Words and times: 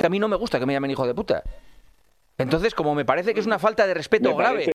que 0.00 0.06
a 0.06 0.08
mí 0.08 0.18
no 0.18 0.28
me 0.28 0.36
gusta 0.36 0.58
que 0.58 0.64
me 0.64 0.72
llamen 0.72 0.90
hijo 0.90 1.06
de 1.06 1.14
puta. 1.14 1.42
Entonces, 2.38 2.74
como 2.74 2.94
me 2.94 3.04
parece 3.04 3.34
que 3.34 3.40
es 3.40 3.46
una 3.46 3.58
falta 3.58 3.86
de 3.86 3.92
respeto 3.92 4.30
Me 4.30 4.36
grave. 4.36 4.72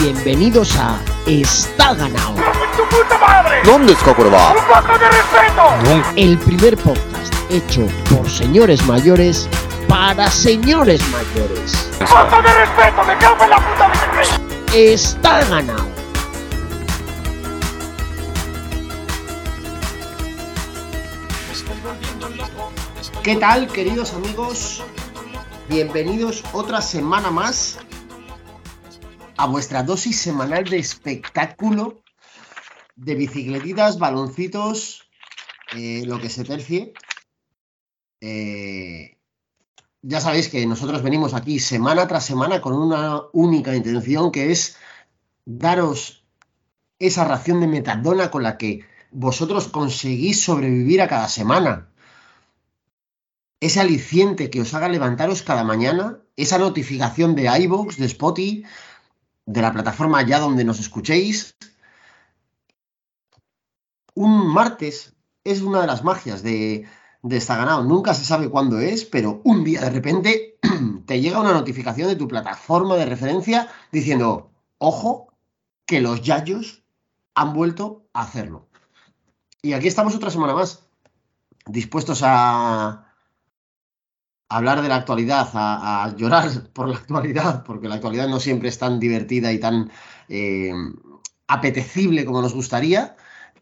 Bienvenidos 0.00 0.76
a 0.78 0.98
Está 1.26 1.94
Ganado, 1.94 2.36
¿Dónde 3.64 3.92
está 3.92 4.14
Cuerva? 4.14 4.54
el 6.16 6.38
primer 6.38 6.76
podcast 6.78 7.34
hecho 7.50 7.86
por 8.10 8.28
señores 8.30 8.86
mayores 8.86 9.48
para 9.88 10.30
señores 10.30 11.00
mayores. 11.08 11.90
Está 14.74 15.44
Ganado. 15.44 15.86
¿Qué 23.22 23.36
tal, 23.36 23.66
queridos 23.72 24.14
amigos? 24.14 24.84
Bienvenidos 25.68 26.44
otra 26.52 26.80
semana 26.80 27.30
más 27.30 27.78
a 29.36 29.46
vuestra 29.46 29.82
dosis 29.82 30.20
semanal 30.20 30.64
de 30.64 30.78
espectáculo 30.78 32.02
de 32.94 33.14
bicicletitas, 33.14 33.98
baloncitos, 33.98 35.08
eh, 35.76 36.04
lo 36.06 36.20
que 36.20 36.30
se 36.30 36.44
tercie. 36.44 36.92
Eh, 38.20 39.15
ya 40.08 40.20
sabéis 40.20 40.48
que 40.48 40.64
nosotros 40.66 41.02
venimos 41.02 41.34
aquí 41.34 41.58
semana 41.58 42.06
tras 42.06 42.24
semana 42.24 42.60
con 42.60 42.74
una 42.74 43.22
única 43.32 43.74
intención 43.74 44.30
que 44.30 44.52
es 44.52 44.76
daros 45.44 46.24
esa 47.00 47.24
ración 47.24 47.60
de 47.60 47.66
metadona 47.66 48.30
con 48.30 48.44
la 48.44 48.56
que 48.56 48.84
vosotros 49.10 49.66
conseguís 49.66 50.40
sobrevivir 50.40 51.02
a 51.02 51.08
cada 51.08 51.28
semana. 51.28 51.88
Ese 53.58 53.80
aliciente 53.80 54.48
que 54.48 54.60
os 54.60 54.72
haga 54.74 54.88
levantaros 54.88 55.42
cada 55.42 55.64
mañana, 55.64 56.20
esa 56.36 56.58
notificación 56.58 57.34
de 57.34 57.50
iVoox, 57.62 57.96
de 57.96 58.06
Spotify, 58.06 58.64
de 59.44 59.62
la 59.62 59.72
plataforma 59.72 60.22
ya 60.22 60.38
donde 60.38 60.64
nos 60.64 60.78
escuchéis. 60.78 61.56
Un 64.14 64.54
martes 64.54 65.16
es 65.42 65.62
una 65.62 65.80
de 65.80 65.86
las 65.88 66.04
magias 66.04 66.44
de, 66.44 66.86
ganado. 67.28 67.84
Nunca 67.84 68.14
se 68.14 68.24
sabe 68.24 68.48
cuándo 68.48 68.78
es, 68.78 69.04
pero 69.04 69.40
un 69.44 69.64
día 69.64 69.80
de 69.80 69.90
repente 69.90 70.58
te 71.06 71.20
llega 71.20 71.40
una 71.40 71.52
notificación 71.52 72.08
de 72.08 72.16
tu 72.16 72.28
plataforma 72.28 72.96
de 72.96 73.06
referencia 73.06 73.68
diciendo, 73.92 74.50
ojo, 74.78 75.32
que 75.86 76.00
los 76.00 76.22
yayos 76.22 76.82
han 77.34 77.52
vuelto 77.52 78.08
a 78.12 78.22
hacerlo. 78.22 78.68
Y 79.62 79.72
aquí 79.72 79.88
estamos 79.88 80.14
otra 80.14 80.30
semana 80.30 80.54
más, 80.54 80.86
dispuestos 81.66 82.20
a 82.22 83.12
hablar 84.48 84.82
de 84.82 84.88
la 84.88 84.96
actualidad, 84.96 85.48
a, 85.54 86.04
a 86.04 86.16
llorar 86.16 86.48
por 86.72 86.88
la 86.88 86.96
actualidad, 86.96 87.64
porque 87.64 87.88
la 87.88 87.96
actualidad 87.96 88.28
no 88.28 88.40
siempre 88.40 88.68
es 88.68 88.78
tan 88.78 89.00
divertida 89.00 89.52
y 89.52 89.58
tan 89.58 89.90
eh, 90.28 90.72
apetecible 91.46 92.24
como 92.24 92.42
nos 92.42 92.54
gustaría, 92.54 93.16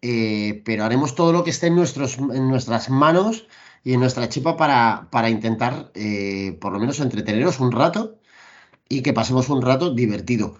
eh, 0.06 0.60
pero 0.66 0.84
haremos 0.84 1.14
todo 1.14 1.32
lo 1.32 1.44
que 1.44 1.50
esté 1.50 1.68
en, 1.68 1.76
nuestras 1.76 2.90
manos 2.90 3.46
y 3.82 3.94
en 3.94 4.00
nuestra 4.00 4.28
chepa 4.28 4.54
para, 4.54 5.30
intentar, 5.30 5.90
eh, 5.94 6.58
por 6.60 6.74
lo 6.74 6.78
menos, 6.78 7.00
entreteneros 7.00 7.58
un 7.58 7.72
rato 7.72 8.20
y 8.86 9.00
que 9.02 9.14
pasemos 9.14 9.48
un 9.48 9.62
rato 9.62 9.94
divertido. 9.94 10.58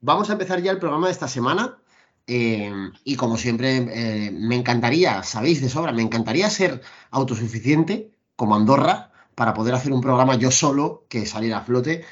Vamos 0.00 0.28
a 0.28 0.34
empezar 0.34 0.60
ya 0.60 0.72
el 0.72 0.78
programa 0.78 1.06
de 1.06 1.12
esta 1.12 1.26
semana. 1.26 1.78
eh, 2.26 2.70
y 3.02 3.16
como 3.16 3.38
siempre, 3.38 3.76
eh, 3.76 4.30
me 4.30 4.56
encantaría, 4.56 5.22
sabéis 5.22 5.62
de 5.62 5.70
sobra, 5.70 5.92
me 5.92 6.02
encantaría 6.02 6.50
ser 6.50 6.82
autosuficiente 7.10 8.12
como 8.36 8.56
Andorra 8.56 9.10
para 9.34 9.54
poder 9.54 9.74
hacer 9.74 9.92
un 9.92 10.02
programa 10.02 10.36
yo 10.36 10.50
solo 10.50 11.06
que 11.08 11.24
saliera 11.24 11.58
a 11.58 11.64
flote, 11.64 12.04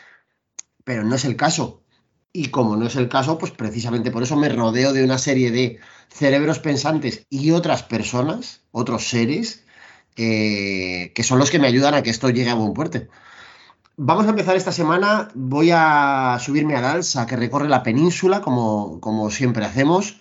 pero 0.85 1.05
no 1.05 1.15
es 1.17 1.27
el 1.27 1.37
caso. 1.37 1.82
Y 2.33 2.49
como 2.49 2.77
no 2.77 2.87
es 2.87 2.97
el 2.97 3.09
caso, 3.09 3.37
pues 3.39 3.53
precisamente 3.53 4.11
por 4.11 4.23
eso 4.23 4.37
me 4.37 4.49
rodeo 4.49 4.93
de 4.93 5.05
una 5.05 5.19
serie 5.19 5.51
de 5.51 5.79
cerebros 6.09 6.59
pensantes 6.61 7.27
y 7.29 7.51
otras 7.51 7.83
personas, 7.83 8.63
otros 8.71 9.07
seres, 9.07 9.65
eh, 10.17 11.13
que 11.15 11.23
son 11.23 11.39
los 11.39 11.51
que 11.51 11.59
me 11.59 11.67
ayudan 11.67 11.95
a 11.95 12.03
que 12.03 12.11
esto 12.11 12.31
llegue 12.31 12.51
a 12.51 12.55
buen 12.55 12.73
puerto. 12.73 13.01
Vamos 13.97 14.27
a 14.27 14.31
empezar 14.31 14.57
esta 14.57 14.73
semana. 14.73 15.29
Voy 15.35 15.71
a 15.73 16.39
subirme 16.41 16.75
al 16.77 16.85
alza 16.85 17.27
que 17.27 17.37
recorre 17.37 17.69
la 17.69 17.83
península, 17.83 18.41
como, 18.41 19.01
como 19.01 19.31
siempre 19.31 19.65
hacemos. 19.65 20.21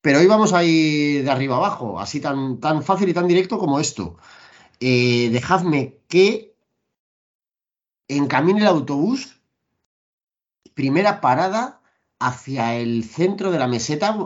Pero 0.00 0.18
hoy 0.18 0.26
vamos 0.26 0.52
a 0.52 0.64
ir 0.64 1.24
de 1.24 1.30
arriba 1.30 1.56
abajo, 1.56 1.98
así 1.98 2.20
tan, 2.20 2.60
tan 2.60 2.82
fácil 2.82 3.08
y 3.08 3.14
tan 3.14 3.26
directo 3.28 3.58
como 3.58 3.80
esto. 3.80 4.16
Eh, 4.80 5.30
dejadme 5.32 5.98
que 6.08 6.54
encamine 8.08 8.60
el 8.60 8.66
autobús, 8.66 9.40
primera 10.74 11.20
parada 11.20 11.80
hacia 12.18 12.76
el 12.76 13.04
centro 13.04 13.50
de 13.50 13.58
la 13.58 13.68
meseta. 13.68 14.16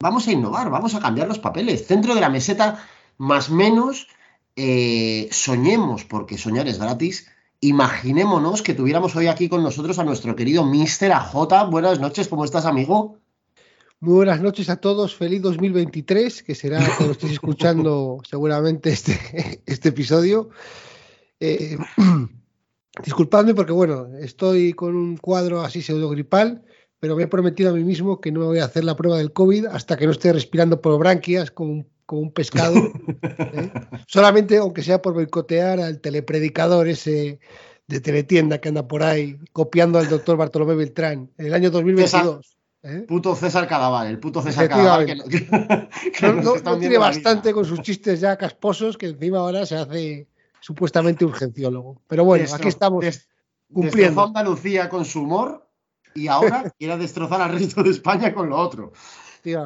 Vamos 0.00 0.28
a 0.28 0.32
innovar, 0.32 0.70
vamos 0.70 0.94
a 0.94 1.00
cambiar 1.00 1.28
los 1.28 1.38
papeles. 1.38 1.86
Centro 1.86 2.14
de 2.14 2.20
la 2.20 2.28
meseta, 2.28 2.84
más 3.16 3.50
menos, 3.50 4.08
eh, 4.56 5.28
soñemos, 5.30 6.04
porque 6.04 6.38
soñar 6.38 6.68
es 6.68 6.78
gratis. 6.78 7.28
Imaginémonos 7.60 8.62
que 8.62 8.74
tuviéramos 8.74 9.16
hoy 9.16 9.28
aquí 9.28 9.48
con 9.48 9.62
nosotros 9.62 9.98
a 9.98 10.04
nuestro 10.04 10.36
querido 10.36 10.64
Mr. 10.64 11.12
AJ. 11.12 11.70
Buenas 11.70 12.00
noches, 12.00 12.28
¿cómo 12.28 12.44
estás, 12.44 12.66
amigo? 12.66 13.18
Muy 14.00 14.16
buenas 14.16 14.42
noches 14.42 14.68
a 14.68 14.76
todos, 14.76 15.16
feliz 15.16 15.40
2023, 15.40 16.42
que 16.42 16.54
será 16.54 16.84
cuando 16.96 17.12
estéis 17.12 17.32
escuchando 17.34 18.20
seguramente 18.28 18.90
este, 18.90 19.62
este 19.64 19.88
episodio. 19.88 20.50
Eh, 21.40 21.78
disculpadme 23.02 23.54
porque, 23.54 23.72
bueno, 23.72 24.08
estoy 24.20 24.72
con 24.72 24.94
un 24.94 25.16
cuadro 25.16 25.62
así 25.62 25.82
pseudogripal, 25.82 26.62
pero 27.00 27.16
me 27.16 27.24
he 27.24 27.28
prometido 27.28 27.70
a 27.70 27.74
mí 27.74 27.84
mismo 27.84 28.20
que 28.20 28.30
no 28.32 28.40
me 28.40 28.46
voy 28.46 28.58
a 28.60 28.64
hacer 28.64 28.84
la 28.84 28.96
prueba 28.96 29.18
del 29.18 29.32
COVID 29.32 29.66
hasta 29.66 29.96
que 29.96 30.06
no 30.06 30.12
esté 30.12 30.32
respirando 30.32 30.80
por 30.80 30.98
branquias 30.98 31.50
como 31.50 31.72
un, 31.72 31.88
como 32.06 32.22
un 32.22 32.32
pescado. 32.32 32.76
¿eh? 33.22 33.70
Solamente, 34.06 34.56
aunque 34.58 34.82
sea 34.82 35.02
por 35.02 35.14
boicotear 35.14 35.80
al 35.80 36.00
telepredicador 36.00 36.88
ese 36.88 37.40
de 37.86 38.00
teletienda 38.00 38.58
que 38.58 38.70
anda 38.70 38.88
por 38.88 39.02
ahí 39.02 39.36
copiando 39.52 39.98
al 39.98 40.08
doctor 40.08 40.38
Bartolomé 40.38 40.74
Beltrán 40.74 41.30
en 41.36 41.46
el 41.46 41.52
año 41.52 41.70
2022. 41.70 42.56
¿eh? 42.84 43.04
Puto 43.06 43.36
César 43.36 43.68
Cadaval, 43.68 44.06
el 44.06 44.18
puto 44.18 44.40
César 44.40 44.68
Cadaval. 44.70 45.04
Que, 45.04 45.16
que- 45.28 46.10
que 46.12 46.32
No, 46.32 46.78
tiene 46.78 46.96
bastante 46.96 47.52
con 47.52 47.66
sus 47.66 47.82
chistes 47.82 48.20
ya 48.20 48.38
casposos 48.38 48.96
que 48.96 49.06
encima 49.08 49.38
ahora 49.40 49.66
se 49.66 49.76
hace 49.76 50.28
supuestamente 50.68 51.24
urgenciólogo. 51.26 52.00
Pero 52.06 52.24
bueno, 52.24 52.44
Destro- 52.44 52.56
aquí 52.56 52.68
estamos 52.68 53.04
des- 53.04 53.28
cumpliendo. 53.72 54.22
Destrozó 54.22 54.26
Andalucía 54.28 54.88
con 54.88 55.04
su 55.04 55.20
humor 55.22 55.68
y 56.14 56.28
ahora 56.28 56.72
quiere 56.78 56.96
destrozar 56.96 57.42
al 57.42 57.52
resto 57.52 57.82
de 57.82 57.90
España 57.90 58.32
con 58.32 58.48
lo 58.48 58.56
otro. 58.56 58.92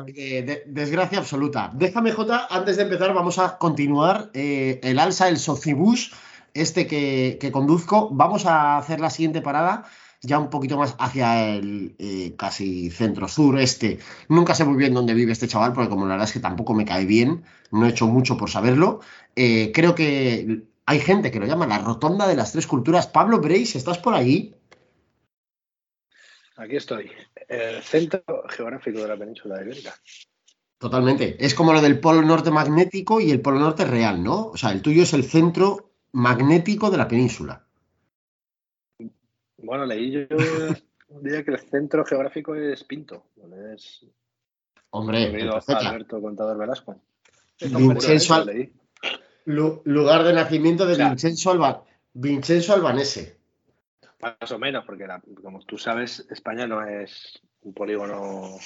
Eh, 0.09 0.43
de- 0.43 0.63
desgracia 0.67 1.19
absoluta. 1.19 1.71
Déjame, 1.73 2.11
Jota, 2.11 2.49
antes 2.51 2.77
de 2.77 2.83
empezar, 2.83 3.15
vamos 3.15 3.39
a 3.39 3.59
continuar 3.59 4.31
eh, 4.35 4.81
el 4.83 4.99
alza, 4.99 5.29
el 5.29 5.39
socibús, 5.39 6.11
este 6.53 6.89
que, 6.89 7.39
que 7.41 7.53
conduzco. 7.53 8.09
Vamos 8.11 8.45
a 8.47 8.77
hacer 8.79 8.99
la 8.99 9.11
siguiente 9.11 9.41
parada, 9.41 9.85
ya 10.21 10.41
un 10.41 10.51
poquito 10.51 10.77
más 10.79 10.97
hacia 10.99 11.49
el 11.55 11.95
eh, 12.01 12.35
casi 12.37 12.91
centro-sur, 12.91 13.57
este. 13.61 14.01
Nunca 14.29 14.57
sé 14.57 14.65
muy 14.65 14.77
bien 14.77 14.95
dónde 14.95 15.15
vive 15.15 15.31
este 15.31 15.47
chaval, 15.47 15.73
porque 15.75 15.91
como 15.91 16.07
la 16.07 16.15
verdad 16.15 16.27
es 16.27 16.33
que 16.33 16.41
tampoco 16.41 16.75
me 16.75 16.85
cae 16.85 17.05
bien, 17.07 17.45
no 17.71 17.87
he 17.87 17.91
hecho 17.91 18.09
mucho 18.09 18.37
por 18.37 18.51
saberlo. 18.51 18.99
Eh, 19.37 19.71
creo 19.73 19.95
que 19.95 20.65
hay 20.89 21.01
gente 21.01 21.31
que 21.31 21.39
lo 21.39 21.45
llama 21.45 21.67
la 21.67 21.81
rotonda 21.81 22.27
de 22.27 22.35
las 22.35 22.53
tres 22.53 22.67
culturas. 22.67 23.07
Pablo 23.07 23.41
Breis, 23.41 23.77
¿estás 23.77 23.99
por 23.99 24.15
ahí? 24.15 24.57
Aquí 26.57 26.77
estoy, 26.77 27.11
el 27.47 27.83
centro 27.83 28.25
geográfico 28.49 29.03
de 29.03 29.09
la 29.09 29.19
península 29.19 29.61
ibérica. 29.61 29.95
Totalmente. 30.79 31.45
Es 31.45 31.55
como 31.55 31.75
lo 31.75 31.83
del 31.83 32.01
polo 32.01 32.23
norte 32.23 32.51
magnético 32.51 33.21
y 33.21 33.31
el 33.31 33.43
polo 33.43 33.59
norte 33.59 33.85
real, 33.85 34.25
¿no? 34.25 34.47
O 34.47 34.57
sea, 34.57 34.73
el 34.73 34.81
tuyo 34.81 35.03
es 35.03 35.13
el 35.13 35.25
centro 35.25 35.91
magnético 36.13 36.91
de 36.91 36.97
la 36.97 37.07
península. 37.07 37.67
Bueno, 39.59 39.85
leí 39.85 40.11
yo 40.11 40.21
diría 41.21 41.45
que 41.45 41.51
el 41.51 41.59
centro 41.59 42.03
geográfico 42.07 42.55
es 42.55 42.83
Pinto, 42.85 43.27
es 43.75 44.07
Hombre. 44.89 45.51
Alberto 45.67 46.19
Contador 46.23 46.57
Velasco. 46.57 46.99
Vincenzo 47.61 48.35
Al-. 48.35 48.73
Lu- 49.49 49.81
lugar 49.87 50.25
de 50.25 50.35
nacimiento 50.35 50.85
de 50.85 50.93
O 50.93 50.97
sea- 50.97 51.09
Vincenzo, 51.09 51.51
Alba- 51.51 51.83
Vincenzo 52.13 52.75
Albanese. 52.75 53.39
Más 54.21 54.53
o 54.53 54.59
menos, 54.59 54.85
porque 54.85 55.07
la- 55.07 55.23
como 55.43 55.61
tú 55.61 55.79
sabes, 55.79 56.27
España 56.31 56.67
no 56.67 56.87
es 56.87 57.41
un 57.63 57.73
polígono 57.73 58.59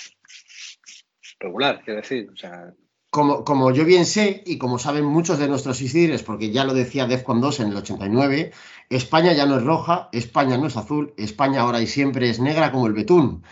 regular, 1.38 1.82
quiero 1.84 2.00
decir. 2.00 2.28
O 2.32 2.36
sea, 2.36 2.72
como, 3.10 3.44
como, 3.44 3.70
yo 3.70 3.84
bien 3.84 4.06
sé, 4.06 4.42
y 4.44 4.58
como 4.58 4.78
saben 4.78 5.04
muchos 5.04 5.38
de 5.38 5.46
nuestros 5.46 5.80
Isidres, 5.82 6.24
porque 6.24 6.50
ya 6.50 6.64
lo 6.64 6.74
decía 6.74 7.06
Defcon 7.06 7.40
2 7.40 7.60
en 7.60 7.68
el 7.68 7.76
89, 7.76 8.52
España 8.88 9.32
ya 9.34 9.46
no 9.46 9.58
es 9.58 9.62
roja, 9.62 10.08
España 10.12 10.56
no 10.58 10.66
es 10.66 10.76
azul, 10.76 11.14
España 11.16 11.60
ahora 11.60 11.80
y 11.80 11.86
siempre 11.86 12.28
es 12.28 12.40
negra 12.40 12.72
como 12.72 12.88
el 12.88 12.94
betún. 12.94 13.44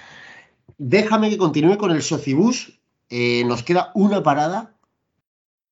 Déjame 0.78 1.30
que 1.30 1.38
continúe 1.38 1.76
con 1.78 1.90
el 1.92 2.02
Socibus. 2.02 2.80
Eh, 3.08 3.44
nos 3.44 3.62
queda 3.62 3.92
una 3.94 4.22
parada. 4.22 4.74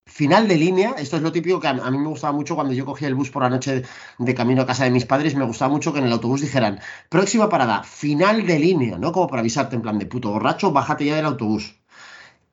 Final 0.09 0.49
de 0.49 0.57
línea, 0.57 0.95
esto 0.97 1.17
es 1.17 1.23
lo 1.23 1.33
típico 1.33 1.61
que 1.61 1.69
a, 1.69 1.75
mí 1.75 1.99
me 1.99 2.09
gustaba 2.09 2.33
mucho 2.33 2.55
cuando 2.55 2.73
yo 2.73 2.87
cogía 2.87 3.09
el 3.09 3.15
bus 3.15 3.31
por 3.31 3.43
la 3.43 3.51
noche 3.51 3.83
de 4.19 4.35
camino 4.35 4.63
a 4.63 4.67
casa 4.67 4.85
de 4.85 4.91
mis 4.91 5.05
padres, 5.05 5.35
me 5.35 5.45
gustaba 5.45 5.71
mucho 5.71 5.93
que 5.93 5.99
en 5.99 6.07
el 6.07 6.13
autobús 6.13 6.41
dijeran, 6.41 6.81
próxima 7.11 7.51
parada, 7.51 7.83
final 7.83 8.47
de 8.47 8.59
línea, 8.59 8.97
¿no? 8.97 9.13
Como 9.13 9.29
para 9.29 9.41
avisarte 9.41 9.77
en 9.77 9.83
plan 9.83 9.99
de 9.99 10.07
puto 10.07 10.31
borracho, 10.31 10.73
bájate 10.73 11.05
ya 11.05 11.17
del 11.17 11.27
autobús. 11.27 11.75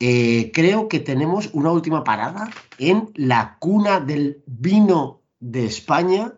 Eh, 0.01 0.51
creo 0.53 0.89
que 0.89 0.99
tenemos 0.99 1.49
una 1.53 1.71
última 1.71 2.03
parada 2.03 2.49
en 2.77 3.09
la 3.15 3.55
cuna 3.59 4.01
del 4.01 4.43
vino 4.45 5.21
de 5.39 5.65
España, 5.65 6.33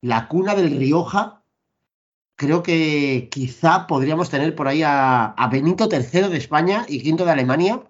la 0.00 0.26
cuna 0.26 0.56
del 0.56 0.76
Rioja. 0.76 1.44
Creo 2.34 2.64
que 2.64 3.28
quizá 3.30 3.86
podríamos 3.86 4.30
tener 4.30 4.56
por 4.56 4.66
ahí 4.66 4.82
a, 4.82 5.26
a 5.26 5.48
Benito 5.48 5.88
III 5.90 6.28
de 6.28 6.36
España 6.36 6.84
y 6.88 7.00
quinto 7.02 7.24
de 7.24 7.30
Alemania. 7.30 7.82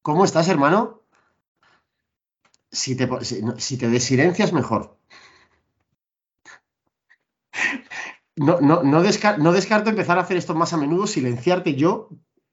¿Cómo 0.00 0.24
estás, 0.24 0.48
hermano? 0.48 0.97
Si 2.70 2.96
te, 2.96 3.08
si, 3.24 3.42
si 3.56 3.78
te 3.78 3.88
desilencias, 3.88 4.52
mejor. 4.52 4.98
No, 8.36 8.60
no, 8.60 8.82
no, 8.82 9.02
descar 9.02 9.38
no 9.38 9.52
descarto 9.52 9.90
empezar 9.90 10.18
a 10.18 10.22
hacer 10.22 10.36
esto 10.36 10.54
más 10.54 10.72
a 10.72 10.76
menudo, 10.76 11.06
silenciarte 11.06 11.74
yo 11.74 12.08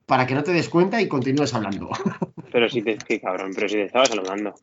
para 0.05 0.25
que 0.25 0.35
no 0.35 0.43
te 0.43 0.51
des 0.51 0.69
cuenta 0.69 1.01
y 1.01 1.07
continúes 1.07 1.53
hablando. 1.53 1.89
Pero 2.51 2.69
si 2.69 2.81
te, 2.81 2.97
qué 2.97 3.19
cabrón, 3.19 3.51
pero 3.53 3.67
si 3.67 3.75
te 3.75 3.83
estaba 3.83 4.05
saludando. 4.05 4.55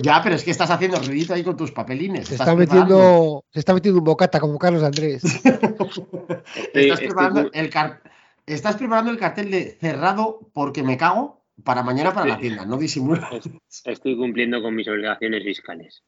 Ya, 0.00 0.22
pero 0.22 0.36
es 0.36 0.44
que 0.44 0.52
estás 0.52 0.70
haciendo 0.70 1.00
ruidito 1.00 1.34
ahí 1.34 1.42
con 1.42 1.56
tus 1.56 1.72
papelines. 1.72 2.28
Se 2.28 2.34
está, 2.34 2.54
metiendo, 2.54 3.44
se 3.50 3.58
está 3.58 3.74
metiendo 3.74 3.98
un 3.98 4.04
bocata 4.04 4.38
como 4.38 4.58
Carlos 4.60 4.84
Andrés. 4.84 5.24
estoy, 5.24 5.50
estás, 6.74 7.00
preparando 7.00 7.40
estoy... 7.40 7.60
el 7.60 7.70
car... 7.70 8.00
estás 8.46 8.76
preparando 8.76 9.10
el 9.10 9.18
cartel 9.18 9.50
de 9.50 9.76
cerrado 9.80 10.38
porque 10.52 10.84
me 10.84 10.96
cago 10.96 11.39
para 11.64 11.82
mañana 11.82 12.12
para 12.12 12.26
la 12.26 12.38
tienda, 12.38 12.64
no 12.64 12.76
disimulo. 12.76 13.26
Estoy 13.84 14.16
cumpliendo 14.16 14.62
con 14.62 14.74
mis 14.74 14.88
obligaciones 14.88 15.44
fiscales. 15.44 16.02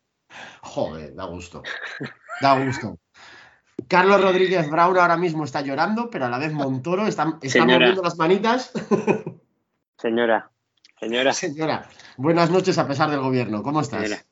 Joder, 0.63 1.15
da 1.15 1.25
gusto. 1.25 1.63
Da 2.41 2.59
gusto. 2.65 2.99
Carlos 3.89 4.21
Rodríguez 4.21 4.71
Brown 4.71 4.97
ahora 4.99 5.17
mismo 5.17 5.45
está 5.45 5.61
llorando, 5.61 6.09
pero 6.11 6.27
a 6.27 6.29
la 6.29 6.39
vez 6.39 6.53
Montoro 6.53 7.07
está, 7.07 7.39
está 7.43 7.65
moviendo 7.65 8.03
las 8.03 8.17
manitas. 8.17 8.73
Señora, 9.99 10.51
señora. 10.99 11.33
Señora, 11.33 11.89
buenas 12.17 12.51
noches 12.51 12.79
a 12.79 12.89
pesar 12.89 13.11
del 13.11 13.21
gobierno. 13.21 13.63
¿Cómo 13.63 13.81
estás? 13.81 14.03
Señora. 14.03 14.25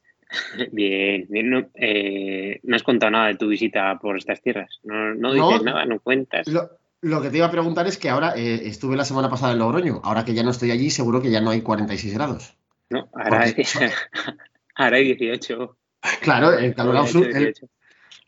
Bien, 0.73 1.27
bien. 1.29 1.51
No, 1.51 1.69
eh, 1.75 2.61
no, 2.63 2.77
has 2.77 2.83
contado 2.83 3.11
nada 3.11 3.29
de 3.29 3.37
tu 3.37 3.49
visita 3.49 3.99
por 3.99 4.17
estas 4.17 4.41
tierras. 4.43 4.81
No, 4.83 5.15
no 5.15 5.33
dices 5.33 5.63
no, 5.63 5.73
nada, 5.73 5.85
no 5.87 6.01
cuentas. 6.01 6.47
Lo, 6.49 6.71
lo, 7.03 7.23
que 7.23 7.31
te 7.31 7.39
iba 7.39 7.47
a 7.47 7.51
preguntar 7.51 7.87
es 7.87 7.99
que 7.99 8.09
ahora 8.09 8.35
eh, 8.37 8.63
estuve 8.65 8.97
la 8.97 9.05
semana 9.05 9.31
pasada 9.31 9.53
en 9.53 9.59
Logroño. 9.59 10.01
Ahora 10.05 10.25
que 10.25 10.35
ya 10.35 10.43
no 10.43 10.51
estoy 10.51 10.71
allí, 10.71 10.91
seguro 10.91 11.23
que 11.23 11.31
ya 11.31 11.41
no 11.41 11.51
hay 11.51 11.63
46 11.63 12.15
grados. 12.15 12.55
No, 12.91 13.09
ahora, 13.15 13.43
hay, 13.43 13.55
ahora 14.75 14.97
hay 14.97 15.05
18. 15.15 15.77
Claro, 16.21 16.53
el 16.53 16.75
calor 16.75 16.97
absurdo. 16.97 17.29
El, 17.29 17.55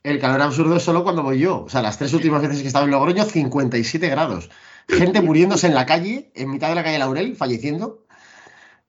el 0.03 0.19
calor 0.19 0.43
absurdo 0.43 0.77
es 0.77 0.83
solo 0.83 1.05
cuando 1.05 1.23
voy 1.23 1.39
yo. 1.39 1.65
O 1.65 1.69
sea, 1.69 1.83
las 1.83 1.99
tres 1.99 2.13
últimas 2.13 2.43
veces 2.43 2.59
que 2.59 2.65
he 2.65 2.67
estado 2.67 2.85
en 2.85 2.91
Logroño, 2.91 3.25
57 3.25 4.09
grados. 4.09 4.51
Gente 4.89 5.21
muriéndose 5.21 5.69
en 5.69 5.75
la 5.75 5.87
calle, 5.87 6.33
en 6.35 6.51
mitad 6.51 6.69
de 6.69 6.75
la 6.75 6.83
calle 6.83 6.99
Laurel, 6.99 7.37
falleciendo. 7.37 8.05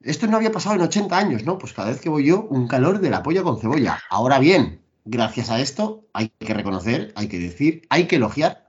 Esto 0.01 0.27
no 0.27 0.37
había 0.37 0.51
pasado 0.51 0.75
en 0.75 0.81
80 0.81 1.17
años, 1.17 1.43
¿no? 1.43 1.57
Pues 1.57 1.73
cada 1.73 1.89
vez 1.89 2.01
que 2.01 2.09
voy 2.09 2.25
yo, 2.25 2.41
un 2.49 2.67
calor 2.67 2.99
de 2.99 3.09
la 3.09 3.23
polla 3.23 3.43
con 3.43 3.59
cebolla. 3.59 3.99
Ahora 4.09 4.39
bien, 4.39 4.81
gracias 5.05 5.49
a 5.49 5.61
esto, 5.61 6.07
hay 6.13 6.29
que 6.39 6.53
reconocer, 6.53 7.13
hay 7.15 7.27
que 7.27 7.39
decir, 7.39 7.85
hay 7.89 8.07
que 8.07 8.17
elogiar 8.17 8.62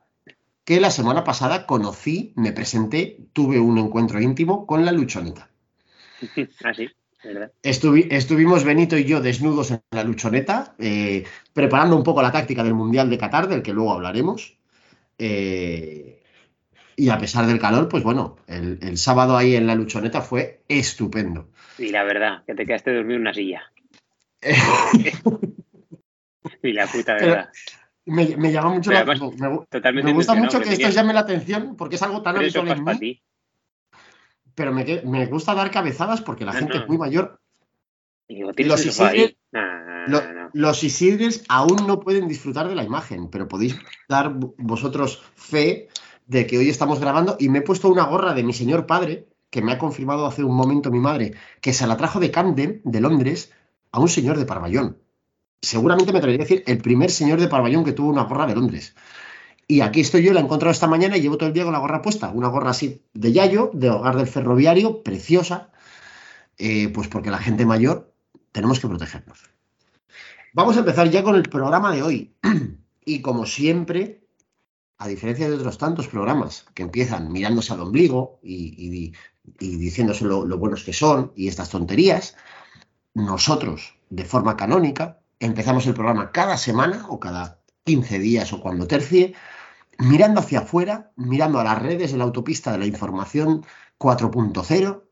que 0.64 0.80
la 0.80 0.90
semana 0.90 1.24
pasada 1.24 1.66
conocí, 1.66 2.32
me 2.36 2.52
presenté, 2.52 3.18
tuve 3.32 3.60
un 3.60 3.78
encuentro 3.78 4.20
íntimo 4.20 4.66
con 4.66 4.84
la 4.84 4.92
luchoneta. 4.92 5.50
Así. 6.64 6.90
Estuvi, 7.62 8.06
estuvimos 8.10 8.64
Benito 8.64 8.98
y 8.98 9.04
yo 9.04 9.22
desnudos 9.22 9.70
en 9.70 9.80
la 9.90 10.04
luchoneta, 10.04 10.74
eh, 10.78 11.24
preparando 11.54 11.96
un 11.96 12.02
poco 12.02 12.20
la 12.20 12.32
táctica 12.32 12.62
del 12.62 12.74
Mundial 12.74 13.08
de 13.08 13.16
Qatar, 13.16 13.48
del 13.48 13.62
que 13.62 13.72
luego 13.72 13.92
hablaremos. 13.92 14.58
Eh, 15.18 16.22
y 16.96 17.08
a 17.08 17.18
pesar 17.18 17.46
del 17.46 17.58
calor, 17.58 17.88
pues 17.88 18.02
bueno, 18.02 18.36
el, 18.46 18.78
el, 18.82 18.98
sábado 18.98 19.36
ahí 19.36 19.56
en 19.56 19.66
la 19.66 19.74
luchoneta 19.74 20.20
fue 20.20 20.62
estupendo. 20.68 21.48
Y 21.78 21.88
la 21.88 22.04
verdad, 22.04 22.44
que 22.46 22.54
te 22.54 22.66
quedaste 22.66 22.94
dormido 22.94 23.16
en 23.16 23.22
una 23.22 23.34
silla. 23.34 23.62
y 26.62 26.72
la 26.72 26.86
puta 26.86 27.14
verdad. 27.14 27.50
Me, 28.06 28.36
me, 28.36 28.52
llama 28.52 28.70
mucho 28.70 28.90
Pero 28.90 29.04
la 29.06 29.12
además, 29.12 29.94
me, 29.94 30.02
me 30.02 30.12
gusta 30.12 30.34
mucho 30.34 30.60
que 30.60 30.70
esto 30.74 30.88
llame 30.90 31.14
la 31.14 31.20
atención 31.20 31.74
porque 31.76 31.96
es 31.96 32.02
algo 32.02 32.20
tan 32.22 32.36
habitual 32.36 32.68
en 32.68 32.84
mí. 32.84 32.98
ti. 32.98 33.22
Pero 34.54 34.72
me, 34.72 34.84
me 35.04 35.26
gusta 35.26 35.54
dar 35.54 35.70
cabezadas 35.70 36.20
porque 36.20 36.44
la 36.44 36.52
No, 36.52 36.58
gente 36.58 36.74
no. 36.74 36.82
es 36.82 36.88
muy 36.88 36.98
mayor. 36.98 37.40
Digo, 38.28 38.50
Los. 38.56 38.84
Isidres- 38.86 39.36
No, 39.52 39.60
no, 39.62 40.06
Lo- 40.08 40.22
no, 40.22 40.32
no. 40.32 40.50
Los 40.52 40.84
Isidres 40.84 41.44
aún 41.48 41.86
no 41.86 41.98
pueden 42.00 42.28
disfrutar 42.28 42.68
de 42.68 42.74
la 42.76 42.84
imagen, 42.84 43.28
pero 43.28 43.48
podéis 43.48 43.76
dar 44.08 44.32
vosotros 44.34 45.22
fe 45.34 45.88
de 46.26 46.46
que 46.46 46.58
hoy 46.58 46.68
estamos 46.68 47.00
grabando 47.00 47.36
y 47.40 47.48
me 47.48 47.58
he 47.58 47.62
puesto 47.62 47.88
una 47.88 48.04
gorra 48.04 48.34
de 48.34 48.44
mi 48.44 48.52
señor 48.52 48.86
padre, 48.86 49.26
que 49.50 49.62
me 49.62 49.72
ha 49.72 49.78
confirmado 49.78 50.26
hace 50.26 50.44
un 50.44 50.54
momento 50.54 50.90
mi 50.90 51.00
madre, 51.00 51.34
que 51.60 51.72
se 51.72 51.86
la 51.86 51.96
trajo 51.96 52.20
de 52.20 52.30
Camden, 52.30 52.80
de 52.84 53.00
Londres, 53.00 53.52
a 53.92 53.98
un 53.98 54.08
señor 54.08 54.38
de 54.38 54.46
Parvallón. 54.46 54.98
Seguramente 55.64 56.12
me 56.12 56.18
atrevería 56.18 56.44
a 56.44 56.48
decir 56.48 56.64
el 56.66 56.78
primer 56.78 57.10
señor 57.10 57.40
de 57.40 57.48
Parvallón 57.48 57.84
que 57.84 57.92
tuvo 57.92 58.10
una 58.10 58.24
gorra 58.24 58.46
de 58.46 58.54
Londres. 58.54 58.94
Y 59.66 59.80
aquí 59.80 60.00
estoy 60.00 60.22
yo, 60.22 60.32
la 60.32 60.40
he 60.40 60.42
encontrado 60.44 60.72
esta 60.72 60.86
mañana 60.86 61.16
y 61.16 61.22
llevo 61.22 61.38
todo 61.38 61.48
el 61.48 61.54
día 61.54 61.64
con 61.64 61.72
la 61.72 61.78
gorra 61.78 62.02
puesta. 62.02 62.28
Una 62.30 62.48
gorra 62.48 62.70
así 62.70 63.02
de 63.14 63.32
Yayo, 63.32 63.70
de 63.72 63.88
hogar 63.90 64.16
del 64.16 64.26
ferroviario, 64.26 65.02
preciosa. 65.02 65.70
Eh, 66.58 66.88
pues 66.90 67.08
porque 67.08 67.30
la 67.30 67.38
gente 67.38 67.64
mayor 67.64 68.12
tenemos 68.52 68.78
que 68.78 68.88
protegernos. 68.88 69.38
Vamos 70.52 70.76
a 70.76 70.80
empezar 70.80 71.10
ya 71.10 71.22
con 71.24 71.34
el 71.34 71.42
programa 71.44 71.92
de 71.94 72.02
hoy. 72.02 72.34
Y 73.06 73.20
como 73.20 73.44
siempre, 73.44 74.26
a 74.96 75.08
diferencia 75.08 75.46
de 75.46 75.56
otros 75.56 75.76
tantos 75.76 76.08
programas 76.08 76.64
que 76.72 76.82
empiezan 76.82 77.30
mirándose 77.30 77.74
al 77.74 77.80
ombligo 77.80 78.38
y, 78.42 79.12
y- 79.60 79.76
diciéndose 79.76 80.24
lo 80.24 80.56
buenos 80.56 80.84
que 80.84 80.94
son 80.94 81.30
y 81.36 81.48
estas 81.48 81.68
tonterías, 81.68 82.34
nosotros, 83.12 83.96
de 84.08 84.24
forma 84.24 84.56
canónica, 84.56 85.20
empezamos 85.44 85.86
el 85.86 85.94
programa 85.94 86.32
cada 86.32 86.56
semana 86.56 87.06
o 87.08 87.20
cada 87.20 87.60
15 87.84 88.18
días 88.18 88.52
o 88.52 88.60
cuando 88.60 88.86
tercie, 88.86 89.34
mirando 89.98 90.40
hacia 90.40 90.60
afuera, 90.60 91.12
mirando 91.16 91.60
a 91.60 91.64
las 91.64 91.80
redes 91.80 92.12
de 92.12 92.18
la 92.18 92.24
autopista 92.24 92.72
de 92.72 92.78
la 92.78 92.86
información 92.86 93.64
4.0 93.98 95.04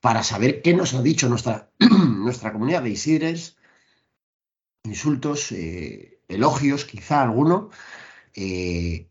para 0.00 0.22
saber 0.22 0.62
qué 0.62 0.74
nos 0.74 0.94
ha 0.94 1.02
dicho 1.02 1.28
nuestra, 1.28 1.70
nuestra 1.78 2.52
comunidad 2.52 2.82
de 2.82 2.90
Isidres, 2.90 3.56
insultos, 4.84 5.50
eh, 5.52 6.20
elogios, 6.28 6.84
quizá 6.84 7.22
alguno. 7.22 7.70
eh, 8.34 9.08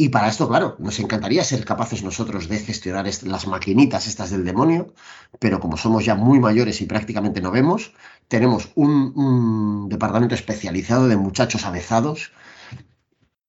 y 0.00 0.10
para 0.10 0.28
esto, 0.28 0.48
claro, 0.48 0.76
nos 0.78 1.00
encantaría 1.00 1.42
ser 1.42 1.64
capaces 1.64 2.04
nosotros 2.04 2.48
de 2.48 2.60
gestionar 2.60 3.08
est- 3.08 3.24
las 3.24 3.48
maquinitas 3.48 4.06
estas 4.06 4.30
del 4.30 4.44
demonio, 4.44 4.94
pero 5.40 5.58
como 5.58 5.76
somos 5.76 6.04
ya 6.04 6.14
muy 6.14 6.38
mayores 6.38 6.80
y 6.80 6.86
prácticamente 6.86 7.40
no 7.40 7.50
vemos, 7.50 7.92
tenemos 8.28 8.70
un, 8.76 9.12
un 9.16 9.88
departamento 9.88 10.36
especializado 10.36 11.08
de 11.08 11.16
muchachos 11.16 11.64
avezados 11.64 12.30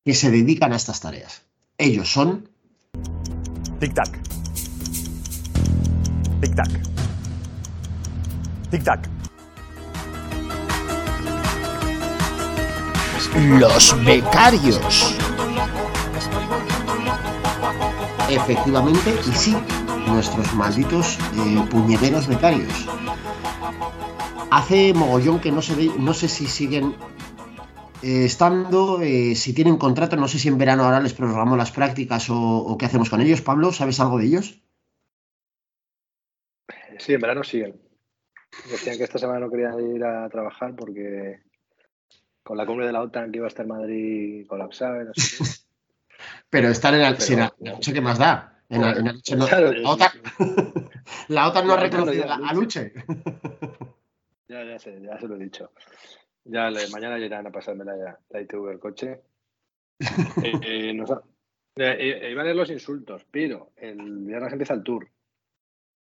que 0.03 0.15
se 0.15 0.32
dedican 0.32 0.74
a 0.74 0.77
estas 0.77 1.00
tareas. 1.01 1.44
Ellos 1.77 2.12
son 2.12 2.50
Tic 3.79 3.94
tac. 3.94 4.10
Tic 6.41 6.56
tac. 6.56 6.72
Tic 8.72 8.84
tac. 8.84 9.08
los 13.60 14.03
becarios. 14.03 15.15
Efectivamente, 18.30 19.12
y 19.28 19.32
sí, 19.34 19.56
nuestros 20.08 20.54
malditos 20.54 21.18
eh, 21.36 21.64
puñeteros 21.70 22.28
becarios. 22.28 22.88
Hace 24.52 24.94
mogollón 24.94 25.40
que 25.40 25.52
no 25.52 25.62
sé, 25.62 25.76
de- 25.76 25.92
no 25.98 26.14
sé 26.14 26.28
si 26.28 26.46
siguen 26.48 26.96
eh, 28.04 28.26
estando, 28.26 29.02
eh, 29.02 29.36
si 29.36 29.54
tienen 29.54 29.78
contrato, 29.78 30.16
no 30.16 30.28
sé 30.28 30.40
si 30.40 30.48
en 30.48 30.58
verano 30.58 30.84
ahora 30.84 31.00
les 31.00 31.14
programamos 31.14 31.58
las 31.58 31.72
prácticas 31.72 32.28
o, 32.30 32.76
qué 32.80 32.86
hacemos 32.86 33.10
con 33.10 33.22
ellos. 33.22 33.42
Pablo, 33.42 33.72
¿sabes 33.72 34.00
algo 34.00 34.18
de 34.18 34.26
ellos? 34.26 34.62
Sí, 36.98 37.14
en 37.14 37.22
verano 37.22 37.44
siguen. 37.44 37.80
Decían 38.70 38.98
que 38.98 39.04
esta 39.04 39.20
semana 39.20 39.40
no 39.40 39.50
querían 39.50 39.96
ir 39.96 40.04
a 40.04 40.28
trabajar 40.30 40.76
porque 40.76 41.42
con 42.44 42.58
la 42.58 42.66
cumbre 42.66 42.88
de 42.88 42.92
la 42.94 43.02
OTAN 43.02 43.32
que 43.32 43.38
iba 43.38 43.46
a 43.46 43.50
estar 43.50 43.66
Madrid 43.68 44.46
colapsada 44.48 45.04
no 45.04 45.12
sé. 45.14 45.44
Pero 46.50 46.70
están 46.70 46.96
en. 46.96 47.01
Pero- 47.01 47.20
si 47.82 47.89
en 47.91 47.94
qué 47.96 48.01
más 48.01 48.18
da. 48.20 48.56
En 48.70 48.82
la, 48.82 48.91
en 48.91 49.06
la 49.06 49.13
lucha 49.13 49.36
no- 49.36 49.48
Claro, 49.48 49.72
la, 49.72 49.89
OTAN, 49.89 50.12
la 51.29 51.48
OTAN 51.50 51.68
no 51.68 51.74
ha 51.74 51.77
reconocido 51.79 52.25
a 52.32 52.36
a 52.36 52.53
Luche. 52.53 52.94
Ya, 54.48 54.63
ya 54.63 54.77
sé, 54.79 55.00
ya 55.01 55.20
se 55.20 55.27
lo 55.27 55.36
he 55.36 55.39
dicho. 55.39 55.72
Ya 56.46 56.70
le- 56.70 56.88
mañana 56.89 57.18
irán 57.18 57.48
a 57.48 57.51
pasarme 57.51 57.84
la, 57.86 58.20
la 58.29 58.41
ITV 58.41 58.68
del 58.68 58.79
coche. 58.79 59.22
Eh, 60.44 60.53
eh, 60.62 60.94
nos 60.94 61.10
ha- 61.12 61.22
eh, 61.75 62.20
eh, 62.24 62.32
iban 62.32 62.46
a 62.46 62.50
ir 62.51 62.56
los 62.56 62.70
insultos, 62.70 63.25
pero 63.29 63.72
el 63.77 63.98
viernes 64.25 64.51
empieza 64.53 64.74
el 64.74 64.84
tour. 64.84 65.08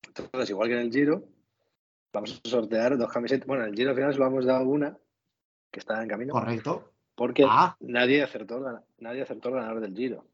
Entonces, 0.07 0.50
igual 0.50 0.69
que 0.69 0.75
en 0.75 0.81
el 0.81 0.93
Giro, 0.93 1.25
vamos 2.12 2.41
a 2.45 2.49
sortear 2.49 2.97
dos 2.99 3.11
camisetas. 3.12 3.47
Bueno, 3.47 3.65
en 3.65 3.71
el 3.71 3.76
Giro 3.76 3.91
al 3.91 3.97
final 3.97 4.12
solo 4.12 4.26
hemos 4.26 4.45
dado 4.47 4.65
una, 4.69 4.97
que 5.71 5.81
está 5.81 6.03
en 6.03 6.09
camino, 6.09 6.33
Correcto. 6.33 6.93
porque 7.15 7.45
Ah. 7.49 7.76
nadie, 7.81 8.23
acertó 8.23 8.83
nadie 8.99 9.23
acertó 9.23 9.49
el 9.50 9.55
ganador 9.57 9.81
del 9.81 9.95
Giro. 9.95 10.25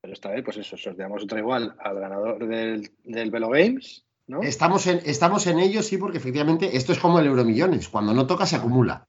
Pero 0.00 0.12
esta 0.12 0.30
vez, 0.30 0.44
pues 0.44 0.56
eso, 0.58 0.76
sorteamos 0.76 1.22
otra 1.22 1.38
igual 1.38 1.74
al 1.78 1.98
ganador 2.00 2.46
del, 2.46 2.90
del 3.04 3.30
Velo 3.30 3.48
Games, 3.48 4.04
¿no? 4.26 4.42
Estamos 4.42 4.86
en, 4.86 5.00
estamos 5.04 5.46
en 5.46 5.58
ello, 5.58 5.82
sí, 5.82 5.96
porque 5.96 6.18
efectivamente 6.18 6.76
esto 6.76 6.92
es 6.92 6.98
como 6.98 7.18
el 7.18 7.26
Euromillones. 7.26 7.88
Cuando 7.88 8.12
no 8.12 8.26
toca, 8.26 8.46
se 8.46 8.56
acumula. 8.56 9.06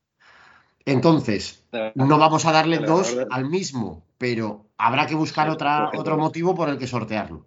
Entonces, 0.85 1.65
no 1.95 2.17
vamos 2.17 2.45
a 2.45 2.51
darle 2.51 2.77
dos 2.79 3.17
al 3.29 3.49
mismo, 3.49 4.05
pero 4.17 4.65
habrá 4.77 5.05
que 5.05 5.15
buscar 5.15 5.49
otra, 5.49 5.91
otro 5.95 6.17
motivo 6.17 6.55
por 6.55 6.69
el 6.69 6.77
que 6.77 6.87
sortearlo. 6.87 7.45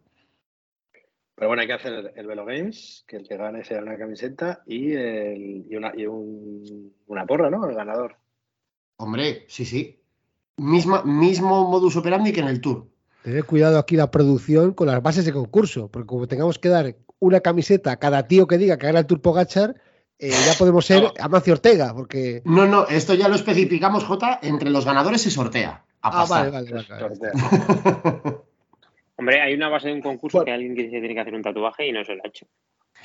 Pero 1.35 1.49
bueno, 1.49 1.63
hay 1.63 1.67
que 1.67 1.73
hacer 1.73 1.93
el, 1.93 2.13
el 2.15 2.27
Velo 2.27 2.45
Games, 2.45 3.05
que 3.09 3.17
el 3.17 3.27
que 3.27 3.37
gane 3.37 3.65
sea 3.65 3.81
una 3.83 3.97
camiseta 3.97 4.63
y, 4.67 4.93
el, 4.93 5.65
y, 5.69 5.75
una, 5.75 5.93
y 5.97 6.07
un- 6.07 6.95
una 7.07 7.27
porra, 7.27 7.51
¿no? 7.51 7.69
El 7.69 7.75
ganador. 7.75 8.17
Hombre, 8.99 9.45
sí, 9.49 9.65
sí. 9.65 9.99
Misma, 10.59 11.03
mismo 11.03 11.69
modus 11.69 11.97
operandi 11.97 12.33
que 12.33 12.41
en 12.41 12.49
el 12.49 12.61
Tour. 12.61 12.87
Tener 13.23 13.45
cuidado 13.45 13.79
aquí 13.79 13.97
la 13.97 14.11
producción 14.11 14.73
con 14.75 14.89
las 14.89 15.03
bases 15.03 15.25
de 15.25 15.33
concurso, 15.33 15.89
porque 15.89 16.07
como 16.07 16.27
tengamos 16.27 16.59
que 16.59 16.69
dar 16.69 16.97
una 17.21 17.41
camiseta 17.41 17.93
a 17.93 17.97
cada 17.97 18.27
tío 18.27 18.47
que 18.47 18.59
diga 18.59 18.79
que 18.79 18.87
gana 18.87 19.01
el 19.01 19.07
Tour 19.07 19.21
Pogachar, 19.21 19.77
eh, 20.19 20.31
ya 20.31 20.55
podemos 20.59 20.87
ser 20.87 21.03
No. 21.03 21.13
Amancio 21.21 21.53
Ortega, 21.53 21.95
porque... 21.95 22.43
No, 22.45 22.67
no, 22.67 22.87
esto 22.89 23.15
ya 23.15 23.29
lo 23.29 23.35
especificamos, 23.35 24.05
Jota. 24.05 24.41
Entre 24.43 24.71
los 24.71 24.85
ganadores 24.85 25.23
se 25.23 25.31
sortea. 25.31 25.85
A 26.01 26.23
Ah, 26.23 26.27
vale, 26.29 26.51
vale, 26.51 26.73
vale. 26.73 26.85
Sortea. 26.87 27.33
Hombre, 29.17 29.41
hay 29.41 29.55
una 29.55 29.69
base 29.69 29.89
de 29.89 29.95
un 29.95 30.03
concurso 30.03 30.45
que 30.45 30.51
alguien 30.51 30.75
que 30.75 30.85
se 30.85 30.91
tiene 30.91 31.15
que 31.15 31.21
hacer 31.21 31.35
un 31.35 31.43
tatuaje 31.43 31.87
y 31.87 31.93
no 31.93 32.05
se 32.05 32.17
lo 32.17 32.23
ha 32.25 32.29
hecho. 32.29 32.47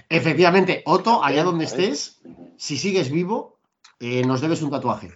Efectivamente, 0.10 0.82
Otto, 0.86 1.24
allá 1.24 1.44
donde 1.44 1.66
estés, 1.66 2.22
si 2.58 2.78
sigues 2.78 3.12
vivo, 3.12 3.60
eh, 4.00 4.24
nos 4.26 4.42
debes 4.42 4.62
un 4.62 4.72
tatuaje. 4.72 5.12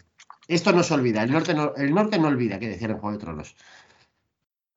Esto 0.48 0.74
no 0.74 0.84
se 0.84 0.94
olvida, 0.94 1.24
el 1.24 1.32
norte 1.32 1.54
no, 1.54 1.74
el 1.76 1.94
norte 1.94 2.20
no 2.20 2.28
olvida, 2.28 2.60
que 2.60 2.68
decían 2.68 2.92
en 2.92 2.98
Juego 2.98 3.18
de 3.18 3.24
Tronos. 3.24 3.56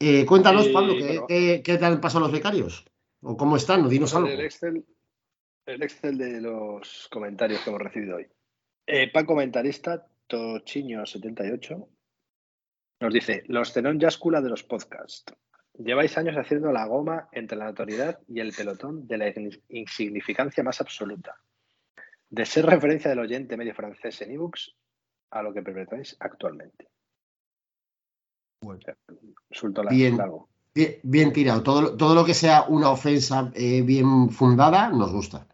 Eh, 0.07 0.27
cuéntanos, 0.27 0.69
Pablo, 0.69 0.95
¿qué, 0.95 1.07
bueno. 1.07 1.27
qué- 1.27 1.63
qué 1.65 1.79
te 1.79 1.85
han 1.85 2.01
pasado 2.01 2.25
los 2.25 2.33
becarios? 2.33 2.85
¿O 3.23 3.37
cómo 3.37 3.57
están? 3.57 3.83
¿No 3.83 3.89
dinos 3.89 4.15
algo? 4.15 4.29
El 4.29 4.41
Excel, 4.41 4.85
el 5.67 5.83
Excel 5.83 6.19
de 6.19 6.41
los 6.43 7.09
comentarios 7.11 7.61
que 7.61 7.71
hemos 7.71 7.81
recibido 7.81 8.17
hoy. 8.17 8.27
Eh, 8.87 9.11
Pan 9.11 9.25
comentarista, 9.25 10.07
Tochiño78, 10.29 11.87
nos 13.01 13.13
dice: 13.15 13.45
Los 13.47 13.73
Zenón 13.73 13.99
Yáscula 13.99 14.41
de 14.43 14.51
los 14.51 14.63
podcasts. 14.63 15.35
Lleváis 15.79 16.17
años 16.19 16.37
haciendo 16.37 16.71
la 16.71 16.87
goma 16.87 17.29
entre 17.33 17.57
la 17.57 17.65
notoriedad 17.65 18.21
y 18.29 18.41
el 18.41 18.53
pelotón 18.53 19.07
de 19.09 19.19
la 19.19 19.29
igni- 19.29 19.61
insignificancia 19.71 20.63
más 20.63 20.81
absoluta. 20.81 21.35
De 22.29 22.45
ser 22.45 22.67
referencia 22.67 23.09
del 23.11 23.21
oyente 23.21 23.57
medio 23.57 23.75
francés 23.75 24.21
en 24.23 24.33
ebooks 24.33 24.75
a 25.31 25.43
lo 25.43 25.53
que 25.53 25.63
perpetráis 25.63 26.17
actualmente. 26.21 26.89
La- 28.73 29.91
Bien. 29.91 30.17
largo. 30.17 30.49
Bien, 30.75 30.97
bien 31.05 31.33
tirado. 31.33 31.63
Todo, 31.63 31.83
lo- 31.83 31.97
todo 31.97 32.15
lo 32.15 32.25
que 32.25 32.35
sea 32.35 32.65
una 32.69 32.91
ofensa 32.91 33.53
eh, 33.55 33.83
bien 33.83 34.31
fundada 34.31 34.89
nos 34.91 35.13
gusta. 35.13 35.47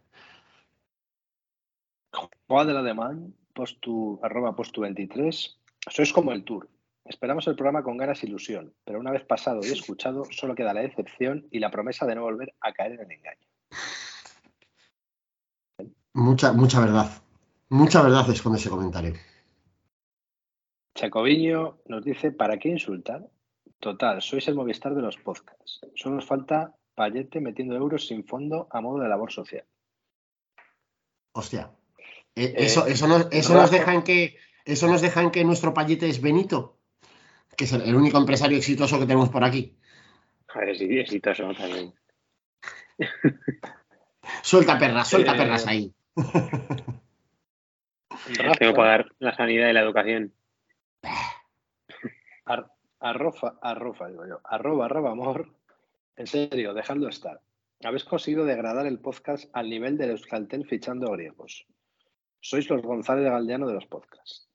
Juan 2.47 2.67
del 2.67 2.77
Alemán, 2.77 3.33
postu, 3.53 4.19
arroba 4.23 4.55
postu 4.55 4.81
23. 4.81 5.57
Sois 5.89 6.11
como 6.11 6.31
el 6.31 6.43
tour. 6.43 6.67
Esperamos 7.05 7.47
el 7.47 7.55
programa 7.55 7.83
con 7.83 7.97
ganas 7.97 8.21
e 8.23 8.27
ilusión, 8.27 8.73
pero 8.83 8.99
una 8.99 9.11
vez 9.11 9.23
pasado 9.25 9.59
y 9.63 9.67
escuchado, 9.71 10.25
solo 10.31 10.53
queda 10.55 10.73
la 10.73 10.81
decepción 10.81 11.47
y 11.51 11.59
la 11.59 11.71
promesa 11.71 12.05
de 12.05 12.15
no 12.15 12.21
volver 12.23 12.53
a 12.61 12.73
caer 12.73 12.93
en 12.93 12.99
el 13.01 13.11
engaño. 13.11 13.47
Mucha, 16.13 16.51
mucha 16.53 16.79
verdad. 16.79 17.09
Mucha 17.69 18.01
verdad 18.01 18.29
esconde 18.29 18.59
ese 18.59 18.69
comentario. 18.69 19.13
Chacoviño 20.95 21.79
nos 21.85 22.03
dice: 22.03 22.31
¿para 22.31 22.57
qué 22.57 22.69
insultar? 22.69 23.27
Total, 23.79 24.21
sois 24.21 24.47
el 24.47 24.55
Movistar 24.55 24.93
de 24.93 25.01
los 25.01 25.17
podcasts. 25.17 25.81
Solo 25.95 26.17
os 26.17 26.25
falta 26.25 26.75
Payete 26.93 27.39
metiendo 27.41 27.75
euros 27.75 28.05
sin 28.07 28.25
fondo 28.25 28.67
a 28.71 28.81
modo 28.81 29.01
de 29.01 29.09
labor 29.09 29.31
social. 29.31 29.65
Hostia. 31.33 31.71
Eh, 32.35 32.53
Eh, 32.55 32.65
eso, 32.65 32.85
eso, 32.85 33.07
nos, 33.07 33.27
eso 33.31 33.53
nos 33.53 33.71
Rafa- 33.71 33.77
deja 33.77 33.93
en 33.93 34.03
que 34.03 34.37
eso 34.65 34.87
nos 34.87 35.01
que 35.31 35.43
nuestro 35.43 35.73
payete 35.73 36.07
es 36.07 36.21
Benito, 36.21 36.77
que 37.57 37.63
es 37.63 37.73
el, 37.73 37.81
el 37.81 37.95
único 37.95 38.17
empresario 38.17 38.57
exitoso 38.57 38.99
que 38.99 39.05
tenemos 39.05 39.29
por 39.29 39.43
aquí. 39.43 39.75
Joder, 40.47 40.77
sí, 40.77 40.99
exitoso 40.99 41.51
también. 41.53 41.93
Suelta 44.43 44.77
perras, 44.77 45.07
suelta 45.07 45.33
Eh, 45.33 45.37
perras 45.37 45.65
ahí. 45.67 45.93
Tengo 48.37 48.53
que 48.59 48.73
pagar 48.73 49.11
la 49.19 49.35
sanidad 49.35 49.69
y 49.69 49.73
la 49.73 49.81
educación. 49.81 50.33
Ar- 52.51 52.71
arrofa, 52.99 53.55
arrofa, 53.61 54.07
digo 54.07 54.25
yo. 54.27 54.39
Arroba, 54.43 54.85
arroba, 54.85 55.11
amor. 55.11 55.49
En 56.15 56.27
serio, 56.27 56.73
dejadlo 56.73 57.07
estar. 57.09 57.39
Habéis 57.83 58.03
conseguido 58.03 58.45
degradar 58.45 58.85
el 58.85 58.99
podcast 58.99 59.49
al 59.53 59.69
nivel 59.69 59.97
de 59.97 60.11
Euskaltel 60.11 60.65
fichando 60.65 61.11
griegos. 61.11 61.65
Sois 62.39 62.69
los 62.69 62.81
González 62.81 63.23
de 63.23 63.29
Galdeano 63.31 63.67
de 63.67 63.73
los 63.73 63.85
podcasts. 63.85 64.47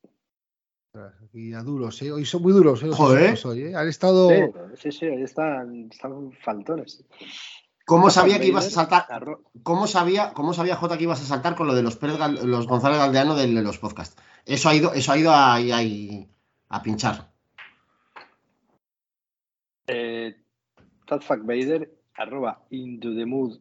Y 1.33 1.53
a 1.53 1.63
duros, 1.63 2.01
¿eh? 2.03 2.11
Hoy 2.11 2.25
son 2.25 2.43
muy 2.43 2.53
duros, 2.53 2.83
¿eh? 2.83 2.87
los 2.87 2.97
Joder. 2.97 3.39
hoy, 3.45 3.63
¿eh? 3.63 3.77
Han 3.77 3.89
estado... 3.89 4.31
Sí, 4.77 4.93
sí, 4.93 5.07
están, 5.07 5.89
están 5.93 6.33
faltones. 6.33 7.05
¿Cómo 7.85 8.11
sabía 8.11 8.41
que 8.41 8.47
ibas 8.47 8.67
a 8.67 8.71
saltar? 8.71 9.07
¿Cómo 9.63 9.87
sabía, 9.87 10.33
cómo 10.33 10.55
sabía 10.55 10.77
Jota 10.77 10.97
que 10.97 11.05
ibas 11.05 11.21
a 11.23 11.27
saltar 11.27 11.55
con 11.55 11.67
lo 11.67 11.75
de 11.75 11.83
los, 11.83 11.97
Pérez 11.97 12.17
Gal- 12.19 12.43
los 12.45 12.67
González 12.67 12.99
Galdeano 12.99 13.35
de, 13.37 13.47
de 13.47 13.63
los 13.63 13.79
podcasts? 13.79 14.17
Eso 14.45 14.69
ha 14.69 14.75
ido, 14.75 14.93
eso 14.95 15.13
ha 15.13 15.19
ido 15.19 15.33
ahí, 15.33 15.71
ahí 15.71 16.29
a 16.69 16.83
pinchar. 16.83 17.31
Eh, 19.87 20.37
Vader, 21.43 21.91
arroba 22.15 22.63
into 22.71 23.15
the 23.15 23.25
mood 23.25 23.59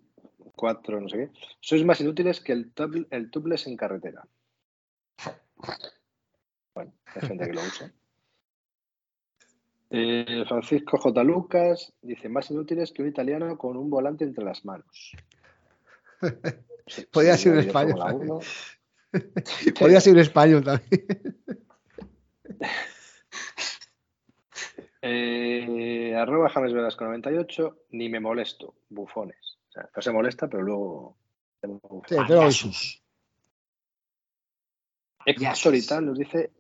4, 0.56 1.02
no 1.02 1.10
sé 1.10 1.18
qué. 1.18 1.30
Sois 1.60 1.84
más 1.86 2.00
inútiles 2.02 2.42
que 2.42 2.54
el, 2.54 2.72
tub- 2.72 3.08
el 3.10 3.30
tubeless 3.30 3.68
en 3.68 3.78
carretera. 3.78 4.26
Bueno, 6.74 6.94
hay 7.14 7.22
gente 7.28 7.46
que 7.48 7.54
lo 7.54 7.62
usa. 7.68 7.92
Eh, 9.92 10.44
Francisco 10.48 10.98
J. 10.98 11.24
Lucas 11.24 11.94
dice: 12.02 12.28
más 12.28 12.50
inútiles 12.52 12.92
que 12.92 13.04
un 13.04 13.10
italiano 13.10 13.58
con 13.58 13.78
un 13.78 13.90
volante 13.90 14.24
entre 14.24 14.44
las 14.44 14.66
manos. 14.66 15.12
Sí, 16.88 17.04
Podría 17.12 17.36
sí, 17.36 17.46
ser 17.46 17.54
un 17.54 17.60
español 17.62 17.98
Fórmula 18.00 18.06
también. 18.12 18.32
1. 18.32 19.74
Podría 19.80 20.00
ser 20.00 20.14
un 20.14 20.20
español 20.20 20.64
también. 20.64 21.08
Eh, 25.08 26.16
arroba 26.16 26.50
James 26.50 26.74
Velasco 26.74 27.04
98, 27.06 27.78
ni 27.92 28.10
me 28.10 28.20
molesto, 28.20 28.74
bufones. 28.90 29.60
O 29.70 29.72
sea, 29.72 29.88
no 29.96 30.02
se 30.02 30.12
molesta, 30.12 30.48
pero 30.48 30.64
luego. 30.64 31.18
Sí, 31.62 32.16
pero 32.28 32.42
y 35.76 35.86
tal 35.86 36.06
nos 36.08 36.18
dice: 36.18 36.52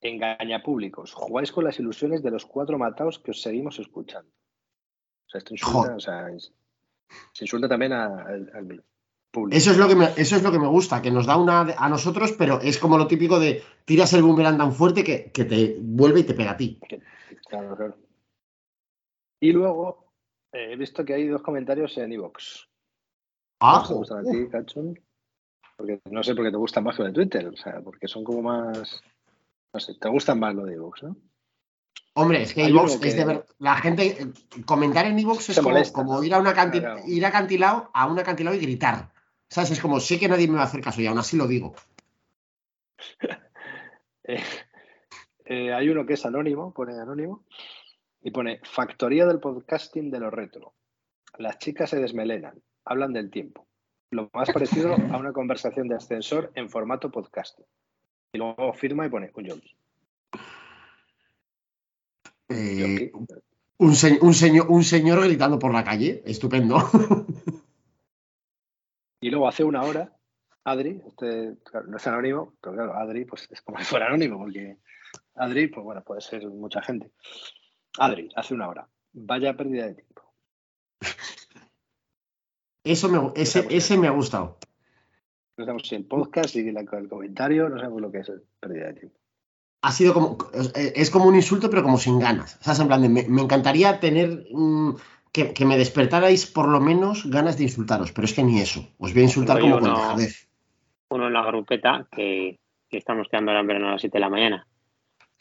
engaña 0.00 0.62
públicos, 0.62 1.12
jugáis 1.12 1.50
con 1.50 1.64
las 1.64 1.78
ilusiones 1.80 2.22
de 2.22 2.30
los 2.30 2.46
cuatro 2.46 2.78
mataos 2.78 3.18
que 3.18 3.32
os 3.32 3.42
seguimos 3.42 3.78
escuchando. 3.80 4.30
O 5.26 5.30
sea, 5.30 5.38
esto 5.38 5.54
insulta, 5.54 5.96
o 5.96 6.00
sea, 6.00 6.28
es- 6.30 6.52
se 7.32 7.44
insulta 7.44 7.68
también 7.68 7.92
a- 7.94 8.22
al, 8.22 8.50
al 8.54 8.84
público. 9.32 9.56
Eso 9.56 9.70
es 9.72 9.78
lo 9.78 9.88
que 9.88 9.96
me, 9.96 10.04
eso 10.16 10.36
es 10.36 10.42
lo 10.44 10.52
que 10.52 10.58
me 10.60 10.68
gusta, 10.68 11.02
que 11.02 11.10
nos 11.10 11.26
da 11.26 11.36
una 11.36 11.62
a 11.62 11.88
nosotros, 11.88 12.32
pero 12.38 12.60
es 12.60 12.78
como 12.78 12.96
lo 12.98 13.08
típico 13.08 13.40
de 13.40 13.62
tiras 13.84 14.12
el 14.12 14.22
boomerang 14.22 14.58
tan 14.58 14.72
fuerte 14.72 15.02
que, 15.02 15.32
que 15.32 15.44
te 15.44 15.76
vuelve 15.80 16.20
y 16.20 16.24
te 16.24 16.34
pega 16.34 16.52
a 16.52 16.56
ti. 16.56 16.78
Claro, 17.48 17.74
claro. 17.76 17.96
Y 19.40 19.52
luego 19.52 20.12
eh, 20.52 20.72
he 20.72 20.76
visto 20.76 21.04
que 21.04 21.14
hay 21.14 21.26
dos 21.26 21.42
comentarios 21.42 21.96
en 21.98 22.12
Evox. 22.12 22.68
Ah, 23.60 23.84
¿Te 23.86 23.94
gustan 23.94 24.18
a 24.18 24.30
ti, 24.30 24.48
Cachón? 24.50 25.00
Porque 25.76 26.00
no 26.10 26.22
sé 26.22 26.34
por 26.34 26.44
qué 26.44 26.50
te 26.50 26.56
gustan 26.56 26.84
más 26.84 26.96
que 26.96 27.02
los 27.02 27.12
de 27.12 27.14
Twitter, 27.14 27.48
o 27.48 27.56
sea, 27.56 27.80
porque 27.80 28.06
son 28.08 28.22
como 28.24 28.42
más. 28.42 29.02
No 29.74 29.80
sé, 29.80 29.94
te 29.94 30.08
gustan 30.08 30.38
más 30.38 30.54
los 30.54 30.66
de 30.66 30.74
Evox, 30.74 31.02
¿no? 31.02 31.16
Hombre, 32.14 32.42
es 32.42 32.52
que 32.52 32.62
que- 32.66 33.08
es 33.08 33.16
de 33.16 33.24
ver- 33.24 33.46
La 33.58 33.76
gente, 33.76 34.06
eh, 34.06 34.26
comentar 34.66 35.06
en 35.06 35.18
iVoox 35.18 35.48
es 35.48 35.56
como, 35.56 35.70
molesta, 35.70 35.94
como 35.94 36.22
ir 36.22 36.34
a 36.34 36.40
una 36.40 36.52
canti- 36.52 36.80
Claro. 36.80 37.00
ir 37.06 37.24
acantilado, 37.24 37.90
a 37.94 38.06
un 38.06 38.18
acantilado 38.18 38.54
y 38.54 38.60
gritar. 38.60 39.10
¿Sabes? 39.52 39.72
Es 39.72 39.80
como, 39.80 40.00
sé 40.00 40.18
que 40.18 40.28
nadie 40.28 40.48
me 40.48 40.54
va 40.54 40.62
a 40.62 40.64
hacer 40.64 40.80
caso 40.80 41.02
y 41.02 41.06
aún 41.06 41.18
así 41.18 41.36
lo 41.36 41.46
digo. 41.46 41.74
Eh, 44.24 44.40
eh, 45.46 45.72
hay 45.72 45.88
uno 45.88 46.06
que 46.06 46.12
es 46.12 46.24
anónimo, 46.24 46.72
pone 46.72 46.96
anónimo, 46.96 47.44
Y 48.22 48.30
pone 48.30 48.60
Factoría 48.62 49.26
del 49.26 49.40
podcasting 49.40 50.12
de 50.12 50.20
los 50.20 50.32
retro. 50.32 50.74
Las 51.38 51.58
chicas 51.58 51.90
se 51.90 51.98
desmelenan, 51.98 52.62
hablan 52.84 53.12
del 53.12 53.32
tiempo. 53.32 53.66
Lo 54.10 54.30
más 54.32 54.52
parecido 54.52 54.94
a 54.94 55.16
una 55.18 55.32
conversación 55.32 55.88
de 55.88 55.96
ascensor 55.96 56.52
en 56.54 56.70
formato 56.70 57.10
podcasting. 57.10 57.66
Y 58.32 58.38
luego 58.38 58.72
firma 58.74 59.06
y 59.06 59.10
pone 59.10 59.32
un 59.34 59.48
Jones. 59.48 59.74
Eh, 62.48 63.10
un, 63.12 63.26
un, 64.20 64.34
señor, 64.34 64.70
un 64.70 64.84
señor 64.84 65.24
gritando 65.24 65.58
por 65.58 65.74
la 65.74 65.82
calle, 65.82 66.22
estupendo. 66.24 66.78
Y 69.22 69.30
luego 69.30 69.46
hace 69.46 69.62
una 69.62 69.82
hora, 69.82 70.12
Adri, 70.64 71.00
este, 71.06 71.56
no 71.86 71.96
es 71.96 72.06
anónimo, 72.08 72.54
pero 72.60 72.74
claro, 72.74 72.94
Adri 72.94 73.24
pues 73.24 73.48
es 73.52 73.62
como 73.62 73.78
si 73.78 73.84
fuera 73.84 74.06
anónimo, 74.06 74.36
porque 74.36 74.78
Adri, 75.36 75.68
pues 75.68 75.84
bueno, 75.84 76.02
puede 76.02 76.20
ser 76.20 76.44
mucha 76.48 76.82
gente. 76.82 77.12
Adri, 77.98 78.28
hace 78.34 78.52
una 78.52 78.68
hora. 78.68 78.88
Vaya 79.12 79.56
pérdida 79.56 79.86
de 79.86 79.94
tiempo. 79.94 80.22
Eso 82.84 83.08
me, 83.08 83.40
ese, 83.40 83.64
ese 83.70 83.96
me 83.96 84.08
ha 84.08 84.10
gustado. 84.10 84.58
No 85.56 85.66
sabemos 85.66 85.86
si 85.86 85.94
el 85.94 86.04
podcast, 86.04 86.56
y 86.56 86.68
el 86.68 87.08
comentario, 87.08 87.68
no 87.68 87.78
sabemos 87.78 88.00
lo 88.00 88.10
que 88.10 88.18
es 88.18 88.32
pérdida 88.58 88.86
de 88.88 88.94
tiempo. 88.94 89.18
Ha 89.82 89.92
sido 89.92 90.14
como. 90.14 90.38
Es 90.74 91.10
como 91.10 91.26
un 91.26 91.36
insulto, 91.36 91.70
pero 91.70 91.84
como 91.84 91.96
sin 91.96 92.18
ganas. 92.18 92.58
O 92.60 92.64
sea, 92.64 92.74
en 92.82 92.88
plan 92.88 93.12
me, 93.12 93.20
encantaría 93.20 94.00
tener. 94.00 94.48
Mm, 94.50 94.96
que, 95.32 95.64
me 95.64 95.78
despertarais 95.78 96.46
por 96.46 96.68
lo 96.68 96.80
menos 96.80 97.28
ganas 97.28 97.56
de 97.56 97.64
insultaros, 97.64 98.12
pero 98.12 98.26
es 98.26 98.34
que 98.34 98.42
ni 98.42 98.60
eso. 98.60 98.86
Os 98.98 99.12
voy 99.12 99.22
a 99.22 99.24
insultar 99.24 99.60
como 99.60 99.80
con 99.80 99.94
dejadez. 99.94 100.48
Uno 101.08 101.26
en 101.26 101.32
la 101.32 101.44
grupeta 101.44 102.06
que, 102.10 102.58
estamos 102.90 103.28
quedando 103.28 103.50
ahora 103.50 103.60
en 103.60 103.66
verano 103.66 103.88
a 103.88 103.92
las 103.92 104.02
7 104.02 104.16
de 104.16 104.20
la 104.20 104.28
mañana 104.28 104.66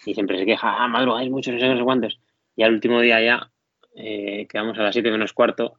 y 0.06 0.14
siempre 0.14 0.40
se 0.40 0.46
queja, 0.46 0.82
ah, 0.82 0.88
madrugáis 0.88 1.30
mucho, 1.30 1.52
no 1.52 1.60
sé, 1.60 1.68
no 1.68 1.78
sé 1.78 1.84
cuántos. 1.84 2.20
Y 2.56 2.64
al 2.64 2.74
último 2.74 3.02
día 3.02 3.22
ya 3.22 3.52
eh, 3.96 4.48
quedamos 4.50 4.80
a 4.80 4.84
las 4.84 4.96
7 4.96 5.12
menos 5.12 5.34
cuarto 5.34 5.74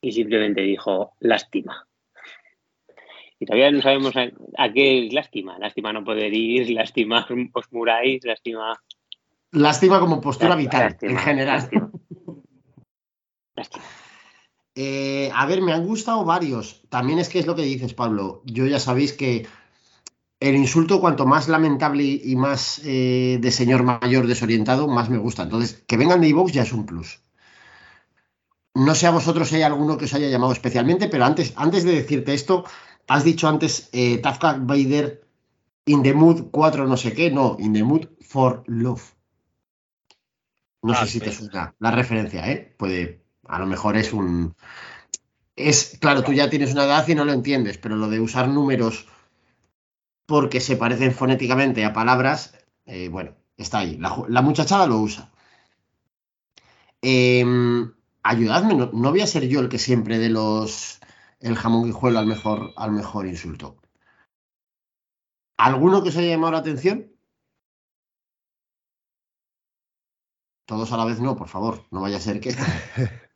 y 0.00 0.12
simplemente 0.12 0.62
dijo, 0.62 1.12
lástima. 1.20 1.86
Y 3.38 3.46
todavía 3.46 3.70
no 3.70 3.82
sabemos 3.82 4.14
a, 4.16 4.72
qué 4.72 5.06
es 5.06 5.12
lástima. 5.12 5.58
Lástima 5.58 5.92
no 5.92 6.04
poder 6.04 6.32
ir, 6.32 6.70
lástima 6.74 7.26
os 7.52 7.72
muráis, 7.72 8.24
lástima. 8.24 8.80
Lástima 9.52 10.00
como 10.00 10.20
postura 10.20 10.56
vital, 10.56 10.96
en 11.02 11.18
general. 11.18 11.68
Eh, 14.74 15.30
a 15.34 15.46
ver, 15.46 15.62
me 15.62 15.72
han 15.72 15.86
gustado 15.86 16.24
varios. 16.24 16.82
También 16.88 17.18
es 17.18 17.28
que 17.28 17.38
es 17.38 17.46
lo 17.46 17.54
que 17.54 17.62
dices, 17.62 17.94
Pablo. 17.94 18.42
Yo 18.44 18.66
ya 18.66 18.78
sabéis 18.78 19.12
que 19.12 19.46
el 20.40 20.56
insulto, 20.56 21.00
cuanto 21.00 21.26
más 21.26 21.48
lamentable 21.48 22.02
y 22.02 22.34
más 22.36 22.80
eh, 22.84 23.38
de 23.40 23.50
señor 23.50 23.82
mayor 23.82 24.26
desorientado, 24.26 24.88
más 24.88 25.10
me 25.10 25.18
gusta. 25.18 25.42
Entonces, 25.42 25.82
que 25.86 25.96
vengan 25.96 26.20
de 26.20 26.28
Evox 26.28 26.52
ya 26.52 26.62
es 26.62 26.72
un 26.72 26.86
plus. 26.86 27.20
No 28.74 28.94
sé 28.94 29.06
a 29.06 29.10
vosotros 29.10 29.48
si 29.48 29.56
hay 29.56 29.62
alguno 29.62 29.98
que 29.98 30.04
os 30.06 30.14
haya 30.14 30.28
llamado 30.28 30.52
especialmente, 30.52 31.08
pero 31.08 31.24
antes, 31.24 31.52
antes 31.56 31.84
de 31.84 31.92
decirte 31.92 32.32
esto, 32.32 32.64
has 33.08 33.24
dicho 33.24 33.48
antes 33.48 33.90
eh, 33.92 34.18
Tafka 34.18 34.56
Vader 34.58 35.26
in 35.86 36.02
the 36.02 36.14
mood 36.14 36.50
4 36.50 36.86
no 36.86 36.96
sé 36.96 37.12
qué. 37.12 37.30
No, 37.30 37.56
in 37.58 37.72
the 37.72 37.82
mood 37.82 38.06
for 38.20 38.62
love. 38.66 39.02
No 40.82 40.94
sé 40.94 41.00
ah, 41.02 41.06
si 41.06 41.20
te 41.20 41.32
suena 41.32 41.74
la 41.78 41.90
referencia, 41.90 42.50
¿eh? 42.50 42.74
Puede, 42.78 43.22
a 43.50 43.58
lo 43.58 43.66
mejor 43.66 43.96
es 43.96 44.12
un... 44.12 44.54
Es, 45.56 45.98
claro, 46.00 46.22
tú 46.22 46.32
ya 46.32 46.48
tienes 46.48 46.72
una 46.72 46.84
edad 46.84 47.06
y 47.08 47.14
no 47.14 47.24
lo 47.24 47.32
entiendes, 47.32 47.78
pero 47.78 47.96
lo 47.96 48.08
de 48.08 48.20
usar 48.20 48.48
números 48.48 49.06
porque 50.26 50.60
se 50.60 50.76
parecen 50.76 51.12
fonéticamente 51.12 51.84
a 51.84 51.92
palabras, 51.92 52.54
eh, 52.86 53.08
bueno, 53.08 53.34
está 53.56 53.78
ahí. 53.80 53.98
La, 53.98 54.42
muchachada 54.42 54.86
lo 54.86 54.98
usa. 54.98 55.32
Em, 57.02 57.92
ayudadme, 58.22 58.74
no, 58.74 58.90
voy 58.92 59.20
a 59.20 59.26
ser 59.26 59.48
yo 59.48 59.60
el 59.60 59.68
que 59.68 59.78
siempre 59.78 60.18
de 60.18 60.28
los 60.28 61.00
el 61.40 61.56
jamón 61.56 61.84
guijuelo 61.84 62.18
al 62.18 62.26
mejor, 62.26 62.72
al 62.76 62.92
mejor 62.92 63.26
insulto. 63.26 63.76
¿Alguno 65.56 66.02
que 66.02 66.10
os 66.10 66.16
haya 66.16 66.30
llamado 66.30 66.52
la 66.52 66.58
atención? 66.58 67.10
Todos 70.66 70.92
a 70.92 70.96
la 70.96 71.04
vez 71.04 71.18
no, 71.20 71.34
por 71.36 71.48
favor, 71.48 71.86
no 71.90 72.00
vaya 72.00 72.18
a 72.18 72.20
ser 72.20 72.40
que. 72.40 72.54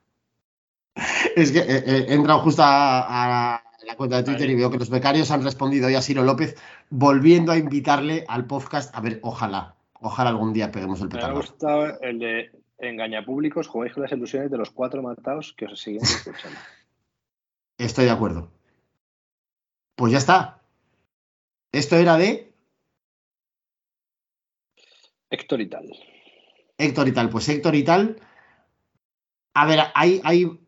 es 1.34 1.52
que 1.52 1.58
eh, 1.58 1.82
eh, 1.86 2.06
he 2.08 2.14
entrado 2.14 2.40
justo 2.40 2.62
a, 2.64 3.62
la 3.84 3.96
cuenta 3.96 4.16
de 4.16 4.22
Twitter 4.22 4.48
y 4.48 4.54
veo 4.54 4.70
que 4.70 4.78
los 4.78 4.88
becarios 4.88 5.30
han 5.30 5.42
respondido 5.42 5.88
hoy 5.88 5.94
a 5.94 6.02
Ciro 6.02 6.22
López, 6.22 6.56
volviendo 6.90 7.52
a 7.52 7.58
invitarle 7.58 8.24
al 8.28 8.46
podcast. 8.46 8.94
A 8.94 9.00
ver, 9.00 9.20
ojalá, 9.22 9.74
ojalá 10.00 10.30
algún 10.30 10.52
día 10.52 10.70
peguemos 10.70 11.00
el 11.00 11.08
petardo. 11.08 11.34
Me 11.34 11.38
ha 11.38 11.40
gustado 11.40 12.00
el 12.00 12.18
de 12.18 12.50
engaña 12.78 13.24
públicos, 13.24 13.68
jugáis 13.68 13.92
con 13.92 14.02
las 14.02 14.12
ilusiones 14.12 14.50
de 14.50 14.58
los 14.58 14.70
cuatro 14.70 15.02
matados 15.02 15.52
que 15.52 15.66
os 15.66 15.80
siguen 15.80 16.02
escuchando. 16.02 16.58
Estoy 17.78 18.06
de 18.06 18.10
acuerdo. 18.12 18.50
Pues 19.96 20.12
ya 20.12 20.18
está. 20.18 20.62
Esto 21.72 21.96
era 21.96 22.16
de. 22.16 22.52
Héctor 25.30 25.60
y 25.60 25.66
tal. 25.68 25.92
Héctor 26.78 27.08
y 27.08 27.12
tal. 27.12 27.28
Pues 27.30 27.48
Héctor 27.48 27.74
y 27.74 27.84
tal. 27.84 28.20
A 29.54 29.66
ver, 29.66 29.80
hay, 29.94 30.20
hay 30.24 30.63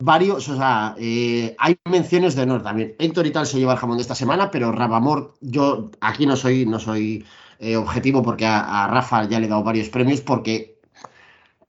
varios, 0.00 0.48
o 0.48 0.56
sea, 0.56 0.96
eh, 0.98 1.54
hay 1.58 1.78
menciones 1.88 2.34
de 2.34 2.42
honor 2.42 2.62
también. 2.62 2.96
Héctor 2.98 3.26
y 3.26 3.30
tal 3.30 3.46
se 3.46 3.58
lleva 3.58 3.74
el 3.74 3.78
jamón 3.78 3.98
de 3.98 4.02
esta 4.02 4.14
semana, 4.14 4.50
pero 4.50 4.72
Rabamor, 4.72 5.34
yo 5.40 5.90
aquí 6.00 6.26
no 6.26 6.36
soy, 6.36 6.66
no 6.66 6.80
soy 6.80 7.24
eh, 7.58 7.76
objetivo 7.76 8.22
porque 8.22 8.46
a, 8.46 8.86
Rafa 8.88 9.28
ya 9.28 9.38
le 9.38 9.46
he 9.46 9.48
dado 9.48 9.62
varios 9.62 9.90
premios 9.90 10.22
porque 10.22 10.80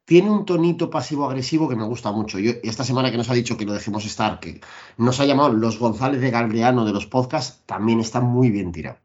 tiene 0.05 0.29
un 0.29 0.45
tonito 0.45 0.89
pasivo-agresivo 0.89 1.67
que 1.69 1.75
me 1.75 1.85
gusta 1.85 2.11
mucho. 2.11 2.39
Yo, 2.39 2.53
esta 2.63 2.83
semana 2.83 3.11
que 3.11 3.17
nos 3.17 3.29
ha 3.29 3.33
dicho 3.33 3.57
que 3.57 3.65
lo 3.65 3.73
dejemos 3.73 4.05
estar, 4.05 4.39
que 4.39 4.61
nos 4.97 5.19
ha 5.19 5.25
llamado 5.25 5.53
los 5.53 5.77
González 5.77 6.21
de 6.21 6.31
Galdeano 6.31 6.85
de 6.85 6.93
los 6.93 7.07
podcasts, 7.07 7.63
también 7.65 7.99
está 7.99 8.21
muy 8.21 8.49
bien 8.49 8.71
tirado. 8.71 8.97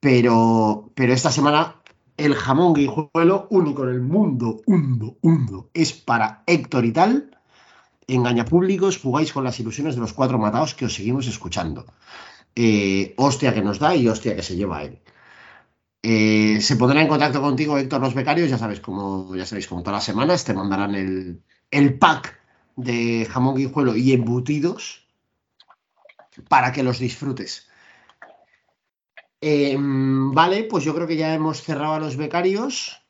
Pero, 0.00 0.90
pero 0.94 1.12
esta 1.12 1.30
semana 1.30 1.76
el 2.16 2.34
jamón 2.34 2.74
guijuelo 2.74 3.46
único 3.50 3.84
en 3.84 3.90
el 3.90 4.00
mundo, 4.02 4.60
hundo, 4.66 5.16
hundo, 5.22 5.70
es 5.72 5.92
para 5.92 6.42
Héctor 6.46 6.84
y 6.84 6.92
tal 6.92 7.33
engaña 8.08 8.44
públicos, 8.44 8.98
jugáis 8.98 9.32
con 9.32 9.44
las 9.44 9.58
ilusiones 9.60 9.94
de 9.94 10.00
los 10.00 10.12
cuatro 10.12 10.38
matados 10.38 10.74
que 10.74 10.86
os 10.86 10.94
seguimos 10.94 11.26
escuchando. 11.26 11.86
Eh, 12.54 13.14
hostia 13.16 13.54
que 13.54 13.62
nos 13.62 13.78
da 13.78 13.96
y 13.96 14.08
hostia 14.08 14.36
que 14.36 14.42
se 14.42 14.56
lleva 14.56 14.82
él. 14.82 15.00
Eh, 16.02 16.60
se 16.60 16.76
pondrá 16.76 17.00
en 17.00 17.08
contacto 17.08 17.40
contigo, 17.40 17.78
Héctor, 17.78 18.00
los 18.00 18.14
becarios, 18.14 18.50
ya 18.50 18.58
sabéis, 18.58 18.80
como 18.80 19.34
ya 19.34 19.46
sabéis, 19.46 19.66
como 19.66 19.82
todas 19.82 19.98
las 19.98 20.04
semanas, 20.04 20.44
te 20.44 20.52
mandarán 20.52 20.94
el, 20.94 21.42
el 21.70 21.98
pack 21.98 22.38
de 22.76 23.26
jamón 23.30 23.56
guijuelo 23.56 23.96
y 23.96 24.12
embutidos 24.12 25.06
para 26.48 26.72
que 26.72 26.82
los 26.82 26.98
disfrutes. 26.98 27.68
Em, 29.40 30.32
vale, 30.32 30.64
pues 30.64 30.84
yo 30.84 30.94
creo 30.94 31.06
que 31.06 31.16
ya 31.16 31.34
hemos 31.34 31.62
cerrado 31.62 31.94
a 31.94 32.00
los 32.00 32.16
becarios. 32.16 33.03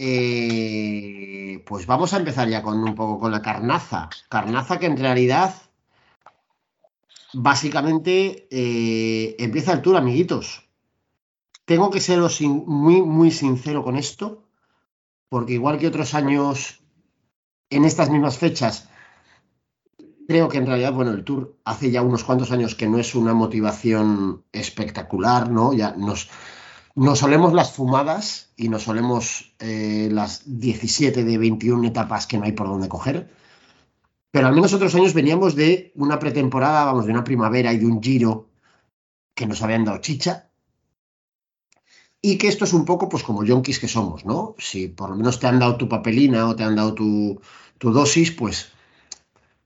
Eh, 0.00 1.64
pues 1.66 1.86
vamos 1.86 2.14
a 2.14 2.18
empezar 2.18 2.48
ya 2.48 2.62
con 2.62 2.82
un 2.82 2.94
poco 2.94 3.18
con 3.18 3.32
la 3.32 3.42
carnaza. 3.42 4.08
Carnaza 4.28 4.78
que 4.78 4.86
en 4.86 4.96
realidad 4.96 5.54
básicamente 7.32 8.46
eh, 8.50 9.34
empieza 9.38 9.72
el 9.72 9.82
tour, 9.82 9.96
amiguitos. 9.96 10.68
Tengo 11.64 11.90
que 11.90 12.00
ser 12.00 12.20
muy, 12.40 13.02
muy 13.02 13.30
sincero 13.30 13.82
con 13.82 13.96
esto, 13.96 14.44
porque 15.28 15.54
igual 15.54 15.78
que 15.78 15.88
otros 15.88 16.14
años, 16.14 16.80
en 17.68 17.84
estas 17.84 18.08
mismas 18.08 18.38
fechas, 18.38 18.88
creo 20.28 20.48
que 20.48 20.58
en 20.58 20.66
realidad, 20.66 20.92
bueno, 20.92 21.10
el 21.10 21.24
tour 21.24 21.58
hace 21.64 21.90
ya 21.90 22.02
unos 22.02 22.24
cuantos 22.24 22.52
años 22.52 22.74
que 22.74 22.88
no 22.88 22.98
es 22.98 23.14
una 23.14 23.34
motivación 23.34 24.44
espectacular, 24.52 25.50
¿no? 25.50 25.72
Ya 25.74 25.92
nos, 25.92 26.30
nos 26.98 27.20
solemos 27.20 27.52
las 27.52 27.72
fumadas 27.72 28.50
y 28.56 28.68
nos 28.68 28.82
solemos 28.82 29.54
eh, 29.60 30.08
las 30.10 30.42
17 30.46 31.22
de 31.22 31.38
21 31.38 31.86
etapas 31.86 32.26
que 32.26 32.38
no 32.38 32.44
hay 32.44 32.52
por 32.52 32.66
dónde 32.66 32.88
coger. 32.88 33.30
Pero 34.32 34.48
al 34.48 34.54
menos 34.54 34.72
otros 34.72 34.96
años 34.96 35.14
veníamos 35.14 35.54
de 35.54 35.92
una 35.94 36.18
pretemporada, 36.18 36.84
vamos, 36.86 37.06
de 37.06 37.12
una 37.12 37.22
primavera 37.22 37.72
y 37.72 37.78
de 37.78 37.86
un 37.86 38.02
giro 38.02 38.48
que 39.34 39.46
nos 39.46 39.62
habían 39.62 39.84
dado 39.84 39.98
chicha. 39.98 40.50
Y 42.20 42.36
que 42.36 42.48
esto 42.48 42.64
es 42.64 42.72
un 42.72 42.84
poco, 42.84 43.08
pues 43.08 43.22
como 43.22 43.44
yonkis 43.44 43.78
que 43.78 43.86
somos, 43.86 44.24
¿no? 44.24 44.56
Si 44.58 44.88
por 44.88 45.10
lo 45.10 45.14
menos 45.14 45.38
te 45.38 45.46
han 45.46 45.60
dado 45.60 45.76
tu 45.76 45.88
papelina 45.88 46.48
o 46.48 46.56
te 46.56 46.64
han 46.64 46.74
dado 46.74 46.94
tu, 46.94 47.40
tu 47.78 47.92
dosis, 47.92 48.32
pues 48.32 48.72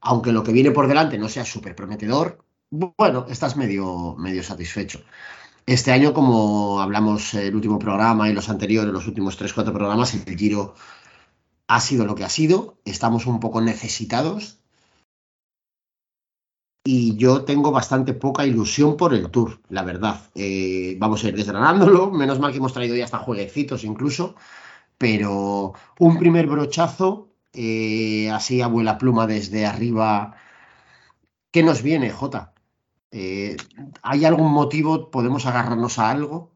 aunque 0.02 0.32
lo 0.32 0.42
que 0.42 0.52
viene 0.52 0.70
por 0.70 0.86
delante 0.86 1.16
no 1.16 1.30
sea 1.30 1.46
súper 1.46 1.74
prometedor, 1.74 2.44
bueno, 2.68 3.24
estás 3.30 3.56
medio, 3.56 4.16
medio 4.18 4.42
satisfecho. 4.42 5.02
Este 5.66 5.92
año, 5.92 6.12
como 6.12 6.80
hablamos 6.80 7.34
el 7.34 7.54
último 7.54 7.78
programa 7.78 8.28
y 8.28 8.32
los 8.32 8.48
anteriores, 8.48 8.92
los 8.92 9.06
últimos 9.06 9.40
3-4 9.40 9.72
programas, 9.72 10.14
el 10.14 10.36
Giro 10.36 10.74
ha 11.68 11.80
sido 11.80 12.04
lo 12.04 12.14
que 12.14 12.24
ha 12.24 12.28
sido. 12.28 12.78
Estamos 12.84 13.26
un 13.26 13.40
poco 13.40 13.60
necesitados. 13.60 14.58
Y 16.84 17.16
yo 17.16 17.44
tengo 17.44 17.70
bastante 17.70 18.12
poca 18.12 18.44
ilusión 18.44 18.96
por 18.96 19.14
el 19.14 19.30
Tour, 19.30 19.60
la 19.68 19.84
verdad. 19.84 20.20
Eh, 20.34 20.96
vamos 20.98 21.22
a 21.22 21.28
ir 21.28 21.36
desgranándolo. 21.36 22.10
Menos 22.10 22.40
mal 22.40 22.50
que 22.50 22.58
hemos 22.58 22.72
traído 22.72 22.96
ya 22.96 23.04
hasta 23.04 23.18
jueguecitos 23.18 23.84
incluso. 23.84 24.34
pero 24.98 25.74
un 25.98 26.18
primer 26.18 26.46
brochazo, 26.46 27.28
eh, 27.52 28.30
así 28.30 28.62
abuela 28.62 28.98
pluma 28.98 29.26
desde 29.26 29.66
arriba. 29.66 30.36
¿Qué 31.52 31.62
nos 31.62 31.82
viene, 31.82 32.10
Jota? 32.10 32.51
Eh, 33.12 33.56
¿Hay 34.02 34.24
algún 34.24 34.50
motivo? 34.50 35.10
¿Podemos 35.10 35.46
agarrarnos 35.46 35.98
a 35.98 36.10
algo? 36.10 36.50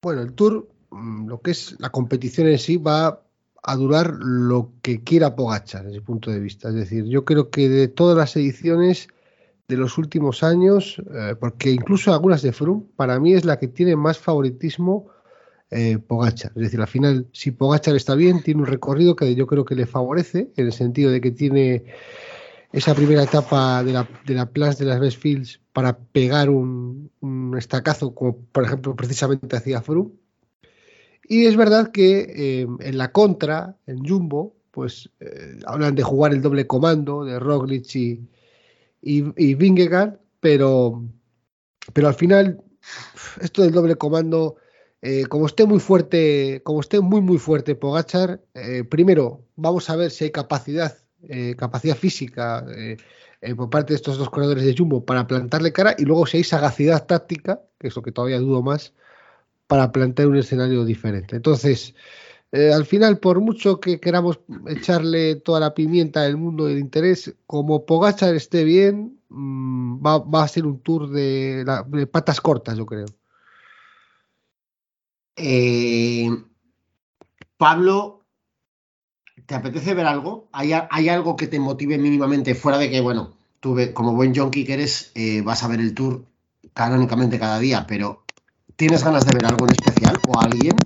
Bueno, 0.00 0.22
el 0.22 0.32
Tour, 0.32 0.68
mm, 0.90 1.28
lo 1.28 1.40
que 1.40 1.50
es 1.50 1.76
la 1.78 1.90
competición 1.90 2.46
en 2.46 2.58
sí, 2.58 2.76
va 2.76 3.22
a 3.62 3.76
durar 3.76 4.14
lo 4.20 4.72
que 4.80 5.02
quiera 5.02 5.36
Pogachar, 5.36 5.84
desde 5.84 5.98
mi 5.98 6.04
punto 6.04 6.30
de 6.30 6.40
vista. 6.40 6.68
Es 6.68 6.74
decir, 6.74 7.04
yo 7.04 7.24
creo 7.24 7.50
que 7.50 7.68
de 7.68 7.88
todas 7.88 8.16
las 8.16 8.34
ediciones 8.36 9.08
de 9.68 9.76
los 9.76 9.98
últimos 9.98 10.42
años, 10.42 11.02
eh, 11.12 11.34
porque 11.38 11.70
incluso 11.70 12.12
algunas 12.12 12.42
de 12.42 12.52
Froome, 12.52 12.84
para 12.96 13.20
mí 13.20 13.34
es 13.34 13.44
la 13.44 13.58
que 13.58 13.68
tiene 13.68 13.96
más 13.96 14.18
favoritismo 14.18 15.10
eh. 15.70 15.98
Es 16.32 16.54
decir, 16.54 16.80
al 16.80 16.88
final, 16.88 17.28
si 17.32 17.52
Pogachar 17.52 17.94
está 17.94 18.14
bien, 18.14 18.42
tiene 18.42 18.60
un 18.60 18.66
recorrido 18.66 19.14
que 19.14 19.34
yo 19.34 19.46
creo 19.46 19.64
que 19.64 19.76
le 19.76 19.86
favorece, 19.86 20.50
en 20.56 20.66
el 20.66 20.72
sentido 20.72 21.10
de 21.10 21.20
que 21.20 21.30
tiene 21.30 21.84
esa 22.72 22.94
primera 22.94 23.24
etapa 23.24 23.82
de 23.82 23.92
la, 23.92 24.08
de 24.24 24.34
la 24.34 24.46
Plans 24.46 24.78
de 24.78 24.84
las 24.84 25.00
Best 25.00 25.18
Fields 25.18 25.60
para 25.72 25.98
pegar 25.98 26.50
un, 26.50 27.10
estacazo, 27.58 28.14
como 28.14 28.36
por 28.52 28.64
ejemplo 28.64 28.94
precisamente 28.94 29.56
hacía 29.56 29.82
Froome. 29.82 30.12
Y 31.24 31.46
es 31.46 31.56
verdad 31.56 31.90
que 31.92 32.26
eh, 32.62 32.66
en 32.80 32.98
la 32.98 33.12
contra, 33.12 33.76
en 33.86 34.04
Jumbo, 34.04 34.56
pues 34.70 35.10
eh, 35.20 35.58
hablan 35.66 35.94
de 35.94 36.02
jugar 36.02 36.32
el 36.32 36.42
doble 36.42 36.66
comando 36.66 37.24
de 37.24 37.38
Roglic 37.38 37.94
y, 37.94 38.26
y, 39.02 39.54
Vingegaard, 39.54 40.18
pero, 40.40 41.04
pero 41.92 42.08
al 42.08 42.14
final 42.14 42.62
esto 43.40 43.62
del 43.62 43.72
doble 43.72 43.96
comando, 43.96 44.56
eh, 45.02 45.24
como 45.26 45.46
esté 45.46 45.66
muy 45.66 45.80
fuerte, 45.80 46.62
como 46.64 46.80
esté 46.80 47.00
muy 47.00 47.20
muy 47.20 47.38
fuerte 47.38 47.74
Pogachar, 47.74 48.40
primero 48.88 49.44
vamos 49.56 49.90
a 49.90 49.96
ver 49.96 50.10
si 50.10 50.24
hay 50.24 50.30
capacidad, 50.30 50.96
eh, 51.28 51.54
capacidad 51.56 51.96
física 51.96 52.64
eh, 52.74 52.96
eh, 53.42 53.54
por 53.54 53.68
parte 53.68 53.92
de 53.92 53.96
estos 53.96 54.16
dos 54.16 54.30
corredores 54.30 54.64
de 54.64 54.74
Jumbo 54.76 55.04
para 55.04 55.26
plantarle 55.26 55.72
cara 55.72 55.94
y 55.98 56.04
luego 56.04 56.26
si 56.26 56.38
hay 56.38 56.44
sagacidad 56.44 57.06
táctica, 57.06 57.60
que 57.78 57.88
es 57.88 57.96
lo 57.96 58.02
que 58.02 58.12
todavía 58.12 58.38
dudo 58.38 58.62
más, 58.62 58.94
para 59.66 59.92
plantear 59.92 60.28
un 60.28 60.38
escenario 60.38 60.84
diferente. 60.84 61.36
Entonces, 61.36 61.94
al 62.52 62.84
final, 62.84 63.18
por 63.18 63.40
mucho 63.40 63.78
que 63.78 64.00
queramos 64.00 64.40
echarle 64.66 65.36
toda 65.36 65.60
la 65.60 65.74
pimienta 65.74 66.22
del 66.22 66.36
mundo 66.36 66.66
del 66.66 66.78
interés, 66.78 67.34
como 67.46 67.86
Pogachar 67.86 68.34
esté 68.34 68.64
bien, 68.64 69.20
mmm, 69.28 70.04
va, 70.04 70.18
va, 70.18 70.44
a 70.44 70.48
ser 70.48 70.66
un 70.66 70.80
tour 70.80 71.08
de, 71.10 72.08
patas 72.10 72.40
cortas, 72.40 72.76
yo 72.76 72.86
creo. 72.86 73.06
Pablo, 77.56 78.19
¿te 79.50 79.56
apetece 79.56 79.94
ver 79.94 80.06
algo? 80.06 80.48
¿Hay, 80.52 80.70
¿Hay, 80.72 81.08
algo 81.08 81.34
que 81.34 81.48
te 81.48 81.58
motive 81.58 81.98
mínimamente 81.98 82.54
fuera 82.54 82.78
de 82.78 82.88
que, 82.88 83.00
bueno, 83.00 83.32
tú 83.58 83.76
como 83.94 84.14
buen 84.14 84.32
junkie 84.32 84.64
que 84.64 84.74
eres, 84.74 85.10
eh, 85.16 85.42
vas 85.42 85.64
a 85.64 85.66
ver 85.66 85.80
el 85.80 85.92
tour 85.92 86.24
canónicamente 86.72 87.36
cada 87.36 87.58
día, 87.58 87.84
pero 87.84 88.22
¿tienes 88.76 89.02
ganas 89.02 89.26
de 89.26 89.34
ver 89.34 89.46
algo 89.46 89.66
en 89.66 89.72
especial 89.72 90.16
o 90.28 90.40
alguien? 90.40 90.76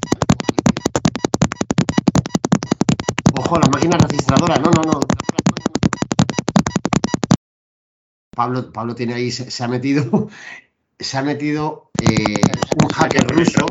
Ojo, 3.38 3.58
la 3.58 3.68
máquina 3.68 3.98
registradora, 3.98 4.56
no, 4.56 4.70
no, 4.70 4.80
no. 4.92 5.00
Pablo, 8.34 8.72
Pablo 8.72 8.94
tiene 8.94 9.12
ahí, 9.12 9.30
se, 9.30 9.50
se 9.50 9.62
ha 9.62 9.68
metido, 9.68 10.30
se 10.98 11.18
ha 11.18 11.22
metido 11.22 11.90
eh, 12.00 12.40
un 12.82 12.88
hacker 12.88 13.26
ruso. 13.28 13.66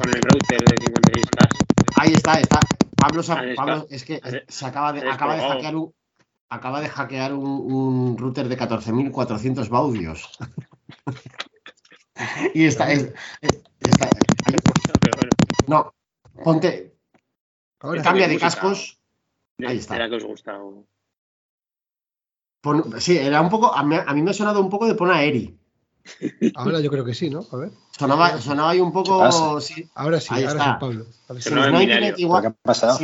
Con 0.00 0.12
el 0.12 0.20
router 0.20 0.64
de 0.64 0.74
56K. 0.84 1.48
Ahí 1.94 2.12
está, 2.12 2.40
está. 2.40 2.58
Pablo, 2.96 3.22
se, 3.22 3.54
Pablo 3.54 3.86
es 3.90 4.04
que 4.04 4.20
se 4.48 4.66
acaba 4.66 4.92
de, 4.92 5.08
acaba 5.08 5.36
de 5.36 5.42
hackear 5.42 5.76
un, 5.76 5.94
acaba 6.48 6.80
de 6.80 6.88
hackear 6.88 7.34
un, 7.34 7.72
un 7.72 8.18
router 8.18 8.48
de 8.48 8.58
14.400 8.58 9.68
baudios. 9.68 10.38
y 12.54 12.64
está, 12.64 12.90
es, 12.90 13.12
está, 13.80 14.08
no, 15.66 15.94
ponte, 16.42 16.96
Ahora, 17.80 18.02
cambia 18.02 18.28
de 18.28 18.38
cascos. 18.38 18.98
Ahí 19.66 19.78
está. 19.78 19.94
¿Será 19.94 20.08
que 20.08 20.16
os 20.16 20.24
gusta? 20.24 20.58
Pon, 22.60 23.00
sí, 23.00 23.16
era 23.16 23.40
un 23.40 23.48
poco. 23.48 23.74
A 23.74 23.82
mí, 23.82 23.96
a 23.96 24.12
mí, 24.12 24.22
me 24.22 24.30
ha 24.30 24.34
sonado 24.34 24.60
un 24.60 24.70
poco 24.70 24.86
de 24.86 24.94
Pon 24.94 25.10
a 25.10 25.22
Eri. 25.22 25.58
Ahora 26.54 26.80
yo 26.80 26.90
creo 26.90 27.04
que 27.04 27.14
sí, 27.14 27.30
¿no? 27.30 27.46
A 27.52 27.56
ver. 27.56 27.70
Sonaba, 27.98 28.40
sonaba 28.40 28.70
ahí 28.70 28.80
un 28.80 28.92
poco. 28.92 29.60
Sí. 29.60 29.88
Ahora 29.94 30.20
sí, 30.20 30.28
ahí 30.30 30.44
ahora 30.44 30.58
está. 30.58 30.72
sí, 30.72 30.80
Pablo. 30.80 31.06
Since 31.28 31.50
1991, 31.50 32.40
¿Qué 32.40 32.46
ha 32.46 32.50
pasado? 32.50 32.98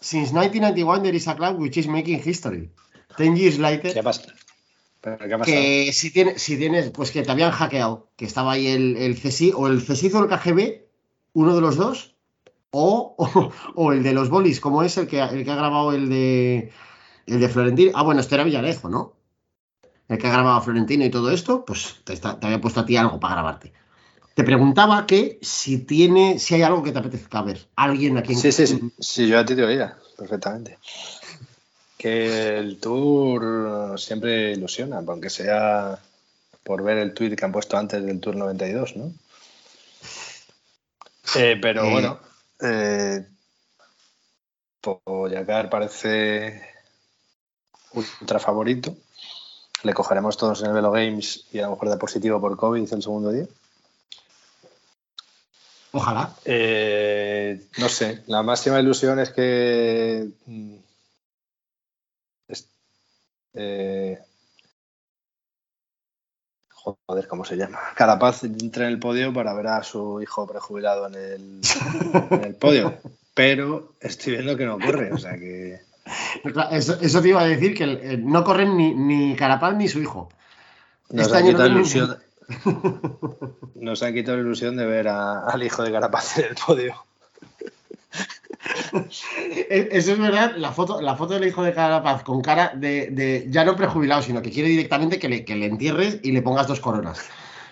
Since 0.00 0.32
1991 0.32 1.02
there 1.02 1.16
is 1.16 1.28
a 1.28 1.36
club 1.36 1.58
which 1.60 1.76
is 1.76 1.86
making 1.86 2.22
history. 2.24 2.70
Ten 3.16 3.36
years 3.36 3.58
later. 3.58 3.92
¿Qué 3.92 4.02
pasa? 4.02 4.22
¿Pero 5.00 5.18
qué 5.18 5.34
ha 5.34 5.38
pasado? 5.38 5.56
Que 5.56 5.92
si 5.92 6.10
tienes, 6.10 6.42
si 6.42 6.56
tienes, 6.56 6.90
pues 6.90 7.10
que 7.10 7.22
te 7.22 7.30
habían 7.30 7.50
hackeado, 7.50 8.08
que 8.16 8.24
estaba 8.24 8.52
ahí 8.52 8.66
el, 8.66 8.96
el 8.96 9.20
CSI, 9.20 9.52
o 9.54 9.68
el 9.68 9.84
CSI 9.84 10.10
o 10.12 10.24
el 10.24 10.28
KGB, 10.28 10.82
uno 11.34 11.54
de 11.54 11.60
los 11.60 11.76
dos, 11.76 12.14
o, 12.70 13.14
o, 13.18 13.52
o, 13.74 13.92
el 13.92 14.02
de 14.02 14.12
los 14.12 14.30
bolis, 14.30 14.60
como 14.60 14.82
es 14.82 14.96
el 14.96 15.06
que, 15.06 15.20
el 15.20 15.44
que 15.44 15.50
ha 15.50 15.56
grabado 15.56 15.92
el 15.92 16.08
de 16.08 16.72
el 17.26 17.40
de 17.40 17.48
Florentino. 17.48 17.92
Ah, 17.94 18.02
bueno, 18.02 18.20
este 18.20 18.34
era 18.34 18.44
Villarejo, 18.44 18.88
¿no? 18.88 19.14
El 20.08 20.18
que 20.18 20.26
ha 20.26 20.32
grabado 20.32 20.56
a 20.56 20.60
Florentino 20.60 21.04
y 21.04 21.10
todo 21.10 21.30
esto, 21.30 21.64
pues 21.64 21.96
te, 22.04 22.12
está, 22.12 22.38
te, 22.38 22.46
había 22.46 22.60
puesto 22.60 22.80
a 22.80 22.86
ti 22.86 22.96
algo 22.96 23.18
para 23.18 23.34
grabarte. 23.34 23.72
Te 24.34 24.44
preguntaba 24.44 25.06
que 25.06 25.38
si 25.42 25.78
tiene, 25.78 26.38
si 26.38 26.54
hay 26.54 26.62
algo 26.62 26.82
que 26.82 26.92
te 26.92 26.98
apetezca 26.98 27.42
ver. 27.42 27.66
Alguien 27.76 28.16
a 28.18 28.22
quien. 28.22 28.38
Sí, 28.38 28.50
sí, 28.52 28.66
sí. 28.66 28.92
Sí, 28.98 29.28
yo 29.28 29.38
a 29.38 29.44
ti 29.44 29.54
te 29.54 29.64
oía 29.64 29.96
perfectamente. 30.16 30.78
Que 31.98 32.58
el 32.58 32.78
tour 32.78 33.98
siempre 33.98 34.52
ilusiona, 34.52 35.02
aunque 35.06 35.30
sea 35.30 35.98
por 36.62 36.82
ver 36.82 36.98
el 36.98 37.14
tweet 37.14 37.36
que 37.36 37.44
han 37.44 37.52
puesto 37.52 37.76
antes 37.76 38.04
del 38.04 38.20
tour 38.20 38.36
92, 38.36 38.96
¿no? 38.96 39.12
Eh, 41.36 41.58
pero 41.60 41.84
eh, 41.84 41.90
bueno, 41.90 42.20
eh, 42.60 43.26
Poyacar 44.80 45.70
parece 45.70 46.60
ultra 47.92 48.40
favorito. 48.40 48.96
Le 49.82 49.94
cogeremos 49.94 50.36
todos 50.36 50.60
en 50.62 50.68
el 50.68 50.74
Velo 50.74 50.92
Games 50.92 51.46
y 51.52 51.58
a 51.58 51.62
lo 51.62 51.70
mejor 51.70 51.88
da 51.88 51.98
positivo 51.98 52.40
por 52.40 52.56
COVID 52.56 52.92
el 52.92 53.02
segundo 53.02 53.30
día. 53.30 53.46
Ojalá. 55.92 56.34
Eh, 56.44 57.66
no 57.78 57.88
sé, 57.88 58.22
la 58.26 58.42
máxima 58.42 58.80
ilusión 58.80 59.18
es 59.18 59.30
que. 59.30 60.28
Es, 62.48 62.66
eh, 63.54 64.18
joder, 66.70 67.28
¿cómo 67.28 67.44
se 67.44 67.56
llama? 67.56 67.78
Carapaz 67.94 68.44
entra 68.44 68.86
en 68.86 68.92
el 68.92 68.98
podio 68.98 69.34
para 69.34 69.52
ver 69.52 69.66
a 69.66 69.82
su 69.82 70.20
hijo 70.22 70.46
prejubilado 70.46 71.08
en 71.08 71.14
el, 71.14 71.60
en 72.30 72.44
el 72.44 72.54
podio. 72.54 72.94
Pero 73.34 73.94
estoy 74.00 74.34
viendo 74.34 74.56
que 74.56 74.66
no 74.66 74.78
corre, 74.78 75.12
o 75.12 75.18
sea 75.18 75.34
que. 75.38 75.91
Eso, 76.70 76.98
eso, 77.00 77.22
te 77.22 77.28
iba 77.28 77.40
a 77.40 77.46
decir 77.46 77.74
que 77.74 77.84
eh, 77.84 78.18
no 78.18 78.42
corren 78.44 78.76
ni, 78.76 78.94
ni 78.94 79.36
Carapaz 79.36 79.74
ni 79.76 79.88
su 79.88 80.00
hijo. 80.00 80.28
Nos 81.10 81.26
este 81.26 81.38
año 81.38 81.52
no 81.52 81.66
ilusión, 81.66 82.16
Nos 83.74 84.02
han 84.02 84.14
quitado 84.14 84.38
la 84.38 84.42
ilusión 84.42 84.76
de 84.76 84.86
ver 84.86 85.08
a, 85.08 85.44
al 85.46 85.62
hijo 85.62 85.82
de 85.82 85.92
Carapaz 85.92 86.38
en 86.38 86.46
el 86.46 86.54
podio. 86.54 86.94
Eso 89.68 90.12
es 90.12 90.18
verdad, 90.18 90.54
la 90.56 90.72
foto, 90.72 91.00
la 91.00 91.16
foto 91.16 91.34
del 91.34 91.46
hijo 91.46 91.62
de 91.62 91.72
Carapaz 91.72 92.22
con 92.22 92.42
cara 92.42 92.72
de, 92.74 93.08
de 93.10 93.46
ya 93.48 93.64
no 93.64 93.76
prejubilado, 93.76 94.22
sino 94.22 94.42
que 94.42 94.50
quiere 94.50 94.68
directamente 94.68 95.18
que 95.18 95.28
le, 95.28 95.44
que 95.44 95.56
le, 95.56 95.66
entierres 95.66 96.18
y 96.22 96.32
le 96.32 96.42
pongas 96.42 96.66
dos 96.66 96.80
coronas. 96.80 97.20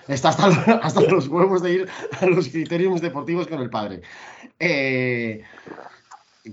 Está 0.08 0.30
hasta, 0.30 0.46
hasta 0.82 1.00
los 1.02 1.28
huevos 1.28 1.62
de 1.62 1.72
ir 1.72 1.88
a 2.20 2.26
los 2.26 2.48
criterios 2.48 3.00
deportivos 3.00 3.46
con 3.46 3.60
el 3.60 3.70
padre. 3.70 4.02
Eh, 4.58 5.42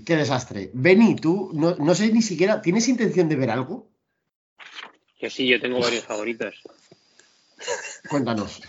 Qué 0.04 0.16
desastre. 0.16 0.70
Beni, 0.74 1.16
tú 1.16 1.50
no, 1.54 1.74
no, 1.76 1.94
sé 1.94 2.12
ni 2.12 2.22
siquiera, 2.22 2.60
¿tienes 2.60 2.88
intención 2.88 3.28
de 3.28 3.36
ver 3.36 3.50
algo? 3.50 3.90
Que 5.18 5.30
sí, 5.30 5.46
yo 5.46 5.60
tengo 5.60 5.80
varios 5.80 6.04
favoritos. 6.04 6.62
Cuéntanos. 8.08 8.60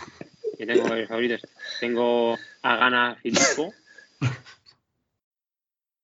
Yo 0.58 0.66
tengo 0.66 0.88
varios 0.88 1.08
favoritos. 1.08 1.42
Tengo 1.78 2.36
a 2.62 2.76
Gana 2.76 3.16
Filippo. 3.22 3.72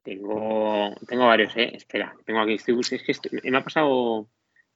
Tengo, 0.03 0.95
tengo 1.09 1.27
varios, 1.27 1.57
eh. 1.57 1.73
Espera, 1.75 2.15
tengo 2.25 2.41
aquí. 2.41 2.55
Estoy, 2.55 2.79
es 2.79 3.03
que 3.03 3.13
estoy, 3.13 3.41
me 3.43 3.59
ha 3.59 3.65
pasado, 3.65 4.29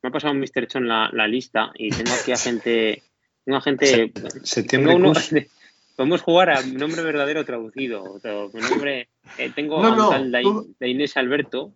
me 0.02 0.08
ha 0.08 0.12
pasado 0.12 0.34
Mr. 0.34 0.66
Chon 0.66 0.88
la, 0.88 1.08
la, 1.12 1.28
lista 1.28 1.70
y 1.76 1.90
tengo 1.90 2.12
aquí 2.12 2.32
a 2.32 2.36
gente, 2.36 3.04
tengo 3.44 3.58
a 3.58 3.60
gente. 3.60 4.12
Septiembre. 4.42 4.94
Tengo 4.94 5.10
uno, 5.10 5.14
podemos 6.00 6.22
jugar 6.22 6.48
a 6.48 6.62
nombre 6.62 7.02
verdadero 7.02 7.44
traducido. 7.44 8.18
Nombre, 8.54 9.10
eh, 9.36 9.52
tengo 9.54 9.82
no, 9.82 9.92
a 9.92 9.96
no, 9.96 10.08
tal 10.08 10.32
tú... 10.42 10.74
de 10.80 10.88
Inés 10.88 11.14
Alberto. 11.18 11.74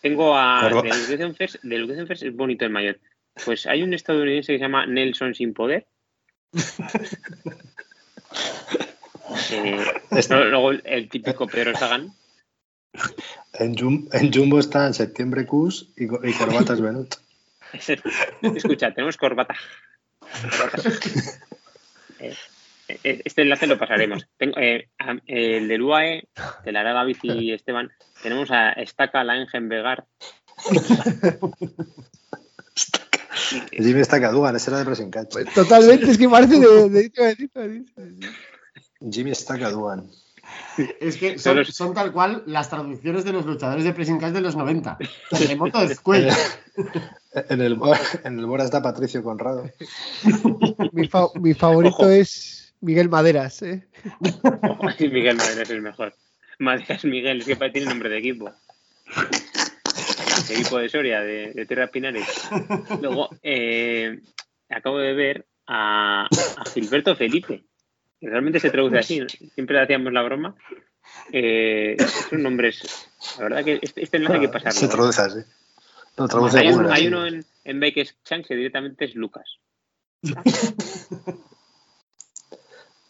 tengo 0.00 0.34
a 0.34 0.70
de 0.70 0.88
Education 0.88 1.34
First, 1.34 1.56
de 1.62 1.76
Education 1.76 2.06
First 2.06 2.22
es 2.22 2.34
bonito 2.34 2.64
el 2.64 2.70
mayor. 2.70 2.98
Pues 3.44 3.66
hay 3.66 3.82
un 3.82 3.92
estadounidense 3.92 4.54
que 4.54 4.58
se 4.58 4.64
llama 4.64 4.86
Nelson 4.86 5.34
Sin 5.34 5.52
Poder. 5.52 5.86
Eh, 9.50 9.84
no, 10.30 10.44
luego 10.44 10.70
el, 10.72 11.08
típico 11.08 11.46
Pedro 11.46 11.76
Sagan. 11.76 12.12
En, 13.54 13.74
Jum- 13.74 14.08
en 14.12 14.32
Jumbo 14.32 14.58
está 14.58 14.86
en 14.86 14.94
septiembre 14.94 15.46
Cus 15.46 15.90
y, 15.96 16.04
y 16.04 16.32
corbatas 16.32 16.80
Benut. 16.80 17.14
Escucha, 18.54 18.92
tenemos 18.92 19.16
corbata. 19.16 19.54
Corbata. 20.58 20.90
Eh, 22.22 22.36
eh, 23.04 23.22
Este 23.24 23.42
enlace 23.42 23.66
lo 23.66 23.78
pasaremos. 23.78 24.26
Tengo, 24.38 24.58
eh, 24.58 24.88
a- 24.98 25.16
el 25.26 25.68
del 25.68 25.82
UAE, 25.82 26.28
de 26.64 26.72
la 26.72 26.80
hará 26.80 26.92
David 26.92 27.16
y 27.22 27.52
Esteban, 27.52 27.90
tenemos 28.22 28.50
a 28.50 28.70
Estaca 28.72 29.22
Langen 29.24 29.68
Vegar. 29.68 30.06
Jimmy 33.70 34.00
está 34.00 34.20
Cadugan, 34.20 34.56
ese 34.56 34.70
era 34.70 34.78
de 34.78 34.84
Pressing 34.84 35.10
Catch. 35.10 35.34
Totalmente, 35.54 36.10
es 36.10 36.18
que 36.18 36.28
parece 36.28 36.58
de. 36.58 36.66
de- 36.88 37.08
de- 37.08 37.10
de- 37.10 37.84
de- 37.96 38.30
Jimmy 39.10 39.30
está 39.32 39.58
Es 41.00 41.16
que 41.18 41.38
son, 41.38 41.64
son 41.66 41.92
tal 41.94 42.12
cual 42.12 42.42
las 42.46 42.70
traducciones 42.70 43.24
de 43.24 43.32
los 43.32 43.44
luchadores 43.44 43.84
de 43.84 43.92
Pressing 43.92 44.18
Catch 44.18 44.32
de 44.32 44.40
los 44.40 44.56
90. 44.56 44.96
Terremoto 45.30 45.80
de 45.86 45.94
Square. 45.94 46.30
En 47.34 47.60
el, 47.60 47.78
en 48.24 48.38
el 48.38 48.46
Bora 48.46 48.64
está 48.64 48.80
Patricio 48.82 49.22
Conrado. 49.22 49.70
mi, 50.92 51.08
fa- 51.08 51.28
mi 51.40 51.54
favorito 51.54 51.96
Ojo. 51.98 52.08
es 52.08 52.74
Miguel 52.80 53.08
Maderas. 53.08 53.62
¿eh? 53.62 53.86
Miguel 55.00 55.36
Madrid 55.36 55.60
es 55.62 55.70
el 55.70 55.82
mejor. 55.82 56.14
Maderas 56.58 57.04
Miguel, 57.04 57.40
es 57.40 57.46
que 57.46 57.56
tiene 57.70 57.88
nombre 57.88 58.08
de 58.08 58.18
equipo. 58.18 58.50
De 60.48 60.54
equipo 60.54 60.78
de 60.78 60.88
Soria, 60.88 61.20
de, 61.20 61.52
de 61.52 61.66
Tierra 61.66 61.88
Pinares. 61.88 62.26
Luego, 63.00 63.28
eh, 63.42 64.20
acabo 64.68 64.98
de 64.98 65.12
ver 65.14 65.46
a, 65.66 66.26
a 66.26 66.64
Gilberto 66.72 67.14
Felipe, 67.14 67.64
realmente 68.28 68.60
se 68.60 68.70
traduce 68.70 68.98
así, 68.98 69.20
¿no? 69.20 69.28
siempre 69.28 69.76
le 69.76 69.82
hacíamos 69.82 70.12
la 70.12 70.22
broma. 70.22 70.54
Eh, 71.32 71.96
son 72.30 72.42
nombres, 72.42 73.08
la 73.38 73.44
verdad 73.44 73.64
que 73.64 73.78
este, 73.82 74.02
este 74.04 74.16
enlace 74.18 74.34
hay 74.36 74.40
que 74.42 74.48
pasarlo. 74.48 74.78
Se 74.78 74.86
¿eh? 74.86 74.88
traduce 74.88 75.20
así. 75.20 75.38
Traduce 76.14 76.58
Hay, 76.58 76.68
uno, 76.68 76.88
hay 76.90 76.92
así. 77.02 77.06
uno 77.08 77.26
en, 77.26 77.44
en 77.64 77.80
Bike 77.80 77.96
Exchange 77.98 78.46
que 78.46 78.54
directamente 78.54 79.04
es 79.06 79.14
Lucas. 79.14 79.58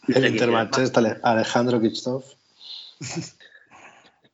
El 0.07 0.41
Ale- 0.95 1.19
Alejandro 1.23 1.79
Kichtov. 1.81 2.23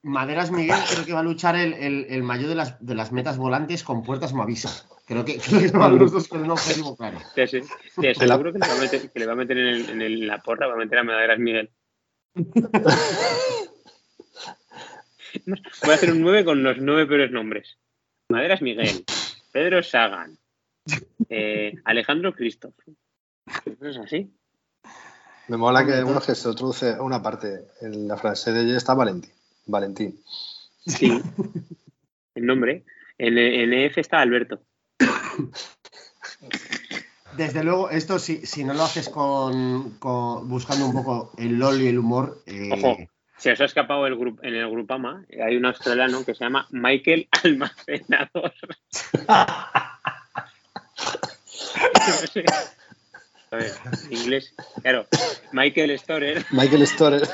Maderas 0.01 0.49
Miguel 0.51 0.79
creo 0.91 1.05
que 1.05 1.13
va 1.13 1.19
a 1.19 1.23
luchar 1.23 1.55
el, 1.55 1.73
el, 1.73 2.05
el 2.09 2.23
mayor 2.23 2.49
de 2.49 2.55
las, 2.55 2.83
de 2.83 2.95
las 2.95 3.11
metas 3.11 3.37
volantes 3.37 3.83
con 3.83 4.03
puertas 4.03 4.33
Moavisa. 4.33 4.85
Creo 5.09 5.25
que, 5.25 5.37
creo 5.45 5.59
que 5.71 5.77
van 5.77 5.97
los 5.97 6.11
dos 6.11 6.27
con 6.29 6.43
un 6.43 6.51
objetivo 6.51 6.95
claro. 6.95 7.17
Sí, 7.35 7.47
sí. 7.47 7.61
Sí, 7.95 8.01
De 8.01 8.13
la- 8.27 8.35
seguro 8.35 8.53
que 8.53 8.59
le 8.59 8.67
va 8.67 8.73
a 8.73 8.79
meter, 8.79 9.11
que 9.11 9.19
le 9.19 9.25
va 9.25 9.33
a 9.33 9.35
meter 9.35 9.57
en, 9.57 9.67
el- 9.67 9.89
en 9.89 10.01
el- 10.03 10.27
la 10.27 10.37
porra, 10.37 10.67
va 10.67 10.73
a 10.75 10.77
meter 10.77 10.99
a 10.99 11.03
Maderas 11.03 11.39
Miguel. 11.39 11.71
Voy 15.83 15.91
a 15.91 15.93
hacer 15.95 16.11
un 16.11 16.21
9 16.21 16.43
con 16.45 16.63
los 16.63 16.77
nueve 16.79 17.05
peores 17.05 17.31
nombres. 17.31 17.77
Maderas 18.29 18.61
Miguel, 18.61 19.03
Pedro 19.51 19.81
Sagan, 19.83 20.37
eh, 21.29 21.73
Alejandro 21.85 22.33
Christoph. 22.33 22.75
¿No 23.79 23.89
es 23.89 23.97
así? 23.97 24.31
Me 25.47 25.57
mola 25.57 25.83
que 25.85 26.03
uno 26.03 26.19
que 26.21 26.35
se 26.35 26.53
traduce 26.53 26.99
una 26.99 27.21
parte. 27.23 27.65
En 27.81 28.07
la 28.07 28.17
frase 28.17 28.51
de 28.51 28.61
ella 28.61 28.77
está 28.77 28.93
Valentín. 28.93 29.31
Valentín. 29.65 30.19
Sí. 30.85 31.19
El 32.35 32.45
nombre. 32.45 32.85
En, 33.17 33.37
en 33.37 33.73
EF 33.73 33.97
está 33.97 34.19
Alberto. 34.21 34.61
Desde 37.37 37.63
luego, 37.63 37.89
esto 37.89 38.19
si, 38.19 38.45
si 38.45 38.63
no 38.63 38.73
lo 38.73 38.83
haces 38.83 39.07
con, 39.09 39.91
con- 39.99 40.47
buscando 40.49 40.85
un 40.87 40.93
poco 40.93 41.31
el 41.37 41.57
LOL 41.59 41.81
y 41.81 41.87
el 41.87 41.99
humor, 41.99 42.41
eh, 42.45 42.69
Ojo. 42.73 42.97
Se 43.37 43.51
os 43.53 43.61
ha 43.61 43.65
escapado 43.65 44.05
el 44.05 44.17
grup, 44.17 44.43
en 44.43 44.53
el 44.55 44.69
Grupama. 44.69 45.23
Hay 45.45 45.55
un 45.55 45.65
australiano 45.65 46.25
que 46.25 46.35
se 46.35 46.43
llama 46.43 46.67
Michael 46.71 47.29
Almacenador. 47.43 48.53
No 49.23 49.45
sé. 52.33 52.43
A 53.51 53.55
ver, 53.55 53.71
en 54.09 54.13
inglés. 54.13 54.53
Claro, 54.81 55.07
Michael 55.53 55.97
Storer 55.97 56.45
Michael 56.51 56.85
Storer. 56.85 57.27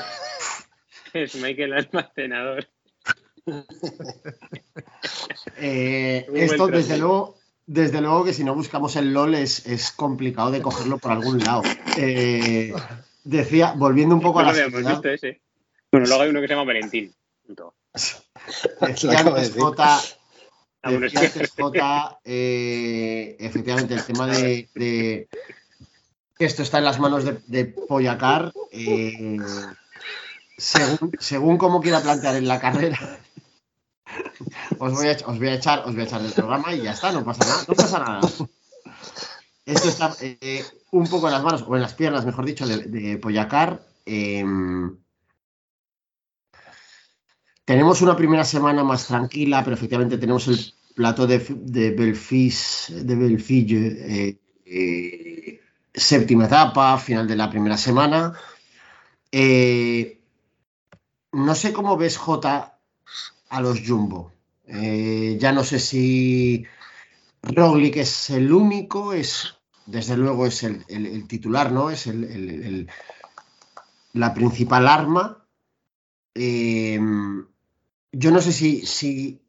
es 1.12 1.34
Michael 1.34 1.72
Almacenador. 1.74 2.66
eh, 5.56 6.26
esto 6.34 6.68
desde 6.68 6.98
luego, 6.98 7.36
desde 7.66 8.00
luego 8.00 8.24
que 8.24 8.32
si 8.32 8.44
no 8.44 8.54
buscamos 8.54 8.94
el 8.96 9.12
LOL 9.12 9.34
es, 9.34 9.66
es 9.66 9.90
complicado 9.92 10.50
de 10.50 10.62
cogerlo 10.62 10.98
por 10.98 11.12
algún 11.12 11.38
lado. 11.38 11.62
Eh, 11.96 12.72
decía, 13.24 13.72
volviendo 13.76 14.14
un 14.14 14.20
poco 14.20 14.40
No 14.42 14.48
a 14.48 14.52
la 14.52 14.64
sociedad, 14.64 14.90
visto 14.92 15.08
ese. 15.10 15.40
Bueno, 15.90 16.06
luego 16.06 16.22
hay 16.22 16.30
uno 16.30 16.40
que 16.40 16.46
se 16.48 16.54
llama 16.54 16.64
Valentín. 16.66 17.14
Decía. 18.80 19.24
Jota, 19.56 19.98
Ah, 20.82 20.90
que- 20.90 21.48
Jota, 21.58 22.18
eh, 22.24 23.36
efectivamente, 23.40 23.94
el 23.94 24.04
tema 24.04 24.28
de, 24.28 24.68
de 24.74 25.28
que 26.38 26.44
esto 26.44 26.62
está 26.62 26.78
en 26.78 26.84
las 26.84 27.00
manos 27.00 27.24
de, 27.24 27.38
de 27.48 27.64
Poyacar, 27.64 28.52
eh, 28.70 29.38
según, 30.56 31.10
según 31.18 31.58
cómo 31.58 31.80
quiera 31.80 32.00
plantear 32.02 32.36
en 32.36 32.46
la 32.46 32.60
carrera, 32.60 33.18
os 34.78 34.92
voy, 34.92 35.08
a, 35.08 35.16
os 35.26 35.38
voy 35.38 35.48
a 35.48 35.54
echar, 35.54 35.80
os 35.86 35.92
voy 35.92 36.02
a 36.02 36.04
echar 36.04 36.22
del 36.22 36.32
programa 36.32 36.74
y 36.74 36.82
ya 36.82 36.92
está, 36.92 37.12
no 37.12 37.24
pasa 37.24 37.44
nada, 37.44 37.64
no 37.68 37.74
pasa 37.74 37.98
nada. 37.98 38.20
Esto 39.64 39.88
está 39.88 40.14
eh, 40.20 40.64
un 40.92 41.08
poco 41.08 41.26
en 41.26 41.32
las 41.32 41.42
manos, 41.42 41.64
o 41.66 41.74
en 41.74 41.82
las 41.82 41.94
piernas, 41.94 42.24
mejor 42.24 42.44
dicho, 42.44 42.66
de, 42.66 42.78
de 42.84 43.20
eh, 44.06 44.44
tenemos 47.64 48.00
una 48.00 48.16
primera 48.16 48.44
semana 48.44 48.84
más 48.84 49.08
tranquila, 49.08 49.64
pero 49.64 49.74
efectivamente 49.74 50.18
tenemos 50.18 50.46
el 50.46 50.72
plato 50.94 51.26
de, 51.26 51.40
de 51.40 51.90
Belfis, 51.90 52.92
de 52.94 53.16
Belfille, 53.16 54.28
eh, 54.28 54.38
eh, 54.64 55.60
séptima 55.92 56.46
etapa, 56.46 56.96
final 56.98 57.26
de 57.26 57.36
la 57.36 57.50
primera 57.50 57.76
semana. 57.76 58.34
No 61.32 61.54
sé 61.54 61.72
cómo 61.72 61.96
ves 61.96 62.16
J 62.16 62.75
a 63.48 63.60
los 63.60 63.80
Jumbo. 63.86 64.32
Eh, 64.66 65.36
ya 65.40 65.52
no 65.52 65.62
sé 65.64 65.78
si 65.78 66.64
Roglic 67.42 67.96
es 67.98 68.30
el 68.30 68.52
único, 68.52 69.12
es 69.12 69.54
desde 69.86 70.16
luego 70.16 70.46
es 70.46 70.64
el, 70.64 70.84
titular, 71.28 71.72
¿no? 71.72 71.90
Es 71.90 72.06
el- 72.06 72.88
la 74.14 74.32
principal 74.34 74.88
arma. 74.88 75.46
Eh, 76.34 76.98
yo 78.12 78.30
no 78.30 78.40
sé 78.40 78.52
si, 78.52 78.86
si 78.86 79.42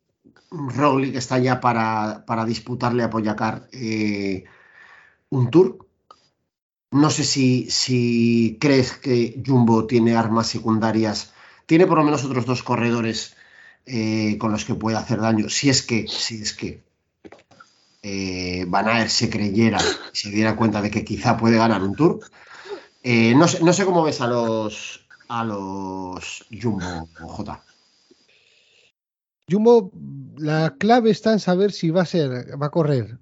Roglic 0.52 1.16
está 1.16 1.40
ya 1.40 1.60
para, 1.62 2.26
para 2.26 2.46
disputarle 2.46 3.04
a 3.04 3.10
Poyacar 3.10 3.68
eh, 3.72 4.44
un 5.30 5.50
tour. 5.50 5.88
No 6.92 7.10
sé 7.10 7.24
si, 7.24 7.70
si 7.72 8.58
crees 8.60 8.92
que 8.98 9.42
Jumbo 9.46 9.88
tiene 9.88 10.18
armas 10.18 10.48
secundarias. 10.48 11.34
Tiene 11.66 11.88
por 11.88 11.98
lo 11.98 12.04
menos 12.04 12.26
otros 12.26 12.46
dos 12.46 12.62
corredores 12.62 13.37
eh, 13.90 14.38
con 14.38 14.52
los 14.52 14.66
que 14.66 14.76
puede 14.76 14.98
hacer 14.98 15.22
daño. 15.22 15.48
Si 15.48 15.70
es 15.70 15.82
que, 15.82 16.08
si 16.10 16.42
es 16.42 16.54
que 16.54 16.84
eh, 18.04 18.66
Van 18.68 18.90
Aert 18.90 19.10
se 19.10 19.30
creyera, 19.30 19.80
se 20.12 20.30
diera 20.30 20.58
cuenta 20.58 20.82
de 20.82 20.92
que 20.92 21.06
quizá 21.06 21.38
puede 21.38 21.58
ganar 21.58 21.82
un 21.82 21.96
tour. 21.96 22.20
Eh, 23.02 23.34
no, 23.34 23.48
sé, 23.48 23.64
no 23.64 23.72
sé 23.72 23.86
cómo 23.86 24.04
ves 24.04 24.20
a 24.20 24.28
los 24.28 25.06
a 25.30 25.46
los 25.46 26.46
Jumbo 26.52 27.08
J. 27.18 27.64
Jumbo, 29.50 29.92
la 30.38 30.76
clave 30.78 31.10
está 31.10 31.32
en 31.32 31.40
saber 31.40 31.72
si 31.72 31.90
va 31.90 32.02
a 32.02 32.06
ser, 32.06 32.62
va 32.62 32.68
a 32.68 32.72
correr 32.72 33.20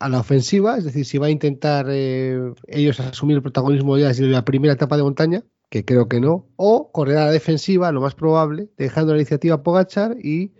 a 0.00 0.08
la 0.08 0.18
ofensiva, 0.18 0.76
es 0.76 0.84
decir, 0.84 1.04
si 1.04 1.18
va 1.18 1.26
a 1.26 1.30
intentar 1.30 1.88
ellos 1.88 2.98
asumir 2.98 3.36
el 3.36 3.42
protagonismo 3.42 3.96
ya 3.96 4.08
desde 4.08 4.26
la 4.26 4.44
primera 4.44 4.74
etapa 4.74 4.96
de 4.96 5.04
montaña, 5.04 5.44
que 5.70 5.84
creo 5.84 6.08
que 6.08 6.20
no, 6.20 6.48
o 6.56 6.90
correr 6.92 7.16
a 7.16 7.26
la 7.26 7.32
defensiva, 7.32 7.92
lo 7.92 8.00
más 8.00 8.14
probable, 8.14 8.68
dejando 8.76 9.12
la 9.12 9.20
iniciativa 9.20 9.54
a 9.54 9.62
Pogachar 9.62 10.16
y 10.22 10.52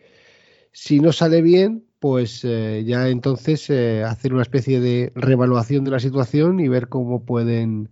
si 0.72 1.00
no 1.00 1.12
sale 1.12 1.42
bien, 1.42 1.84
pues 1.98 2.44
eh, 2.44 2.84
ya 2.86 3.08
entonces 3.08 3.68
eh, 3.70 4.04
hacer 4.04 4.32
una 4.32 4.42
especie 4.42 4.80
de 4.80 5.12
reevaluación 5.16 5.84
de 5.84 5.90
la 5.90 5.98
situación 5.98 6.60
y 6.60 6.68
ver 6.68 6.88
cómo 6.88 7.24
pueden 7.24 7.90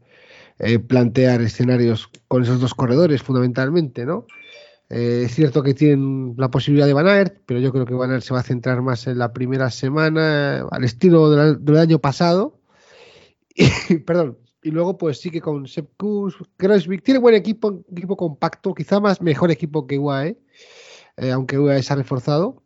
eh, 0.60 0.78
plantear 0.78 1.42
escenarios 1.42 2.08
con 2.28 2.44
esos 2.44 2.60
dos 2.60 2.74
corredores 2.74 3.22
fundamentalmente, 3.22 4.06
¿no? 4.06 4.26
Es 4.88 5.34
cierto 5.34 5.62
que 5.62 5.74
tienen 5.74 6.34
la 6.38 6.50
posibilidad 6.50 6.86
de 6.86 6.94
Van 6.94 7.06
Aert, 7.06 7.42
pero 7.44 7.60
yo 7.60 7.72
creo 7.72 7.84
que 7.84 7.92
Van 7.92 8.10
Aert 8.10 8.22
se 8.22 8.32
va 8.32 8.40
a 8.40 8.42
centrar 8.42 8.80
más 8.80 9.06
en 9.06 9.18
la 9.18 9.34
primera 9.34 9.70
semana, 9.70 10.66
al 10.70 10.84
estilo 10.84 11.28
del, 11.30 11.62
del 11.62 11.76
año 11.76 11.98
pasado. 11.98 12.54
Y, 13.90 13.98
perdón. 13.98 14.38
Y 14.62 14.70
luego, 14.70 14.98
pues 14.98 15.20
sí 15.20 15.30
que 15.30 15.40
con 15.40 15.66
Sepp 15.66 15.96
Kuss, 15.96 16.36
Kreuzvik, 16.56 17.02
tiene 17.02 17.20
buen 17.20 17.34
equipo, 17.34 17.84
equipo 17.90 18.16
compacto, 18.16 18.74
quizá 18.74 18.98
más 19.00 19.22
mejor 19.22 19.50
equipo 19.50 19.86
que 19.86 19.98
UAE, 19.98 20.38
eh, 21.16 21.30
aunque 21.30 21.58
UAE 21.58 21.82
se 21.82 21.92
ha 21.92 21.96
reforzado. 21.96 22.62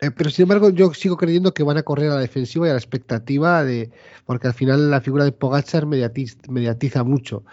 Eh, 0.00 0.10
pero 0.10 0.30
sin 0.30 0.44
embargo, 0.44 0.70
yo 0.70 0.92
sigo 0.94 1.16
creyendo 1.16 1.54
que 1.54 1.62
van 1.62 1.78
a 1.78 1.82
correr 1.82 2.10
a 2.10 2.14
la 2.16 2.20
defensiva 2.20 2.66
y 2.66 2.70
a 2.70 2.74
la 2.74 2.78
expectativa 2.78 3.64
de. 3.64 3.90
Porque 4.24 4.46
al 4.48 4.54
final 4.54 4.90
la 4.90 5.00
figura 5.00 5.24
de 5.24 5.32
Pogachar 5.32 5.86
mediatiza, 5.86 6.38
mediatiza 6.48 7.04
mucho. 7.04 7.44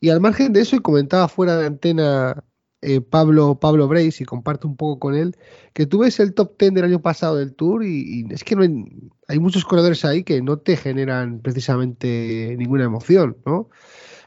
Y 0.00 0.10
al 0.10 0.20
margen 0.20 0.52
de 0.52 0.60
eso, 0.60 0.76
y 0.76 0.80
comentaba 0.80 1.28
fuera 1.28 1.56
de 1.56 1.66
antena 1.66 2.44
eh, 2.84 3.00
Pablo, 3.00 3.58
Pablo 3.58 3.88
Brace, 3.88 4.22
y 4.22 4.26
comparto 4.26 4.68
un 4.68 4.76
poco 4.76 4.98
con 4.98 5.14
él, 5.14 5.36
que 5.72 5.86
tú 5.86 6.00
ves 6.00 6.20
el 6.20 6.34
top 6.34 6.58
10 6.58 6.74
del 6.74 6.84
año 6.84 7.00
pasado 7.00 7.36
del 7.36 7.54
Tour 7.54 7.84
y, 7.84 8.26
es 8.30 8.44
que 8.44 8.54
hay, 9.28 9.38
muchos 9.38 9.64
corredores 9.64 10.04
ahí 10.04 10.22
que 10.22 10.42
no 10.42 10.58
te 10.58 10.76
generan 10.76 11.40
precisamente 11.40 12.54
ninguna 12.58 12.84
emoción, 12.84 13.38
¿no? 13.46 13.70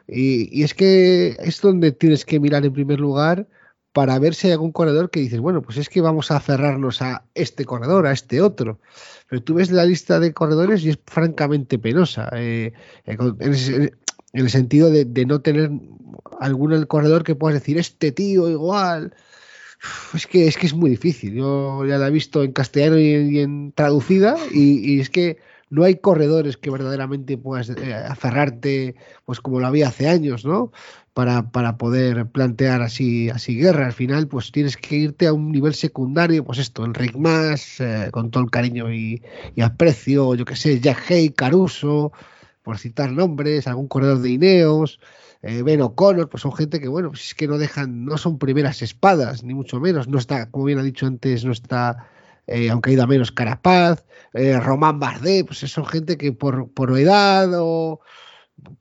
Y, 0.08 0.64
es 0.64 0.74
que 0.74 1.38
es 1.40 1.62
donde 1.62 1.92
tienes 1.92 2.26
que 2.26 2.40
mirar 2.40 2.66
en 2.66 2.74
primer 2.74 3.00
lugar 3.00 3.48
para 3.94 4.18
ver 4.20 4.34
si 4.36 4.48
hay 4.48 4.54
algún 4.54 4.72
corredor 4.72 5.10
que 5.10 5.20
dices, 5.20 5.40
bueno, 5.40 5.62
pues 5.62 5.78
es 5.78 5.90
que 5.90 6.02
vamos 6.02 6.32
a 6.32 6.38
aferrarnos 6.38 7.02
a 7.02 7.26
este 7.36 7.66
corredor, 7.66 8.08
a 8.08 8.12
este 8.12 8.42
otro. 8.42 8.80
Pero 9.30 9.44
tú 9.44 9.56
ves 9.56 9.72
la 9.72 9.86
lista 9.86 10.20
de 10.20 10.34
corredores 10.34 10.84
y 10.84 10.90
es 10.90 11.00
francamente 11.06 11.80
penosa. 11.80 12.30
Eh, 12.34 12.74
eh, 13.06 13.92
el 14.34 14.50
sentido 14.50 14.90
de, 14.90 15.26
no 15.26 15.42
tener 15.42 15.72
algún 16.40 16.74
el 16.74 16.88
corredor 16.88 17.24
que 17.24 17.36
puedas 17.36 17.60
decir, 17.60 17.78
este 17.78 18.12
tío 18.12 18.50
igual. 18.50 19.14
Es 20.14 20.26
que, 20.26 20.48
es 20.48 20.58
que 20.58 20.66
es 20.66 20.74
muy 20.74 20.90
difícil. 20.90 21.36
Yo 21.36 21.86
ya 21.86 21.98
la 21.98 22.08
he 22.08 22.12
visto 22.12 22.44
en 22.44 22.52
castellano 22.52 22.98
y, 22.98 23.40
en 23.40 23.72
traducida 23.74 24.36
y, 24.52 25.00
es 25.00 25.10
que 25.10 25.38
no 25.70 25.84
hay 25.84 25.98
corredores 25.98 26.58
que 26.58 26.70
verdaderamente 26.72 27.38
puedas 27.38 27.70
eh, 27.70 27.94
aferrarte, 27.94 28.96
pues 29.26 29.40
como 29.40 29.60
lo 29.60 29.68
había 29.68 29.90
hace 29.90 30.08
años, 30.08 30.46
¿no? 30.46 30.72
Para, 31.14 31.52
para, 31.52 31.78
poder 31.78 32.28
plantear 32.28 32.82
así, 32.82 33.30
así 33.30 33.56
guerra. 33.56 33.88
Al 33.88 33.94
final, 33.94 34.28
pues 34.28 34.52
tienes 34.52 34.78
que 34.78 34.96
irte 34.96 35.28
a 35.28 35.34
un 35.34 35.52
nivel 35.52 35.74
secundario, 35.74 36.44
pues 36.46 36.60
esto, 36.60 36.86
Enric 36.86 37.16
Mas, 37.16 37.80
eh, 37.80 38.10
con 38.12 38.32
todo 38.32 38.44
el 38.44 38.52
cariño 38.52 38.92
y, 38.94 39.22
y 39.56 39.62
aprecio, 39.62 40.36
yo 40.36 40.46
que 40.46 40.56
sé, 40.56 40.80
Jack 40.80 41.12
Hay, 41.12 41.32
Caruso, 41.32 42.14
por 42.68 42.80
citar 42.80 43.14
nombres, 43.14 43.66
algún 43.66 43.88
corredor 43.88 44.20
de 44.20 44.30
Ineos 44.30 45.00
eh, 45.42 45.62
Ben 45.62 45.80
pues 46.30 46.42
son 46.42 46.52
gente 46.52 46.82
que, 46.82 46.90
bueno, 46.90 47.12
pues 47.12 47.28
es 47.28 47.34
que 47.34 47.48
no 47.48 47.58
dejan, 47.58 48.04
no 48.04 48.18
son 48.18 48.38
primeras 48.38 48.82
espadas, 48.82 49.42
ni 49.42 49.54
mucho 49.54 49.80
menos. 49.80 50.10
No 50.10 50.18
está, 50.18 50.52
como 50.52 50.66
bien 50.66 50.78
ha 50.78 50.84
dicho 50.84 51.06
antes, 51.06 51.46
no 51.46 51.54
está, 51.54 52.10
eh, 52.46 52.70
aunque 52.70 52.90
ha 52.90 52.94
ido 52.94 53.04
a 53.04 53.08
menos 53.08 53.32
Carapaz, 53.32 54.04
eh, 54.34 54.60
Román 54.60 55.00
Bardet, 55.00 55.46
pues 55.46 55.60
son 55.60 55.86
gente 55.86 56.18
que 56.18 56.34
por, 56.34 56.70
por 56.74 57.00
edad 57.00 57.50
o 57.56 58.02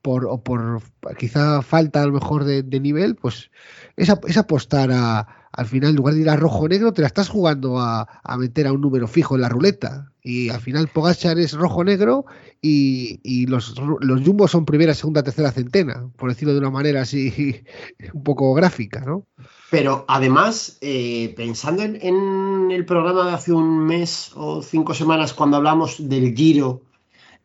por, 0.01 0.25
o 0.25 0.43
por 0.43 0.81
quizá 1.17 1.61
falta 1.61 2.03
a 2.03 2.07
lo 2.07 2.11
mejor 2.11 2.43
de, 2.43 2.79
nivel, 2.81 3.15
pues 3.15 3.51
es, 3.95 4.11
es 4.27 4.35
apostar 4.35 4.91
a, 4.91 5.47
al 5.57 5.65
final, 5.65 5.89
en 5.89 5.95
lugar 5.95 6.13
de 6.13 6.21
ir 6.21 6.29
a 6.29 6.35
rojo-negro, 6.35 6.93
te 6.93 7.01
la 7.01 7.07
estás 7.07 7.29
jugando 7.29 7.79
a, 7.79 8.07
meter 8.37 8.67
a 8.67 8.73
un 8.73 8.79
número 8.79 9.07
fijo 9.07 9.33
en 9.33 9.41
la 9.41 9.49
ruleta. 9.49 10.11
Y 10.21 10.49
al 10.49 10.61
final 10.61 10.87
Pogachar 10.87 11.39
es 11.39 11.53
rojo-negro 11.53 12.25
y, 12.61 13.45
los, 13.47 13.75
los 14.01 14.21
jumbos 14.21 14.51
son 14.51 14.65
primera, 14.65 14.93
segunda, 14.93 15.23
tercera 15.23 15.51
centena, 15.51 16.09
por 16.15 16.29
decirlo 16.29 16.53
de 16.53 16.59
una 16.59 16.69
manera 16.69 17.01
así 17.01 17.63
un 18.13 18.23
poco 18.23 18.53
gráfica, 18.53 19.01
¿no? 19.01 19.25
Pero 19.69 20.05
además, 20.07 20.77
eh, 20.81 21.33
pensando 21.35 21.83
en, 21.83 22.71
el 22.71 22.85
programa 22.85 23.25
de 23.27 23.33
hace 23.33 23.53
un 23.53 23.85
mes 23.85 24.31
o 24.35 24.61
cinco 24.61 24.93
semanas, 24.93 25.33
cuando 25.33 25.57
hablamos 25.57 26.07
del 26.09 26.35
Giro, 26.35 26.83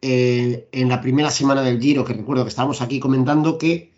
eh, 0.00 0.68
en 0.72 0.88
la 0.88 1.00
primera 1.00 1.30
semana 1.30 1.62
del 1.62 1.80
Giro, 1.80 2.04
que 2.04 2.14
recuerdo 2.14 2.44
que 2.44 2.50
estábamos 2.50 2.82
aquí 2.82 2.98
comentando 2.98 3.58
que 3.58 3.92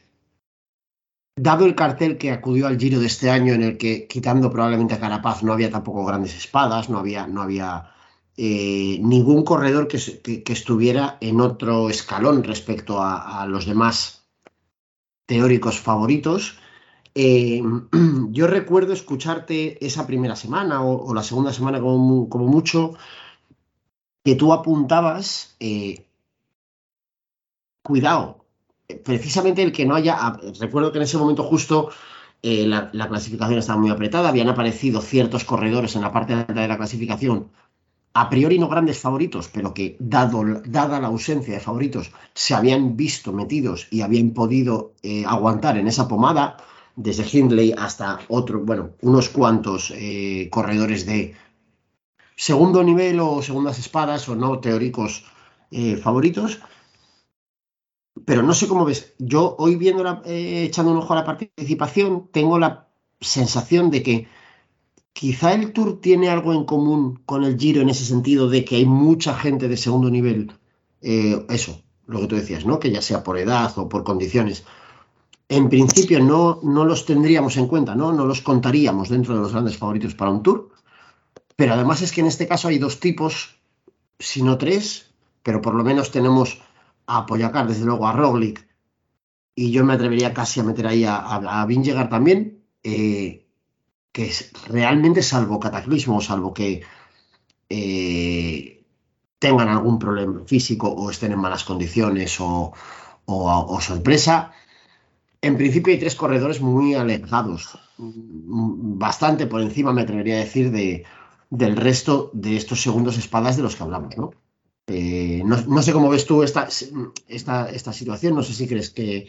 Dado 1.37 1.67
el 1.67 1.75
cartel 1.75 2.17
que 2.17 2.31
acudió 2.31 2.69
al 2.69 2.79
Giro 2.79 3.01
de 3.01 3.07
este 3.07 3.29
año, 3.29 3.55
en 3.55 3.63
el 3.65 3.77
que, 3.77 4.07
quitando 4.07 4.51
probablemente 4.51 4.95
a 4.95 5.01
Carapaz, 5.01 5.43
no 5.43 5.53
había 5.53 5.69
tampoco 5.69 6.05
grandes 6.05 6.37
espadas, 6.37 6.89
no 6.89 6.99
había, 6.99 7.27
no 7.27 7.43
había 7.43 7.91
eh, 8.37 8.99
ningún 9.01 9.45
corredor 9.45 9.89
que, 9.89 9.97
estuviera 10.53 11.19
en 11.21 11.41
otro 11.41 11.89
escalón 11.89 12.43
respecto 12.43 13.01
a, 13.01 13.47
los 13.47 13.67
demás 13.67 14.27
teóricos 15.27 15.81
favoritos. 15.81 16.59
Eh, 17.15 17.63
yo 18.31 18.47
recuerdo 18.47 18.93
escucharte 18.93 19.85
esa 19.85 20.07
primera 20.07 20.37
semana 20.37 20.83
o, 20.83 21.15
la 21.15 21.23
segunda 21.23 21.53
semana 21.53 21.81
como, 21.81 22.27
mucho, 22.47 22.95
que 24.25 24.35
tú 24.35 24.53
apuntabas, 24.53 25.57
eh, 25.61 26.07
cuidado, 27.83 28.45
precisamente 29.05 29.63
el 29.63 29.73
que 29.73 29.87
no 29.87 29.95
haya, 29.95 30.17
ah, 30.19 30.41
recuerdo 30.59 30.93
que 30.93 30.99
en 30.99 31.05
ese 31.05 31.19
momento 31.19 31.45
justo 31.45 31.91
eh, 32.43 32.67
la, 32.67 32.91
clasificación 33.09 33.59
estaba 33.59 33.81
muy 33.81 33.91
apretada, 33.91 34.29
habían 34.29 34.49
aparecido 34.49 35.01
ciertos 35.01 35.45
corredores 35.45 35.97
en 35.97 36.03
la 36.03 36.13
parte 36.13 36.35
de 36.35 36.69
la 36.69 36.77
clasificación, 36.77 37.51
a 38.15 38.31
priori 38.31 38.59
no 38.59 38.69
grandes 38.69 38.99
favoritos, 38.99 39.49
pero 39.49 39.75
que 39.75 39.97
dado, 39.99 40.45
dada 40.65 41.01
la 41.01 41.09
ausencia 41.09 41.55
de 41.55 41.61
favoritos, 41.61 42.13
se 42.33 42.55
habían 42.55 42.97
visto 42.97 43.33
metidos 43.33 43.89
y 43.91 44.03
habían 44.03 44.31
podido 44.31 44.95
eh, 45.03 45.25
aguantar 45.27 45.77
en 45.77 45.89
esa 45.89 46.09
pomada, 46.09 46.57
desde 46.97 47.27
Hindley 47.31 47.75
hasta 47.77 48.21
otro, 48.29 48.61
bueno, 48.61 48.93
unos 49.03 49.29
cuantos 49.29 49.93
eh, 49.97 50.49
corredores 50.51 51.07
de 51.07 51.35
segundo 52.37 52.85
nivel 52.85 53.19
o 53.19 53.43
segundas 53.43 53.79
espadas 53.79 54.29
o 54.29 54.37
no 54.37 54.61
teóricos 54.61 55.25
favoritos 56.03 56.61
pero 58.25 58.43
no 58.43 58.55
sé 58.55 58.69
cómo 58.69 58.85
ves. 58.85 59.15
Yo 59.19 59.57
hoy 59.59 59.77
viendo, 59.77 60.23
eh, 60.25 60.65
echando 60.65 60.93
un 60.93 60.99
ojo 60.99 61.13
a 61.13 61.17
la 61.17 61.25
participación, 61.25 62.29
tengo 62.33 62.59
la 62.59 62.89
sensación 63.21 63.91
de 63.91 64.03
que 64.03 64.29
quizá 65.15 65.55
el 65.55 65.73
Tour 65.73 66.01
tiene 66.03 66.29
algo 66.29 66.53
en 66.53 66.65
común 66.65 67.23
con 67.25 67.45
el 67.45 67.59
Giro 67.59 67.81
en 67.81 67.89
ese 67.89 68.05
sentido 68.05 68.51
de 68.51 68.65
que 68.65 68.77
hay 68.77 68.85
mucha 68.85 69.35
gente 69.35 69.69
de 69.69 69.79
segundo 69.79 70.11
nivel, 70.11 70.53
eh, 71.01 71.47
eso, 71.49 71.81
lo 72.07 72.21
que 72.21 72.27
tú 72.27 72.37
decías, 72.37 72.67
¿no? 72.67 72.79
Que 72.79 72.91
ya 72.91 73.01
sea 73.01 73.23
por 73.23 73.39
edad 73.39 73.73
o 73.79 73.89
por 73.89 74.05
condiciones. 74.05 74.65
En 75.49 75.71
principio 75.71 76.21
no, 76.21 76.61
no 76.63 76.85
los 76.85 77.07
tendríamos 77.07 77.57
en 77.57 77.69
cuenta, 77.69 77.95
¿no? 77.95 78.13
No 78.13 78.27
los 78.27 78.43
contaríamos 78.43 79.09
dentro 79.09 79.35
de 79.35 79.41
los 79.41 79.53
grandes 79.53 79.79
favoritos 79.79 80.15
para 80.15 80.31
un 80.31 80.43
Tour. 80.43 80.71
Pero 81.57 81.75
además 81.75 82.03
es 82.03 82.13
que 82.13 82.21
en 82.21 82.27
este 82.27 82.49
caso 82.49 82.69
hay 82.69 82.79
dos 82.79 82.99
tipos, 82.99 83.57
si 84.19 84.43
no 84.43 84.59
tres, 84.59 85.15
pero 85.43 85.63
por 85.63 85.75
lo 85.75 85.85
menos 85.85 86.11
tenemos 86.11 86.61
a 87.07 87.27
Poyacar, 87.27 87.69
desde 87.69 87.85
luego 87.85 88.09
a 88.09 88.13
Roglic, 88.13 88.67
y 89.55 89.71
yo 89.71 89.85
me 89.85 89.93
atrevería 89.93 90.35
casi 90.35 90.59
a 90.59 90.65
meter 90.65 90.87
ahí 90.87 91.05
a, 91.05 91.17
a, 91.17 91.67
Vingegaard 91.67 92.09
también, 92.09 92.65
eh, 92.83 93.44
que 94.15 94.27
es 94.27 94.53
realmente 94.69 95.25
salvo 95.25 95.59
cataclismo, 95.59 96.21
salvo 96.21 96.55
que 96.55 96.83
eh, 97.69 98.85
tengan 99.41 99.69
algún 99.69 99.99
problema 99.99 100.45
físico 100.47 100.87
o 100.89 101.11
estén 101.11 101.33
en 101.33 101.41
malas 101.41 101.65
condiciones 101.65 102.39
o, 102.39 102.73
sorpresa. 103.81 104.53
En 105.43 105.57
principio 105.57 105.93
hay 105.93 105.99
tres 105.99 106.15
corredores 106.15 106.61
muy 106.61 106.95
alejados, 106.95 107.77
bastante 107.99 109.49
por 109.49 109.61
encima, 109.61 109.93
me 109.93 110.03
atrevería 110.03 110.37
a 110.37 110.45
decir, 110.47 110.71
de, 110.71 111.05
del 111.51 111.75
resto 111.75 112.31
de 112.33 112.57
estos 112.57 112.81
segundos 112.81 113.19
espadas 113.19 113.57
de 113.57 113.65
los 113.65 113.75
que 113.75 113.83
hablamos, 113.83 114.17
¿no? 114.17 114.31
Eh, 114.87 115.43
no, 115.45 115.83
sé 115.83 115.93
cómo 115.93 116.09
ves 116.09 116.25
tú 116.25 116.45
esta, 116.45 116.69
esta, 117.27 117.69
esta 117.69 117.93
situación, 117.93 118.37
no 118.37 118.45
sé 118.45 118.55
si 118.55 118.69
crees 118.69 118.91
que, 118.91 119.27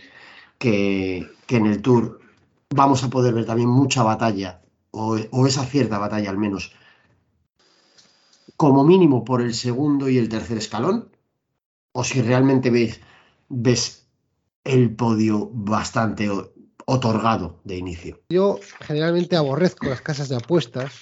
que, 0.60 1.26
en 1.50 1.66
el 1.66 1.82
Tour 1.82 2.20
vamos 2.70 3.04
a 3.04 3.10
poder 3.10 3.34
ver 3.34 3.46
también 3.46 3.70
mucha 3.70 4.04
batalla, 4.04 4.62
o, 4.96 5.48
esa 5.48 5.66
cierta 5.66 5.98
batalla 5.98 6.30
al 6.30 6.38
menos, 6.38 6.74
como 8.58 8.84
mínimo 8.84 9.24
por 9.26 9.42
el 9.42 9.54
segundo 9.54 10.10
y 10.10 10.18
el 10.18 10.30
tercer 10.30 10.58
escalón, 10.58 11.10
o 11.92 12.04
si 12.04 12.22
realmente 12.22 12.70
ves, 12.70 13.02
ves 13.50 14.08
el 14.64 14.96
podio 14.96 15.50
bastante 15.54 16.30
otorgado 16.86 17.60
de 17.64 17.78
inicio. 17.78 18.22
Yo 18.30 18.60
generalmente 18.82 19.36
aborrezco 19.36 19.88
las 19.88 20.02
casas 20.02 20.30
de 20.30 20.38
apuestas 20.38 20.94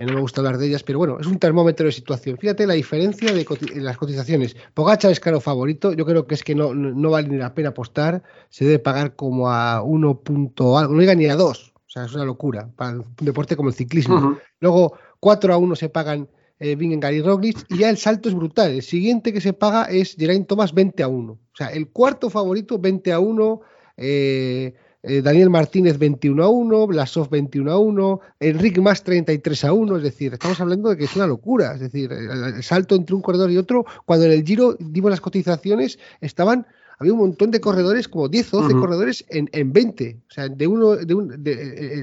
no 0.00 0.14
me 0.14 0.20
gusta 0.20 0.40
hablar 0.40 0.58
de 0.58 0.66
ellas, 0.66 0.82
pero 0.82 0.98
bueno, 0.98 1.18
es 1.20 1.26
un 1.26 1.38
termómetro 1.38 1.86
de 1.86 1.92
situación. 1.92 2.36
Fíjate 2.38 2.66
la 2.66 2.74
diferencia 2.74 3.32
de 3.32 3.46
las 3.76 3.96
cotizaciones. 3.96 4.56
Pogacha 4.74 5.10
es 5.10 5.20
caro 5.20 5.40
favorito, 5.40 5.92
yo 5.92 6.04
creo 6.04 6.26
que 6.26 6.34
es 6.34 6.42
que 6.42 6.54
no, 6.54 6.74
no, 6.74 7.10
vale 7.10 7.28
ni 7.28 7.36
la 7.36 7.54
pena 7.54 7.70
apostar, 7.70 8.22
se 8.48 8.64
debe 8.64 8.78
pagar 8.80 9.14
como 9.14 9.50
a 9.50 9.82
1 9.82 10.20
punto 10.20 10.78
algo, 10.78 10.94
no 10.94 11.00
llega 11.00 11.14
ni 11.14 11.26
a 11.26 11.36
2, 11.36 11.73
o 11.73 11.73
sea, 11.94 12.04
es 12.04 12.14
una 12.14 12.24
locura 12.24 12.68
para 12.76 12.98
un 12.98 13.14
deporte 13.20 13.56
como 13.56 13.68
el 13.68 13.74
ciclismo. 13.74 14.38
Luego 14.60 14.98
4 15.20 15.54
a 15.54 15.56
1 15.56 15.76
se 15.76 15.88
pagan 15.88 16.28
eh, 16.58 16.76
Vingegaard 16.76 17.14
y 17.14 17.22
Roglic 17.22 17.64
y 17.68 17.78
ya 17.78 17.90
el 17.90 17.98
salto 17.98 18.28
es 18.28 18.34
brutal. 18.34 18.72
El 18.72 18.82
siguiente 18.82 19.32
que 19.32 19.40
se 19.40 19.52
paga 19.52 19.84
es 19.84 20.14
Geraint 20.16 20.46
Thomas 20.46 20.72
20 20.74 21.02
a 21.02 21.08
1. 21.08 21.32
O 21.32 21.38
sea, 21.56 21.68
el 21.68 21.88
cuarto 21.88 22.30
favorito 22.30 22.78
20 22.78 23.12
a 23.12 23.20
1, 23.20 23.60
eh, 23.96 24.74
eh, 25.06 25.20
Daniel 25.20 25.50
Martínez 25.50 25.98
21 25.98 26.42
a 26.42 26.48
1, 26.48 26.86
Blasov 26.86 27.28
21 27.28 27.70
a 27.70 27.78
1, 27.78 28.20
Enrique 28.40 28.80
Más 28.80 29.02
33 29.02 29.64
a 29.64 29.72
1, 29.74 29.96
es 29.98 30.02
decir, 30.02 30.32
estamos 30.32 30.58
hablando 30.60 30.88
de 30.88 30.96
que 30.96 31.04
es 31.04 31.14
una 31.14 31.26
locura, 31.26 31.74
es 31.74 31.80
decir, 31.80 32.10
el, 32.10 32.62
salto 32.62 32.94
entre 32.94 33.14
un 33.14 33.20
corredor 33.20 33.50
y 33.50 33.58
otro, 33.58 33.84
cuando 34.06 34.24
en 34.24 34.32
el 34.32 34.44
Giro 34.44 34.76
dimos 34.80 35.10
las 35.10 35.20
cotizaciones, 35.20 35.98
estaban, 36.22 36.66
había 36.98 37.12
un 37.12 37.18
montón 37.20 37.50
de 37.50 37.60
corredores, 37.60 38.08
como 38.08 38.28
10 38.28 38.54
o 38.54 38.62
12 38.62 38.74
corredores 38.74 39.24
en, 39.28 39.48
en, 39.52 39.72
20, 39.72 40.18
o 40.28 40.32
sea, 40.32 40.48
de 40.48 40.66
uno, 40.66 40.96
de, 40.96 41.14
un, 41.14 41.42
de 41.42 41.52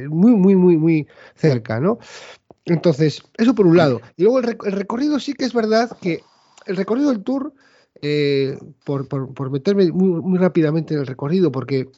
eh, 0.03 0.09
muy, 0.09 0.31
muy, 0.31 0.55
muy, 0.55 0.77
muy 0.77 1.07
cerca, 1.35 1.79
¿no? 1.79 1.99
Entonces, 2.65 3.23
eso 3.37 3.55
por 3.55 3.67
un 3.67 3.77
lado. 3.77 4.01
Y 4.17 4.23
luego 4.23 4.39
el, 4.39 4.57
recorrido 4.73 5.19
sí 5.19 5.33
que 5.33 5.45
es 5.45 5.53
verdad 5.53 5.97
que 6.01 6.23
el 6.65 6.75
recorrido 6.75 7.09
del 7.09 7.23
Tour 7.23 7.53
eh, 8.03 8.57
por, 8.83 9.07
por, 9.07 9.51
meterme 9.51 9.91
muy, 9.91 10.37
rápidamente 10.39 10.93
en 10.93 11.01
el 11.01 11.07
recorrido, 11.07 11.51
porque 11.51 11.89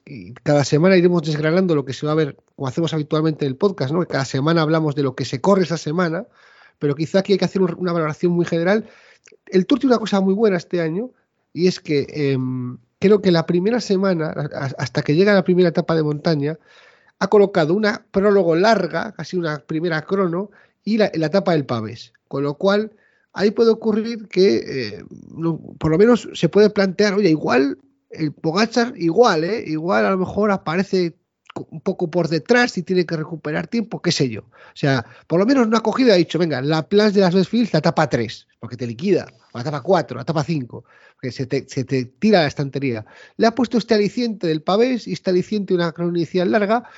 cada 0.43 0.63
semana 0.63 0.97
iremos 0.97 1.21
desgranando 1.21 1.75
lo 1.75 1.85
que 1.85 1.93
se 1.93 2.05
va 2.05 2.11
a 2.11 2.15
ver, 2.15 2.37
como 2.55 2.67
hacemos 2.67 2.93
habitualmente 2.93 3.45
en 3.45 3.51
el 3.51 3.57
podcast, 3.57 3.93
¿no? 3.93 4.05
Cada 4.05 4.25
semana 4.25 4.61
hablamos 4.61 4.95
de 4.95 5.03
lo 5.03 5.15
que 5.15 5.25
se 5.25 5.39
corre 5.41 5.63
esa 5.63 5.77
semana, 5.77 6.25
pero 6.79 6.95
quizá 6.95 7.19
aquí 7.19 7.33
hay 7.33 7.39
que 7.39 7.45
hacer 7.45 7.61
una 7.61 7.93
valoración 7.93 8.33
muy 8.33 8.45
general. 8.45 8.89
El 9.47 9.65
Tour 9.65 9.79
tiene 9.79 9.95
una 9.95 9.99
cosa 9.99 10.19
muy 10.19 10.33
buena 10.33 10.57
este 10.57 10.81
año, 10.81 11.11
y 11.53 11.67
es 11.67 11.79
que 11.79 12.07
em, 12.09 12.77
creo 12.99 13.21
que 13.21 13.31
la 13.31 13.45
primera 13.45 13.79
semana, 13.79 14.33
hasta 14.77 15.01
que 15.01 15.15
llega 15.15 15.33
la 15.33 15.43
primera 15.43 15.69
etapa 15.69 15.95
de 15.95 16.03
montaña, 16.03 16.57
ha 17.19 17.27
colocado 17.27 17.73
una 17.73 18.05
prólogo 18.11 18.55
larga, 18.55 19.13
casi 19.13 19.37
una 19.37 19.59
primera 19.59 20.01
crono, 20.01 20.51
y 20.83 20.97
la, 20.97 21.11
la 21.13 21.27
etapa 21.27 21.53
del 21.53 21.65
Pavés, 21.65 22.13
con 22.27 22.43
lo 22.43 22.55
cual 22.55 22.91
ahí 23.33 23.51
puede 23.51 23.71
ocurrir 23.71 24.27
que 24.27 24.55
eh, 24.65 25.05
por 25.79 25.91
lo 25.91 25.97
menos 25.97 26.29
se 26.33 26.49
puede 26.49 26.69
plantear, 26.69 27.13
oye, 27.13 27.29
igual 27.29 27.77
el 28.09 28.31
Pogachar, 28.31 28.93
igual, 28.95 29.43
¿eh? 29.43 29.63
igual 29.65 30.05
a 30.05 30.11
lo 30.11 30.17
mejor 30.17 30.51
aparece 30.51 31.15
un 31.69 31.81
poco 31.81 32.09
por 32.09 32.27
detrás 32.27 32.77
y 32.77 32.83
tiene 32.83 33.05
que 33.05 33.15
recuperar 33.15 33.67
tiempo, 33.67 34.01
qué 34.01 34.11
sé 34.11 34.29
yo. 34.29 34.41
O 34.41 34.75
sea, 34.75 35.05
por 35.27 35.39
lo 35.39 35.45
menos 35.45 35.67
no 35.67 35.77
ha 35.77 35.83
cogido 35.83 36.09
y 36.09 36.11
ha 36.11 36.15
dicho, 36.15 36.39
venga, 36.39 36.61
la 36.61 36.87
Plans 36.87 37.13
de 37.13 37.21
las 37.21 37.33
Westfields 37.33 37.73
la 37.73 37.79
etapa 37.79 38.09
3, 38.09 38.47
porque 38.59 38.77
te 38.77 38.87
liquida, 38.87 39.27
o 39.51 39.57
la 39.57 39.61
etapa 39.61 39.81
4, 39.81 40.15
la 40.15 40.23
etapa 40.23 40.43
5, 40.43 40.83
que 41.21 41.31
se 41.31 41.45
te, 41.45 41.67
se 41.67 41.83
te 41.83 42.05
tira 42.05 42.41
la 42.41 42.47
estantería. 42.47 43.05
Le 43.37 43.47
ha 43.47 43.55
puesto 43.55 43.77
este 43.77 43.93
aliciente 43.93 44.47
del 44.47 44.61
pavés 44.61 45.07
y 45.07 45.13
este 45.13 45.29
aliciente 45.29 45.73
una 45.73 45.91
crono 45.91 46.15
inicial 46.15 46.51
larga 46.51 46.89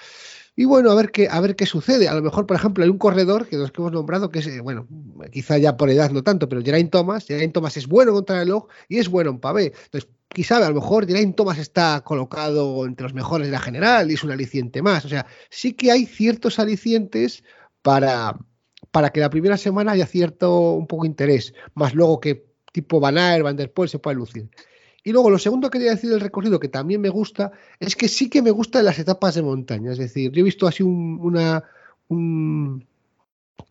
y 0.56 0.66
bueno, 0.66 0.92
a 0.92 0.96
ver 0.96 1.12
qué, 1.12 1.28
a 1.30 1.42
ver 1.42 1.56
qué 1.56 1.66
sucede. 1.66 2.08
A 2.08 2.14
lo 2.14 2.22
mejor, 2.22 2.46
por 2.48 2.56
ejemplo, 2.56 2.84
hay 2.84 2.90
un 2.90 2.98
corredor 2.98 3.48
que 3.48 3.58
los 3.58 3.72
que 3.72 3.82
hemos 3.82 3.92
nombrado, 3.92 4.30
que 4.30 4.40
es, 4.40 4.48
eh, 4.48 4.62
bueno, 4.62 4.88
quizá 5.32 5.58
ya 5.58 5.76
por 5.76 5.90
edad 5.90 6.12
no 6.12 6.24
tanto, 6.24 6.48
pero 6.48 6.62
Geraint 6.64 6.92
Thomas, 6.92 7.26
Geraint 7.26 7.54
Thomas 7.54 7.76
es 7.76 7.88
bueno 7.88 8.14
contra 8.14 8.36
el 8.36 8.48
reloj 8.48 8.68
y 8.88 9.00
es 9.00 9.10
bueno 9.10 9.32
en 9.32 9.40
pavé. 9.40 9.74
Entonces, 9.86 10.10
quizá 10.30 10.58
a 10.58 10.70
lo 10.70 10.76
mejor 10.76 11.06
Geraint 11.08 11.36
Thomas 11.36 11.58
está 11.58 12.02
colocado 12.06 12.86
entre 12.86 13.04
los 13.04 13.14
mejores 13.14 13.48
de 13.48 13.52
la 13.52 13.60
general 13.60 14.10
y 14.10 14.14
es 14.14 14.24
un 14.24 14.32
aliciente 14.32 14.82
más. 14.82 15.04
O 15.04 15.10
sea, 15.10 15.26
sí 15.50 15.74
que 15.74 15.92
hay 15.92 16.06
ciertos 16.06 16.58
alicientes 16.58 17.44
para, 17.82 18.40
para 18.92 19.10
que 19.10 19.20
la 19.20 19.30
primera 19.30 19.58
semana 19.58 19.92
haya 19.92 20.06
cierto 20.06 20.72
un 20.72 20.88
poco 20.88 21.06
interés, 21.06 21.54
más 21.74 21.94
luego 21.94 22.22
que 22.22 22.46
tipo 22.72 23.02
Van 23.02 23.18
Aert, 23.18 23.44
Van 23.44 23.58
der 23.58 23.74
Poel 23.74 23.90
se 23.90 24.00
pueda 24.00 24.16
lucir. 24.16 24.50
Y 25.06 25.12
luego 25.12 25.30
lo 25.30 25.38
segundo 25.38 25.70
que 25.70 25.78
quería 25.78 25.92
decir 25.92 26.10
del 26.10 26.20
recorrido, 26.20 26.60
que 26.60 26.68
también 26.68 27.00
me 27.00 27.10
gusta, 27.10 27.52
es 27.80 27.96
que 27.96 28.08
sí 28.08 28.28
que 28.28 28.42
me 28.42 28.50
gustan 28.50 28.86
las 28.86 28.98
etapas 28.98 29.36
de 29.36 29.44
montaña. 29.44 29.92
Es 29.92 30.00
decir, 30.00 30.32
yo 30.32 30.42
he 30.42 30.44
visto 30.44 30.66
así 30.66 30.82
un, 30.82 31.20
una, 31.22 31.64
un, 32.08 32.88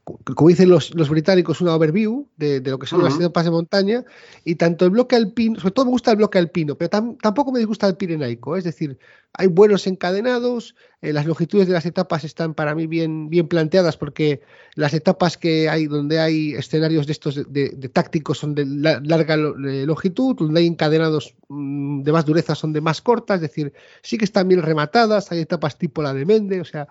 como 0.05 0.49
dicen 0.49 0.69
los, 0.69 0.91
británicos, 1.09 1.61
una 1.61 1.75
overview 1.75 2.29
de, 2.37 2.61
lo 2.61 2.79
que 2.79 2.87
son 2.87 3.03
las 3.03 3.17
etapas 3.17 3.45
de 3.45 3.51
montaña, 3.51 4.05
y 4.45 4.57
tanto 4.57 4.85
el 4.85 4.91
bloque 4.91 5.17
alpino, 5.17 5.59
sobre 5.59 5.73
todo 5.73 5.87
me 5.87 5.91
gusta 5.93 6.11
el 6.11 6.19
bloque 6.19 6.39
alpino, 6.39 6.77
pero 6.77 6.91
tampoco 6.91 7.53
me 7.53 7.59
disgusta 7.59 7.87
el 7.87 7.97
pirenaico, 7.97 8.57
es 8.57 8.65
decir, 8.65 8.99
hay 9.33 9.47
buenos 9.47 9.87
encadenados, 9.87 10.77
eh, 11.01 11.13
las 11.13 11.25
longitudes 11.27 11.67
de 11.67 11.73
las 11.73 11.87
etapas 11.87 12.25
están 12.25 12.55
para 12.55 12.75
mí 12.75 12.87
bien, 12.87 13.31
bien 13.31 13.49
planteadas, 13.49 13.97
porque 13.97 14.43
las 14.75 14.93
etapas 14.93 15.39
que 15.39 15.71
hay 15.71 15.87
donde 15.87 16.21
hay 16.21 16.53
escenarios 16.53 17.07
de 17.07 17.13
estos 17.13 17.53
de, 17.53 17.71
tácticos 17.93 18.39
son 18.39 18.55
de 18.55 18.67
larga 18.67 19.37
longitud, 19.37 20.37
donde 20.37 20.61
hay 20.61 20.67
encadenados 20.67 21.35
mm, 21.49 22.03
de 22.03 22.13
más 22.13 22.27
dureza 22.27 22.55
son 22.55 22.75
de 22.75 22.83
más 22.83 23.01
cortas, 23.01 23.37
es 23.37 23.43
decir, 23.43 23.73
sí 24.03 24.19
que 24.19 24.25
están 24.27 24.49
bien 24.49 24.63
rematadas, 24.63 25.33
hay 25.33 25.41
etapas 25.41 25.79
tipo 25.79 26.03
la 26.03 26.13
de 26.13 26.27
Mende, 26.27 26.61
o 26.61 26.65
sea, 26.65 26.89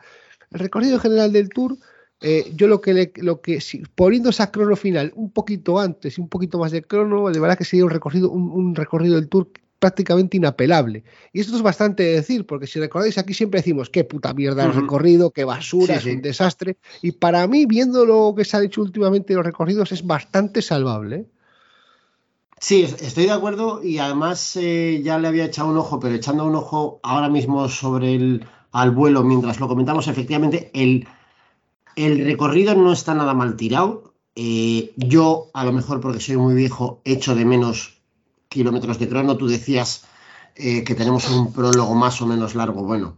el 0.52 0.60
recorrido 0.60 1.00
general 1.00 1.32
del 1.32 1.50
Tour 1.50 1.78
eh, 2.22 2.52
yo 2.56 2.68
lo 2.68 2.80
que, 2.80 2.94
le, 2.94 3.14
lo 3.18 3.42
que 3.42 3.60
si, 3.60 3.84
poniendo 3.96 4.30
esa 4.30 4.52
crono 4.52 4.76
final 4.76 5.12
un 5.16 5.32
poquito 5.32 5.80
antes 5.80 6.18
y 6.18 6.22
un 6.22 6.30
poquito 6.30 6.58
más 6.58 6.72
de 6.72 6.82
crono, 6.82 7.30
de 7.30 7.40
verdad 7.40 7.58
que 7.58 7.66
sería 7.66 7.86
un 7.86 7.92
recorrido, 7.92 8.32
un, 8.32 8.76
recorrido 8.76 9.16
del 9.16 9.28
Tour 9.28 9.50
prácticamente 9.78 10.38
inapelable. 10.38 11.04
Y 11.34 11.42
esto 11.42 11.56
es 11.58 11.62
bastante 11.62 12.04
decir, 12.04 12.46
porque 12.46 12.68
si 12.68 12.80
recordáis 12.80 13.18
aquí 13.18 13.34
siempre 13.34 13.60
decimos 13.60 13.90
qué 13.90 14.06
puta 14.06 14.34
mierda 14.34 14.64
el 14.64 14.74
recorrido, 14.74 15.32
qué 15.32 15.44
basura, 15.44 15.96
es 15.96 16.06
un 16.06 16.22
desastre. 16.22 16.78
Y 17.02 17.12
para 17.12 17.46
mí, 17.48 17.66
viendo 17.66 18.06
lo 18.06 18.34
que 18.36 18.46
se 18.46 18.56
ha 18.56 18.62
dicho 18.62 18.82
últimamente 18.82 19.34
los 19.34 19.46
recorridos, 19.46 19.92
es 19.92 20.08
bastante 20.08 20.62
salvable. 20.62 21.16
¿eh? 21.18 21.26
Sí, 22.62 22.84
estoy 22.84 23.26
de 23.26 23.32
acuerdo 23.32 23.84
y 23.84 23.98
además 23.98 24.56
eh, 24.56 25.02
ya 25.04 25.20
le 25.20 25.28
había 25.28 25.44
echado 25.44 25.68
un 25.68 25.78
ojo, 25.78 26.00
pero 26.00 26.16
echando 26.16 26.46
un 26.46 26.56
ojo 26.56 27.02
ahora 27.04 27.28
mismo 27.28 27.68
sobre 27.68 28.16
el 28.16 28.46
al 28.72 28.92
vuelo 28.92 29.24
mientras 29.24 29.60
lo 29.60 29.68
comentamos, 29.68 30.08
efectivamente, 30.08 30.72
el 30.74 31.06
el 31.96 32.24
recorrido 32.26 32.76
no 32.76 32.92
está 32.92 33.14
nada 33.14 33.34
mal 33.34 33.56
tirado. 33.56 34.14
Eh, 34.36 34.94
yo, 34.98 35.50
a 35.54 35.64
lo 35.64 35.72
mejor 35.72 36.02
porque 36.02 36.20
soy 36.20 36.38
muy 36.38 36.56
viejo, 36.56 37.02
echo 37.06 37.36
de 37.36 37.46
menos 37.46 38.02
kilómetros 38.50 39.00
de 39.00 39.10
crono. 39.10 39.38
Tú 39.38 39.48
decías 39.48 40.06
eh, 40.56 40.84
que 40.84 40.96
tenemos 40.96 41.30
un 41.30 41.54
prólogo 41.54 41.94
más 41.96 42.22
o 42.22 42.26
menos 42.26 42.56
largo. 42.56 42.84
Bueno, 42.84 43.18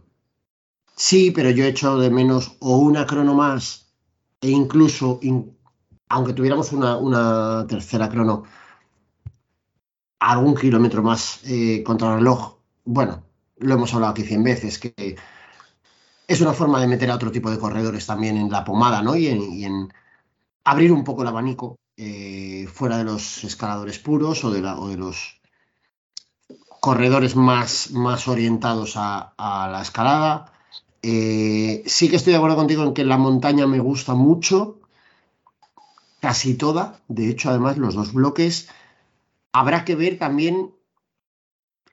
sí, 0.94 1.30
pero 1.30 1.50
yo 1.50 1.64
echo 1.64 1.98
de 1.98 2.10
menos 2.10 2.56
o 2.60 2.78
una 2.78 3.06
crono 3.06 3.34
más 3.34 3.86
e 4.40 4.50
incluso, 4.50 5.20
aunque 6.08 6.32
tuviéramos 6.34 6.72
una, 6.72 7.66
tercera 7.66 8.08
crono, 8.08 8.44
algún 10.18 10.54
kilómetro 10.54 11.02
más 11.02 11.40
eh, 11.44 11.82
contra 11.84 12.08
el 12.08 12.18
reloj. 12.18 12.56
Bueno, 12.84 13.22
lo 13.58 13.74
hemos 13.74 13.92
hablado 13.94 14.12
aquí 14.12 14.22
cien 14.22 14.42
veces, 14.44 14.78
que 14.78 15.16
es 16.26 16.40
una 16.40 16.52
forma 16.52 16.80
de 16.80 16.88
meter 16.88 17.10
a 17.10 17.14
otro 17.14 17.30
tipo 17.30 17.50
de 17.50 17.58
corredores 17.58 18.06
también 18.06 18.36
en 18.36 18.50
la 18.50 18.64
pomada, 18.64 19.02
¿no? 19.02 19.16
Y 19.16 19.28
en, 19.28 19.92
abrir 20.64 20.92
un 20.92 21.04
poco 21.04 21.22
el 21.22 21.28
abanico 21.28 21.78
eh, 21.96 22.68
fuera 22.72 22.98
de 22.98 23.04
los 23.04 23.44
escaladores 23.44 23.98
puros 23.98 24.44
o 24.44 24.50
de, 24.50 24.60
los 24.60 25.40
corredores 26.80 27.36
más, 27.36 27.92
más 27.92 28.26
orientados 28.26 28.94
a, 28.96 29.32
la 29.38 29.80
escalada. 29.80 30.52
Eh, 31.02 31.84
sí 31.86 32.08
que 32.08 32.16
estoy 32.16 32.32
de 32.32 32.38
acuerdo 32.38 32.56
contigo 32.56 32.82
en 32.82 32.94
que 32.94 33.04
la 33.04 33.18
montaña 33.18 33.66
me 33.68 33.78
gusta 33.78 34.14
mucho, 34.14 34.80
casi 36.20 36.54
toda. 36.54 37.00
De 37.06 37.30
hecho, 37.30 37.50
además, 37.50 37.78
los 37.78 37.94
dos 37.94 38.12
bloques. 38.12 38.68
Habrá 39.52 39.84
que 39.84 39.94
ver 39.94 40.18
también 40.18 40.72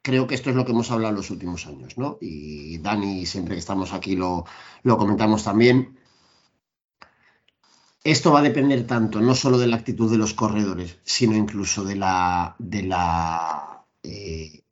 creo 0.04 0.28
que 0.28 0.36
esto 0.36 0.52
es 0.52 0.56
lo 0.56 0.66
que 0.66 0.74
hemos 0.74 0.92
hablado 0.92 1.12
en 1.12 1.16
los 1.18 1.32
últimos 1.32 1.66
años, 1.66 1.98
¿no? 1.98 2.18
Y 2.22 2.78
Dani, 2.80 3.26
siempre 3.26 3.56
que 3.56 3.60
estamos 3.60 3.94
aquí 3.94 4.16
lo, 4.16 4.46
comentamos 4.84 5.44
también. 5.44 5.98
Esto 8.04 8.34
va 8.34 8.40
a 8.40 8.44
depender 8.44 8.86
tanto, 8.86 9.22
no 9.22 9.34
solo 9.34 9.58
de 9.58 9.68
la 9.68 9.78
actitud 9.78 10.12
de 10.12 10.18
los 10.18 10.34
corredores, 10.34 11.00
sino 11.04 11.36
incluso 11.36 11.86
de 11.86 11.96
la, 11.96 12.56
de 12.60 12.84
la 12.84 13.86
eh, 14.04 14.64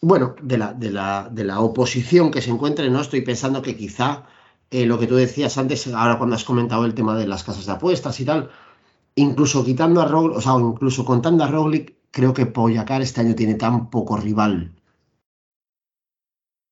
bueno, 0.00 0.36
de 0.40 0.58
la, 0.58 1.60
oposición 1.60 2.30
que 2.30 2.42
se 2.42 2.50
encuentre, 2.50 2.90
¿no? 2.90 3.00
Estoy 3.00 3.22
pensando 3.22 3.62
que 3.62 3.76
quizá 3.76 4.26
eh, 4.70 4.86
lo 4.86 4.98
que 4.98 5.06
tú 5.08 5.16
decías 5.16 5.58
antes, 5.58 5.88
ahora 5.88 6.18
cuando 6.18 6.36
has 6.36 6.44
comentado 6.44 6.84
el 6.84 6.94
tema 6.94 7.16
de 7.16 7.26
las 7.26 7.42
casas 7.42 7.66
de 7.66 7.72
apuestas 7.72 8.20
y 8.20 8.24
tal, 8.24 8.50
incluso 9.16 9.64
quitando 9.64 10.00
a 10.00 10.06
Roglic, 10.06 10.36
o 10.36 10.40
sea, 10.40 10.54
incluso 10.60 11.04
contando 11.04 11.42
a 11.42 11.48
Roglic, 11.48 11.94
creo 12.14 12.32
que 12.32 12.46
Poyacar 12.46 13.02
este 13.02 13.20
año 13.20 13.34
tiene 13.34 13.54
tan 13.54 13.90
poco 13.90 14.16
rival 14.16 14.72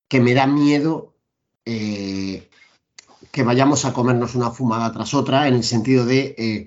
que 0.08 0.20
me 0.20 0.34
da 0.34 0.46
miedo 0.46 1.14
eh, 1.64 2.48
que 3.32 3.42
vayamos 3.42 3.84
a 3.84 3.92
comernos 3.92 4.36
una 4.36 4.50
fumada 4.50 4.92
tras 4.92 5.14
otra, 5.14 5.48
en 5.48 5.54
el 5.54 5.64
sentido 5.64 6.06
de 6.06 6.34
eh, 6.38 6.66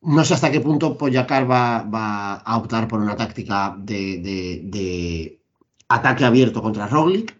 no 0.00 0.24
sé 0.24 0.34
hasta 0.34 0.50
qué 0.50 0.60
punto 0.60 0.98
Poyacar 0.98 1.48
va, 1.48 2.34
a 2.34 2.56
optar 2.56 2.88
por 2.88 3.00
una 3.00 3.16
táctica 3.16 3.76
de, 3.78 5.40
ataque 5.88 6.24
abierto 6.24 6.62
contra 6.62 6.88
Roglic. 6.88 7.38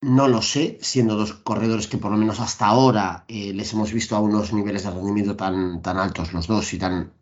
No 0.00 0.28
lo 0.28 0.42
sé, 0.42 0.78
siendo 0.82 1.16
dos 1.16 1.32
corredores 1.32 1.86
que 1.88 1.96
por 1.96 2.10
lo 2.10 2.18
menos 2.18 2.38
hasta 2.38 2.66
ahora 2.66 3.24
eh, 3.26 3.52
les 3.54 3.72
hemos 3.72 3.92
visto 3.92 4.14
a 4.14 4.20
unos 4.20 4.52
niveles 4.52 4.84
de 4.84 4.90
rendimiento 4.90 5.34
tan, 5.34 5.80
tan 5.80 5.96
altos 5.96 6.34
los 6.34 6.46
dos 6.46 6.74
y 6.74 6.78
tan 6.78 7.12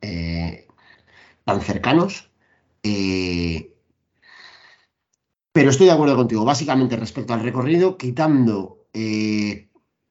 tan 1.45 1.61
cercanos. 1.61 2.30
Eh, 2.82 3.74
pero 5.53 5.70
estoy 5.70 5.86
de 5.86 5.93
acuerdo 5.93 6.16
contigo. 6.16 6.45
Básicamente 6.45 6.97
respecto 6.97 7.34
al 7.34 7.43
recorrido, 7.43 7.97
quitando 7.99 8.86
eh, 8.93 9.68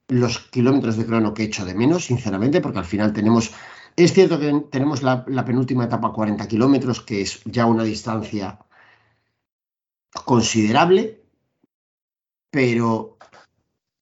los 0.08 0.38
kilómetros 0.38 0.96
de 0.96 1.06
crono 1.06 1.34
que 1.34 1.42
he 1.42 1.46
hecho 1.46 1.64
de 1.64 1.74
menos, 1.74 2.04
sinceramente, 2.04 2.60
porque 2.60 2.78
al 2.78 2.84
final 2.84 3.12
tenemos. 3.12 3.52
Es 3.96 4.12
cierto 4.14 4.38
que 4.38 4.52
tenemos 4.70 5.02
la, 5.02 5.24
penúltima 5.44 5.84
etapa 5.84 6.12
40 6.12 6.48
kilómetros, 6.48 7.02
que 7.02 7.22
es 7.22 7.42
ya 7.44 7.66
una 7.66 7.84
distancia 7.84 8.58
considerable, 10.24 11.22
pero 12.50 13.18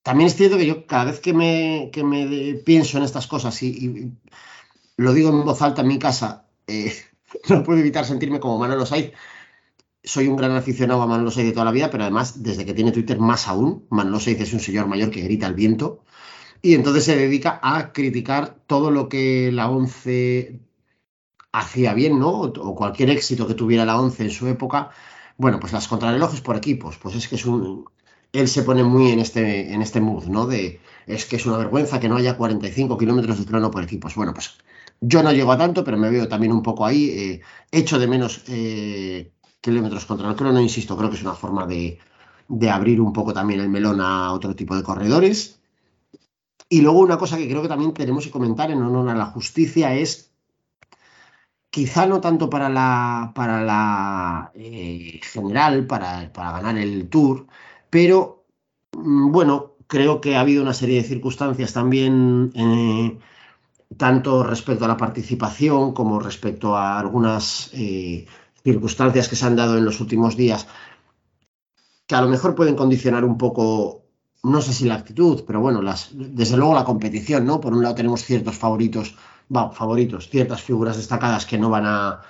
también 0.01 0.27
es 0.27 0.35
cierto 0.35 0.57
que 0.57 0.65
yo 0.65 0.87
cada 0.87 1.05
vez 1.05 1.19
que 1.19 1.33
me, 1.33 1.91
me 2.03 2.53
pienso 2.55 2.97
en 2.97 3.03
estas 3.03 3.27
cosas 3.27 3.61
y, 3.63 4.13
lo 4.97 5.13
digo 5.13 5.29
en 5.29 5.43
voz 5.43 5.61
alta 5.61 5.81
en 5.81 5.87
mi 5.87 5.99
casa, 5.99 6.47
eh, 6.67 6.93
no 7.49 7.63
puedo 7.63 7.79
evitar 7.79 8.05
sentirme 8.05 8.39
como 8.39 8.57
Manolo 8.57 8.85
Saiz. 8.85 9.11
Soy 10.03 10.27
un 10.27 10.35
gran 10.35 10.51
aficionado 10.51 11.01
a 11.01 11.07
Manolo 11.07 11.31
Saiz 11.31 11.47
de 11.47 11.53
toda 11.53 11.65
la 11.65 11.71
vida, 11.71 11.89
pero 11.91 12.03
además, 12.03 12.43
desde 12.43 12.65
que 12.65 12.73
tiene 12.73 12.91
Twitter, 12.91 13.19
más 13.19 13.47
aún. 13.47 13.85
Manolo 13.89 14.19
Saiz 14.19 14.39
es 14.41 14.53
un 14.53 14.59
señor 14.59 14.87
mayor 14.87 15.11
que 15.11 15.21
grita 15.21 15.47
al 15.47 15.53
viento. 15.53 16.03
Y 16.61 16.75
entonces 16.75 17.05
se 17.05 17.15
dedica 17.15 17.59
a 17.63 17.91
criticar 17.91 18.55
todo 18.67 18.91
lo 18.91 19.09
que 19.09 19.51
la 19.51 19.69
ONCE 19.69 20.59
hacía 21.51 21.93
bien, 21.93 22.19
¿no? 22.19 22.29
O 22.41 22.75
cualquier 22.75 23.09
éxito 23.09 23.47
que 23.47 23.53
tuviera 23.55 23.85
la 23.85 23.99
11 23.99 24.23
en 24.23 24.31
su 24.31 24.47
época. 24.47 24.91
Bueno, 25.37 25.59
pues 25.59 25.73
las 25.73 25.87
contrarrelojes 25.87 26.41
por 26.41 26.55
equipos, 26.55 26.97
pues 26.97 27.15
es 27.15 27.27
que 27.27 27.35
es 27.35 27.45
un... 27.45 27.85
Él 28.33 28.47
se 28.47 28.63
pone 28.63 28.83
muy 28.83 29.11
en 29.11 29.19
este, 29.19 29.73
en 29.73 29.81
este 29.81 29.99
mood, 29.99 30.25
¿no? 30.27 30.47
De, 30.47 30.79
es 31.07 31.25
que 31.25 31.35
es 31.35 31.45
una 31.45 31.57
vergüenza 31.57 31.99
que 31.99 32.07
no 32.07 32.15
haya 32.15 32.37
45 32.37 32.97
kilómetros 32.97 33.39
de 33.39 33.45
crono 33.45 33.71
por 33.71 33.83
equipos. 33.83 34.15
Bueno, 34.15 34.33
pues 34.33 34.57
yo 35.01 35.23
no 35.23 35.33
llego 35.33 35.51
a 35.51 35.57
tanto, 35.57 35.83
pero 35.83 35.97
me 35.97 36.09
veo 36.09 36.27
también 36.27 36.53
un 36.53 36.63
poco 36.63 36.85
ahí. 36.85 37.09
Eh, 37.09 37.41
echo 37.71 37.99
de 37.99 38.07
menos 38.07 38.43
eh, 38.47 39.33
kilómetros 39.59 40.05
contra 40.05 40.29
el 40.29 40.35
crono, 40.35 40.61
insisto, 40.61 40.95
creo 40.95 41.09
que 41.09 41.17
es 41.17 41.23
una 41.23 41.33
forma 41.33 41.65
de, 41.67 41.99
de 42.47 42.69
abrir 42.69 43.01
un 43.01 43.11
poco 43.11 43.33
también 43.33 43.59
el 43.59 43.69
melón 43.69 43.99
a 44.01 44.31
otro 44.33 44.55
tipo 44.55 44.75
de 44.75 44.83
corredores. 44.83 45.59
Y 46.69 46.81
luego 46.81 46.99
una 46.99 47.17
cosa 47.17 47.37
que 47.37 47.49
creo 47.49 47.61
que 47.61 47.67
también 47.67 47.93
tenemos 47.93 48.25
que 48.25 48.31
comentar 48.31 48.71
en 48.71 48.81
honor 48.81 49.09
a 49.09 49.15
la 49.15 49.25
justicia 49.25 49.93
es, 49.93 50.31
quizá 51.69 52.05
no 52.05 52.21
tanto 52.21 52.49
para 52.49 52.69
la, 52.69 53.31
para 53.33 53.63
la 53.63 54.51
eh, 54.55 55.19
general, 55.23 55.87
para, 55.87 56.31
para, 56.33 56.51
ganar 56.51 56.77
el 56.77 57.09
tour, 57.09 57.47
pero 57.89 58.45
mm, 58.93 59.31
bueno, 59.31 59.75
creo 59.87 60.21
que 60.21 60.35
ha 60.35 60.41
habido 60.41 60.63
una 60.63 60.73
serie 60.73 61.01
de 61.01 61.07
circunstancias 61.07 61.73
también, 61.73 62.51
eh, 62.55 63.19
tanto 63.97 64.43
respecto 64.43 64.85
a 64.85 64.87
la 64.87 64.97
participación 64.97 65.93
como 65.93 66.19
respecto 66.19 66.75
a 66.75 66.99
algunas 66.99 67.69
eh, 67.73 68.25
circunstancias 68.63 69.27
que 69.27 69.35
se 69.35 69.45
han 69.45 69.55
dado 69.55 69.77
en 69.77 69.85
los 69.85 69.99
últimos 69.99 70.35
días, 70.35 70.67
que 72.07 72.15
a 72.15 72.21
lo 72.21 72.29
mejor 72.29 72.55
pueden 72.55 72.75
condicionar 72.75 73.23
un 73.25 73.37
poco 73.37 74.01
no 74.43 74.61
sé 74.61 74.73
si 74.73 74.85
la 74.85 74.95
actitud, 74.95 75.43
pero 75.45 75.59
bueno, 75.59 75.81
desde 76.11 76.57
luego 76.57 76.73
la 76.73 76.83
competición, 76.83 77.45
¿no? 77.45 77.61
Por 77.61 77.73
un 77.73 77.83
lado 77.83 77.95
tenemos 77.95 78.23
ciertos 78.23 78.57
favoritos, 78.57 79.15
va, 79.55 79.71
favoritos, 79.71 80.29
ciertas 80.29 80.61
figuras 80.61 80.97
destacadas 80.97 81.45
que 81.45 81.59
no 81.59 81.69
van 81.69 81.85
a, 81.85 82.21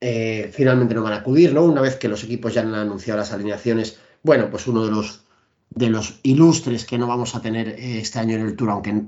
eh, 0.00 0.50
finalmente 0.52 0.94
no 0.94 1.02
van 1.02 1.12
a 1.12 1.16
acudir, 1.18 1.54
¿no? 1.54 1.62
Una 1.64 1.80
vez 1.80 1.96
que 1.96 2.08
los 2.08 2.24
equipos 2.24 2.54
ya 2.54 2.62
han 2.62 2.74
anunciado 2.74 3.20
las 3.20 3.32
alineaciones, 3.32 4.00
bueno, 4.22 4.50
pues 4.50 4.66
uno 4.66 4.84
de 4.84 4.90
los, 4.90 5.22
de 5.70 5.90
los 5.90 6.18
ilustres 6.24 6.84
que 6.84 6.98
no 6.98 7.06
vamos 7.06 7.36
a 7.36 7.40
tener 7.40 7.68
eh, 7.68 8.00
este 8.00 8.18
año 8.18 8.34
en 8.34 8.42
el 8.42 8.56
Tour, 8.56 8.70
aunque, 8.70 9.04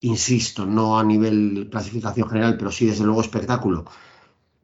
insisto, 0.00 0.66
no 0.66 0.98
a 0.98 1.04
nivel 1.04 1.68
clasificación 1.70 2.28
general, 2.28 2.56
pero 2.56 2.70
sí 2.70 2.86
desde 2.86 3.04
luego 3.04 3.20
espectáculo. 3.20 3.84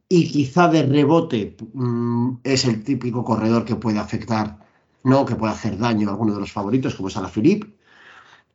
Y 0.09 0.29
quizá 0.29 0.67
de 0.67 0.83
rebote 0.83 1.55
mmm, 1.73 2.37
es 2.43 2.65
el 2.65 2.83
típico 2.83 3.23
corredor 3.23 3.65
que 3.65 3.75
puede 3.75 3.99
afectar 3.99 4.59
no 5.03 5.25
que 5.25 5.35
pueda 5.35 5.53
hacer 5.53 5.77
daño 5.77 6.09
a 6.09 6.11
alguno 6.11 6.33
de 6.33 6.39
los 6.41 6.51
favoritos, 6.51 6.95
como 6.95 7.09
es 7.09 7.17
a 7.17 7.21
la 7.21 7.29
Philippe. 7.29 7.75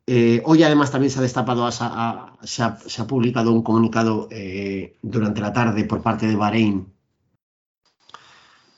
Eh, 0.06 0.40
hoy 0.44 0.62
además 0.62 0.92
también 0.92 1.10
se 1.10 1.18
ha 1.18 1.22
destapado, 1.22 1.68
se, 1.72 1.82
ha, 2.62 3.06
publicado 3.08 3.52
un 3.52 3.62
comunicado 3.62 4.28
eh, 4.30 4.96
durante 5.02 5.40
la 5.40 5.52
tarde 5.52 5.84
por 5.84 6.00
parte 6.00 6.26
de 6.28 6.36
Bahrein, 6.36 6.92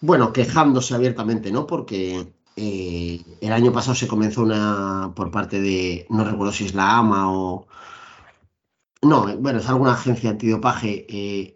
bueno, 0.01 0.33
quejándose 0.33 0.95
abiertamente, 0.95 1.51
¿no? 1.51 1.67
Porque 1.67 2.33
eh, 2.57 3.23
el 3.41 3.53
año 3.53 3.73
pasado 3.73 3.95
se 3.95 4.09
comenzó 4.09 4.43
una, 4.43 5.13
por 5.15 5.31
parte 5.31 5.61
de, 5.61 6.07
no 6.09 6.25
recuerdo 6.25 6.53
si 6.53 6.65
es 6.67 6.75
la 6.75 6.97
AMA 6.97 7.33
o... 7.33 7.67
No, 9.03 9.37
bueno, 9.39 9.61
es 9.61 9.69
alguna 9.69 9.93
agencia 9.93 10.31
antidopaje, 10.31 11.55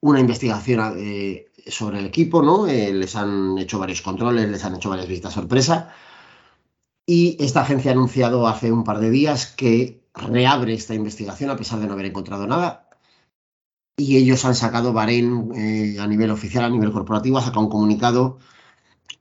una 0.00 0.20
investigación 0.20 0.78
sobre 1.66 1.98
el 1.98 2.06
equipo, 2.06 2.42
¿no? 2.42 2.66
Eh, 2.66 2.92
les 2.92 3.16
han 3.16 3.58
hecho 3.58 3.78
varios 3.78 4.02
controles, 4.02 4.48
les 4.48 4.64
han 4.64 4.76
hecho 4.76 4.90
varias 4.90 5.08
visitas 5.08 5.32
sorpresa. 5.32 5.92
Y 7.06 7.36
esta 7.42 7.62
agencia 7.62 7.90
ha 7.90 7.94
anunciado 7.94 8.46
hace 8.46 8.72
un 8.72 8.84
par 8.84 8.98
de 9.00 9.10
días 9.10 9.46
que 9.46 10.04
reabre 10.14 10.74
esta 10.74 10.94
investigación 10.94 11.50
a 11.50 11.56
pesar 11.56 11.78
de 11.80 11.86
no 11.86 11.92
haber 11.92 12.06
encontrado 12.06 12.46
nada. 12.46 12.88
Y 13.96 14.16
ellos 14.16 14.44
han 14.44 14.54
sacado, 14.54 14.92
Bahrein 14.92 15.52
eh, 15.54 15.96
a 16.00 16.06
nivel 16.06 16.30
oficial, 16.30 16.64
a 16.64 16.70
nivel 16.70 16.92
corporativo, 16.92 17.38
ha 17.38 17.42
sacado 17.42 17.62
un 17.62 17.70
comunicado 17.70 18.38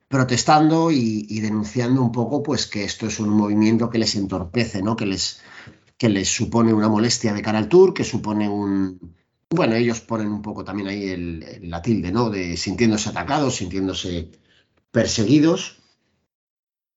protestando 0.07 0.91
y, 0.91 1.25
y, 1.29 1.39
denunciando 1.39 2.01
un 2.01 2.11
poco 2.11 2.43
pues 2.43 2.67
que 2.67 2.83
esto 2.83 3.07
es 3.07 3.19
un 3.19 3.29
movimiento 3.29 3.89
que 3.89 3.97
les 3.97 4.15
entorpece, 4.15 4.81
¿no? 4.83 4.95
que, 4.95 5.05
les, 5.05 5.41
que 5.97 6.09
les 6.09 6.29
supone 6.29 6.73
una 6.73 6.89
molestia 6.89 7.33
de 7.33 7.41
cara 7.41 7.57
al 7.57 7.69
tour, 7.69 7.93
que 7.93 8.03
supone 8.03 8.49
un, 8.49 9.15
bueno, 9.49 9.75
ellos 9.75 10.01
ponen 10.01 10.27
un 10.27 10.41
poco 10.41 10.63
también 10.63 10.89
ahí 10.89 11.09
el, 11.09 11.69
la 11.69 11.81
tilde, 11.81 12.11
¿no? 12.11 12.29
De 12.29 12.57
sintiéndose 12.57 13.09
atacados, 13.09 13.55
sintiéndose 13.55 14.31
perseguidos. 14.91 15.81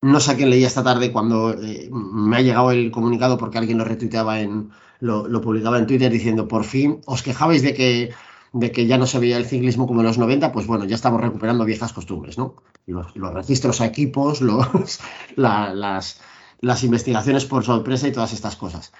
No 0.00 0.20
sé 0.20 0.32
a 0.32 0.36
quién 0.36 0.50
leía 0.50 0.66
esta 0.66 0.84
tarde 0.84 1.12
cuando 1.12 1.52
eh, 1.52 1.88
me 1.90 2.36
ha 2.36 2.40
llegado 2.40 2.70
el 2.70 2.90
comunicado 2.90 3.36
porque 3.36 3.58
alguien 3.58 3.78
lo 3.78 3.84
retuiteaba 3.84 4.40
en, 4.40 4.70
lo, 5.00 5.40
publicaba 5.40 5.78
en 5.78 5.86
Twitter 5.86 6.10
diciendo 6.10 6.46
por 6.46 6.64
fin 6.64 7.00
os 7.06 7.22
quejabais 7.22 7.62
de 7.62 7.74
que, 7.74 8.12
de 8.52 8.70
que 8.70 8.86
ya 8.86 8.96
no 8.96 9.06
se 9.06 9.18
veía 9.18 9.36
el 9.36 9.46
ciclismo 9.46 9.86
como 9.86 10.00
en 10.00 10.06
los 10.06 10.18
90, 10.18 10.52
pues 10.52 10.66
bueno, 10.66 10.84
ya 10.84 10.94
estamos 10.94 11.20
recuperando 11.20 11.64
viejas 11.64 11.92
costumbres, 11.92 12.38
¿no? 12.38 12.54
Los, 12.86 13.12
registros 13.34 13.80
a 13.80 13.86
equipos, 13.86 14.40
los, 14.48 15.00
la, 15.34 15.74
las, 15.74 16.20
las 16.60 16.84
investigaciones 16.84 17.44
por 17.44 17.64
sorpresa 17.64 18.08
y 18.08 18.12
todas 18.12 18.32
estas 18.32 18.56
cosas. 18.56 18.92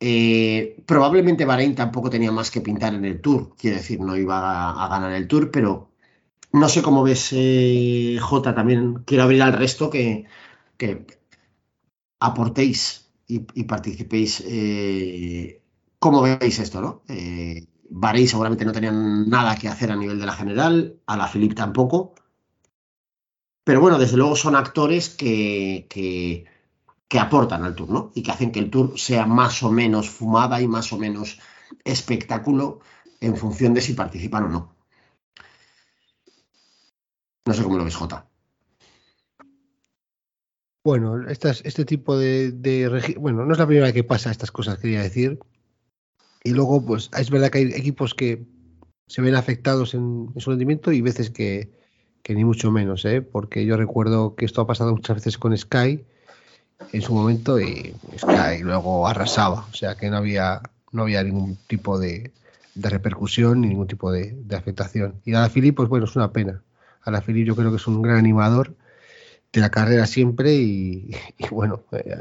Eh, 0.00 0.82
probablemente 0.84 1.44
Bahrein 1.44 1.76
tampoco 1.76 2.10
tenía 2.10 2.32
más 2.32 2.50
que 2.50 2.60
pintar 2.60 2.94
en 2.94 3.04
el 3.04 3.20
Tour, 3.20 3.54
quiere 3.56 3.76
decir, 3.76 4.00
no 4.00 4.16
iba 4.16 4.70
a, 4.70 4.88
ganar 4.88 5.12
el 5.12 5.28
Tour, 5.28 5.50
pero 5.52 5.90
no 6.52 6.68
sé 6.68 6.82
cómo 6.82 7.04
ves, 7.04 7.28
eh, 7.32 8.18
J, 8.20 8.54
también 8.54 9.04
quiero 9.06 9.22
abrir 9.24 9.42
al 9.42 9.52
resto 9.52 9.90
que, 9.90 10.24
que 10.76 11.06
aportéis 12.20 13.10
y, 13.28 13.64
participéis. 13.64 14.42
Eh, 14.46 15.62
¿Cómo 15.98 16.22
veis 16.22 16.58
esto, 16.58 16.80
no? 16.80 17.02
Eh, 17.08 17.66
Bahrein 17.90 18.28
seguramente 18.28 18.64
no 18.64 18.72
tenían 18.72 19.28
nada 19.28 19.56
que 19.56 19.68
hacer 19.68 19.92
a 19.92 19.96
nivel 19.96 20.18
de 20.18 20.26
la 20.26 20.34
general, 20.34 21.00
a 21.06 21.16
la 21.16 21.28
Philippe 21.28 21.54
tampoco. 21.54 22.14
Pero 23.64 23.80
bueno, 23.80 23.98
desde 23.98 24.16
luego 24.16 24.34
son 24.34 24.56
actores 24.56 25.08
que 25.10 25.86
que 27.12 27.18
aportan 27.18 27.62
al 27.62 27.74
tour, 27.74 27.90
¿no? 27.90 28.10
Y 28.14 28.22
que 28.22 28.30
hacen 28.30 28.50
que 28.50 28.58
el 28.58 28.70
tour 28.70 28.98
sea 28.98 29.26
más 29.26 29.62
o 29.62 29.70
menos 29.70 30.08
fumada 30.08 30.62
y 30.62 30.66
más 30.66 30.94
o 30.94 30.98
menos 30.98 31.38
espectáculo 31.84 32.80
en 33.20 33.36
función 33.36 33.74
de 33.74 33.82
si 33.82 33.92
participan 33.92 34.44
o 34.44 34.48
no. 34.48 34.74
No 37.44 37.52
sé 37.52 37.62
cómo 37.62 37.76
lo 37.76 37.84
ves, 37.84 37.96
Jota. 37.96 38.30
Bueno, 40.82 41.28
este 41.28 41.84
tipo 41.84 42.16
de, 42.16 42.50
de, 42.50 42.88
Bueno, 43.20 43.44
no 43.44 43.52
es 43.52 43.58
la 43.58 43.66
primera 43.66 43.88
vez 43.88 43.94
que 43.94 44.04
pasa 44.04 44.30
estas 44.30 44.50
cosas, 44.50 44.78
quería 44.78 45.02
decir. 45.02 45.38
Y 46.42 46.52
luego, 46.52 46.82
pues, 46.82 47.10
es 47.18 47.28
verdad 47.28 47.50
que 47.50 47.58
hay 47.58 47.72
equipos 47.74 48.14
que 48.14 48.46
se 49.06 49.20
ven 49.20 49.34
afectados 49.34 49.92
en, 49.92 50.30
en 50.34 50.40
su 50.40 50.48
rendimiento 50.48 50.92
y 50.92 51.02
veces 51.02 51.28
que, 51.28 51.72
que, 52.22 52.34
ni 52.34 52.46
mucho 52.46 52.70
menos, 52.70 53.04
¿eh? 53.04 53.20
Porque 53.20 53.66
yo 53.66 53.76
recuerdo 53.76 54.34
que 54.34 54.46
esto 54.46 54.62
ha 54.62 54.66
pasado 54.66 54.92
muchas 54.92 55.16
veces 55.16 55.36
con 55.36 55.54
Sky 55.54 56.06
en 56.92 57.02
su 57.02 57.14
momento 57.14 57.60
y, 57.60 57.94
luego 58.60 59.06
arrasaba. 59.06 59.66
O 59.70 59.74
sea 59.74 59.94
que 59.96 60.10
no 60.10 60.16
había, 60.16 60.60
no 60.92 61.02
había 61.02 61.22
ningún 61.22 61.56
tipo 61.66 61.98
de, 61.98 62.32
de 62.74 62.88
repercusión 62.88 63.60
ni 63.60 63.68
ningún 63.68 63.86
tipo 63.86 64.10
de, 64.10 64.36
afectación. 64.56 65.20
Y 65.24 65.34
a 65.34 65.40
la 65.40 65.50
Filip, 65.50 65.76
pues 65.76 65.88
bueno, 65.88 66.06
es 66.06 66.16
una 66.16 66.32
pena. 66.32 66.62
A 67.02 67.10
la 67.10 67.20
Filip 67.20 67.46
yo 67.46 67.56
creo 67.56 67.70
que 67.70 67.76
es 67.76 67.86
un 67.86 68.02
gran 68.02 68.18
animador 68.18 68.74
de 69.52 69.60
la 69.60 69.70
carrera 69.70 70.06
siempre 70.06 70.54
y, 70.54 71.10
bueno, 71.50 71.82
eh, 71.92 72.16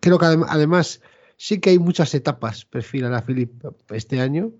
creo 0.00 0.18
que 0.18 0.26
adem 0.26 0.44
además 0.48 1.00
sí 1.36 1.58
que 1.58 1.70
hay 1.70 1.78
muchas 1.78 2.14
etapas 2.14 2.64
perfil 2.64 3.06
a 3.06 3.10
la 3.10 3.22
Filip 3.22 3.64
este 3.90 4.20
año, 4.20 4.52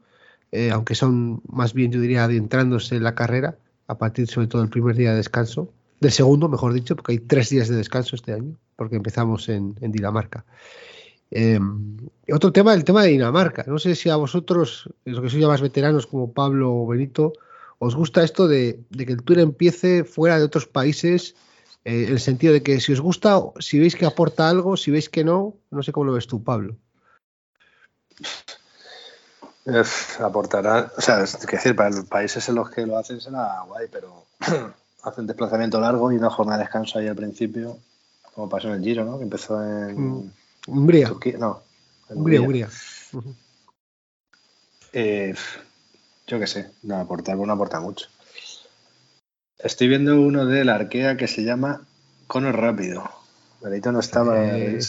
eh, 0.50 0.70
aunque 0.72 0.96
son 0.96 1.42
más 1.46 1.72
bien 1.72 1.92
yo 1.92 2.00
diría 2.00 2.24
adentrándose 2.24 2.96
en 2.96 3.04
la 3.04 3.14
carrera 3.14 3.56
a 3.86 3.98
partir 3.98 4.26
sobre 4.26 4.48
todo 4.48 4.62
del 4.62 4.70
primer 4.70 4.96
día 4.96 5.10
de 5.10 5.16
descanso, 5.16 5.72
del 6.00 6.12
segundo 6.12 6.48
mejor 6.48 6.72
dicho, 6.72 6.96
porque 6.96 7.12
hay 7.12 7.18
tres 7.18 7.50
días 7.50 7.68
de 7.68 7.76
descanso 7.76 8.16
este 8.16 8.32
año 8.32 8.56
porque 8.80 8.96
empezamos 8.96 9.46
en, 9.50 9.74
Dinamarca. 9.78 10.46
Eh, 11.30 11.60
otro 12.32 12.50
tema, 12.50 12.72
el 12.72 12.82
tema 12.82 13.02
de 13.02 13.10
Dinamarca. 13.10 13.62
No 13.66 13.78
sé 13.78 13.94
si 13.94 14.08
a 14.08 14.16
vosotros, 14.16 14.88
los 15.04 15.20
que 15.20 15.28
sois 15.28 15.42
ya 15.42 15.48
más 15.48 15.60
veteranos 15.60 16.06
como 16.06 16.32
Pablo 16.32 16.72
o 16.72 16.86
Benito, 16.86 17.34
os 17.78 17.94
gusta 17.94 18.24
esto 18.24 18.48
de, 18.48 18.80
de 18.88 19.04
que 19.04 19.12
el 19.12 19.22
tour 19.22 19.38
empiece 19.38 20.04
fuera 20.04 20.38
de 20.38 20.44
otros 20.44 20.66
países, 20.66 21.34
eh, 21.84 22.04
en 22.06 22.12
el 22.12 22.20
sentido 22.20 22.54
de 22.54 22.62
que 22.62 22.80
si 22.80 22.94
os 22.94 23.02
gusta, 23.02 23.38
si 23.58 23.78
veis 23.78 23.96
que 23.96 24.06
aporta 24.06 24.48
algo, 24.48 24.78
si 24.78 24.90
veis 24.90 25.10
que 25.10 25.24
no, 25.24 25.56
no 25.70 25.82
sé 25.82 25.92
cómo 25.92 26.06
lo 26.06 26.14
ves 26.14 26.26
tú, 26.26 26.42
Pablo. 26.42 26.76
aportará, 30.20 30.90
o 30.96 31.00
sea, 31.02 31.22
es 31.22 31.38
decir, 31.38 31.76
para 31.76 31.90
los 31.90 32.06
países 32.06 32.48
en 32.48 32.54
los 32.54 32.70
que 32.70 32.86
lo 32.86 32.96
hacen 32.96 33.20
será 33.20 33.60
guay, 33.68 33.88
pero 33.92 34.24
hacen 35.02 35.26
desplazamiento 35.26 35.80
largo 35.80 36.12
y 36.12 36.16
una 36.16 36.30
jornada 36.30 36.58
de 36.58 36.64
descanso 36.64 36.98
ahí 36.98 37.08
al 37.08 37.16
principio 37.16 37.78
como 38.34 38.48
pasó 38.48 38.68
en 38.68 38.74
el 38.74 38.82
Giro, 38.82 39.04
¿no? 39.04 39.18
Que 39.18 39.24
empezó 39.24 39.62
en 39.62 40.00
mm. 40.00 40.32
Hungría. 40.68 41.08
Turquía, 41.08 41.38
no. 41.38 41.62
Hungría, 42.08 42.40
Hungría. 42.40 42.68
Uh 43.12 43.20
-huh. 43.20 43.34
eh, 44.92 45.34
yo 46.26 46.38
qué 46.38 46.46
sé, 46.46 46.70
no 46.82 46.96
aporta, 46.96 47.34
no 47.34 47.52
aporta 47.52 47.80
mucho. 47.80 48.08
Estoy 49.58 49.88
viendo 49.88 50.20
uno 50.20 50.46
de 50.46 50.64
la 50.64 50.76
Arkea 50.76 51.16
que 51.16 51.28
se 51.28 51.44
llama 51.44 51.86
Cono 52.26 52.52
Rápido. 52.52 53.10
Benito 53.60 53.92
no 53.92 54.00
estaba 54.00 54.56
eh... 54.56 54.80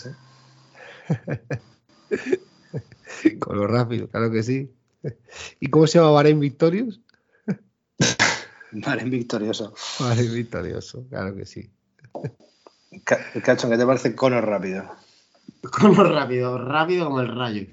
Con 3.39 3.57
lo 3.57 3.67
rápido, 3.67 4.07
claro 4.07 4.31
que 4.31 4.43
sí. 4.43 4.73
¿Y 5.59 5.69
cómo 5.69 5.87
se 5.87 5.99
llama 5.99 6.11
Bahrein 6.11 6.39
Victorious? 6.39 7.01
Bahrein 8.85 9.09
Victorioso. 9.09 9.73
Victorioso, 10.33 11.05
claro 11.09 11.35
que 11.35 11.45
sí. 11.45 11.69
Cacho, 13.43 13.69
¿qué 13.69 13.77
te 13.77 13.85
parece 13.85 14.15
Conor 14.15 14.45
rápido? 14.45 14.83
Conor 15.71 16.11
rápido, 16.11 16.57
rápido 16.57 17.05
como 17.05 17.21
el 17.21 17.27
rayo, 17.35 17.67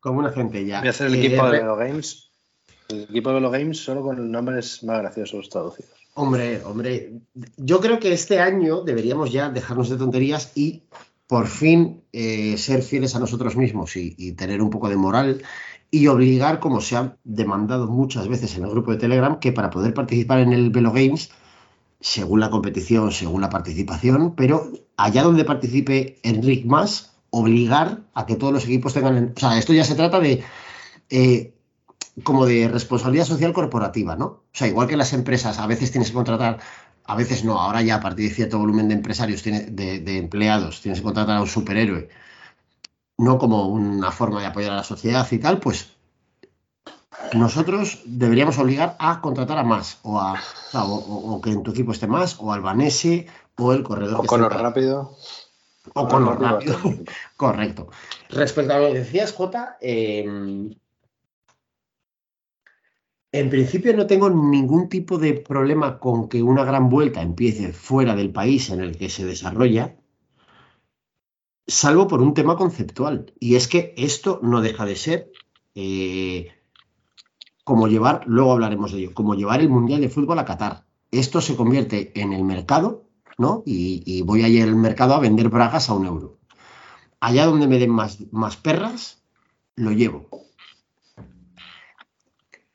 como 0.00 0.20
una 0.20 0.30
centella. 0.30 0.78
Voy 0.80 0.88
a 0.88 0.90
hacer 0.90 1.08
el 1.08 1.14
Eh, 1.16 1.26
equipo 1.26 1.48
de 1.48 1.58
Velo 1.58 1.76
Games. 1.76 2.30
El 2.88 3.02
equipo 3.04 3.30
de 3.30 3.34
Velo 3.36 3.50
Games 3.50 3.78
solo 3.78 4.02
con 4.02 4.30
nombres 4.30 4.82
más 4.84 4.98
graciosos 4.98 5.48
traducidos. 5.48 5.92
Hombre, 6.14 6.62
hombre, 6.64 7.12
yo 7.56 7.80
creo 7.80 7.98
que 8.00 8.12
este 8.12 8.40
año 8.40 8.82
deberíamos 8.82 9.32
ya 9.32 9.48
dejarnos 9.48 9.88
de 9.88 9.96
tonterías 9.96 10.52
y 10.56 10.82
por 11.26 11.46
fin 11.46 12.02
eh, 12.12 12.56
ser 12.58 12.82
fieles 12.82 13.14
a 13.14 13.20
nosotros 13.20 13.56
mismos 13.56 13.96
y, 13.96 14.14
y 14.18 14.32
tener 14.32 14.60
un 14.60 14.70
poco 14.70 14.88
de 14.88 14.96
moral 14.96 15.42
y 15.90 16.06
obligar, 16.06 16.60
como 16.60 16.80
se 16.80 16.96
ha 16.96 17.16
demandado 17.24 17.86
muchas 17.88 18.28
veces 18.28 18.56
en 18.56 18.64
el 18.64 18.70
grupo 18.70 18.92
de 18.92 18.98
Telegram, 18.98 19.38
que 19.40 19.52
para 19.52 19.70
poder 19.70 19.92
participar 19.94 20.40
en 20.40 20.52
el 20.52 20.70
Velo 20.70 20.92
Games, 20.92 21.30
según 22.00 22.40
la 22.40 22.50
competición, 22.50 23.12
según 23.12 23.40
la 23.40 23.50
participación, 23.50 24.34
pero 24.34 24.70
allá 24.96 25.22
donde 25.22 25.44
participe 25.44 26.18
Enric 26.22 26.64
más, 26.64 27.12
obligar 27.30 28.00
a 28.14 28.26
que 28.26 28.36
todos 28.36 28.52
los 28.52 28.64
equipos 28.64 28.94
tengan... 28.94 29.32
O 29.36 29.40
sea, 29.40 29.58
esto 29.58 29.72
ya 29.72 29.84
se 29.84 29.94
trata 29.94 30.20
de... 30.20 30.42
eh, 31.10 31.54
como 32.22 32.46
de 32.46 32.68
responsabilidad 32.68 33.24
social 33.24 33.52
corporativa, 33.52 34.16
¿no? 34.16 34.24
O 34.26 34.42
sea, 34.52 34.68
igual 34.68 34.88
que 34.88 34.96
las 34.96 35.12
empresas 35.12 35.58
a 35.58 35.66
veces 35.66 35.90
tienes 35.90 36.10
que 36.10 36.14
contratar, 36.14 36.58
a 37.04 37.14
veces 37.14 37.44
no, 37.44 37.58
ahora 37.58 37.82
ya 37.82 37.96
a 37.96 38.00
partir 38.00 38.28
de 38.28 38.34
cierto 38.34 38.58
volumen 38.58 38.88
de 38.88 38.94
empresarios, 38.94 39.42
de, 39.42 39.70
de 39.70 40.18
empleados, 40.18 40.80
tienes 40.82 41.00
que 41.00 41.04
contratar 41.04 41.36
a 41.36 41.40
un 41.40 41.46
superhéroe, 41.46 42.08
no 43.24 43.38
como 43.38 43.66
una 43.68 44.10
forma 44.12 44.40
de 44.40 44.46
apoyar 44.46 44.72
a 44.72 44.76
la 44.76 44.84
sociedad 44.84 45.26
y 45.30 45.38
tal, 45.38 45.58
pues 45.58 45.78
nosotros 47.34 48.00
deberíamos 48.06 48.58
obligar 48.58 48.96
a 48.98 49.20
contratar 49.20 49.58
a 49.58 49.62
más, 49.64 49.98
o, 50.02 50.18
a, 50.18 50.34
o, 50.74 51.34
o- 51.34 51.40
que 51.40 51.50
en 51.50 51.62
tu 51.62 51.70
equipo 51.72 51.92
esté 51.92 52.06
más, 52.06 52.36
o 52.40 52.52
Albanese, 52.52 53.26
o 53.56 53.72
el 53.72 53.82
corredor 53.82 54.18
O 54.18 54.22
que 54.22 54.26
Conor 54.28 54.52
esté- 54.52 54.62
rápido. 54.62 55.16
o 55.94 56.08
con 56.08 56.24
lo 56.24 56.32
Rápido. 56.34 56.74
rápido. 56.78 57.04
Correcto. 57.36 57.88
Respecto 58.30 58.72
a 58.74 58.78
lo 58.78 58.88
que 58.88 58.98
decías, 59.00 59.32
Jota, 59.32 59.76
eh, 59.80 60.24
en 63.32 63.50
principio 63.50 63.96
no 63.96 64.06
tengo 64.06 64.28
ningún 64.30 64.88
tipo 64.88 65.18
de 65.18 65.34
problema 65.34 65.98
con 66.00 66.28
que 66.28 66.42
una 66.42 66.64
gran 66.64 66.88
vuelta 66.88 67.22
empiece 67.22 67.72
fuera 67.72 68.14
del 68.16 68.32
país 68.32 68.70
en 68.70 68.80
el 68.80 68.96
que 68.96 69.08
se 69.08 69.24
desarrolla, 69.24 69.94
salvo 71.70 72.08
por 72.08 72.20
un 72.20 72.34
tema 72.34 72.56
conceptual. 72.56 73.32
Y 73.38 73.54
es 73.54 73.68
que 73.68 73.94
esto 73.96 74.40
no 74.42 74.60
deja 74.60 74.84
de 74.84 74.96
ser 74.96 75.32
eh, 75.74 76.52
como 77.64 77.88
llevar, 77.88 78.24
luego 78.26 78.52
hablaremos 78.52 78.92
de 78.92 78.98
ello, 78.98 79.14
como 79.14 79.34
llevar 79.34 79.60
el 79.60 79.68
Mundial 79.68 80.00
de 80.00 80.08
Fútbol 80.08 80.38
a 80.38 80.44
Qatar. 80.44 80.84
Esto 81.10 81.40
se 81.40 81.56
convierte 81.56 82.12
en 82.20 82.32
el 82.32 82.44
mercado, 82.44 83.04
¿no? 83.38 83.62
Y, 83.64 84.22
voy 84.22 84.42
a 84.42 84.48
ir 84.48 84.62
al 84.62 84.76
mercado 84.76 85.14
a 85.14 85.20
vender 85.20 85.48
bragas 85.48 85.88
a 85.88 85.94
un 85.94 86.06
euro. 86.06 86.38
Allá 87.20 87.46
donde 87.46 87.68
me 87.68 87.78
den 87.78 87.90
más, 87.90 88.18
más 88.32 88.56
perras, 88.56 89.22
lo 89.76 89.92
llevo. 89.92 90.28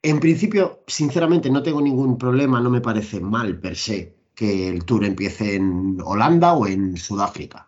En 0.01 0.19
principio, 0.19 0.83
sinceramente, 0.87 1.49
no 1.49 1.63
tengo 1.63 1.81
ningún 1.81 2.17
problema, 2.17 2.61
no 2.61 2.69
me 2.69 2.81
parece 2.81 3.19
mal 3.19 3.59
per 3.59 3.75
se 3.75 4.15
que 4.35 4.69
el 4.69 4.85
tour 4.85 5.03
empiece 5.03 5.55
en 5.55 5.97
Holanda 6.03 6.53
o 6.53 6.67
en 6.67 6.97
Sudáfrica. 6.97 7.67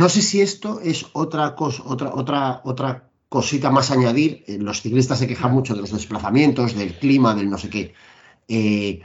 No 0.00 0.08
sé 0.08 0.22
si 0.28 0.40
esto 0.40 0.80
es 0.80 0.98
otra 1.12 1.54
cosa, 1.54 1.82
otra, 1.86 2.08
otra, 2.14 2.60
otra 2.64 3.10
cosita 3.28 3.70
más 3.70 3.90
a 3.90 3.94
añadir. 3.94 4.44
Eh, 4.46 4.58
Los 4.58 4.80
ciclistas 4.82 5.18
se 5.18 5.26
quejan 5.26 5.52
mucho 5.52 5.74
de 5.74 5.80
los 5.82 5.92
desplazamientos, 5.92 6.74
del 6.74 6.98
clima, 6.98 7.34
del 7.34 7.50
no 7.50 7.58
sé 7.58 7.68
qué. 7.70 7.94
Eh, 8.48 9.00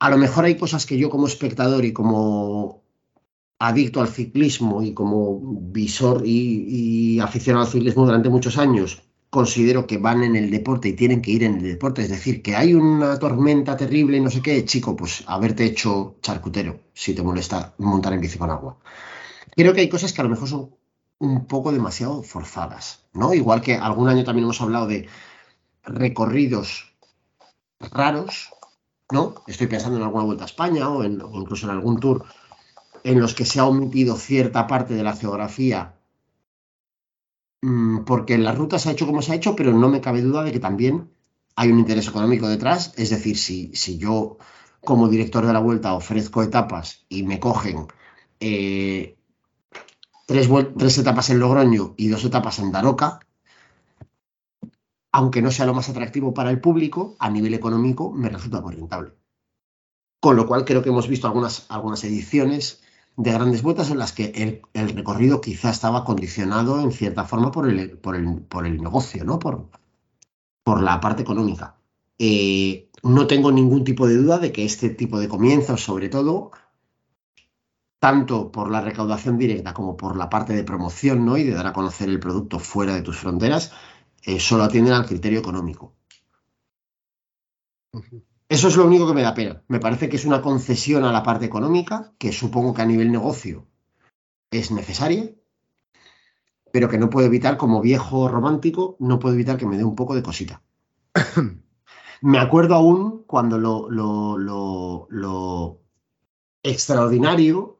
a 0.00 0.10
lo 0.10 0.18
mejor 0.18 0.44
hay 0.44 0.56
cosas 0.56 0.86
que 0.86 0.98
yo 0.98 1.10
como 1.10 1.26
espectador 1.26 1.84
y 1.84 1.92
como 1.92 2.82
adicto 3.58 4.00
al 4.00 4.08
ciclismo 4.08 4.82
y 4.82 4.94
como 4.94 5.40
visor 5.72 6.22
y, 6.26 7.16
y 7.16 7.20
aficionado 7.20 7.64
al 7.66 7.72
ciclismo 7.72 8.06
durante 8.06 8.28
muchos 8.28 8.58
años, 8.58 9.02
considero 9.30 9.86
que 9.86 9.98
van 9.98 10.22
en 10.24 10.36
el 10.36 10.50
deporte 10.50 10.88
y 10.88 10.94
tienen 10.94 11.22
que 11.22 11.32
ir 11.32 11.44
en 11.44 11.56
el 11.58 11.64
deporte. 11.64 12.02
Es 12.02 12.10
decir, 12.10 12.42
que 12.42 12.56
hay 12.56 12.74
una 12.74 13.18
tormenta 13.18 13.76
terrible 13.76 14.18
y 14.18 14.20
no 14.20 14.30
sé 14.30 14.42
qué, 14.42 14.64
chico, 14.64 14.96
pues 14.96 15.24
haberte 15.26 15.64
hecho 15.64 16.16
charcutero 16.22 16.80
si 16.94 17.14
te 17.14 17.22
molesta 17.22 17.74
montar 17.78 18.12
en 18.14 18.20
bici 18.20 18.38
con 18.38 18.50
agua. 18.50 18.78
Creo 19.56 19.72
que 19.72 19.80
hay 19.80 19.88
cosas 19.88 20.12
que 20.12 20.20
a 20.20 20.24
lo 20.24 20.30
mejor 20.30 20.48
son 20.48 20.70
un 21.18 21.46
poco 21.46 21.72
demasiado 21.72 22.22
forzadas, 22.22 23.06
¿no? 23.12 23.34
Igual 23.34 23.60
que 23.62 23.76
algún 23.76 24.08
año 24.08 24.24
también 24.24 24.44
hemos 24.44 24.60
hablado 24.60 24.86
de 24.86 25.08
recorridos 25.84 26.94
raros, 27.78 28.50
¿no? 29.10 29.34
Estoy 29.46 29.66
pensando 29.66 29.98
en 29.98 30.04
alguna 30.04 30.24
vuelta 30.24 30.44
a 30.44 30.46
España 30.46 30.88
o, 30.88 31.04
incluso 31.04 31.66
en 31.66 31.72
algún 31.72 32.00
tour 32.00 32.24
en 33.04 33.20
los 33.20 33.34
que 33.34 33.44
se 33.44 33.60
ha 33.60 33.66
omitido 33.66 34.16
cierta 34.16 34.66
parte 34.66 34.94
de 34.94 35.02
la 35.02 35.14
geografía 35.14 35.94
mm, 37.62 38.04
porque 38.04 38.38
la 38.38 38.52
ruta 38.52 38.78
se 38.78 38.88
ha 38.88 38.92
hecho 38.92 39.06
como 39.06 39.22
se 39.22 39.32
ha 39.32 39.36
hecho, 39.36 39.54
pero 39.56 39.72
no 39.72 39.88
me 39.88 40.00
cabe 40.00 40.22
duda 40.22 40.42
de 40.42 40.52
que 40.52 40.60
también 40.60 41.10
hay 41.56 41.70
un 41.70 41.78
interés 41.78 42.08
económico 42.08 42.48
detrás. 42.48 42.92
Es 42.96 43.10
decir, 43.10 43.36
si, 43.38 43.74
si 43.76 43.98
yo 43.98 44.38
como 44.84 45.08
director 45.08 45.46
de 45.46 45.52
la 45.52 45.60
vuelta 45.60 45.94
ofrezco 45.94 46.42
etapas 46.42 47.06
y 47.08 47.22
me 47.22 47.40
cogen 47.40 47.86
eh, 48.40 49.16
tres, 50.26 50.98
etapas 50.98 51.30
en 51.30 51.38
Logroño 51.38 51.94
y 51.96 52.08
dos 52.08 52.24
etapas 52.24 52.58
en 52.58 52.72
Daroca, 52.72 53.20
aunque 55.12 55.42
no 55.42 55.50
sea 55.50 55.66
lo 55.66 55.74
más 55.74 55.88
atractivo 55.88 56.34
para 56.34 56.50
el 56.50 56.60
público, 56.60 57.16
a 57.18 57.30
nivel 57.30 57.54
económico 57.54 58.10
me 58.10 58.28
resulta 58.28 58.60
muy 58.60 58.74
rentable. 58.74 59.12
Con 60.20 60.36
lo 60.36 60.46
cual 60.46 60.64
creo 60.64 60.82
que 60.82 60.88
hemos 60.88 61.06
visto 61.06 61.26
algunas, 61.26 62.04
ediciones 62.04 62.82
de 63.16 63.32
grandes 63.32 63.62
vueltas 63.62 63.90
en 63.90 63.98
las 63.98 64.12
que 64.12 64.62
el, 64.72 64.88
recorrido 64.88 65.40
quizá 65.40 65.70
estaba 65.70 66.04
condicionado 66.04 66.80
en 66.80 66.90
cierta 66.90 67.24
forma 67.24 67.52
por 67.52 67.68
el, 67.68 68.80
negocio, 68.80 69.24
¿no? 69.24 69.38
Por, 69.38 69.68
por 70.64 70.82
la 70.82 71.00
parte 71.00 71.22
económica. 71.22 71.76
Eh, 72.18 72.90
no 73.02 73.26
tengo 73.26 73.52
ningún 73.52 73.84
tipo 73.84 74.06
de 74.08 74.16
duda 74.16 74.38
de 74.38 74.50
que 74.50 74.64
este 74.64 74.88
tipo 74.88 75.20
de 75.20 75.28
comienzos, 75.28 75.82
sobre 75.82 76.08
todo, 76.08 76.50
tanto 78.04 78.52
por 78.52 78.70
la 78.70 78.82
recaudación 78.82 79.38
directa 79.38 79.72
como 79.72 79.96
por 79.96 80.18
la 80.18 80.28
parte 80.28 80.52
de 80.52 80.62
promoción, 80.62 81.24
¿no? 81.24 81.38
Y 81.38 81.44
de 81.44 81.54
dar 81.54 81.68
a 81.68 81.72
conocer 81.72 82.10
el 82.10 82.20
producto 82.20 82.58
fuera 82.58 82.94
de 82.94 83.00
tus 83.00 83.16
fronteras, 83.16 83.72
eh, 84.24 84.38
solo 84.38 84.64
atienden 84.64 84.92
al 84.92 85.06
criterio 85.06 85.38
económico. 85.38 85.94
Eso 88.46 88.68
es 88.68 88.76
lo 88.76 88.84
único 88.84 89.06
que 89.06 89.14
me 89.14 89.22
da 89.22 89.32
pena. 89.32 89.62
Me 89.68 89.80
parece 89.80 90.10
que 90.10 90.16
es 90.16 90.26
una 90.26 90.42
concesión 90.42 91.04
a 91.04 91.12
la 91.12 91.22
parte 91.22 91.46
económica, 91.46 92.12
que 92.18 92.30
supongo 92.30 92.74
que 92.74 92.82
a 92.82 92.84
nivel 92.84 93.10
negocio 93.10 93.68
es 94.50 94.70
necesaria, 94.70 95.30
pero 96.74 96.90
que 96.90 96.98
no 96.98 97.08
puedo 97.08 97.26
evitar, 97.26 97.56
como 97.56 97.80
viejo 97.80 98.28
romántico, 98.28 98.98
no 99.00 99.18
puedo 99.18 99.34
evitar 99.34 99.56
que 99.56 99.64
me 99.64 99.78
dé 99.78 99.84
un 99.84 99.96
poco 99.96 100.14
de 100.14 100.22
cosita. 100.22 100.62
me 102.20 102.38
acuerdo 102.38 102.74
aún 102.74 103.24
cuando 103.26 103.56
lo, 103.56 103.88
lo, 103.88 104.36
lo, 104.36 105.06
lo 105.08 105.80
extraordinario, 106.62 107.73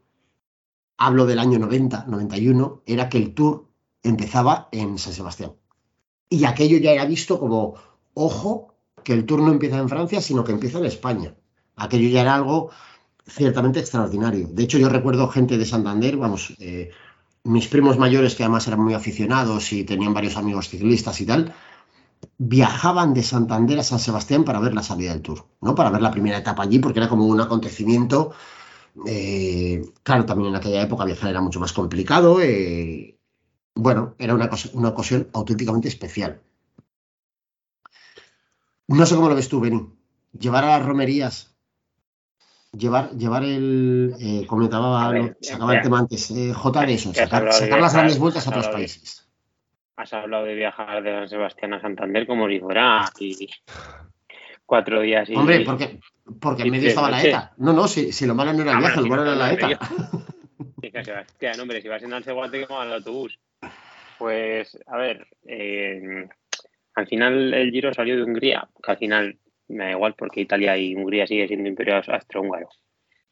hablo 0.97 1.27
del 1.27 1.39
año 1.39 1.59
90, 1.59 2.07
91, 2.07 2.83
era 2.87 3.09
que 3.09 3.19
el 3.19 3.35
tour 3.35 3.69
empezaba 4.03 4.69
en 4.73 4.99
San 4.99 5.13
Sebastián. 5.13 5.53
Y 6.29 6.45
aquello 6.45 6.79
ya 6.79 6.93
era 6.93 7.05
visto 7.05 7.39
como, 7.39 7.75
ojo, 8.15 8.75
que 9.03 9.13
el 9.13 9.27
tour 9.27 9.41
no 9.41 9.53
empieza 9.53 9.79
en 9.79 9.89
Francia, 9.89 10.21
sino 10.21 10.45
que 10.45 10.53
empieza 10.53 10.79
en 10.79 10.87
España. 10.87 11.35
Aquello 11.77 12.09
ya 12.09 12.23
era 12.23 12.35
algo 12.35 12.71
ciertamente 13.27 13.81
extraordinario. 13.81 14.49
De 14.51 14.63
hecho, 14.63 14.79
yo 14.79 14.89
recuerdo 14.89 15.29
gente 15.29 15.59
de 15.59 15.65
Santander, 15.65 16.17
vamos, 16.17 16.55
eh, 16.59 16.91
mis 17.45 17.69
primos 17.69 17.99
mayores, 17.99 18.35
que 18.35 18.43
además 18.43 18.67
eran 18.67 18.81
muy 18.81 18.95
aficionados 18.95 19.73
y 19.73 19.85
tenían 19.85 20.15
varios 20.15 20.37
amigos 20.37 20.69
ciclistas 20.69 21.21
y 21.21 21.27
tal, 21.27 21.55
viajaban 22.39 23.15
de 23.15 23.23
Santander 23.23 23.79
a 23.79 23.83
San 23.83 23.99
Sebastián 23.99 24.45
para 24.45 24.61
ver 24.61 24.75
la 24.75 24.83
salida 24.83 25.13
del 25.13 25.23
tour, 25.23 25.47
¿no? 25.61 25.75
Para 25.75 25.91
ver 25.91 26.03
la 26.03 26.11
primera 26.11 26.39
etapa 26.39 26.63
allí, 26.63 26.79
porque 26.79 27.01
era 27.01 27.09
como 27.09 27.27
un 27.27 27.41
acontecimiento. 27.41 28.33
Eh, 29.07 29.83
claro, 30.03 30.25
también 30.27 30.51
en 30.51 30.57
aquella 30.57 30.83
época 30.83 31.05
viajar 31.05 31.31
era 31.31 31.41
mucho 31.41 31.61
más 31.61 31.73
complicado. 31.73 32.41
eh, 32.41 33.19
bueno, 33.75 34.15
era 34.19 34.35
una, 34.35 34.49
cosa- 34.49 34.71
una 34.75 34.91
ocasión 34.91 35.29
auténticamente 35.33 35.89
especial. 35.89 36.41
No 38.89 39.05
sé 39.07 39.17
cómo 39.17 39.29
lo 39.29 39.35
ves 39.35 39.49
tú, 39.49 39.61
Beni. 39.61 39.89
Llevar 40.39 40.65
a 40.65 40.79
las 40.79 40.87
romerías, 40.87 41.57
llevar, 42.73 43.11
llevar 43.17 43.45
el, 43.45 44.15
eh, 44.21 44.47
comentaba, 44.47 45.11
ver, 45.11 45.37
sacaba 45.41 45.75
el 45.77 45.83
tema 45.83 45.99
antes, 46.01 46.33
J 46.55 46.87
de 46.87 46.95
eso, 46.95 47.15
sacar, 47.15 47.45
las 47.45 47.95
grandes 47.95 48.19
vueltas 48.19 48.47
a 48.47 48.51
otros 48.51 48.69
países. 48.69 49.29
Has 49.97 50.13
hablado 50.13 50.45
de 50.45 50.55
viajar 50.55 51.03
de 51.03 51.13
San 51.13 51.29
Sebastián 51.29 51.75
a 51.75 51.81
Santander 51.81 52.27
como 52.27 52.49
si 52.49 52.59
fuera 52.61 53.07
aquí 53.07 53.49
cuatro 54.67 55.01
días 55.01 55.29
y... 55.29 55.35
Hombre, 55.35 55.61
porque, 55.61 55.99
porque 56.41 56.63
en 56.63 56.71
medio 56.71 56.89
estaba 56.89 57.11
la. 57.11 57.23
ETA. 57.23 57.53
No, 57.59 57.73
no, 57.73 57.87
si, 57.89 58.13
si 58.13 58.27
lo 58.27 58.35
malo 58.35 58.53
no 58.53 58.63
era 58.63 58.73
el 58.73 58.77
Ah, 58.77 58.81
viaje, 58.81 59.01
bueno, 59.01 59.25
lo 59.25 59.33
malo 59.33 59.33
era 59.33 59.35
la 59.35 59.53
ETA. 59.53 59.79
Que 60.81 61.05
Sebastián, 61.05 61.59
hombre, 61.61 61.81
si 61.83 61.89
vas 61.89 62.03
en 62.03 62.13
Alseguate, 62.13 62.67
que 62.67 62.73
va 62.73 62.85
el 62.85 62.93
autobús. 62.93 63.39
Pues, 64.19 64.79
a 64.87 64.97
ver, 64.97 65.27
eh, 65.47 66.29
al 66.95 67.07
final 67.09 67.53
el 67.53 67.71
Giro 67.71 67.93
salió 67.93 68.17
de 68.17 68.23
Hungría, 68.23 68.69
que 68.83 68.91
al 68.93 68.99
final 68.99 69.39
me 69.69 69.85
da 69.85 69.91
igual 69.93 70.15
porque 70.17 70.43
Italia 70.43 70.77
y 70.77 70.95
Hungría 70.95 71.27
sigue 71.27 71.49
siendo 71.49 71.69
imperio 71.69 71.97
austrohúngaro. 71.97 72.69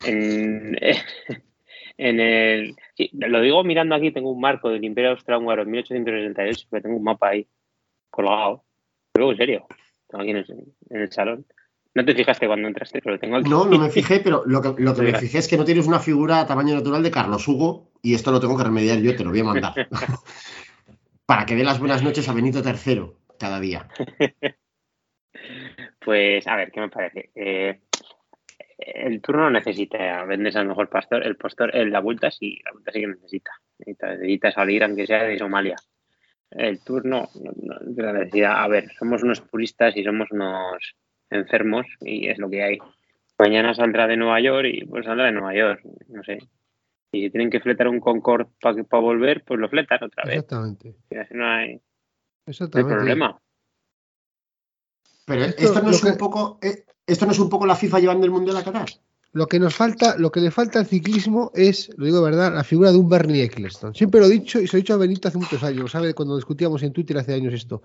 En, 0.05 0.76
en 1.99 2.20
el, 2.20 2.74
sí, 2.95 3.11
lo 3.12 3.41
digo 3.41 3.62
mirando 3.62 3.95
aquí, 3.95 4.11
tengo 4.11 4.33
un 4.33 4.41
marco 4.41 4.70
del 4.70 4.85
imperio 4.85 5.11
austrohúngaro 5.11 5.62
en 5.62 5.70
1868, 5.70 6.68
que 6.70 6.80
tengo 6.80 6.97
un 6.97 7.05
mapa 7.05 7.28
ahí 7.28 7.47
colgado. 8.11 8.64
Luego, 9.14 9.33
en 9.33 9.39
serio, 9.39 9.66
tengo 10.13 10.23
aquí 10.23 10.31
en 10.31 10.37
el, 10.37 10.75
en 10.91 11.01
el 11.01 11.11
salón. 11.11 11.47
No 11.95 12.05
te 12.05 12.15
fijaste 12.15 12.47
cuando 12.47 12.69
entraste, 12.69 13.01
pero 13.03 13.19
tengo 13.19 13.37
aquí. 13.37 13.51
No, 13.51 13.67
no 13.67 13.79
me 13.79 13.91
fijé, 13.91 14.21
pero 14.25 14.45
lo 14.47 14.63
que, 14.63 14.83
lo 14.83 14.95
que 14.95 15.03
me 15.03 15.19
fijé 15.19 15.39
es 15.39 15.49
que 15.49 15.57
no 15.57 15.65
tienes 15.65 15.87
una 15.87 15.99
figura 15.99 16.41
a 16.41 16.47
tamaño 16.47 16.75
natural 16.75 17.03
de 17.03 17.11
Carlos 17.11 17.47
Hugo 17.49 17.91
y 18.03 18.15
esto 18.15 18.31
lo 18.31 18.41
tengo 18.41 18.57
que 18.57 18.65
remediar 18.65 18.99
yo, 18.99 19.17
te 19.17 19.25
lo 19.25 19.31
voy 19.31 19.41
a 19.41 19.45
mandar. 19.45 19.75
Para 21.27 21.47
que 21.47 21.55
dé 21.55 21.65
las 21.65 21.79
buenas 21.79 22.03
noches 22.03 22.29
a 22.29 22.35
Benito 22.35 22.63
III 22.65 23.13
cada 23.39 23.59
día. 23.59 23.89
Pues, 26.05 26.47
a 26.47 26.57
ver, 26.57 26.71
¿qué 26.71 26.81
me 26.81 26.89
parece? 26.89 27.31
Eh, 27.35 27.81
el 28.79 29.21
turno 29.21 29.51
necesita, 29.51 30.25
vendes 30.25 30.57
al 30.57 30.67
mejor 30.67 30.89
pastor, 30.89 31.25
el 31.25 31.37
pastor, 31.37 31.75
en 31.75 31.91
la 31.91 32.01
vuelta 32.01 32.31
sí, 32.31 32.61
la 32.65 32.73
vuelta 32.73 32.93
sí 32.93 33.01
que 33.01 33.07
necesita. 33.07 33.51
Necesita, 33.79 34.11
necesita 34.13 34.53
salir, 34.53 34.85
aunque 34.85 35.07
sea 35.07 35.25
de 35.25 35.39
Somalia. 35.39 35.77
El 36.57 36.80
turno, 36.80 37.28
no, 37.34 37.53
no, 37.57 37.78
de 37.80 38.03
la 38.03 38.12
necesidad, 38.12 38.62
a 38.62 38.68
ver, 38.68 38.92
somos 38.98 39.22
unos 39.22 39.40
puristas 39.40 39.96
y 39.96 40.05
somos 40.05 40.30
unos 40.30 40.94
enfermos 41.30 41.86
y 42.00 42.28
es 42.28 42.38
lo 42.38 42.50
que 42.50 42.62
hay. 42.62 42.78
Mañana 43.38 43.74
saldrá 43.74 44.07
de 44.07 44.16
Nueva 44.16 44.40
York 44.40 44.68
y 44.72 44.84
pues 44.84 45.05
saldrá 45.05 45.26
de 45.26 45.32
Nueva 45.32 45.55
York, 45.55 45.82
no 46.09 46.22
sé. 46.22 46.38
Y 47.12 47.24
si 47.24 47.30
tienen 47.30 47.50
que 47.50 47.61
fletar 47.61 47.88
un 47.88 48.00
Concorde 48.00 48.50
para 48.61 48.82
pa 48.84 48.98
volver, 48.98 49.44
pues 49.44 49.61
lo 49.61 49.68
fletan 49.68 50.03
otra 50.03 50.24
vez. 50.24 50.36
Exactamente. 50.36 50.94
Y 51.11 51.16
así 51.16 51.34
no 51.34 51.46
hay, 51.46 51.74
no 51.74 51.80
hay 51.80 51.80
Exactamente. 52.46 52.94
problema. 52.94 53.40
Pero 55.26 55.44
Esto, 55.44 55.62
esto, 55.62 55.82
no 55.82 55.90
es 55.90 56.03
un 56.03 56.16
poco, 56.16 56.59
eh, 56.62 56.84
esto 57.07 57.26
no 57.26 57.32
es 57.32 57.38
un 57.38 57.48
poco 57.48 57.66
la 57.66 57.76
FIFA 57.76 58.00
llevando 58.00 58.26
el 58.26 58.32
mundial 58.32 58.57
a 58.57 58.64
Qatar. 58.64 58.88
Lo 59.35 59.47
que 59.49 59.59
nos 59.59 59.74
falta, 59.74 60.16
lo 60.18 60.30
que 60.30 60.41
le 60.41 60.51
falta 60.51 60.78
al 60.78 60.87
ciclismo 60.87 61.51
es, 61.55 61.91
lo 61.97 62.05
digo 62.05 62.18
de 62.18 62.24
verdad, 62.24 62.55
la 62.55 62.64
figura 62.64 62.93
de 62.93 62.99
un 62.99 63.09
Bernie 63.09 63.45
Eccleston. 63.45 63.95
Siempre 63.95 64.20
lo 64.20 64.26
he 64.26 64.30
dicho 64.30 64.61
y 64.61 64.66
se 64.66 64.74
lo 64.74 64.78
he 64.78 64.83
dicho 64.83 64.93
a 64.93 64.99
Benito 64.99 65.28
hace 65.28 65.39
muchos 65.39 65.62
años, 65.62 65.91
sabe 65.91 66.12
cuando 66.12 66.37
discutíamos 66.37 66.83
en 66.83 66.93
Twitter 66.93 67.16
hace 67.16 67.33
años 67.33 67.55
esto. 67.55 67.83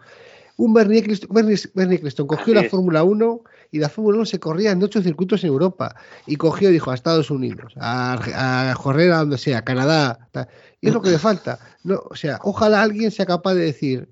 Un 0.57 0.73
Bernie 0.73 0.99
Eccleston, 0.99 1.29
Bernie, 1.31 1.57
Bernie 1.73 1.95
Eccleston 1.97 2.27
cogió 2.27 2.53
Así 2.53 2.63
la. 2.65 2.69
Fórmula 2.69 3.03
1 3.03 3.41
y 3.71 3.79
la 3.79 3.87
Fórmula 3.87 4.17
1 4.17 4.25
se 4.25 4.39
corría 4.39 4.71
en 4.71 4.83
ocho 4.83 5.01
circuitos 5.01 5.43
en 5.43 5.49
Europa 5.49 5.95
y 6.25 6.35
cogió, 6.35 6.69
dijo, 6.69 6.91
a 6.91 6.95
Estados 6.95 7.31
Unidos, 7.31 7.73
a, 7.77 8.71
a 8.71 8.75
correr 8.75 9.11
a 9.13 9.19
donde 9.19 9.37
sea, 9.37 9.59
a 9.59 9.63
Canadá. 9.63 10.27
tal. 10.31 10.49
Y 10.81 10.87
es 10.87 10.93
lo 10.93 11.01
que 11.01 11.11
le 11.11 11.19
falta. 11.19 11.59
No, 11.83 12.01
o 12.09 12.15
sea, 12.15 12.39
ojalá 12.43 12.81
alguien 12.81 13.11
sea 13.11 13.25
capaz 13.25 13.53
de 13.53 13.61
decir 13.61 14.09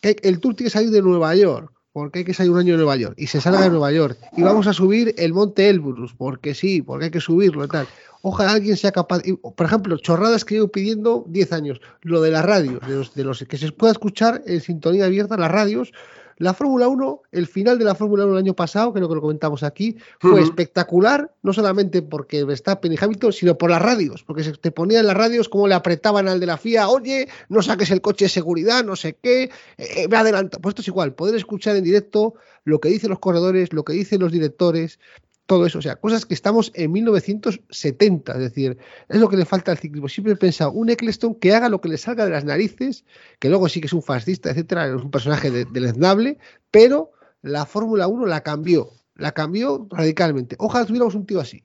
que 0.00 0.16
el 0.22 0.38
Tour 0.40 0.54
tiene 0.54 0.68
que 0.68 0.74
salir 0.74 0.90
de 0.90 1.00
Nueva 1.00 1.34
York, 1.34 1.72
porque 1.94 2.18
hay 2.18 2.24
que 2.24 2.34
salir 2.34 2.50
un 2.50 2.58
año 2.58 2.72
de 2.72 2.78
Nueva 2.78 2.96
York, 2.96 3.14
y 3.16 3.28
se 3.28 3.40
salga 3.40 3.60
de 3.60 3.70
Nueva 3.70 3.92
York, 3.92 4.18
y 4.36 4.42
vamos 4.42 4.66
a 4.66 4.72
subir 4.72 5.14
el 5.16 5.32
monte 5.32 5.70
Elbrus, 5.70 6.12
porque 6.12 6.52
sí, 6.52 6.82
porque 6.82 7.04
hay 7.04 7.10
que 7.12 7.20
subirlo 7.20 7.64
y 7.64 7.68
tal. 7.68 7.86
Ojalá 8.20 8.50
alguien 8.50 8.76
sea 8.76 8.90
capaz, 8.90 9.22
por 9.56 9.64
ejemplo, 9.64 9.96
chorradas 9.98 10.44
que 10.44 10.56
llevo 10.56 10.66
pidiendo 10.66 11.24
10 11.28 11.52
años, 11.52 11.80
lo 12.02 12.20
de 12.20 12.32
las 12.32 12.44
radios, 12.44 12.80
de 12.88 12.96
los, 12.96 13.14
de 13.14 13.22
los 13.22 13.44
que 13.44 13.56
se 13.56 13.70
pueda 13.70 13.92
escuchar 13.92 14.42
en 14.44 14.60
sintonía 14.60 15.04
abierta 15.04 15.36
las 15.36 15.52
radios. 15.52 15.92
La 16.38 16.54
Fórmula 16.54 16.88
1, 16.88 17.22
el 17.32 17.46
final 17.46 17.78
de 17.78 17.84
la 17.84 17.94
Fórmula 17.94 18.24
1 18.24 18.32
el 18.32 18.38
año 18.38 18.54
pasado, 18.54 18.92
creo 18.92 19.08
que 19.08 19.14
lo 19.14 19.20
comentamos 19.20 19.62
aquí, 19.62 19.96
fue 20.18 20.40
espectacular, 20.42 21.32
no 21.42 21.52
solamente 21.52 22.02
porque 22.02 22.44
Verstappen 22.44 22.92
y 22.92 22.96
Hamilton, 23.00 23.32
sino 23.32 23.58
por 23.58 23.70
las 23.70 23.80
radios, 23.80 24.22
porque 24.24 24.44
se 24.44 24.52
te 24.52 24.70
ponían 24.70 25.06
las 25.06 25.16
radios 25.16 25.48
como 25.48 25.68
le 25.68 25.74
apretaban 25.74 26.28
al 26.28 26.40
de 26.40 26.46
la 26.46 26.56
FIA, 26.56 26.88
oye, 26.88 27.28
no 27.48 27.62
saques 27.62 27.90
el 27.90 28.00
coche 28.00 28.26
de 28.26 28.30
seguridad, 28.30 28.84
no 28.84 28.96
sé 28.96 29.16
qué, 29.20 29.50
eh, 29.78 30.08
me 30.08 30.16
adelanta. 30.16 30.58
Pues 30.58 30.72
esto 30.72 30.82
es 30.82 30.88
igual, 30.88 31.14
poder 31.14 31.34
escuchar 31.34 31.76
en 31.76 31.84
directo 31.84 32.34
lo 32.64 32.80
que 32.80 32.88
dicen 32.88 33.10
los 33.10 33.18
corredores, 33.18 33.72
lo 33.72 33.84
que 33.84 33.92
dicen 33.92 34.20
los 34.20 34.32
directores, 34.32 34.98
todo 35.46 35.66
eso, 35.66 35.78
o 35.78 35.82
sea, 35.82 35.96
cosas 35.96 36.24
que 36.24 36.34
estamos 36.34 36.72
en 36.74 36.90
1970, 36.92 38.32
es 38.32 38.38
decir, 38.38 38.78
es 39.08 39.20
lo 39.20 39.28
que 39.28 39.36
le 39.36 39.44
falta 39.44 39.72
al 39.72 39.78
ciclismo. 39.78 40.08
Siempre 40.08 40.32
he 40.32 40.36
pensado, 40.36 40.72
un 40.72 40.88
Eccleston 40.88 41.34
que 41.34 41.52
haga 41.54 41.68
lo 41.68 41.80
que 41.80 41.88
le 41.90 41.98
salga 41.98 42.24
de 42.24 42.30
las 42.30 42.44
narices, 42.44 43.04
que 43.38 43.48
luego 43.50 43.68
sí 43.68 43.80
que 43.80 43.86
es 43.86 43.92
un 43.92 44.02
fascista, 44.02 44.50
etcétera, 44.50 44.86
es 44.86 45.02
un 45.02 45.10
personaje 45.10 45.50
de- 45.50 45.66
deleznable, 45.66 46.38
pero 46.70 47.12
la 47.42 47.66
Fórmula 47.66 48.06
1 48.08 48.26
la 48.26 48.42
cambió, 48.42 48.90
la 49.16 49.32
cambió 49.32 49.86
radicalmente. 49.90 50.56
Ojalá 50.58 50.86
tuviéramos 50.86 51.14
un 51.14 51.26
tío 51.26 51.40
así. 51.40 51.62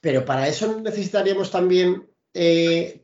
Pero 0.00 0.24
para 0.24 0.46
eso 0.46 0.80
necesitaríamos 0.80 1.50
también 1.50 2.06
eh, 2.34 3.02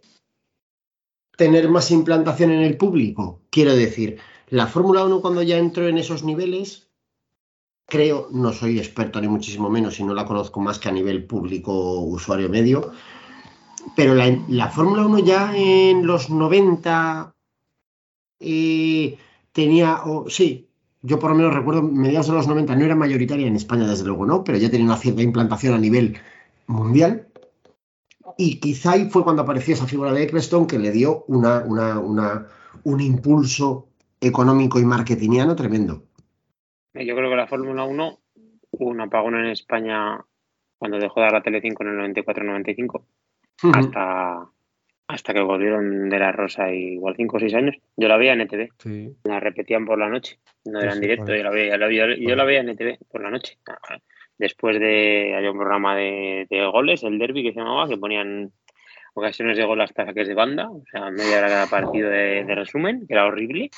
tener 1.37 1.69
más 1.69 1.91
implantación 1.91 2.51
en 2.53 2.61
el 2.61 2.77
público. 2.77 3.41
Quiero 3.51 3.75
decir, 3.75 4.19
la 4.49 4.67
Fórmula 4.67 5.05
1 5.05 5.21
cuando 5.21 5.43
ya 5.43 5.57
entró 5.57 5.89
en 5.89 5.99
esos 5.99 6.23
niveles, 6.23 6.90
creo, 7.91 8.29
no 8.33 8.53
soy 8.55 8.79
experto 8.79 9.21
ni 9.21 9.29
muchísimo 9.29 9.69
menos 9.69 10.01
y 10.01 10.05
no 10.05 10.15
la 10.15 10.25
conozco 10.25 10.61
más 10.61 10.79
que 10.79 10.89
a 10.89 10.93
nivel 10.93 11.25
público, 11.25 12.01
usuario 12.01 12.49
medio, 12.49 12.93
pero 13.95 14.15
la, 14.15 14.35
la 14.49 14.69
Fórmula 14.69 15.05
1 15.05 15.19
ya 15.19 15.55
en 15.55 16.07
los 16.07 16.31
90 16.31 17.35
eh, 18.41 19.19
tenía, 19.53 20.03
o 20.05 20.31
sí, 20.31 20.71
yo 21.03 21.19
por 21.19 21.31
lo 21.31 21.37
menos 21.37 21.55
recuerdo, 21.55 21.83
mediados 21.83 22.29
de 22.29 22.35
los 22.35 22.47
90 22.47 22.77
no 22.77 22.85
era 22.85 22.95
mayoritaria 22.95 23.47
en 23.47 23.57
España, 23.57 23.87
desde 23.87 24.05
luego 24.05 24.27
no, 24.27 24.45
pero 24.45 24.59
ya 24.59 24.71
tenía 24.71 24.87
una 24.87 24.97
cierta 24.97 25.23
implantación 25.23 25.75
a 25.75 25.79
nivel 25.79 26.19
mundial. 26.67 27.29
Y 28.37 28.61
quizá 28.61 28.93
ahí 28.93 29.11
fue 29.11 29.25
cuando 29.25 29.43
apareció 29.43 29.75
esa 29.75 29.87
figura 29.87 30.13
de 30.13 30.23
Eccleston 30.23 30.67
que 30.67 30.79
le 30.79 30.93
dio 30.93 31.25
un 31.27 33.01
impulso 33.01 33.89
económico 34.21 34.79
y 34.79 34.85
marketingiano 34.85 35.57
tremendo. 35.57 36.05
Yo 36.95 37.15
creo 37.17 37.31
que 37.31 37.37
la 37.37 37.47
Fórmula 37.47 37.85
1 37.85 38.19
hubo 38.73 38.89
un 38.91 39.01
apagón 39.01 39.37
en 39.39 39.47
España 39.47 40.19
cuando 40.79 40.99
dejó 40.99 41.21
de 41.21 41.27
dar 41.27 41.33
la 41.35 41.43
Telecinco 41.43 41.83
en 41.85 41.91
el 41.91 42.15
94-95 42.15 43.05
Ujú. 43.63 43.75
hasta, 43.75 44.47
hasta 45.09 45.35
que 45.35 45.41
volvieron 45.41 46.09
de 46.09 46.19
la 46.19 46.33
Rosa 46.33 46.73
igual 46.73 47.15
5 47.17 47.37
o 47.37 47.41
6 47.41 47.55
años. 47.55 47.77
Yo 47.97 48.09
la 48.09 48.17
veía 48.17 48.33
en 48.33 48.41
ETV, 48.41 48.69
Sí. 48.79 49.15
la 49.25 49.39
repetían 49.39 49.85
por 49.85 49.99
la 49.99 50.09
noche, 50.09 50.39
no 50.65 50.81
Sí, 50.81 50.85
era 50.87 50.93
en 50.95 50.99
sí, 50.99 51.01
directo, 51.03 51.35
yo 51.35 51.43
la, 51.45 51.51
veía, 51.51 51.77
la 51.77 51.87
veía- 51.87 52.17
yo 52.17 52.35
la 52.37 52.45
veía 52.45 52.61
en 52.61 52.71
ETV 52.71 52.99
por 53.11 53.23
la 53.23 53.31
noche. 53.31 53.59
Después 54.39 54.81
de, 54.81 55.35
había 55.37 55.53
un 55.53 55.59
programa 55.59 55.95
de, 55.95 56.47
de 56.49 56.67
goles, 56.67 57.03
el 57.05 57.19
derby 57.19 57.43
que 57.43 57.53
se 57.53 57.59
llamaba, 57.61 57.87
que 57.89 57.99
ponían 57.99 58.51
ocasiones 59.13 59.59
de 59.59 59.65
gol 59.65 59.81
hasta 59.83 60.07
saques 60.07 60.27
de 60.29 60.35
banda, 60.35 60.71
o 60.71 60.83
sea, 60.91 61.11
media 61.11 61.39
hora 61.39 61.49
cada 61.49 61.67
partido 61.67 62.09
de, 62.09 62.45
de 62.45 62.55
resumen, 62.55 63.07
que 63.07 63.13
era 63.13 63.27
horrible, 63.27 63.69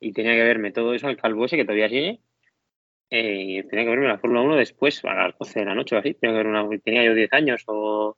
y 0.00 0.12
tenía 0.12 0.34
que 0.34 0.42
verme 0.44 0.72
todo 0.72 0.92
eso 0.92 1.06
al 1.06 1.16
calvo 1.16 1.46
ese 1.46 1.56
que 1.56 1.64
todavía 1.64 1.88
sigue, 1.88 2.18
eh, 3.10 3.64
tenía 3.70 3.84
que 3.84 3.90
verme 3.90 4.08
la 4.08 4.18
Fórmula 4.18 4.42
1 4.42 4.56
después, 4.56 5.04
a 5.04 5.14
las 5.14 5.38
12 5.38 5.60
de 5.60 5.66
la 5.66 5.74
noche 5.74 5.94
o 5.94 5.98
así, 5.98 6.14
tenía, 6.14 6.34
que 6.34 6.44
ver 6.44 6.46
una, 6.46 6.68
tenía 6.84 7.04
yo 7.04 7.14
10 7.14 7.32
años, 7.32 7.62
o 7.66 8.16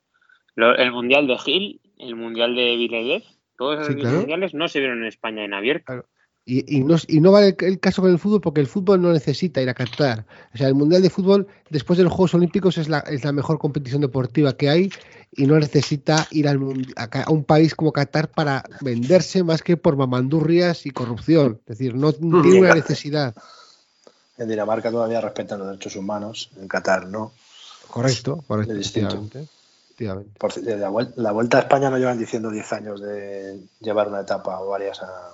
lo- 0.55 0.75
el 0.75 0.91
Mundial 0.91 1.27
de 1.27 1.37
Gil, 1.37 1.81
el 1.97 2.15
Mundial 2.15 2.55
de 2.55 2.75
Villeneuve, 2.75 3.23
todos 3.57 3.79
esos 3.81 3.93
Sí, 3.93 3.99
claro. 3.99 4.19
mundiales 4.19 4.53
no 4.53 4.67
se 4.67 4.79
vieron 4.79 4.99
en 4.99 5.05
España 5.05 5.43
en 5.45 5.53
abierto. 5.53 6.05
Y, 6.49 6.77
y 6.77 6.81
no, 6.81 6.95
y 7.09 7.19
no 7.19 7.33
vale 7.33 7.47
el, 7.59 7.65
el 7.65 7.79
caso 7.81 8.01
con 8.01 8.09
el 8.09 8.19
fútbol 8.19 8.39
porque 8.39 8.61
el 8.61 8.67
fútbol 8.67 9.01
no 9.01 9.11
necesita 9.11 9.61
ir 9.61 9.67
a 9.67 9.73
Qatar. 9.73 10.25
O 10.53 10.57
sea, 10.57 10.69
el 10.69 10.75
Mundial 10.75 11.01
de 11.01 11.09
Fútbol, 11.09 11.45
después 11.69 11.97
de 11.97 12.05
los 12.05 12.13
Juegos 12.13 12.35
Olímpicos, 12.35 12.77
es 12.77 12.87
la, 12.87 12.99
es 12.99 13.25
la 13.25 13.33
mejor 13.33 13.59
competición 13.59 13.99
deportiva 13.99 14.55
que 14.55 14.69
hay 14.69 14.89
y 15.33 15.45
no 15.45 15.59
necesita 15.59 16.25
ir 16.31 16.47
al, 16.47 16.59
a, 16.95 17.23
a 17.23 17.31
un 17.31 17.43
país 17.43 17.75
como 17.75 17.91
Qatar 17.91 18.29
para 18.31 18.63
venderse 18.79 19.43
más 19.43 19.61
que 19.61 19.75
por 19.75 19.97
mamandurrias 19.97 20.85
y 20.85 20.91
corrupción. 20.91 21.59
Es 21.65 21.77
decir, 21.79 21.95
no 21.95 22.13
tiene 22.13 22.59
una 22.61 22.73
necesidad. 22.75 23.35
En 24.37 24.47
Dinamarca 24.47 24.91
todavía 24.91 25.19
respetan 25.21 25.59
los 25.59 25.67
derechos 25.69 25.95
humanos, 25.95 26.49
en 26.59 26.67
Qatar 26.67 27.07
no. 27.07 27.31
Correcto, 27.89 28.43
correcto. 28.47 28.73
Es 28.73 28.77
distinto. 28.79 29.15
efectivamente, 29.15 29.51
efectivamente. 29.85 30.39
Por, 30.39 30.51
ci- 30.51 30.63
la, 30.77 30.89
vuel- 30.89 31.13
la 31.15 31.31
vuelta 31.31 31.57
a 31.57 31.61
España 31.61 31.89
no 31.89 31.97
llevan 31.97 32.19
diciendo 32.19 32.51
10 32.51 32.71
años 32.73 33.01
de 33.01 33.59
llevar 33.79 34.07
una 34.09 34.21
etapa 34.21 34.59
o 34.59 34.67
varias 34.69 35.01
a, 35.01 35.33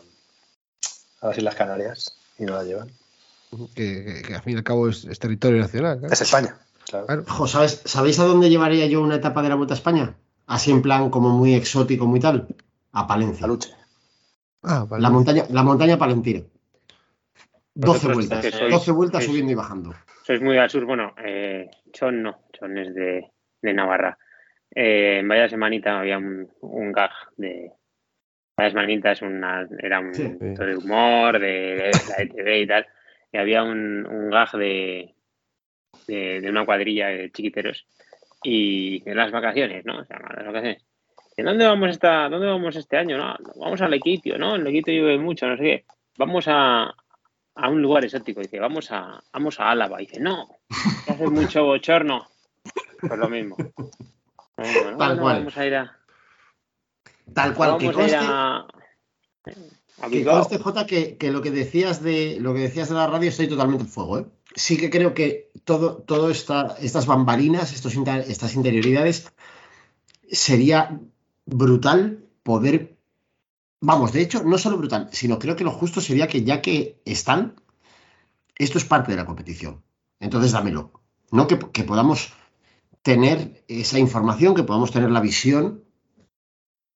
a 1.21 1.27
las 1.27 1.37
Islas 1.37 1.55
Canarias 1.55 2.13
y 2.39 2.43
no 2.45 2.53
la 2.53 2.63
llevan. 2.63 2.91
Que, 3.75 4.03
que- 4.05 4.21
que 4.27 4.35
al 4.35 4.41
fin 4.41 4.53
y 4.53 4.57
al 4.57 4.63
cabo 4.63 4.87
es, 4.89 5.05
es 5.05 5.19
territorio 5.19 5.59
nacional. 5.61 5.99
claro. 5.99 6.13
Es 6.13 6.21
España, 6.21 6.57
claro. 6.85 7.05
Claro. 7.07 7.25
Jo, 7.27 7.47
¿sabes, 7.47 7.81
¿Sabéis 7.85 8.19
a 8.19 8.23
dónde 8.23 8.49
llevaría 8.49 8.85
yo 8.87 9.01
una 9.01 9.15
etapa 9.15 9.41
de 9.41 9.49
la 9.49 9.55
Vuelta 9.55 9.73
a 9.73 9.77
España? 9.77 10.15
Así 10.47 10.71
en 10.71 10.81
plan 10.81 11.09
como 11.09 11.29
muy 11.29 11.53
exótico, 11.55 12.05
muy 12.05 12.19
tal. 12.19 12.47
A 12.93 13.07
Palencia. 13.07 13.45
Aluche. 13.45 13.69
Ah, 14.63 14.85
vale. 14.87 15.01
La 15.01 15.09
montaña, 15.09 15.45
la 15.49 15.63
montaña 15.63 15.97
palentina. 15.97 16.41
12 17.75 18.07
Vosotros 18.07 18.15
vueltas. 18.29 18.45
sois- 18.53 18.69
12 18.71 18.91
vueltas 18.91 19.23
sois- 19.23 19.27
subiendo 19.27 19.51
y 19.51 19.55
bajando. 19.55 19.93
Sois 20.23 20.41
muy 20.41 20.57
al 20.57 20.69
sur, 20.69 20.85
bueno, 20.85 21.13
eh, 21.23 21.69
Chon 21.91 22.21
no, 22.21 22.39
Chon 22.53 22.77
es 22.77 22.93
de, 22.93 23.31
de 23.61 23.73
Navarra. 23.73 24.17
Eh, 24.75 25.17
en 25.19 25.27
vaya 25.27 25.47
semanita 25.49 25.99
había 25.99 26.17
un, 26.17 26.49
un 26.61 26.91
gag 26.91 27.11
de. 27.37 27.71
Vaya 28.57 28.69
semanita 28.69 29.11
es 29.11 29.21
una, 29.21 29.67
era 29.79 29.99
un 29.99 30.13
Sí. 30.13 30.23
de 30.39 30.75
humor, 30.77 31.39
de, 31.39 31.47
de 31.47 31.91
la 32.09 32.23
ETV 32.23 32.59
y 32.61 32.67
tal. 32.67 32.87
Y 33.31 33.37
había 33.37 33.63
un, 33.63 34.05
un 34.05 34.29
gag 34.29 34.51
de, 34.51 35.13
de, 36.07 36.41
de 36.41 36.49
una 36.49 36.65
cuadrilla 36.65 37.07
de 37.07 37.31
chiquiteros. 37.31 37.85
Y 38.43 39.01
en 39.09 39.17
las 39.17 39.31
vacaciones, 39.31 39.85
¿no? 39.85 39.99
O 39.99 40.05
sea, 40.05 40.19
las 40.19 40.45
vacaciones. 40.45 40.85
¿En 41.35 41.45
dónde 41.45 41.65
vamos 41.65 41.89
esta, 41.89 42.29
dónde 42.29 42.45
vamos 42.47 42.75
este 42.75 42.97
año? 42.97 43.17
No, 43.17 43.35
vamos 43.55 43.81
al 43.81 43.93
Equitio, 43.95 44.37
¿no? 44.37 44.55
En 44.55 44.67
Equitio 44.67 44.93
llueve 44.93 45.17
mucho, 45.17 45.47
no 45.47 45.57
sé 45.57 45.63
qué. 45.63 45.85
Vamos 46.17 46.45
a, 46.47 46.93
a 47.55 47.69
un 47.69 47.81
lugar 47.81 48.03
exótico. 48.05 48.41
Dice, 48.41 48.59
vamos 48.59 48.91
a, 48.91 49.21
vamos 49.31 49.59
a 49.59 49.71
Álava. 49.71 49.97
Dice, 49.97 50.19
no, 50.19 50.49
hace 51.07 51.27
mucho 51.27 51.63
bochorno. 51.63 52.27
Pues 52.99 53.19
lo 53.19 53.29
mismo. 53.29 53.57
Bueno, 54.55 54.97
Tal 54.97 55.19
cual. 55.19 55.37
Vamos 55.39 55.57
a 55.57 55.65
ir 55.65 55.75
a. 55.75 55.97
Tal 57.33 57.53
cual. 57.53 57.71
Vamos 57.71 57.83
que 57.83 57.91
conste, 57.91 58.15
a 58.15 58.21
ir 58.21 58.29
a. 58.29 58.57
a 60.01 60.09
que 60.09 60.23
conste, 60.23 60.59
que, 60.87 61.17
que 61.17 61.31
lo 61.31 61.41
que 61.41 61.51
decías 61.51 62.03
de 62.03 62.37
lo 62.39 62.53
que 62.53 62.61
decías 62.61 62.89
de 62.89 62.95
la 62.95 63.07
radio 63.07 63.29
estoy 63.29 63.47
totalmente 63.47 63.83
en 63.85 63.89
fuego, 63.89 64.19
¿eh? 64.19 64.25
Sí 64.55 64.77
que 64.77 64.91
creo 64.91 65.13
que 65.13 65.51
todo, 65.63 65.97
todo 65.97 66.29
esta, 66.29 66.75
estas 66.79 67.07
bambalinas, 67.07 67.73
estos, 67.73 67.95
estas 68.27 68.55
interioridades, 68.55 69.33
sería 70.31 70.99
brutal 71.45 72.23
poder. 72.43 72.92
Vamos, 73.85 74.13
de 74.13 74.21
hecho, 74.21 74.43
no 74.45 74.57
solo 74.57 74.77
brutal, 74.77 75.09
sino 75.11 75.37
creo 75.37 75.57
que 75.57 75.65
lo 75.65 75.71
justo 75.71 75.99
sería 75.99 76.29
que 76.29 76.45
ya 76.45 76.61
que 76.61 77.01
están, 77.03 77.61
esto 78.55 78.77
es 78.77 78.85
parte 78.85 79.11
de 79.11 79.17
la 79.17 79.25
competición. 79.25 79.83
Entonces 80.21 80.53
dámelo. 80.53 80.93
No 81.31 81.47
que, 81.47 81.57
podamos 81.57 82.31
tener 83.01 83.65
esa 83.67 83.99
información, 83.99 84.55
que 84.55 84.63
podamos 84.63 84.91
tener 84.91 85.11
la 85.11 85.19
visión 85.19 85.83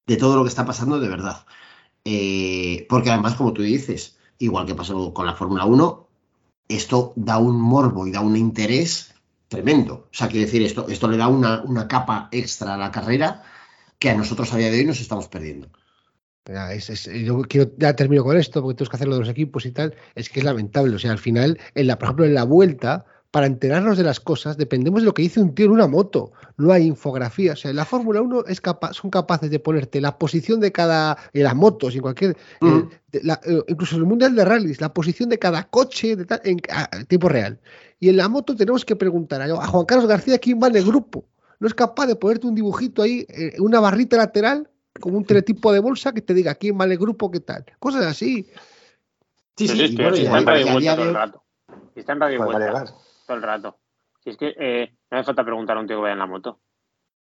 de 0.05 0.15
todo 0.15 0.37
lo 0.37 0.43
que 0.43 0.47
está 0.47 0.65
pasando 0.65 0.97
de 1.01 1.09
verdad. 1.09 1.45
Eh, 2.05 2.85
porque 2.87 3.11
además, 3.11 3.35
como 3.35 3.51
tú 3.51 3.63
dices, 3.63 4.17
igual 4.39 4.65
que 4.65 4.75
pasó 4.75 5.13
con 5.13 5.25
la 5.25 5.35
Fórmula 5.35 5.65
1, 5.65 6.07
esto 6.69 7.11
da 7.17 7.37
un 7.37 7.59
morbo 7.59 8.07
y 8.07 8.11
da 8.11 8.21
un 8.21 8.37
interés 8.37 9.13
tremendo. 9.49 10.07
O 10.09 10.13
sea, 10.13 10.29
quiere 10.29 10.45
decir, 10.45 10.61
esto, 10.61 10.87
esto 10.87 11.09
le 11.09 11.17
da 11.17 11.27
una, 11.27 11.63
una 11.63 11.89
capa 11.89 12.29
extra 12.31 12.75
a 12.75 12.77
la 12.77 12.91
carrera 12.91 13.43
que 13.99 14.09
a 14.09 14.15
nosotros 14.15 14.53
a 14.53 14.57
día 14.57 14.71
de 14.71 14.77
hoy 14.77 14.85
nos 14.85 15.01
estamos 15.01 15.27
perdiendo. 15.27 15.69
Ya, 16.47 16.73
es- 16.73 16.89
es- 16.89 17.05
yo 17.05 17.41
quiero, 17.41 17.71
ya 17.77 17.93
termino 17.95 18.23
con 18.23 18.37
esto, 18.37 18.61
porque 18.61 18.75
tenemos 18.77 18.89
que 18.89 18.95
hacerlo 18.95 19.15
de 19.15 19.19
los 19.21 19.29
equipos 19.29 19.65
y 19.65 19.71
tal. 19.71 19.93
Es 20.15 20.29
que 20.29 20.39
es 20.39 20.45
lamentable. 20.45 20.95
O 20.95 20.99
sea, 20.99 21.11
al 21.11 21.17
final, 21.17 21.59
en 21.75 21.87
la, 21.87 21.97
por 21.97 22.05
ejemplo, 22.07 22.25
en 22.25 22.33
la 22.33 22.43
vuelta, 22.43 23.05
para 23.31 23.45
enterarnos 23.45 23.97
de 23.97 24.03
las 24.05 24.21
cosas, 24.21 24.55
dependemos 24.57 25.01
de 25.01 25.05
lo 25.05 25.13
que 25.13 25.21
dice 25.21 25.41
un 25.41 25.53
tío 25.53 25.65
en 25.65 25.73
una 25.73 25.85
moto. 25.87 26.31
No 26.55 26.71
hay 26.71 26.85
infografía. 26.87 27.53
O 27.53 27.55
sea, 27.57 27.69
en 27.71 27.75
la 27.75 27.83
Fórmula 27.83 28.21
1 28.21 28.45
es 28.47 28.61
capa- 28.61 28.93
son 28.93 29.09
capaces 29.11 29.51
de 29.51 29.59
ponerte 29.59 29.99
la 29.99 30.17
posición 30.17 30.61
de 30.61 30.71
cada. 30.71 31.17
en 31.33 31.43
las 31.43 31.53
motos, 31.55 31.93
y 31.93 31.97
en 31.97 32.01
cualquier. 32.03 32.37
Mm. 32.61 32.67
eh, 32.77 32.89
de 33.11 33.23
la- 33.23 33.41
eh, 33.45 33.61
incluso 33.67 33.95
en 33.95 34.01
el 34.03 34.07
Mundial 34.07 34.33
de 34.33 34.45
Rallys, 34.45 34.79
la 34.79 34.93
posición 34.93 35.27
de 35.29 35.37
cada 35.39 35.63
coche 35.67 36.15
de 36.15 36.25
tal- 36.25 36.41
en, 36.45 36.61
a 36.71 36.87
tiempo 37.03 37.27
real. 37.27 37.59
Y 37.99 38.07
en 38.09 38.17
la 38.17 38.29
moto 38.29 38.55
tenemos 38.55 38.85
que 38.85 38.95
preguntar 38.95 39.41
a, 39.41 39.45
a 39.45 39.67
Juan 39.67 39.85
Carlos 39.85 40.07
García 40.07 40.37
quién 40.39 40.59
va 40.63 40.67
en 40.67 40.77
el 40.77 40.85
grupo. 40.85 41.25
No 41.59 41.67
es 41.67 41.73
capaz 41.73 42.07
de 42.07 42.15
ponerte 42.15 42.47
un 42.47 42.55
dibujito 42.55 43.01
ahí, 43.01 43.25
eh, 43.29 43.55
una 43.59 43.79
barrita 43.81 44.15
lateral, 44.17 44.69
como 44.99 45.17
un 45.17 45.25
teletipo 45.25 45.71
de 45.71 45.79
bolsa 45.79 46.13
que 46.13 46.21
te 46.21 46.33
diga 46.33 46.55
quién 46.55 46.79
va 46.79 46.85
en 46.85 46.91
el 46.91 46.97
grupo, 46.97 47.31
qué 47.31 47.39
tal. 47.39 47.65
Cosas 47.79 48.05
así. 48.05 48.49
Sí, 49.55 49.67
Sí, 49.67 49.87
sí, 49.87 49.95
bueno, 49.95 50.15
está 50.15 50.37
en 50.37 50.45
radio 50.45 50.71
vuelta 50.71 50.95
todo 50.95 51.09
el 51.09 51.15
rato. 51.15 51.43
Si 51.93 51.99
está 51.99 52.13
en 52.13 52.19
radio 52.19 52.45
vuelta 52.45 52.85
todo 53.25 53.37
el 53.37 53.43
rato. 53.43 53.77
Si 54.19 54.29
es 54.29 54.37
que 54.37 54.53
eh, 54.59 54.93
no 55.09 55.17
hace 55.17 55.25
falta 55.25 55.43
preguntar 55.43 55.77
a 55.77 55.79
un 55.79 55.87
tío 55.87 55.97
que 55.97 56.01
vaya 56.01 56.13
en 56.13 56.19
la 56.19 56.27
moto. 56.27 56.59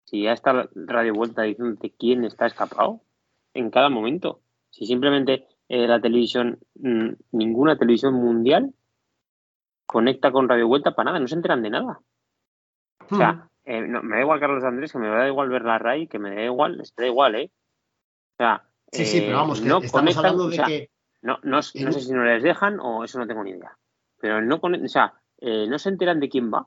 Si 0.04 0.22
ya 0.22 0.32
está 0.32 0.68
radio 0.74 1.14
vuelta 1.14 1.42
diciéndote 1.42 1.94
quién 1.96 2.24
está 2.24 2.46
escapado 2.46 3.00
en 3.54 3.70
cada 3.70 3.88
momento. 3.88 4.40
Si 4.70 4.86
simplemente 4.86 5.46
eh, 5.68 5.86
la 5.86 6.00
televisión, 6.00 6.58
mm, 6.74 7.10
ninguna 7.32 7.78
televisión 7.78 8.14
mundial 8.14 8.74
conecta 9.86 10.32
con 10.32 10.48
radio 10.48 10.68
vuelta 10.68 10.94
para 10.94 11.06
nada, 11.06 11.20
no 11.20 11.28
se 11.28 11.34
enteran 11.34 11.62
de 11.62 11.70
nada. 11.70 12.00
O 13.10 13.16
sea, 13.16 13.48
eh, 13.66 13.82
no, 13.82 14.02
me 14.02 14.16
da 14.16 14.22
igual 14.22 14.40
Carlos 14.40 14.64
Andrés, 14.64 14.92
que 14.92 14.98
me 14.98 15.08
da 15.08 15.26
igual 15.28 15.48
ver 15.50 15.62
la 15.62 15.78
RAI, 15.78 16.06
que 16.08 16.18
me 16.18 16.34
da 16.34 16.42
igual, 16.44 16.78
les 16.78 16.94
da 16.94 17.06
igual, 17.06 17.34
¿eh? 17.34 17.50
O 18.32 18.36
sea, 18.38 18.62
Sí, 18.92 19.04
sí, 19.04 19.20
pero 19.20 19.32
eh, 19.32 19.34
vamos, 19.34 19.60
que 19.60 19.66
no 19.68 19.78
estamos 19.78 19.92
conectan, 20.14 20.24
hablando 20.24 20.44
o 20.44 20.48
de 20.48 20.56
sea, 20.56 20.66
que. 20.66 20.90
no, 21.22 21.38
no, 21.42 21.56
no 21.56 21.62
sé 21.62 22.00
si 22.00 22.12
no 22.12 22.24
les 22.24 22.42
dejan 22.42 22.78
o 22.80 23.04
eso 23.04 23.18
no 23.18 23.26
tengo 23.26 23.42
ni 23.44 23.50
idea. 23.50 23.76
Pero 24.20 24.40
no, 24.40 24.60
con- 24.60 24.82
o 24.82 24.88
sea, 24.88 25.12
eh, 25.38 25.66
no 25.68 25.78
se 25.78 25.88
enteran 25.90 26.20
de 26.20 26.28
quién 26.28 26.50
va. 26.52 26.66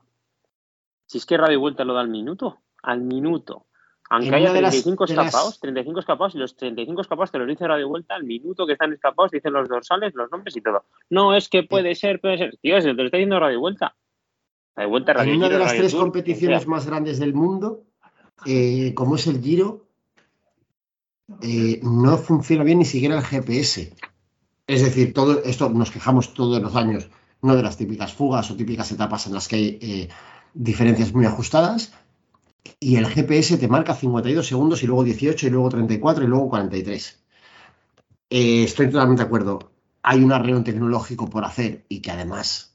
Si 1.06 1.18
es 1.18 1.26
que 1.26 1.36
Radio 1.38 1.58
Vuelta 1.60 1.84
lo 1.84 1.94
da 1.94 2.02
al 2.02 2.08
minuto, 2.10 2.58
al 2.82 3.00
minuto. 3.00 3.66
Aunque 4.10 4.34
haya 4.34 4.50
una 4.50 4.54
de 4.54 4.62
las- 4.62 4.70
35 4.72 5.06
de 5.06 5.14
las- 5.14 5.26
escapados, 5.26 5.60
35 5.60 6.00
escapados, 6.00 6.34
y 6.34 6.38
los 6.38 6.56
35 6.56 7.00
escapados 7.00 7.30
te 7.32 7.38
los 7.38 7.48
dice 7.48 7.66
Radio 7.66 7.88
Vuelta 7.88 8.14
al 8.16 8.24
minuto 8.24 8.66
que 8.66 8.72
están 8.74 8.92
escapados, 8.92 9.30
dicen 9.30 9.52
los 9.52 9.68
dorsales, 9.68 10.14
los 10.14 10.30
nombres 10.30 10.56
y 10.56 10.60
todo. 10.60 10.84
No, 11.08 11.34
es 11.34 11.48
que 11.48 11.62
puede 11.62 11.94
ser, 11.94 12.20
puede 12.20 12.36
ser. 12.38 12.56
Tío, 12.60 12.80
se 12.80 12.88
te 12.88 12.94
lo 12.94 13.04
está 13.04 13.16
diciendo 13.16 13.40
Radio 13.40 13.60
Vuelta. 13.60 13.94
Radio 14.76 14.90
Vuelta, 14.90 15.12
Radio 15.12 15.32
En 15.32 15.38
una 15.38 15.46
Giro, 15.46 15.58
de 15.58 15.64
las 15.64 15.72
Radio 15.72 15.80
tres 15.82 15.92
Tour, 15.92 16.02
competiciones 16.02 16.58
o 16.58 16.60
sea, 16.60 16.70
más 16.70 16.86
grandes 16.86 17.18
del 17.18 17.34
mundo, 17.34 17.84
eh, 18.46 18.94
como 18.94 19.16
es 19.16 19.26
el 19.26 19.40
Giro, 19.42 19.86
eh, 21.42 21.80
no 21.82 22.16
funciona 22.18 22.64
bien 22.64 22.78
ni 22.78 22.84
siquiera 22.84 23.16
el 23.16 23.24
GPS. 23.24 23.92
Es 24.66 24.82
decir, 24.82 25.12
todo 25.12 25.42
esto 25.44 25.68
nos 25.70 25.90
quejamos 25.90 26.34
todos 26.34 26.60
los 26.62 26.76
años, 26.76 27.08
no 27.42 27.56
de 27.56 27.62
las 27.62 27.76
típicas 27.76 28.12
fugas 28.12 28.50
o 28.50 28.56
típicas 28.56 28.90
etapas 28.92 29.26
en 29.26 29.34
las 29.34 29.48
que 29.48 29.56
hay 29.56 29.78
eh, 29.80 30.08
diferencias 30.54 31.12
muy 31.12 31.26
ajustadas. 31.26 31.92
Y 32.78 32.96
el 32.96 33.06
GPS 33.06 33.58
te 33.58 33.68
marca 33.68 33.94
52 33.94 34.46
segundos 34.46 34.82
y 34.82 34.86
luego 34.86 35.04
18 35.04 35.46
y 35.46 35.50
luego 35.50 35.68
34 35.70 36.24
y 36.24 36.26
luego 36.26 36.48
43. 36.50 37.22
Eh, 38.30 38.64
estoy 38.64 38.90
totalmente 38.90 39.22
de 39.22 39.26
acuerdo. 39.26 39.72
Hay 40.02 40.22
un 40.22 40.32
arreo 40.32 40.62
tecnológico 40.62 41.28
por 41.28 41.44
hacer 41.44 41.84
y 41.88 42.00
que 42.00 42.10
además 42.10 42.69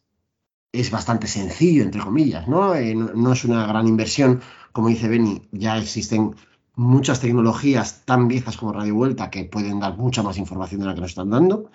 es 0.79 0.91
bastante 0.91 1.27
sencillo, 1.27 1.83
entre 1.83 2.01
comillas, 2.01 2.47
¿no? 2.47 2.75
Eh, 2.75 2.95
no, 2.95 3.11
no 3.13 3.33
es 3.33 3.43
una 3.45 3.65
gran 3.67 3.87
inversión, 3.87 4.41
como 4.71 4.89
dice 4.89 5.07
Benny, 5.07 5.47
ya 5.51 5.77
existen 5.77 6.35
muchas 6.75 7.21
tecnologías 7.21 8.03
tan 8.05 8.27
viejas 8.27 8.57
como 8.57 8.73
Radio 8.73 8.95
Vuelta 8.95 9.29
que 9.29 9.45
pueden 9.45 9.79
dar 9.79 9.97
mucha 9.97 10.23
más 10.23 10.37
información 10.37 10.81
de 10.81 10.87
la 10.87 10.95
que 10.95 11.01
nos 11.01 11.11
están 11.11 11.29
dando. 11.29 11.69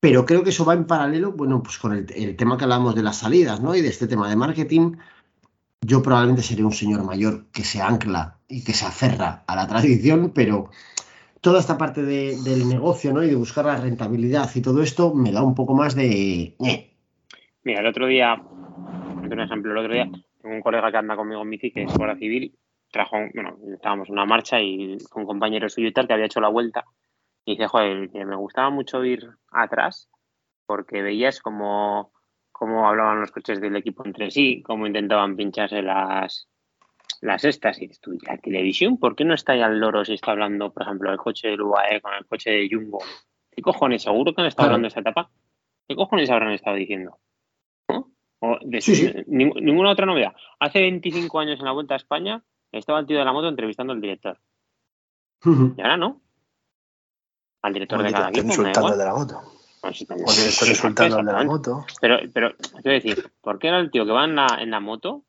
Pero 0.00 0.26
creo 0.26 0.44
que 0.44 0.50
eso 0.50 0.64
va 0.64 0.74
en 0.74 0.86
paralelo, 0.86 1.32
bueno, 1.32 1.62
pues 1.62 1.78
con 1.78 1.94
el, 1.94 2.06
el 2.14 2.36
tema 2.36 2.56
que 2.56 2.64
hablábamos 2.64 2.94
de 2.94 3.02
las 3.02 3.16
salidas, 3.18 3.60
¿no? 3.60 3.74
Y 3.74 3.80
de 3.80 3.88
este 3.88 4.06
tema 4.06 4.28
de 4.28 4.36
marketing. 4.36 4.96
Yo 5.80 6.02
probablemente 6.02 6.42
seré 6.42 6.64
un 6.64 6.72
señor 6.72 7.04
mayor 7.04 7.46
que 7.52 7.64
se 7.64 7.80
ancla 7.80 8.38
y 8.48 8.62
que 8.64 8.72
se 8.72 8.86
aferra 8.86 9.44
a 9.46 9.56
la 9.56 9.66
tradición, 9.66 10.32
pero 10.34 10.70
toda 11.44 11.60
esta 11.60 11.76
parte 11.76 12.02
de- 12.02 12.38
del 12.42 12.66
negocio, 12.66 13.12
¿no? 13.12 13.22
Y 13.22 13.28
de 13.28 13.36
buscar 13.36 13.66
la 13.66 13.76
rentabilidad 13.76 14.48
y 14.54 14.62
todo 14.62 14.82
esto 14.82 15.14
me 15.14 15.30
da 15.30 15.42
un 15.42 15.54
poco 15.54 15.74
más 15.74 15.94
de... 15.94 16.56
eh, 16.58 16.90
Mira, 17.62 17.80
el 17.80 17.86
otro 17.86 18.06
día, 18.06 18.42
un 19.22 19.40
ejemplo, 19.40 19.72
el 19.72 19.78
otro 19.78 19.92
día, 19.92 20.08
tengo 20.40 20.54
un 20.54 20.62
colega 20.62 20.90
que 20.90 20.96
anda 20.96 21.16
conmigo 21.16 21.42
en 21.42 21.50
bici, 21.50 21.70
que 21.70 21.84
es 21.84 21.92
guardia 21.96 22.16
civil, 22.16 22.54
trajo, 22.90 23.16
bueno, 23.34 23.56
estábamos 23.74 24.08
en 24.08 24.14
una 24.14 24.24
marcha 24.24 24.60
y 24.60 24.96
un 25.14 25.26
compañero 25.26 25.68
suyo 25.68 25.88
y 25.88 25.92
tal, 25.92 26.06
que 26.06 26.14
había 26.14 26.26
hecho 26.26 26.40
la 26.40 26.48
vuelta, 26.48 26.84
y 27.44 27.52
dice, 27.52 27.66
joder, 27.68 28.10
que 28.10 28.24
me 28.24 28.36
gustaba 28.36 28.70
mucho 28.70 29.04
ir 29.04 29.28
atrás, 29.50 30.08
porque 30.66 31.02
veías 31.02 31.40
como 31.40 32.12
cómo 32.52 32.88
hablaban 32.88 33.20
los 33.20 33.32
coches 33.32 33.60
del 33.60 33.76
equipo 33.76 34.04
entre 34.06 34.30
sí, 34.30 34.62
cómo 34.62 34.86
intentaban 34.86 35.36
pincharse 35.36 35.82
las, 35.82 36.48
las 37.24 37.44
estas. 37.44 37.80
Y 37.82 37.88
tú, 37.88 38.12
¿y 38.14 38.18
la 38.24 38.36
televisión, 38.38 38.98
¿por 38.98 39.16
qué 39.16 39.24
no 39.24 39.34
está 39.34 39.52
ahí 39.52 39.60
al 39.62 39.78
loro 39.78 40.04
si 40.04 40.14
está 40.14 40.32
hablando, 40.32 40.72
por 40.72 40.82
ejemplo, 40.82 41.10
el 41.10 41.18
coche 41.18 41.48
del 41.48 41.62
UAE 41.62 42.00
con 42.00 42.14
el 42.14 42.26
coche 42.26 42.50
de 42.50 42.68
Jumbo? 42.70 42.98
¿Qué 43.50 43.62
cojones? 43.62 44.02
¿Seguro 44.02 44.34
que 44.34 44.40
han 44.42 44.48
estado 44.48 44.66
Claro. 44.66 44.74
hablando 44.76 44.84
de 44.86 44.88
esta 44.88 45.00
etapa? 45.00 45.30
¿Qué 45.88 45.94
cojones 45.96 46.30
habrán 46.30 46.52
estado 46.52 46.76
diciendo? 46.76 47.18
¿No? 47.88 48.10
O 48.40 48.58
de- 48.62 48.80
Sí, 48.80 48.94
sí. 48.96 49.06
ning- 49.26 49.60
ninguna 49.60 49.90
otra 49.90 50.06
novedad. 50.06 50.32
Hace 50.58 50.80
25 50.80 51.38
años 51.40 51.58
en 51.58 51.64
la 51.66 51.72
Vuelta 51.72 51.94
a 51.94 51.98
España 51.98 52.42
estaba 52.72 53.00
el 53.00 53.06
tío 53.06 53.18
de 53.18 53.24
la 53.24 53.32
moto 53.32 53.48
entrevistando 53.48 53.92
al 53.92 54.00
director. 54.00 54.38
Y 55.44 55.80
ahora 55.80 55.96
no. 55.96 56.20
Al 57.62 57.72
director 57.72 58.02
de 58.02 58.12
cada 58.12 58.28
equipo, 58.30 58.46
insultando 58.46 58.96
de 58.96 59.04
la 59.04 59.14
moto. 59.14 59.40
Pues. 59.80 60.06
O 60.10 60.66
insultando 60.66 61.18
al 61.18 61.26
de 61.26 61.32
la 61.32 61.44
moto. 61.44 61.84
Pero, 62.00 62.16
pero, 62.32 62.54
quiero 62.82 62.90
decir, 62.92 63.30
¿por 63.42 63.58
qué 63.58 63.68
era 63.68 63.78
el 63.78 63.90
tío 63.90 64.04
que 64.06 64.12
va 64.12 64.24
en 64.24 64.34
la, 64.36 64.46
en 64.60 64.70
la 64.70 64.80
moto, 64.80 65.24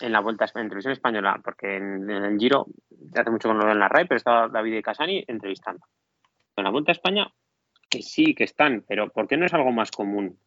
en 0.00 0.12
la 0.12 0.20
vuelta 0.20 0.44
en 0.54 0.68
televisión 0.68 0.92
española? 0.92 1.40
Porque 1.42 1.76
en, 1.76 2.08
en 2.10 2.24
el 2.24 2.38
Giro, 2.38 2.66
hace 3.14 3.30
mucho 3.30 3.48
que 3.48 3.54
no 3.54 3.60
lo 3.64 3.72
en 3.72 3.78
la 3.78 3.88
RAI, 3.88 4.06
pero 4.06 4.16
estaba 4.16 4.48
David 4.48 4.74
de 4.74 4.82
Casani 4.82 5.24
entrevistando. 5.26 5.86
En 6.56 6.64
la 6.64 6.70
vuelta 6.70 6.90
a 6.90 6.94
España, 6.94 7.26
que 7.90 8.02
sí, 8.02 8.34
que 8.34 8.44
están, 8.44 8.84
pero 8.86 9.08
¿por 9.10 9.28
qué 9.28 9.36
no 9.36 9.46
es 9.46 9.54
algo 9.54 9.72
más 9.72 9.90
común? 9.90 10.38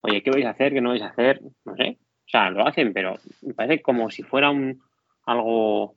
Oye, 0.00 0.22
¿qué 0.22 0.30
vais 0.30 0.46
a 0.46 0.50
hacer? 0.50 0.72
¿Qué 0.72 0.80
no 0.80 0.90
vais 0.90 1.02
a 1.02 1.08
hacer? 1.08 1.40
No 1.64 1.76
sé. 1.76 1.98
O 2.00 2.28
sea, 2.30 2.50
lo 2.50 2.66
hacen, 2.66 2.92
pero 2.92 3.16
me 3.42 3.54
parece 3.54 3.82
como 3.82 4.10
si 4.10 4.22
fuera 4.22 4.50
un 4.50 4.80
algo 5.24 5.96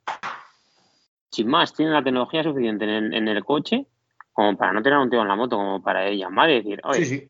sin 1.29 1.47
más. 1.47 1.73
Tienen 1.73 1.93
la 1.93 2.03
tecnología 2.03 2.43
suficiente 2.43 2.85
en 2.85 2.89
el, 2.89 3.13
en 3.13 3.27
el 3.27 3.43
coche 3.43 3.85
como 4.33 4.57
para 4.57 4.71
no 4.73 4.81
tener 4.81 4.97
a 4.97 5.01
un 5.01 5.09
tío 5.09 5.21
en 5.21 5.27
la 5.27 5.35
moto, 5.35 5.57
como 5.57 5.83
para 5.83 6.09
llamar 6.09 6.49
y 6.49 6.55
decir, 6.55 6.79
oye, 6.85 7.05
Sí, 7.05 7.19
sí. 7.19 7.29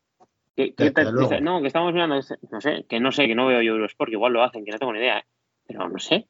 Dice, 1.22 1.40
no, 1.40 1.60
que 1.60 1.66
estamos 1.66 1.92
mirando, 1.92 2.16
este- 2.16 2.38
no 2.50 2.60
sé, 2.60 2.84
que 2.88 3.00
no 3.00 3.10
sé, 3.10 3.26
que 3.26 3.34
no 3.34 3.46
veo 3.46 3.60
yo 3.60 3.72
Eurosport, 3.72 4.08
que 4.08 4.14
igual 4.14 4.32
lo 4.34 4.42
hacen, 4.44 4.64
que 4.64 4.70
no 4.70 4.78
tengo 4.78 4.92
ni 4.92 5.00
idea, 5.00 5.18
¿eh? 5.18 5.24
No 5.72 5.98
sé. 5.98 6.26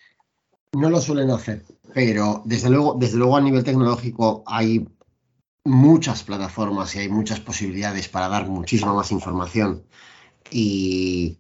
No 0.73 0.89
lo 0.89 1.01
suelen 1.01 1.31
hacer, 1.31 1.65
pero 1.93 2.43
desde 2.45 2.71
luego, 2.71 2.97
desde 2.99 3.19
luego 3.19 3.37
a 3.37 3.41
nivel 3.41 3.63
tecnológico 3.63 4.43
hay 4.47 4.87
muchas 5.65 6.23
plataformas 6.23 6.95
y 6.97 7.01
hay 7.01 7.09
muchas 7.09 7.41
posibilidades 7.41 8.09
para 8.09 8.29
dar 8.29 8.49
muchísima 8.49 8.95
más 8.95 9.13
información. 9.13 9.85
Y, 10.51 11.39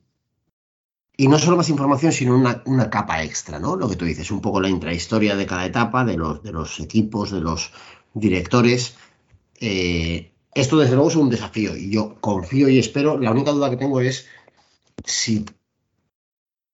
y 1.17 1.29
no 1.29 1.39
solo 1.39 1.57
más 1.57 1.69
información, 1.69 2.13
sino 2.13 2.37
una, 2.37 2.63
una, 2.67 2.91
capa 2.91 3.23
extra, 3.23 3.59
¿no? 3.59 3.77
Lo 3.77 3.89
que 3.89 3.97
tú 3.97 4.05
dices, 4.05 4.31
un 4.31 4.41
poco 4.41 4.61
la 4.61 4.69
intrahistoria 4.69 5.37
de 5.37 5.47
cada 5.47 5.67
etapa, 5.67 6.05
de 6.05 6.17
los, 6.17 6.43
de 6.43 6.53
los 6.53 6.81
equipos, 6.81 7.31
de 7.31 7.41
los 7.41 7.73
directores. 8.15 8.97
Eh, 9.61 10.33
esto, 10.55 10.79
desde 10.79 10.95
luego, 10.95 11.11
es 11.11 11.17
un 11.17 11.31
desafío 11.31 11.77
y 11.77 11.91
yo 11.91 12.17
confío 12.21 12.69
y 12.69 12.79
espero. 12.79 13.19
La 13.19 13.31
única 13.31 13.53
duda 13.53 13.71
que 13.71 13.77
tengo 13.77 14.01
es 14.01 14.27
si 15.05 15.45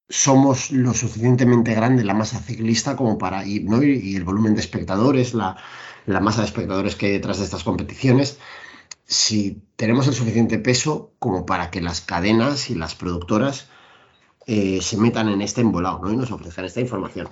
somos 0.08 0.70
lo 0.70 0.94
suficientemente 0.94 1.74
grande 1.74 2.04
la 2.04 2.14
masa 2.14 2.40
ciclista 2.40 2.96
como 2.96 3.18
para 3.18 3.44
ir, 3.44 3.64
¿no? 3.64 3.82
y, 3.82 4.16
el 4.16 4.24
volumen 4.24 4.54
de 4.54 4.60
espectadores, 4.60 5.34
la, 5.34 5.56
la 6.06 6.20
masa 6.20 6.40
de 6.40 6.46
espectadores 6.46 6.96
que 6.96 7.06
hay 7.06 7.12
detrás 7.12 7.38
de 7.38 7.44
estas 7.44 7.64
competiciones, 7.64 8.38
si 9.04 9.62
tenemos 9.76 10.06
el 10.06 10.14
suficiente 10.14 10.58
peso 10.58 11.12
como 11.18 11.46
para 11.46 11.70
que 11.70 11.80
las 11.80 12.00
cadenas 12.00 12.70
y 12.70 12.74
las 12.74 12.94
productoras 12.94 13.68
eh, 14.46 14.80
se 14.80 14.96
metan 14.96 15.28
en 15.28 15.42
este 15.42 15.60
embolado 15.60 16.00
¿no? 16.02 16.12
y 16.12 16.16
nos 16.16 16.30
ofrezcan 16.30 16.64
esta 16.64 16.80
información. 16.80 17.28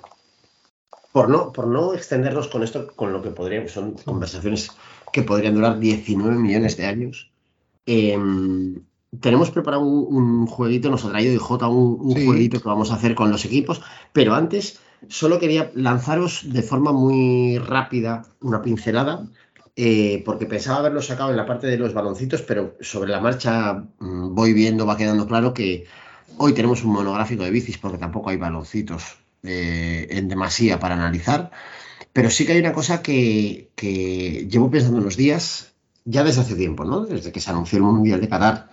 Por 1.13 1.31
no, 1.31 1.51
por 1.51 1.67
no 1.67 1.95
extendernos 1.95 2.49
con 2.49 2.63
esto, 2.63 2.95
con 2.95 3.13
lo 3.13 3.23
que 3.23 3.31
podríamos, 3.31 3.73
son 3.73 3.95
conversaciones 3.95 4.71
que 5.13 5.23
podrían 5.23 5.55
durar 5.55 5.79
19 5.79 6.37
millones 6.37 6.77
de 6.77 6.85
años. 6.85 7.31
Em, 7.87 8.83
tenemos 9.21 9.51
preparado 9.51 9.83
un, 9.85 10.47
jueguito, 10.47 10.91
nos 10.91 11.05
ha 11.05 11.11
traído 11.11 11.35
IJ 11.35 11.51
un, 11.69 11.99
un 12.01 12.27
jueguito 12.27 12.61
que 12.61 12.69
vamos 12.69 12.91
a 12.91 12.95
hacer 12.95 13.15
con 13.15 13.31
los 13.31 13.45
equipos, 13.45 13.83
pero 14.13 14.35
antes 14.35 14.81
solo 15.09 15.39
quería 15.39 15.71
lanzaros 15.75 16.53
de 16.53 16.63
forma 16.63 16.93
muy 16.93 17.59
rápida 17.59 18.23
una 18.41 18.63
pincelada, 18.63 19.29
eh, 19.77 20.23
porque 20.25 20.47
pensaba 20.47 20.79
haberlo 20.79 21.03
sacado 21.03 21.31
en 21.31 21.37
la 21.37 21.45
parte 21.45 21.67
de 21.67 21.77
los 21.77 21.93
baloncitos, 21.93 22.43
pero 22.43 22.77
sobre 22.81 23.11
la 23.11 23.21
marcha 23.21 23.85
mm, 23.99 24.35
voy 24.35 24.53
viendo, 24.55 24.87
va 24.87 24.97
quedando 24.97 25.27
claro 25.27 25.53
que 25.53 25.87
Hoy 26.39 26.53
tenemos 26.53 26.85
un 26.85 26.93
monográfico 26.93 27.45
de 27.45 27.51
bicis 27.51 27.79
porque 27.79 27.99
tampoco 27.99 28.29
hay 28.29 28.37
baloncitos 28.37 29.17
eh, 29.43 30.07
en 30.11 30.29
demasía 30.29 30.79
para 30.79 30.95
analizar, 30.95 31.51
pero 32.13 32.29
sí 32.31 32.45
que 32.45 32.53
hay 32.53 32.59
una 32.59 32.75
cosa 32.75 33.03
que, 33.03 33.71
llevo 34.51 34.71
pensando 34.71 34.99
unos 34.99 35.17
días, 35.17 35.75
ya 36.07 36.25
desde 36.25 36.41
hace 36.41 36.55
tiempo, 36.57 36.85
¿no? 36.85 37.05
Desde 37.05 37.33
que 37.33 37.41
se 37.41 37.51
anunció 37.51 37.79
el 37.79 37.85
Mundial 37.85 38.21
de 38.21 38.29
Qatar, 38.29 38.71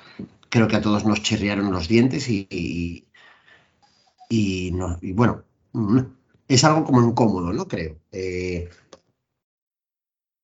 creo 0.49 0.67
que 0.67 0.77
a 0.77 0.81
todos 0.81 1.05
nos 1.05 1.21
chirriaron 1.21 1.71
los 1.71 1.87
dientes 1.89 2.29
y, 2.29 2.47
y, 4.29 4.71
bueno, 5.13 5.43
es 6.47 6.63
algo 6.63 6.85
como 6.85 7.01
incómodo, 7.01 7.51
¿no? 7.51 7.67
Creo. 7.67 7.97
Eh, 8.11 8.69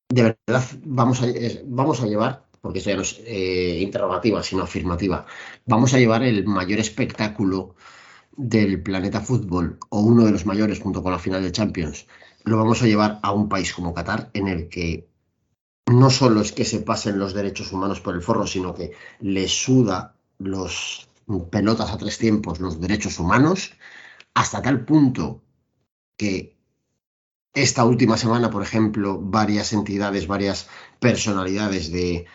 de 0.09 0.23
verdad, 0.23 0.65
vamos 0.83 1.21
a, 1.21 1.27
vamos 1.65 2.01
a 2.01 2.07
llevar 2.07 2.49
porque 2.61 2.79
eso 2.79 2.89
ya 2.89 2.95
no 2.97 3.03
es 3.03 3.21
eh, 3.25 3.79
interrogativa, 3.81 4.43
sino 4.43 4.63
afirmativa, 4.63 5.25
vamos 5.65 5.93
a 5.93 5.99
llevar 5.99 6.23
el 6.23 6.45
mayor 6.45 6.79
espectáculo 6.79 7.75
del 8.35 8.81
planeta 8.81 9.21
fútbol, 9.21 9.77
o 9.89 10.01
uno 10.01 10.25
de 10.25 10.31
los 10.31 10.45
mayores 10.45 10.79
junto 10.79 11.03
con 11.03 11.11
la 11.11 11.19
final 11.19 11.43
de 11.43 11.51
Champions, 11.51 12.07
lo 12.43 12.57
vamos 12.57 12.81
a 12.81 12.87
llevar 12.87 13.19
a 13.21 13.31
un 13.31 13.49
país 13.49 13.73
como 13.73 13.93
Qatar, 13.93 14.29
en 14.33 14.47
el 14.47 14.69
que 14.69 15.07
no 15.89 16.09
solo 16.09 16.41
es 16.41 16.51
que 16.51 16.65
se 16.65 16.79
pasen 16.81 17.19
los 17.19 17.33
derechos 17.33 17.71
humanos 17.71 17.99
por 17.99 18.15
el 18.15 18.21
forro, 18.21 18.45
sino 18.45 18.73
que 18.73 18.91
le 19.19 19.47
suda 19.47 20.15
los 20.37 21.09
pelotas 21.49 21.91
a 21.91 21.97
tres 21.97 22.17
tiempos 22.17 22.59
los 22.59 22.79
derechos 22.79 23.19
humanos, 23.19 23.73
hasta 24.33 24.61
tal 24.61 24.85
punto 24.85 25.41
que 26.17 26.57
esta 27.53 27.85
última 27.85 28.17
semana, 28.17 28.49
por 28.49 28.63
ejemplo, 28.63 29.19
varias 29.19 29.73
entidades, 29.73 30.27
varias 30.27 30.67
personalidades 30.99 31.91
de, 31.91 32.25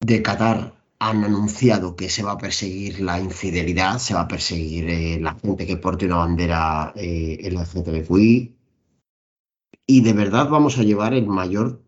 de 0.00 0.22
Qatar 0.22 0.74
han 0.98 1.24
anunciado 1.24 1.94
que 1.94 2.08
se 2.08 2.24
va 2.24 2.32
a 2.32 2.38
perseguir 2.38 3.00
la 3.00 3.20
infidelidad, 3.20 3.98
se 3.98 4.14
va 4.14 4.22
a 4.22 4.28
perseguir 4.28 4.90
eh, 4.90 5.20
la 5.20 5.34
gente 5.34 5.66
que 5.66 5.76
porte 5.76 6.06
una 6.06 6.16
bandera 6.16 6.92
eh, 6.96 7.48
LGTBQI 7.50 8.56
y 9.86 10.00
de 10.02 10.12
verdad 10.12 10.48
vamos 10.48 10.78
a 10.78 10.82
llevar 10.82 11.14
el 11.14 11.26
mayor 11.26 11.80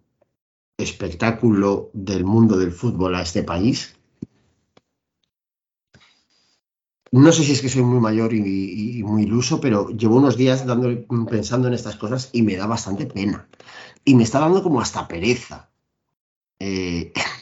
espectáculo 0.81 1.91
del 1.93 2.25
mundo 2.25 2.57
del 2.57 2.73
fútbol 2.73 3.15
a 3.15 3.23
este 3.23 3.43
país. 3.43 3.97
No 7.13 7.33
sé 7.33 7.43
si 7.43 7.53
es 7.53 7.61
que 7.61 7.69
soy 7.69 7.83
muy 7.83 7.99
mayor 7.99 8.33
y, 8.33 9.03
muy 9.03 9.25
iluso, 9.25 9.61
pero 9.61 9.89
llevo 9.91 10.17
unos 10.17 10.37
días 10.37 10.65
dando, 10.65 11.05
pensando 11.29 11.67
en 11.67 11.75
estas 11.75 11.97
cosas 11.97 12.31
y 12.33 12.43
me 12.43 12.57
da 12.57 12.67
bastante 12.67 13.07
pena. 13.07 13.49
Y 14.05 14.15
me 14.15 14.23
está 14.23 14.39
dando 14.39 14.63
como 14.63 14.81
hasta 14.81 15.09
pereza. 15.09 15.71
Eh, 16.61 17.13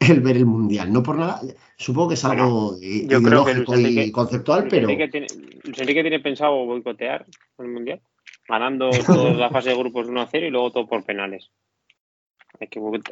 el 0.00 0.20
ver 0.20 0.36
el 0.38 0.46
mundial. 0.46 0.92
No 0.92 1.02
por 1.02 1.18
nada, 1.18 1.40
supongo 1.76 2.08
que 2.08 2.14
es 2.14 2.24
algo 2.24 2.78
yo 2.80 2.86
ideológico 2.86 3.78
y 3.78 4.10
conceptual, 4.10 4.66
pero. 4.68 4.88
Luis 4.88 5.78
Enrique 5.78 6.02
tiene 6.02 6.20
pensado 6.20 6.64
boicotear 6.64 7.26
el 7.58 7.68
mundial, 7.68 8.00
ganando 8.48 8.90
toda 8.90 9.32
la 9.32 9.50
fase 9.50 9.70
de 9.70 9.76
grupos 9.76 10.08
1 10.08 10.20
a 10.20 10.26
0 10.26 10.46
y 10.46 10.50
luego 10.50 10.72
todo 10.72 10.88
por 10.88 11.04
penales. 11.04 11.50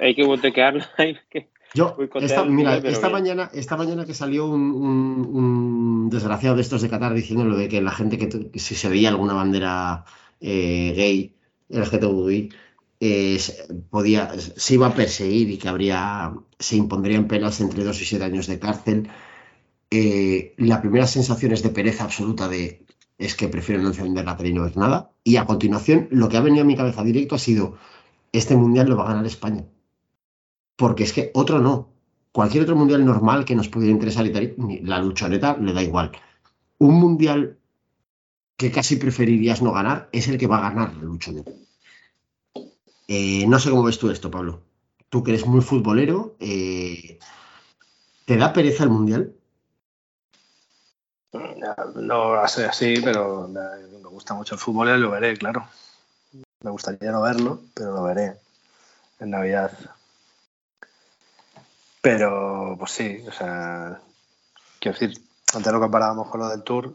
Hay 0.01 0.15
que, 0.15 0.23
hay 0.97 1.17
que. 1.29 1.49
Yo, 1.75 1.97
esta, 2.21 2.45
mira, 2.45 2.77
esta 2.79 3.09
mañana, 3.09 3.49
esta 3.55 3.77
mañana 3.77 4.05
que 4.05 4.15
salió 4.15 4.47
un, 4.47 6.09
desgraciado 6.11 6.57
de 6.57 6.63
estos 6.63 6.83
de 6.83 6.89
Qatar 6.89 7.15
diciendo 7.15 7.45
lo 7.45 7.57
de 7.57 7.69
que 7.69 7.81
la 7.81 7.93
gente 7.93 8.19
que, 8.19 8.59
si 8.59 8.75
se 8.75 8.89
veía 8.89 9.09
alguna 9.09 9.35
bandera 9.35 10.05
eh, 10.41 10.93
gay, 10.97 11.37
LGTBI, 11.69 12.51
podía, 13.89 14.33
se 14.39 14.75
iba 14.75 14.89
a 14.89 14.95
perseguir 14.95 15.49
y 15.51 15.59
que 15.59 15.69
habría, 15.69 16.35
se 16.59 16.77
impondrían 16.77 17.29
penas 17.29 17.61
entre 17.61 17.85
dos 17.85 18.03
y 18.03 18.05
siete 18.05 18.25
años 18.25 18.49
de 18.49 18.59
cárcel. 18.59 19.09
Eh, 19.91 20.55
la 20.59 20.81
primera 20.81 21.07
sensación 21.07 21.53
es 21.53 21.63
de 21.63 21.71
pereza 21.71 22.05
absoluta 22.05 22.49
de 22.49 22.85
es 23.21 23.35
que 23.35 23.49
prefiero 23.49 23.83
no 23.83 23.89
encender 23.89 24.25
la 24.25 24.37
tele 24.37 24.49
y 24.49 24.53
no 24.55 24.63
ver 24.63 24.77
nada. 24.77 25.13
Y 25.23 25.37
a 25.37 25.45
continuación, 25.45 26.09
lo 26.11 26.29
que 26.29 26.39
ha 26.39 26.41
venido 26.41 26.63
a 26.63 26.67
mi 26.67 26.75
cabeza 26.75 27.05
directo 27.05 27.35
ha 27.35 27.39
sido, 27.39 27.77
este 28.33 28.57
mundial 28.57 28.89
lo 28.89 28.97
va 28.97 29.05
a 29.05 29.09
ganar 29.09 29.27
España. 29.27 29.65
Porque 30.77 31.05
es 31.05 31.13
que 31.13 31.31
otro 31.35 31.61
no. 31.61 31.89
Cualquier 32.33 32.63
otro 32.63 32.77
mundial 32.77 33.05
normal 33.05 33.45
que 33.45 33.57
nos 33.57 33.69
pudiera 33.69 33.93
interesar 33.93 34.25
la 34.83 34.99
luchoneta 35.01 35.57
le 35.57 35.73
da 35.73 35.83
igual. 35.83 36.13
Un 36.79 36.95
mundial 36.95 37.59
que 38.57 38.71
casi 38.71 38.97
preferirías 38.97 39.63
no 39.63 39.73
ganar 39.73 40.09
es 40.13 40.29
el 40.29 40.39
que 40.39 40.47
va 40.47 40.59
a 40.59 40.71
ganar 40.71 40.95
la 40.97 41.03
luchoneta. 41.03 41.51
Eh, 43.09 43.45
no 43.49 43.59
sé 43.59 43.71
cómo 43.71 43.83
ves 43.83 43.99
tú 43.99 44.11
esto, 44.11 44.31
Pablo. 44.31 44.63
Tú 45.09 45.25
que 45.25 45.33
eres 45.33 45.45
muy 45.45 45.63
futbolero, 45.63 46.37
eh, 46.39 47.19
¿te 48.25 48.37
da 48.37 48.53
pereza 48.53 48.85
el 48.85 48.91
Mundial? 48.91 49.35
No 51.97 52.35
a 52.35 52.47
ser 52.47 52.71
así, 52.71 53.01
pero 53.03 53.49
me 53.49 54.09
gusta 54.09 54.35
mucho 54.35 54.55
el 54.55 54.61
fútbol 54.61 54.89
y 54.89 55.01
lo 55.01 55.11
veré, 55.11 55.37
claro. 55.37 55.67
Me 56.63 56.71
gustaría 56.71 57.11
no 57.11 57.23
verlo, 57.23 57.61
pero 57.73 57.93
lo 57.93 58.03
veré 58.03 58.37
en 59.19 59.31
Navidad. 59.31 59.73
Pero, 62.03 62.77
pues 62.79 62.93
sí, 62.93 63.25
o 63.27 63.33
sea, 63.33 63.99
quiero 64.79 64.99
decir, 64.99 65.23
antes 65.55 65.73
lo 65.73 65.81
comparábamos 65.81 66.29
con 66.29 66.41
lo 66.41 66.49
del 66.49 66.63
Tour 66.63 66.95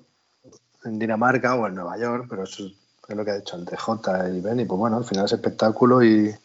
en 0.83 0.99
Dinamarca 0.99 1.55
o 1.55 1.67
en 1.67 1.75
Nueva 1.75 1.97
York, 1.97 2.27
pero 2.29 2.43
eso 2.43 2.65
es 3.07 3.15
lo 3.15 3.25
que 3.25 3.31
ha 3.31 3.35
dicho 3.35 3.55
antes 3.55 3.79
J 3.79 4.29
y 4.29 4.41
Ben, 4.41 4.59
y 4.59 4.65
pues 4.65 4.79
bueno, 4.79 4.97
al 4.97 5.05
final 5.05 5.25
es 5.25 5.33
espectáculo 5.33 6.03
y, 6.03 6.35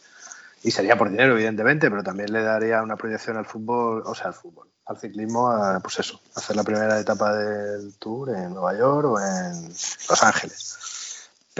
sería 0.63 0.97
por 0.97 1.09
dinero, 1.09 1.33
evidentemente, 1.33 1.89
pero 1.89 2.03
también 2.03 2.31
le 2.31 2.41
daría 2.41 2.81
una 2.81 2.95
proyección 2.95 3.37
al 3.37 3.45
fútbol, 3.45 4.03
o 4.05 4.15
sea, 4.15 4.27
al 4.27 4.33
fútbol, 4.33 4.67
al 4.85 4.97
ciclismo, 4.97 5.49
a, 5.49 5.79
pues 5.79 5.99
eso, 5.99 6.19
hacer 6.35 6.55
la 6.55 6.63
primera 6.63 6.99
etapa 6.99 7.35
del 7.35 7.93
Tour 7.95 8.29
en 8.29 8.53
Nueva 8.53 8.75
York 8.77 9.07
o 9.07 9.19
en 9.19 9.67
Los 9.67 10.23
Ángeles. 10.23 10.80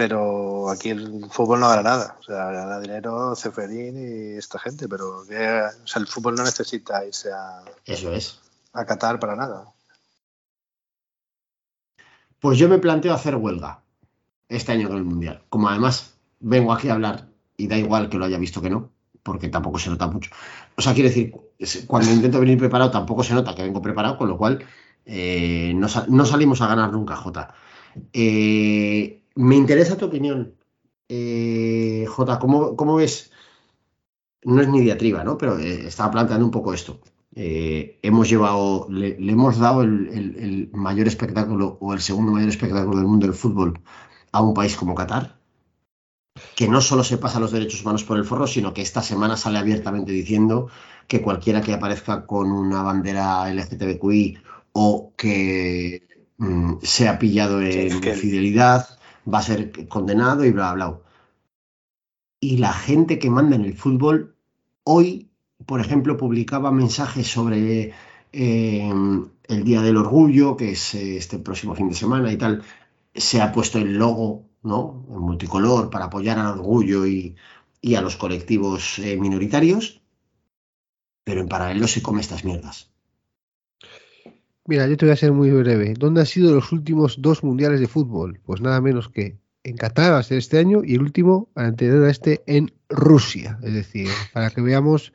Pero 0.04 0.68
aquí 0.68 0.90
el 0.90 1.26
fútbol 1.30 1.60
no 1.60 1.68
gana 1.68 1.84
nada, 1.84 2.16
o 2.18 2.22
sea, 2.24 2.50
gana 2.50 2.80
dinero 2.80 3.36
Ceferín 3.36 3.94
y 3.96 4.36
esta 4.36 4.58
gente, 4.58 4.88
pero 4.88 5.18
o 5.18 5.24
sea, 5.24 5.70
el 5.94 6.08
fútbol 6.08 6.34
no 6.34 6.42
necesita 6.42 7.06
irse 7.06 7.30
a, 7.32 7.62
eso 7.84 8.12
es. 8.12 8.40
a 8.72 8.84
Qatar 8.84 9.20
para 9.20 9.36
nada. 9.36 9.72
Pues 12.40 12.58
yo 12.58 12.68
me 12.68 12.78
planteo 12.78 13.14
hacer 13.14 13.36
huelga 13.36 13.84
este 14.48 14.72
año 14.72 14.88
con 14.88 14.96
el 14.96 15.04
Mundial. 15.04 15.44
Como 15.48 15.68
además 15.68 16.14
vengo 16.40 16.72
aquí 16.72 16.88
a 16.88 16.94
hablar 16.94 17.28
y 17.56 17.68
da 17.68 17.76
igual 17.76 18.08
que 18.08 18.18
lo 18.18 18.24
haya 18.24 18.38
visto 18.38 18.60
que 18.60 18.70
no, 18.70 18.90
porque 19.22 19.50
tampoco 19.50 19.78
se 19.78 19.90
nota 19.90 20.08
mucho. 20.08 20.32
O 20.76 20.82
sea, 20.82 20.94
quiere 20.94 21.10
decir, 21.10 21.32
cuando 21.86 22.10
intento 22.10 22.40
venir 22.40 22.58
preparado 22.58 22.90
tampoco 22.90 23.22
se 23.22 23.34
nota 23.34 23.54
que 23.54 23.62
vengo 23.62 23.80
preparado, 23.80 24.18
con 24.18 24.28
lo 24.28 24.36
cual 24.36 24.64
eh, 25.06 25.72
no, 25.76 25.88
salimos 26.26 26.60
a 26.60 26.66
ganar 26.66 26.90
nunca, 26.90 27.14
Jota. 27.14 27.54
Eh, 28.12 29.21
me 29.34 29.56
interesa 29.56 29.96
tu 29.96 30.06
opinión, 30.06 30.54
eh, 31.08 32.06
Jota, 32.08 32.38
¿cómo, 32.38 32.96
ves? 32.96 33.30
No 34.44 34.60
es 34.60 34.68
ni 34.68 34.80
diatriba, 34.80 35.24
¿no? 35.24 35.38
Pero 35.38 35.58
estaba 35.58 36.10
planteando 36.10 36.44
un 36.44 36.50
poco 36.50 36.74
esto. 36.74 37.00
hemos 37.34 38.28
llevado, 38.28 38.86
le, 38.90 39.16
hemos 39.18 39.58
dado 39.58 39.82
el, 39.82 40.70
mayor 40.72 41.06
espectáculo 41.06 41.78
o 41.80 41.94
el 41.94 42.00
segundo 42.00 42.32
mayor 42.32 42.48
espectáculo 42.48 42.96
del 42.96 43.06
mundo 43.06 43.26
del 43.26 43.36
fútbol 43.36 43.80
a 44.32 44.42
un 44.42 44.54
país 44.54 44.76
como 44.76 44.94
Qatar, 44.94 45.38
que 46.56 46.68
no 46.68 46.80
solo 46.80 47.04
se 47.04 47.18
pasa 47.18 47.40
los 47.40 47.52
derechos 47.52 47.82
humanos 47.82 48.04
por 48.04 48.18
el 48.18 48.24
forro, 48.24 48.46
sino 48.46 48.72
que 48.72 48.82
esta 48.82 49.02
semana 49.02 49.36
sale 49.36 49.58
abiertamente 49.58 50.12
diciendo 50.12 50.68
que 51.06 51.20
cualquiera 51.22 51.60
que 51.60 51.74
aparezca 51.74 52.26
con 52.26 52.50
una 52.50 52.82
bandera 52.82 53.50
LGTBQI 53.50 54.38
o 54.72 55.12
que 55.16 56.08
mm, 56.38 56.74
se 56.82 57.08
ha 57.08 57.18
pillado 57.18 57.60
en 57.60 57.66
es 57.68 57.96
que- 57.96 58.14
fidelidad, 58.14 58.98
va 59.26 59.38
a 59.38 59.42
ser 59.42 59.88
condenado 59.88 60.44
y 60.44 60.52
bla, 60.52 60.72
bla. 60.74 60.98
Y 62.40 62.58
la 62.58 62.72
gente 62.72 63.18
que 63.18 63.30
manda 63.30 63.56
en 63.56 63.64
el 63.64 63.76
fútbol, 63.76 64.36
hoy, 64.84 65.30
por 65.66 65.80
ejemplo, 65.80 66.16
publicaba 66.16 66.72
mensajes 66.72 67.28
sobre 67.28 67.94
eh, 68.32 68.92
el 69.44 69.64
Día 69.64 69.82
del 69.82 69.96
Orgullo, 69.96 70.56
que 70.56 70.72
es 70.72 70.94
eh, 70.94 71.16
este 71.16 71.38
próximo 71.38 71.74
fin 71.74 71.88
de 71.88 71.94
semana 71.94 72.32
y 72.32 72.36
tal. 72.36 72.62
Se 73.14 73.40
ha 73.40 73.52
puesto 73.52 73.78
el 73.78 73.94
logo, 73.96 74.48
¿no? 74.62 75.06
En 75.08 75.20
multicolor 75.20 75.90
para 75.90 76.06
apoyar 76.06 76.38
al 76.38 76.58
orgullo 76.58 77.06
y, 77.06 77.36
y 77.80 77.94
a 77.94 78.00
los 78.00 78.16
colectivos 78.16 78.98
eh, 78.98 79.16
minoritarios. 79.16 80.02
Pero 81.24 81.40
en 81.40 81.48
paralelo 81.48 81.86
se 81.86 82.02
come 82.02 82.20
estas 82.20 82.44
mierdas. 82.44 82.91
Mira, 84.64 84.86
yo 84.86 84.96
te 84.96 85.06
voy 85.06 85.12
a 85.12 85.16
ser 85.16 85.32
muy 85.32 85.50
breve. 85.50 85.94
¿Dónde 85.98 86.20
han 86.20 86.26
sido 86.26 86.54
los 86.54 86.70
últimos 86.72 87.20
dos 87.20 87.42
mundiales 87.42 87.80
de 87.80 87.88
fútbol? 87.88 88.40
Pues 88.44 88.60
nada 88.60 88.80
menos 88.80 89.08
que 89.08 89.38
en 89.64 89.76
Qatar 89.76 90.12
va 90.12 90.18
a 90.18 90.22
ser 90.22 90.38
este 90.38 90.58
año 90.58 90.82
y 90.84 90.94
el 90.94 91.02
último, 91.02 91.50
anterior 91.54 92.04
a 92.04 92.10
este, 92.10 92.42
en 92.46 92.72
Rusia. 92.88 93.58
Es 93.62 93.74
decir, 93.74 94.08
para 94.32 94.50
que 94.50 94.60
veamos 94.60 95.12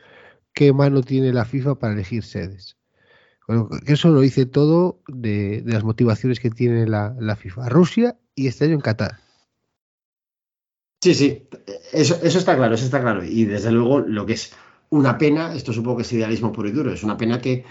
qué 0.54 0.74
mano 0.74 1.02
tiene 1.02 1.32
la 1.32 1.46
FIFA 1.46 1.76
para 1.76 1.94
elegir 1.94 2.24
sedes. 2.24 2.78
Eso 3.86 4.10
lo 4.10 4.20
dice 4.20 4.46
todo 4.46 5.02
de, 5.08 5.64
las 5.66 5.84
motivaciones 5.84 6.42
que 6.42 6.50
tiene 6.50 6.86
la, 6.86 7.16
la 7.20 7.38
FIFA. 7.38 7.70
Rusia 7.70 8.18
y 8.36 8.48
este 8.48 8.66
año 8.66 8.74
en 8.74 8.82
Qatar. 8.82 9.20
Sí, 11.02 11.14
sí, 11.14 11.48
eso, 11.94 12.20
eso 12.22 12.40
está 12.40 12.58
claro, 12.58 12.76
eso 12.76 12.84
está 12.84 13.00
claro. 13.00 13.24
Y 13.24 13.46
desde 13.46 13.72
luego 13.72 14.00
lo 14.00 14.26
que 14.26 14.34
es 14.34 14.52
una 14.90 15.18
pena, 15.18 15.54
esto 15.54 15.72
supongo 15.72 15.98
que 15.98 16.04
es 16.04 16.14
idealismo 16.14 16.52
puro 16.52 16.68
y 16.68 16.72
duro, 16.72 16.92
es 16.92 17.04
una 17.04 17.18
pena 17.18 17.40
que 17.40 17.64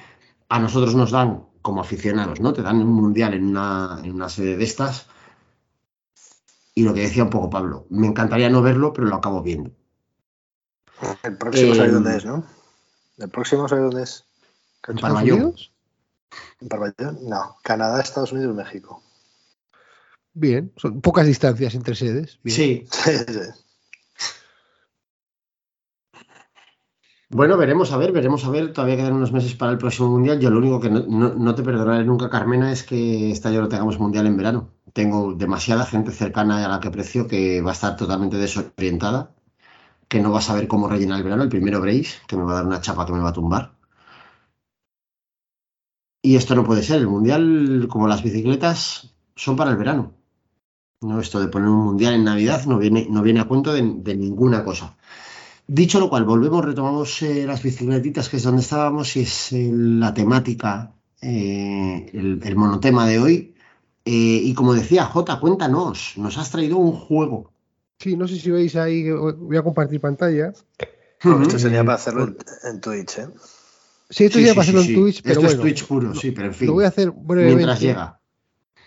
a 0.49 0.59
nosotros 0.59 0.95
nos 0.95 1.11
dan 1.11 1.45
como 1.63 1.81
aficionados, 1.81 2.41
¿no? 2.41 2.53
Te 2.53 2.63
dan 2.63 2.77
un 2.81 2.93
mundial 2.93 3.35
en 3.35 3.45
una, 3.45 4.01
en 4.03 4.13
una 4.13 4.29
sede 4.29 4.57
de 4.57 4.65
estas. 4.65 5.07
Y 6.75 6.83
lo 6.83 6.95
que 6.95 7.01
decía 7.01 7.25
un 7.25 7.31
poco 7.31 7.51
Pablo, 7.51 7.87
me 7.91 8.07
encantaría 8.07 8.51
no 8.51 8.63
verlo, 8.63 8.93
pero 8.93 9.09
lo 9.09 9.17
acabo 9.17 9.43
viendo. 9.43 9.71
El 11.23 11.37
próximo 11.37 11.73
Eh, 11.73 11.77
sabe 11.77 11.91
dónde 11.91 12.17
es, 12.17 12.25
¿no? 12.25 12.45
El 13.19 13.29
próximo 13.31 13.69
sabe 13.69 13.83
dónde 13.83 14.03
es. 14.03 14.25
En 14.87 14.97
¿Estados 14.97 15.15
Parvallón. 15.15 15.41
Unidos? 15.41 15.73
¿En 16.61 16.69
Parvallón? 16.69 17.19
No. 17.23 17.57
Canadá, 17.63 18.01
Estados 18.01 18.33
Unidos, 18.33 18.55
México. 18.55 19.03
Bien, 20.35 20.73
son 20.77 21.01
pocas 21.01 21.27
distancias 21.27 21.75
entre 21.75 21.95
sedes. 21.95 22.39
Bien. 22.43 22.57
Sí, 22.57 22.87
Sí, 22.91 23.19
sí. 23.27 23.66
Bueno, 27.29 27.57
veremos 27.57 27.93
a 27.93 27.97
ver, 27.97 28.13
veremos 28.13 28.45
a 28.45 28.51
ver. 28.51 28.73
Todavía 28.73 28.97
quedan 28.97 29.15
unos 29.15 29.33
meses 29.33 29.55
para 29.55 29.73
el 29.73 29.79
próximo 29.79 30.09
mundial. 30.09 30.39
Yo 30.41 30.51
lo 30.51 30.59
único 30.59 30.81
que 30.81 30.91
no, 30.91 31.55
te 31.55 31.63
perdonaré 31.63 32.05
nunca, 32.05 32.31
Carmena, 32.31 32.71
es 32.73 32.85
que 32.85 33.31
este 33.33 33.49
año 33.49 33.63
no 33.63 33.69
tengamos 33.69 33.99
mundial 33.99 34.27
en 34.27 34.37
verano. 34.37 34.71
Tengo 34.93 35.35
demasiada 35.35 35.85
gente 35.87 36.13
cercana 36.13 36.65
a 36.65 36.69
la 36.69 36.81
que 36.81 36.89
aprecio 36.89 37.27
que 37.27 37.61
va 37.63 37.71
a 37.71 37.75
estar 37.75 37.97
totalmente 37.97 38.37
desorientada, 38.37 39.35
que 40.09 40.21
no 40.21 40.33
va 40.33 40.39
a 40.39 40.43
saber 40.43 40.69
cómo 40.69 40.89
rellenar 40.89 41.19
el 41.19 41.25
verano. 41.25 41.43
El 41.45 41.49
primero 41.49 41.81
Brace, 41.81 42.17
que 42.29 42.37
me 42.37 42.45
va 42.45 42.53
a 42.53 42.55
dar 42.57 42.67
una 42.67 42.81
chapa 42.81 43.07
que 43.07 43.13
me 43.13 43.21
va 43.21 43.31
a 43.31 43.33
tumbar. 43.33 43.73
Y 46.23 46.37
esto 46.37 46.55
no 46.55 46.65
puede 46.65 46.83
ser. 46.83 46.99
El 47.01 47.09
mundial, 47.09 47.87
como 47.91 48.09
las 48.09 48.23
bicicletas, 48.23 49.15
son 49.35 49.57
para 49.57 49.71
el 49.73 49.77
verano. 49.77 50.15
No, 51.01 51.21
esto 51.21 51.41
de 51.41 51.49
poner 51.49 51.69
un 51.69 51.85
mundial 51.85 52.15
en 52.15 52.25
Navidad 52.25 52.65
no 52.67 52.79
viene, 52.79 53.07
no 53.11 53.23
viene 53.23 53.41
a 53.41 53.45
cuento 53.45 53.73
de 53.73 54.17
ninguna 54.17 54.65
cosa. 54.65 54.97
Dicho 55.69 55.99
lo 55.99 56.09
cual, 56.09 56.25
volvemos, 56.25 56.65
retomamos 56.65 57.23
eh, 57.23 57.45
las 57.47 57.63
bicicletitas, 57.63 58.29
que 58.29 58.37
es 58.37 58.43
donde 58.45 58.63
estábamos, 58.63 59.17
y 59.17 59.21
es 59.23 59.53
eh, 59.53 59.71
la 59.73 60.15
temática, 60.15 60.93
eh, 61.21 62.09
el, 62.13 62.41
el 62.43 62.57
monotema 62.57 63.07
de 63.07 63.19
hoy. 63.19 63.55
Eh, 64.05 64.41
y 64.45 64.55
como 64.55 64.75
decía 64.75 65.07
Jota, 65.07 65.41
cuéntanos, 65.41 66.13
nos 66.17 66.39
has 66.39 66.51
traído 66.51 66.77
un 66.77 66.93
juego. 66.93 67.51
Sí, 67.99 68.17
no 68.17 68.29
sé 68.29 68.39
si 68.39 68.51
veis 68.51 68.77
ahí, 68.77 69.11
voy 69.11 69.57
a 69.57 69.63
compartir 69.63 70.01
pantalla. 70.01 70.53
Esto 71.43 71.59
sería 71.59 71.83
para 71.83 71.95
hacerlo 71.97 72.25
en, 72.25 72.37
en 72.71 72.81
Twitch, 72.81 73.19
¿eh? 73.19 73.27
Sí, 74.09 74.25
esto 74.27 74.39
Sí, 74.39 74.45
sí, 74.45 74.51
para 74.51 74.61
hacerlo 74.61 74.83
sí, 74.83 74.89
en 74.91 74.95
sí. 74.95 75.01
Twitch, 75.01 75.23
pero 75.23 75.33
Esto 75.33 75.41
bueno, 75.43 75.57
es 75.57 75.61
Twitch 75.63 75.87
puro, 75.89 76.15
sí, 76.15 76.31
pero 76.31 76.47
en 76.47 76.55
fin. 76.55 76.69
lo 76.69 76.75
voy 76.75 76.85
a 76.85 76.89
hacer 76.89 77.11
brevemente. 77.11 77.57
Mientras 77.57 77.81
llega. 77.81 78.21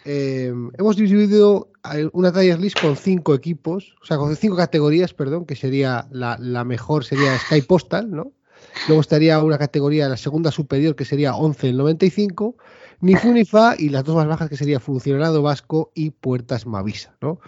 Eh, 0.05 0.53
hemos 0.77 0.95
dividido 0.95 1.71
una 2.13 2.31
tier 2.31 2.59
list 2.59 2.79
con 2.79 2.95
cinco 2.95 3.33
equipos, 3.33 3.95
o 4.01 4.05
sea, 4.05 4.17
con 4.17 4.35
cinco 4.35 4.55
categorías, 4.55 5.13
perdón, 5.13 5.45
que 5.45 5.55
sería 5.55 6.07
la, 6.11 6.37
la 6.39 6.63
mejor 6.63 7.05
sería 7.05 7.37
Sky 7.37 7.61
Postal, 7.61 8.11
¿no? 8.11 8.33
Luego 8.87 9.01
estaría 9.01 9.41
una 9.41 9.57
categoría, 9.57 10.09
la 10.09 10.17
segunda 10.17 10.51
superior, 10.51 10.95
que 10.95 11.05
sería 11.05 11.35
11 11.35 11.69
el 11.69 11.77
95, 11.77 12.55
ni 13.01 13.15
fu 13.15 13.31
ni 13.31 13.45
fa, 13.45 13.75
y 13.77 13.89
las 13.89 14.03
dos 14.03 14.15
más 14.15 14.27
bajas, 14.27 14.49
que 14.49 14.57
sería 14.57 14.79
Funcionado 14.79 15.41
Vasco 15.41 15.91
y 15.95 16.11
Puertas 16.11 16.65
Mavisa, 16.65 17.15
¿no? 17.21 17.39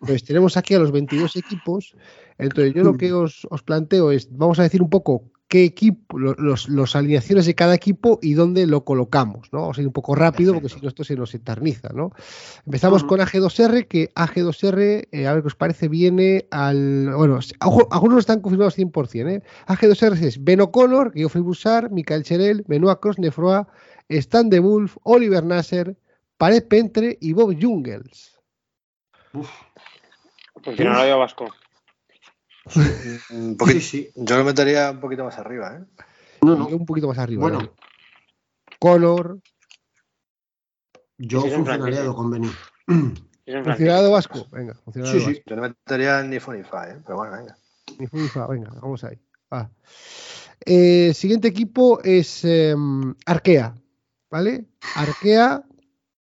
Pues 0.00 0.24
tenemos 0.24 0.56
aquí 0.56 0.74
a 0.74 0.78
los 0.78 0.92
22 0.92 1.36
equipos. 1.36 1.94
Entonces, 2.38 2.74
yo 2.74 2.82
lo 2.82 2.96
que 2.96 3.12
os 3.12 3.46
planteo 3.64 4.10
es, 4.10 4.28
vamos 4.36 4.58
a 4.58 4.64
decir 4.64 4.82
un 4.82 4.90
poco 4.90 5.30
qué 5.52 5.64
equipo, 5.64 6.18
lo- 6.18 6.32
los, 6.38 6.66
los 6.70 6.96
alineaciones 6.96 7.44
de 7.44 7.54
cada 7.54 7.74
equipo 7.74 8.18
y 8.22 8.32
dónde 8.32 8.66
lo 8.66 8.86
colocamos, 8.86 9.52
¿no? 9.52 9.60
Vamos 9.60 9.76
a 9.76 9.82
ir 9.82 9.86
un 9.86 9.92
poco 9.92 10.14
rápido 10.14 10.54
porque 10.54 10.70
si 10.70 10.80
no 10.80 10.88
esto 10.88 11.04
se 11.04 11.14
nos 11.14 11.34
eterniza, 11.34 11.90
¿no? 11.94 12.12
Empezamos 12.64 13.02
Ujú. 13.02 13.08
con 13.10 13.20
AG2R, 13.20 13.86
que 13.86 14.08
AG2R, 14.14 15.08
eh, 15.12 15.26
a 15.26 15.34
ver 15.34 15.42
qué 15.42 15.48
os 15.48 15.54
parece, 15.54 15.88
viene 15.88 16.46
al. 16.50 17.12
Bueno, 17.14 17.38
ojo, 17.60 17.86
algunos 17.90 18.20
están 18.20 18.40
confirmados 18.40 18.78
100%, 18.78 19.28
¿eh? 19.28 19.42
AG2R 19.66 20.22
es 20.22 20.42
Ben 20.42 20.62
O'Connor, 20.62 21.12
Geoffrey 21.12 21.42
Bouchard, 21.42 21.90
Michael 21.90 22.22
Cherel, 22.22 22.64
Benoit 22.66 22.98
Cross-Nefroy, 22.98 23.64
Stan 24.08 24.48
de 24.48 24.58
Wolf, 24.58 24.96
Oliver 25.02 25.44
Nasser, 25.44 25.94
Pared 26.38 26.64
Pentre 26.66 27.18
y 27.20 27.34
Bob 27.34 27.54
Jungels. 27.60 28.40
Vasco. 31.18 31.44
Un 33.30 33.56
poquito- 33.56 33.80
Sí, 33.80 33.86
sí. 33.86 34.08
Yo 34.14 34.36
lo 34.38 34.44
metería 34.44 34.90
un 34.90 35.00
poquito 35.00 35.24
más 35.24 35.38
arriba, 35.38 35.76
¿eh? 35.76 35.84
No, 36.42 36.56
no. 36.56 36.66
un 36.68 36.86
poquito 36.86 37.08
más 37.08 37.18
arriba. 37.18 37.42
Bueno, 37.42 37.60
¿no? 37.60 37.74
Connor, 38.78 39.38
yo 41.18 41.42
francés. 41.42 42.08
con 42.14 42.34
en 43.46 43.64
funcionario 43.64 44.10
vasco. 44.10 44.46
Venga, 44.50 44.74
Sí, 44.92 45.02
sí. 45.04 45.26
vasco. 45.26 45.30
Yo 45.46 45.56
no 45.56 45.62
metería 45.62 46.22
ni 46.22 46.40
fu 46.40 46.52
ni 46.52 46.62
fa, 46.64 46.90
¿eh? 46.90 46.98
Pero 47.04 47.18
bueno, 47.18 47.36
venga. 47.36 47.56
Ni 47.98 48.06
fu 48.06 48.16
ni 48.16 48.28
fa, 48.28 48.46
venga, 48.48 48.70
vamos 48.80 49.04
ahí. 49.04 49.18
Va. 49.52 49.70
Eh, 50.64 51.12
siguiente 51.14 51.48
equipo 51.48 52.00
es 52.02 52.44
em, 52.44 53.14
Arkea, 53.26 53.74
¿vale? 54.30 54.66
Arkea, 54.96 55.64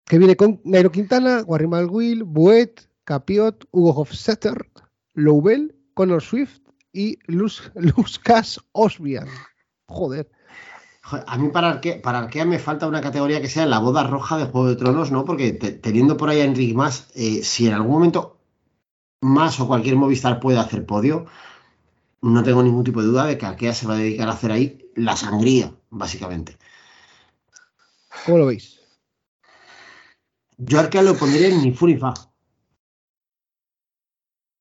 que 0.05 0.17
viene 0.17 0.35
con 0.35 0.61
Nairo 0.63 0.91
Quintana, 0.91 1.41
Guarrimal 1.41 1.85
Will, 1.87 2.23
Buet, 2.23 2.87
Capiot, 3.03 3.65
Hugo 3.71 3.91
Hofstetter, 3.91 4.69
Loubel, 5.13 5.75
Connor 5.99 6.23
Swift 6.23 6.61
y 6.93 7.19
Luz, 7.25 7.73
Luzcas 7.75 8.61
Osbian. 8.71 9.27
Joder. 9.89 10.31
A 11.27 11.37
mí 11.37 11.49
para 11.49 11.71
Arkea, 11.71 12.01
para 12.01 12.19
Arkea 12.19 12.45
me 12.45 12.57
falta 12.57 12.87
una 12.87 13.01
categoría 13.01 13.41
que 13.41 13.49
sea 13.49 13.65
la 13.65 13.79
boda 13.79 14.05
roja 14.05 14.37
de 14.37 14.45
Juego 14.45 14.69
de 14.69 14.77
Tronos, 14.77 15.11
¿no? 15.11 15.25
Porque 15.25 15.51
te- 15.51 15.73
teniendo 15.73 16.15
por 16.15 16.29
ahí 16.29 16.39
a 16.39 16.45
Enric 16.45 16.73
más, 16.73 17.09
eh, 17.15 17.43
si 17.43 17.67
en 17.67 17.73
algún 17.73 17.91
momento 17.91 18.39
más 19.19 19.59
o 19.59 19.67
cualquier 19.67 19.97
Movistar 19.97 20.39
puede 20.39 20.57
hacer 20.57 20.85
podio, 20.85 21.25
no 22.21 22.43
tengo 22.43 22.63
ningún 22.63 22.85
tipo 22.85 23.01
de 23.01 23.07
duda 23.07 23.25
de 23.25 23.37
que 23.37 23.45
Arkea 23.45 23.73
se 23.73 23.85
va 23.85 23.95
a 23.95 23.97
dedicar 23.97 24.29
a 24.29 24.31
hacer 24.31 24.53
ahí 24.53 24.89
la 24.95 25.17
sangría, 25.17 25.75
básicamente. 25.89 26.57
¿Cómo 28.25 28.37
lo 28.37 28.45
veis? 28.45 28.79
Yo 30.57 30.79
Arkea 30.79 31.01
lo 31.01 31.17
pondría 31.17 31.49
en 31.49 31.61
ni 31.61 31.73
fu 31.73 31.87
ni 31.87 31.97
fa. 31.97 32.13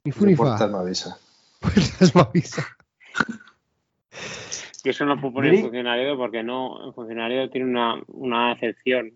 Ni 0.04 0.10
fu 0.10 0.26
ni 0.26 0.34
fa. 1.60 1.68
Portas 1.68 2.14
me 2.14 2.20
avisa. 2.22 2.62
Puertas 2.62 2.62
Mavisa. 2.62 2.66
Yo 4.84 4.90
eso 4.92 5.04
no 5.04 5.20
puedo 5.20 5.34
poner 5.34 5.54
en 5.54 5.62
funcionario 5.62 6.16
porque 6.16 6.42
no, 6.42 6.86
el 6.86 6.94
funcionario 6.94 7.50
tiene 7.50 7.68
una, 7.68 8.00
una 8.06 8.52
excepción. 8.52 9.12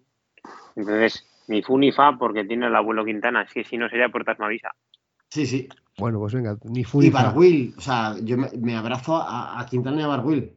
Entonces, 0.76 1.24
ni 1.48 1.62
fu 1.62 1.78
ni 1.78 1.92
fa 1.92 2.18
porque 2.18 2.44
tiene 2.44 2.66
el 2.66 2.74
abuelo 2.74 3.04
Quintana. 3.04 3.46
Si, 3.48 3.64
si 3.64 3.76
no 3.76 3.88
sería 3.88 4.08
Puertas 4.08 4.38
Mavisa. 4.38 4.74
Sí, 5.28 5.46
sí. 5.46 5.68
Bueno, 5.98 6.18
pues 6.18 6.34
venga, 6.34 6.56
ni 6.64 6.84
fu 6.84 7.00
Y 7.00 7.06
ni 7.06 7.10
fa. 7.10 7.24
Barwill, 7.24 7.74
o 7.76 7.80
sea, 7.80 8.16
yo 8.22 8.36
me, 8.36 8.48
me 8.58 8.76
abrazo 8.76 9.16
a, 9.16 9.60
a 9.60 9.66
Quintana 9.66 10.00
y 10.00 10.04
a 10.04 10.08
Barwill. 10.08 10.52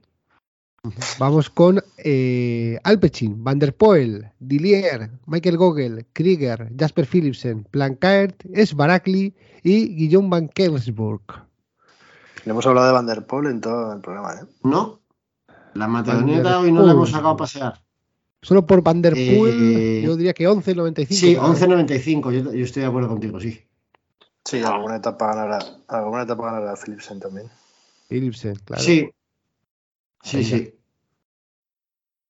Vamos 1.18 1.50
con 1.50 1.82
eh, 1.98 2.78
Alpecin, 2.84 3.44
Van 3.44 3.58
der 3.58 3.76
Poel, 3.76 4.32
Dillier, 4.40 5.10
Michael 5.26 5.58
Gogel, 5.58 6.06
Krieger, 6.14 6.70
Jasper 6.78 7.06
Philipsen, 7.06 7.64
Plankaert, 7.72 8.44
Es 8.54 8.76
Barakli 8.76 9.34
y 9.64 9.96
Guillaume 9.96 10.30
Van 10.30 10.48
Kelsburg. 10.48 11.24
No 12.46 12.52
hemos 12.52 12.66
hablado 12.68 12.88
de 12.88 12.94
Van 12.94 13.06
der 13.08 13.26
Poel 13.26 13.48
en 13.48 13.62
todo 13.62 13.94
el 13.94 14.02
programa, 14.02 14.34
¿eh? 14.36 14.46
¿No? 14.64 15.00
La 15.74 15.88
matadoneta 15.88 16.60
hoy 16.60 16.72
no 16.72 16.84
la 16.86 16.92
hemos 16.94 17.10
Poel. 17.10 17.14
sacado 17.14 17.34
a 17.34 17.38
pasear. 17.38 17.82
Solo 18.42 18.66
por 18.66 18.82
Van 18.84 19.02
der 19.02 19.14
Poel, 19.14 19.56
Eh, 19.60 20.02
yo 20.06 20.16
diría 20.16 20.34
que 20.34 20.48
11.95. 20.48 21.08
Sí, 21.14 21.36
¿no? 21.36 21.54
11.95, 21.56 22.32
yo, 22.32 22.54
yo 22.54 22.64
estoy 22.64 22.82
de 22.84 22.88
acuerdo 22.88 23.10
contigo, 23.10 23.40
sí. 23.40 23.60
Sí, 24.44 24.62
alguna 24.62 24.98
etapa 24.98 25.34
ganará, 25.34 25.60
alguna 25.88 26.22
etapa 26.24 26.52
ganará 26.52 26.76
Philipsen 26.76 27.20
también. 27.20 27.50
Philipsen, 28.08 28.56
claro. 28.64 28.84
Sí. 28.84 29.10
Sí, 30.22 30.38
Venga. 30.38 30.50
sí. 30.50 30.74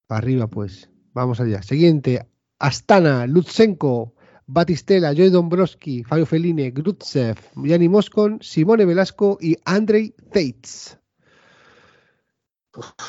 Arriba, 0.08 0.48
pues. 0.48 0.90
Vamos 1.14 1.40
allá. 1.42 1.62
Siguiente. 1.62 2.26
Astana, 2.60 3.28
Lutsenko, 3.28 4.14
Batistela, 4.48 5.14
Joy 5.14 5.30
Dombrowski, 5.30 6.04
Fabio 6.04 6.26
Fellini, 6.26 6.70
Grutsev, 6.72 7.38
Yanni 7.64 7.90
Moscon, 7.90 8.40
Simone 8.42 8.86
Velasco 8.86 9.38
y 9.42 9.56
Andrei 9.66 10.14
Zeitz. 10.32 10.98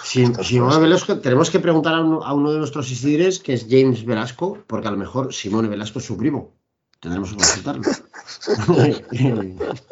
Si, 0.05 0.25
Simone 0.45 0.79
Velasco, 0.79 1.19
tenemos 1.19 1.51
que 1.51 1.59
preguntar 1.61 1.95
a 1.95 2.01
uno, 2.01 2.23
a 2.25 2.33
uno 2.33 2.53
de 2.53 2.59
nuestros 2.59 2.89
seguidores, 2.89 3.41
que 3.41 3.53
es 3.55 3.67
James 3.69 4.05
Velasco, 4.05 4.59
porque 4.67 4.89
a 4.89 4.93
lo 4.93 4.97
mejor 4.97 5.35
Simone 5.35 5.69
Velasco 5.69 5.99
es 5.99 6.05
su 6.07 6.17
primo. 6.17 6.55
Tendremos 7.01 7.31
que 7.31 7.37
consultarlo. 7.37 7.83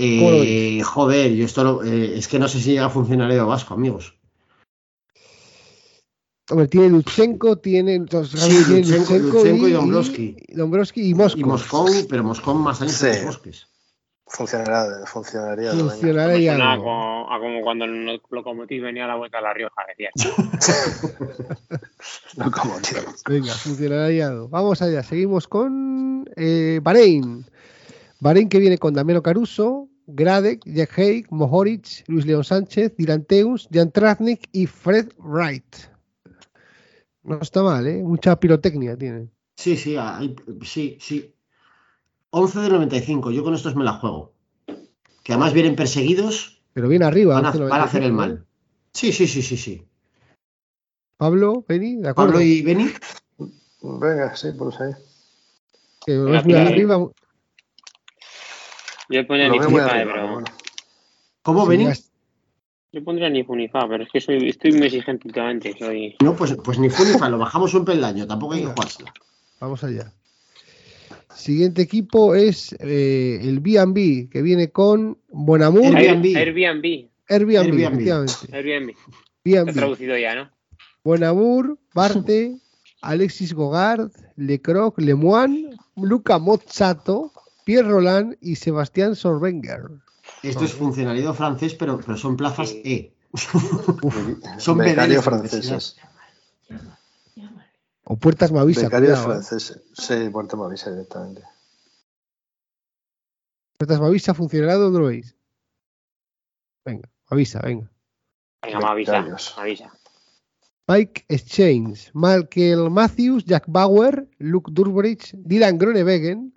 Eh, 0.00 0.80
joder, 0.84 1.32
yo 1.34 1.44
esto 1.44 1.64
lo- 1.64 1.82
eh, 1.82 2.16
es 2.18 2.28
que 2.28 2.38
no 2.38 2.46
sé 2.46 2.60
si 2.60 2.70
llega 2.70 2.86
a 2.86 2.90
funcionar 2.90 3.32
el 3.32 3.44
vasco, 3.44 3.74
amigos. 3.74 4.16
Hombre, 6.50 6.66
tiene 6.68 6.88
Lutsenko, 6.88 7.58
tiene, 7.58 7.94
entonces, 7.94 8.40
Sí, 8.40 8.64
tiene 8.66 8.82
Lutsenko- 8.86 9.18
Lutsenko 9.18 9.68
y 9.68 9.72
Dombrowski. 9.72 10.36
y 10.48 10.54
Dombrowski 10.54 11.08
y 11.10 11.14
Moscon. 11.14 11.40
Y 11.40 11.44
Moscón, 11.44 11.92
pero 12.08 12.24
Moscón 12.24 12.58
más 12.62 12.80
años 12.80 12.98
que 13.00 13.12
Sí. 13.12 13.16
los 13.18 13.26
bosques. 13.36 13.66
Funcionará, 14.30 15.06
funcionaría. 15.06 15.70
algo. 15.70 16.84
como, 16.84 17.32
a 17.32 17.38
como 17.40 17.62
cuando 17.62 17.86
el 17.86 18.20
Locomotiv 18.30 18.82
venía 18.82 19.04
a 19.06 19.08
la 19.08 19.16
vuelta 19.16 19.38
a 19.38 19.40
La 19.40 19.54
Rioja, 19.54 19.82
decía. 19.88 20.10
No 22.36 22.50
como 22.50 22.74
tío. 22.80 22.98
Venga, 23.28 23.52
funcionará 23.54 24.10
ya 24.10 24.28
algo. 24.28 24.48
Vamos 24.48 24.82
allá, 24.82 25.02
seguimos 25.02 25.48
con 25.48 26.28
eh, 26.36 26.78
Bahrein. 26.82 27.44
Bahrein 28.20 28.48
que 28.50 28.58
viene 28.58 28.76
con 28.78 28.92
Damiano 28.94 29.22
Caruso, 29.22 29.88
Gradek, 30.06 30.60
Jack 30.66 30.98
Haig, 30.98 31.26
Mohoric, 31.30 32.04
Luis 32.08 32.26
León 32.26 32.44
Sánchez, 32.44 32.94
Dylan 32.96 33.24
Teus, 33.24 33.68
Jan 33.72 33.90
Traznik 33.92 34.48
y 34.52 34.66
Fred 34.66 35.08
Wright. 35.18 35.64
No 37.28 37.38
está 37.40 37.62
mal, 37.62 37.86
¿eh? 37.86 38.02
Mucha 38.02 38.38
pirotecnia 38.40 38.96
tiene. 38.96 39.28
Sí, 39.56 39.76
sí, 39.76 39.96
hay- 39.96 40.34
sí, 40.62 40.96
sí. 41.00 41.34
11 42.30 42.60
de 42.60 42.68
95, 42.70 43.30
yo 43.30 43.42
con 43.44 43.54
estos 43.54 43.74
me 43.76 43.84
la 43.84 43.92
juego. 43.94 44.32
Que 45.22 45.32
además 45.32 45.52
vienen 45.52 45.76
perseguidos, 45.76 46.62
Pero 46.72 46.88
viene 46.88 47.04
arriba. 47.04 47.34
van 47.34 47.46
a, 47.46 47.52
11.95, 47.52 47.68
van 47.70 47.80
a 47.80 47.84
hacer 47.84 48.02
el 48.02 48.08
¿eh? 48.10 48.12
mal. 48.12 48.46
Sí, 48.92 49.12
sí, 49.12 49.26
sí, 49.26 49.42
sí, 49.42 49.56
sí. 49.56 49.86
Pablo, 51.16 51.64
Beni, 51.68 51.96
¿de 51.96 52.08
acuerdo? 52.08 52.32
Pablo 52.32 52.44
y 52.44 52.62
Beni, 52.62 52.90
Venga, 53.80 54.34
sí, 54.36 54.48
pues 54.56 54.80
ahí. 54.80 54.92
Que 56.04 56.14
lo 56.14 56.24
Venga, 56.24 56.38
ves 56.38 56.44
muy 56.46 56.54
arriba. 56.54 56.96
Yo 59.10 59.22
Lo 59.22 59.26
Funifa, 59.26 59.56
arriba, 59.58 59.88
pero. 59.88 60.12
pero 60.12 60.32
bueno. 60.32 60.46
¿cómo 61.42 61.66
Beni? 61.66 61.84
ya- 61.84 61.94
Yo 62.98 63.04
pondría 63.04 63.30
ni 63.30 63.44
Funifa, 63.44 63.86
pero 63.88 64.02
es 64.02 64.10
que 64.10 64.20
soy, 64.20 64.48
estoy 64.48 64.72
muy 64.72 64.86
exigente 64.86 65.28
últimamente. 65.28 65.72
Soy. 65.78 66.16
No, 66.20 66.34
pues, 66.34 66.56
pues 66.64 66.80
ni 66.80 66.90
fu 66.90 67.04
ni 67.04 67.16
fa, 67.16 67.28
lo 67.28 67.38
bajamos 67.38 67.72
un 67.74 67.84
peldaño, 67.84 68.26
tampoco 68.26 68.54
hay 68.54 68.62
que 68.62 68.66
jugársela. 68.66 69.14
Vamos 69.60 69.84
allá. 69.84 70.12
Siguiente 71.32 71.82
equipo 71.82 72.34
es 72.34 72.72
eh, 72.80 73.38
el 73.40 73.60
B&B, 73.60 74.28
que 74.32 74.42
viene 74.42 74.70
con 74.72 75.16
Bonamur, 75.28 75.96
Airbnb. 75.96 76.36
Airbnb. 76.36 77.08
Airbnb, 77.28 77.56
Airbnb. 77.56 77.80
efectivamente. 77.80 78.34
Airbnb. 78.50 78.90
Está 79.44 79.62
B&B. 79.64 79.72
traducido 79.74 80.18
ya, 80.18 80.34
¿no? 80.34 80.50
Bonamur, 81.04 81.78
Barte, 81.94 82.56
Alexis 83.00 83.54
Gogard, 83.54 84.10
Lecroc, 84.34 84.98
Lemoine, 84.98 85.70
Luca 85.94 86.40
Mozzato, 86.40 87.32
Pierre 87.64 87.88
Roland 87.88 88.36
y 88.40 88.56
Sebastián 88.56 89.14
Sorbenger. 89.14 89.82
Esto 90.42 90.64
es 90.64 90.72
funcionariado 90.72 91.34
francés, 91.34 91.74
pero, 91.74 91.98
pero 91.98 92.16
son 92.16 92.36
plazas 92.36 92.70
Sí. 92.70 92.82
E. 92.84 93.14
Son 94.58 94.78
Becarios 94.78 95.24
franceses. 95.24 95.96
O 98.04 98.16
Puertas 98.16 98.50
Mavisa. 98.52 98.84
Becarios 98.84 99.18
¿eh? 99.18 99.22
franceses. 99.22 99.82
Sí, 99.92 100.30
Puerto 100.30 100.56
Mavisa 100.56 100.90
directamente. 100.90 101.42
Puertas 103.76 104.00
Mavisa 104.00 104.32
funcionará 104.32 104.74
donde 104.74 104.98
lo 104.98 105.06
veis. 105.06 105.36
Venga, 106.84 107.08
avisa, 107.26 107.60
venga. 107.60 107.90
Venga, 108.62 108.78
me 108.78 108.86
avisa. 108.86 109.12
Becarios. 109.12 109.54
me 109.56 109.62
avisa. 109.62 109.92
Mike 110.88 111.26
Exchange, 111.28 112.10
Michael 112.14 112.88
Matthews, 112.90 113.44
Jack 113.44 113.64
Bauer, 113.66 114.26
Luke 114.38 114.70
Durbridge, 114.72 115.34
Dylan 115.34 115.76
Gronewegen, 115.76 116.54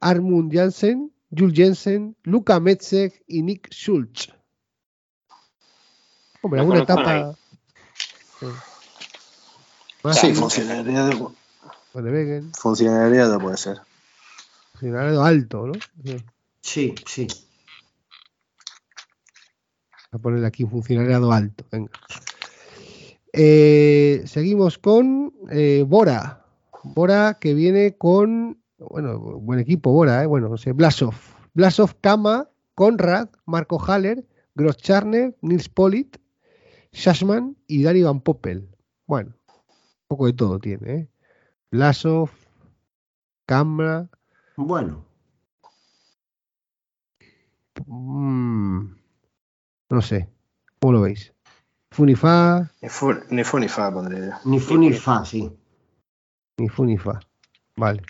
Armund 0.00 0.50
Jansen, 0.50 1.12
Jules 1.36 1.54
Jensen, 1.56 2.16
Luca 2.22 2.60
Metzek 2.60 3.22
y 3.26 3.42
Nick 3.42 3.68
Schultz. 3.70 4.32
Hombre, 6.42 6.60
alguna 6.60 6.82
etapa. 6.82 7.36
Sí. 8.40 8.46
Sí, 10.12 10.34
Gronewegen, 11.94 12.52
funcionariado 12.52 13.38
puede 13.38 13.56
ser. 13.56 13.80
funcionario 14.72 15.22
alto, 15.22 15.68
¿no? 15.68 15.74
Sí. 16.04 16.16
Sí, 16.60 16.94
sí. 17.06 17.26
Voy 20.10 20.18
a 20.18 20.18
poner 20.18 20.44
aquí 20.44 20.64
funcionariado 20.64 21.32
alto. 21.32 21.64
Venga. 21.70 21.90
Eh, 23.32 24.22
seguimos 24.26 24.78
con 24.78 25.32
eh, 25.50 25.84
Bora. 25.86 26.44
Bora 26.82 27.38
que 27.40 27.54
viene 27.54 27.96
con. 27.96 28.62
Bueno, 28.78 29.18
buen 29.18 29.60
equipo, 29.60 29.92
Bora, 29.92 30.22
¿eh? 30.22 30.26
Bueno, 30.26 30.48
no 30.48 30.56
sé, 30.56 30.72
Blasov. 30.72 31.14
Blasov, 31.54 31.94
Kama, 32.00 32.48
Conrad, 32.74 33.28
Marco 33.46 33.78
Haller, 33.78 34.26
Gross 34.54 34.76
Charner, 34.78 35.36
Nils 35.40 35.68
Polit, 35.68 36.16
Shashman 36.92 37.56
y 37.66 37.82
Dani 37.84 38.02
Van 38.02 38.20
Poppel. 38.20 38.68
Bueno, 39.06 39.34
un 39.48 40.06
poco 40.08 40.26
de 40.26 40.32
todo 40.32 40.58
tiene, 40.58 40.92
¿eh? 40.94 41.08
Blasov, 41.70 42.30
Kama. 43.46 44.08
Bueno, 44.56 45.04
mm, 47.86 48.80
no 49.90 50.02
sé. 50.02 50.28
¿Cómo 50.80 50.92
lo 50.94 51.00
veis? 51.02 51.32
Funifa, 51.92 52.72
Ni 52.82 52.88
fu 52.88 53.12
ni, 53.30 53.44
fu 53.44 53.58
ni 53.58 53.68
fa 53.68 53.92
pondría 53.92 54.18
yo. 54.26 54.50
ni 54.50 54.58
fu 54.58 54.76
ni 54.76 54.92
fa, 54.92 55.24
sí. 55.24 55.48
Ni 56.58 56.68
fu 56.68 56.84
ni 56.84 56.98
fa. 56.98 57.20
Vale. 57.76 58.02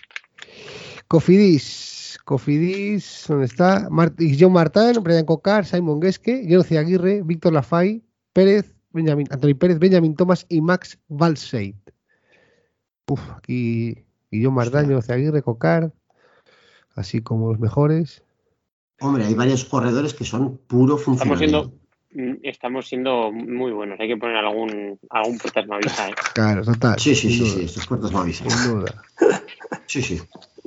Cofidis. 1.07 2.19
Cofidis, 2.25 3.25
¿dónde 3.27 3.45
está? 3.45 3.87
Mart 3.91 4.19
John 4.39 4.53
Martán, 4.53 4.95
Brian 5.03 5.25
Cocar, 5.25 5.65
Simon 5.65 5.99
Guesque, 5.99 6.47
Jonathan 6.47 6.79
Aguirre, 6.79 7.21
Víctor 7.23 7.53
Lafay, 7.53 8.03
Pérez, 8.33 8.73
Benjamin, 8.91 9.27
Antonio 9.29 9.57
Pérez, 9.57 9.77
Benjamin 9.77 10.15
Thomas 10.15 10.45
y 10.49 10.59
Max 10.59 10.97
Valseid. 11.07 11.75
Uf, 13.07 13.21
aquí 13.37 14.03
Guillón 14.31 14.55
Martán, 14.55 14.89
Jonathan 14.89 15.17
Aguirre, 15.17 15.43
Cocar, 15.43 15.93
así 16.95 17.21
como 17.21 17.49
los 17.49 17.59
mejores. 17.59 18.23
Hombre, 19.01 19.25
hay 19.25 19.35
varios 19.35 19.65
corredores 19.65 20.13
que 20.13 20.23
son 20.23 20.57
puro 20.57 20.97
Estamos 20.97 21.37
siendo, 21.37 21.65
mm, 21.65 21.84
estamos 22.43 22.87
siendo 22.87 23.31
muy 23.31 23.71
buenos. 23.71 23.99
Hay 23.99 24.07
que 24.07 24.17
poner 24.17 24.37
algún, 24.37 24.99
algún 25.09 25.37
puertas 25.37 25.67
me 25.67 25.75
avisa, 25.75 26.09
¿eh? 26.09 26.13
Claro, 26.33 26.63
total. 26.63 26.99
Sí, 26.99 27.13
sí, 27.15 27.29
sí, 27.31 27.45
sí, 27.45 27.63
estos 27.65 27.85
puertos 27.87 28.11
me 28.13 28.19
avisan. 28.19 28.49
sin 28.49 28.71
duda. 28.79 29.03
Sí, 29.87 30.01
sí. 30.01 30.19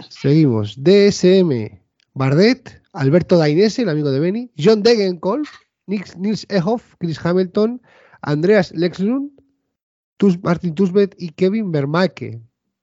Seguimos. 0.08 0.76
DSM. 0.82 1.80
Bardet, 2.14 2.82
Alberto 2.92 3.36
Dainese, 3.36 3.82
el 3.82 3.88
amigo 3.88 4.10
de 4.10 4.20
Benny, 4.20 4.50
John 4.58 4.82
Degenkolb, 4.82 5.46
Nils, 5.86 6.16
Nils 6.16 6.46
Ehoff, 6.48 6.94
Chris 6.98 7.24
Hamilton, 7.24 7.80
Andreas 8.22 8.72
Lexlund, 8.74 9.30
Tus, 10.16 10.42
Martin 10.42 10.74
Tusbet 10.74 11.14
y 11.18 11.30
Kevin 11.30 11.70
Vermaeke. 11.72 12.40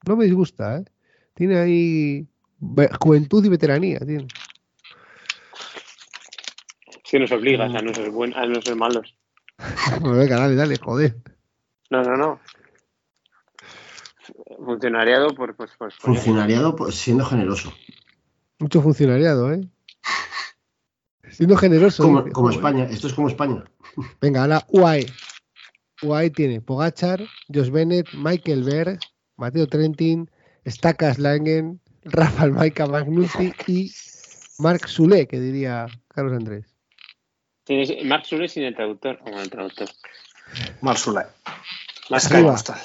No 0.08 0.16
me 0.16 0.26
disgusta, 0.26 0.78
¿eh? 0.78 0.86
Tiene 1.34 1.58
ahí 1.58 2.28
ve- 2.60 2.90
juventud 3.02 3.44
y 3.46 3.50
veteranía. 3.50 4.00
Tiene. 4.00 4.28
Que 7.10 7.20
nos 7.20 7.32
obligas 7.32 7.74
a 7.74 7.82
no 7.82 7.94
ser, 7.94 8.10
buen, 8.10 8.34
a 8.36 8.46
no 8.46 8.62
ser 8.62 8.76
malos. 8.76 9.16
Venga, 10.02 10.38
dale, 10.38 10.56
dale, 10.56 10.78
joder. 10.78 11.16
No, 11.90 12.02
no, 12.04 12.18
no. 12.18 12.40
Funcionariado 14.58 15.30
por. 15.36 15.56
Pues, 15.56 15.72
pues, 15.78 15.94
por- 15.96 16.16
Funcionariado 16.16 16.76
pues, 16.76 16.96
siendo 16.96 17.26
generoso. 17.26 17.74
Mucho 18.60 18.82
funcionariado, 18.82 19.54
¿eh? 19.54 19.62
Siendo 21.30 21.58
generoso. 21.58 22.04
Como. 22.32 22.50
España, 22.50 22.86
esto 22.86 23.08
es 23.08 23.14
como 23.14 23.28
España. 23.28 23.64
Venga, 24.22 24.42
ahora 24.42 24.66
UAE. 24.70 25.06
UAE 26.02 26.30
tiene 26.32 26.62
Pogachar, 26.62 27.22
Josh 27.54 27.70
Bennett, 27.70 28.08
Michael 28.14 28.64
Berg, 28.64 29.00
Mateo 29.38 29.68
Trentin, 29.68 30.30
Stakas 30.66 31.20
Langen, 31.20 31.80
Rafael 32.04 32.52
Maika 32.52 32.86
Magnuti 32.88 33.54
y 33.68 33.92
Marc 34.60 34.88
Sule, 34.88 35.28
que 35.28 35.40
diría 35.40 35.88
Carlos 36.10 36.34
Andrés. 36.34 36.75
Tienes 37.66 37.92
Mark 38.06 38.26
Sule 38.26 38.48
sin 38.48 38.64
el 38.64 38.76
traductor. 38.76 39.20
O 39.22 39.26
con 39.26 39.34
el 39.40 39.50
traductor. 39.50 39.90
Mark 40.82 40.98
Sky. 41.00 42.44
Postal. 42.44 42.80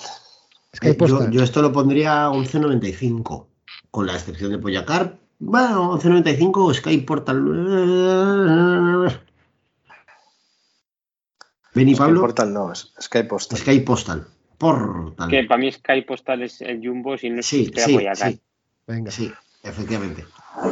Sky 0.75 0.89
Eh, 0.89 0.93
yo, 0.93 0.99
Postal. 0.99 1.31
yo 1.31 1.43
esto 1.43 1.63
lo 1.63 1.73
pondría 1.73 2.25
a 2.25 2.31
11.95, 2.31 3.47
con 3.91 4.07
la 4.07 4.15
excepción 4.15 4.51
de 4.51 4.59
Poyacar. 4.59 5.19
Bueno, 5.39 5.93
11.95, 5.99 6.75
Sky 6.75 6.99
Portal. 6.99 7.45
Ven 11.75 11.89
y 11.89 11.95
Sky 11.95 11.99
Pablo, 11.99 12.21
Portal 12.21 12.53
no, 12.53 12.73
es 12.73 12.93
Sky 13.01 13.23
Postal. 13.25 13.59
Sky 13.59 13.81
Postal. 13.81 14.27
Portal. 14.59 15.29
Que 15.29 15.45
para 15.45 15.61
mí 15.61 15.71
Sky 15.73 16.03
Postal 16.03 16.43
es 16.43 16.61
el 16.61 16.87
Jumbo 16.87 17.17
si 17.17 17.31
no 17.31 17.43
Sí, 17.43 17.71
sí, 17.75 17.95
Boyacá. 17.95 18.31
sí, 18.31 18.41
Venga, 18.87 19.11
sí, 19.11 19.33
efectivamente. 19.63 20.25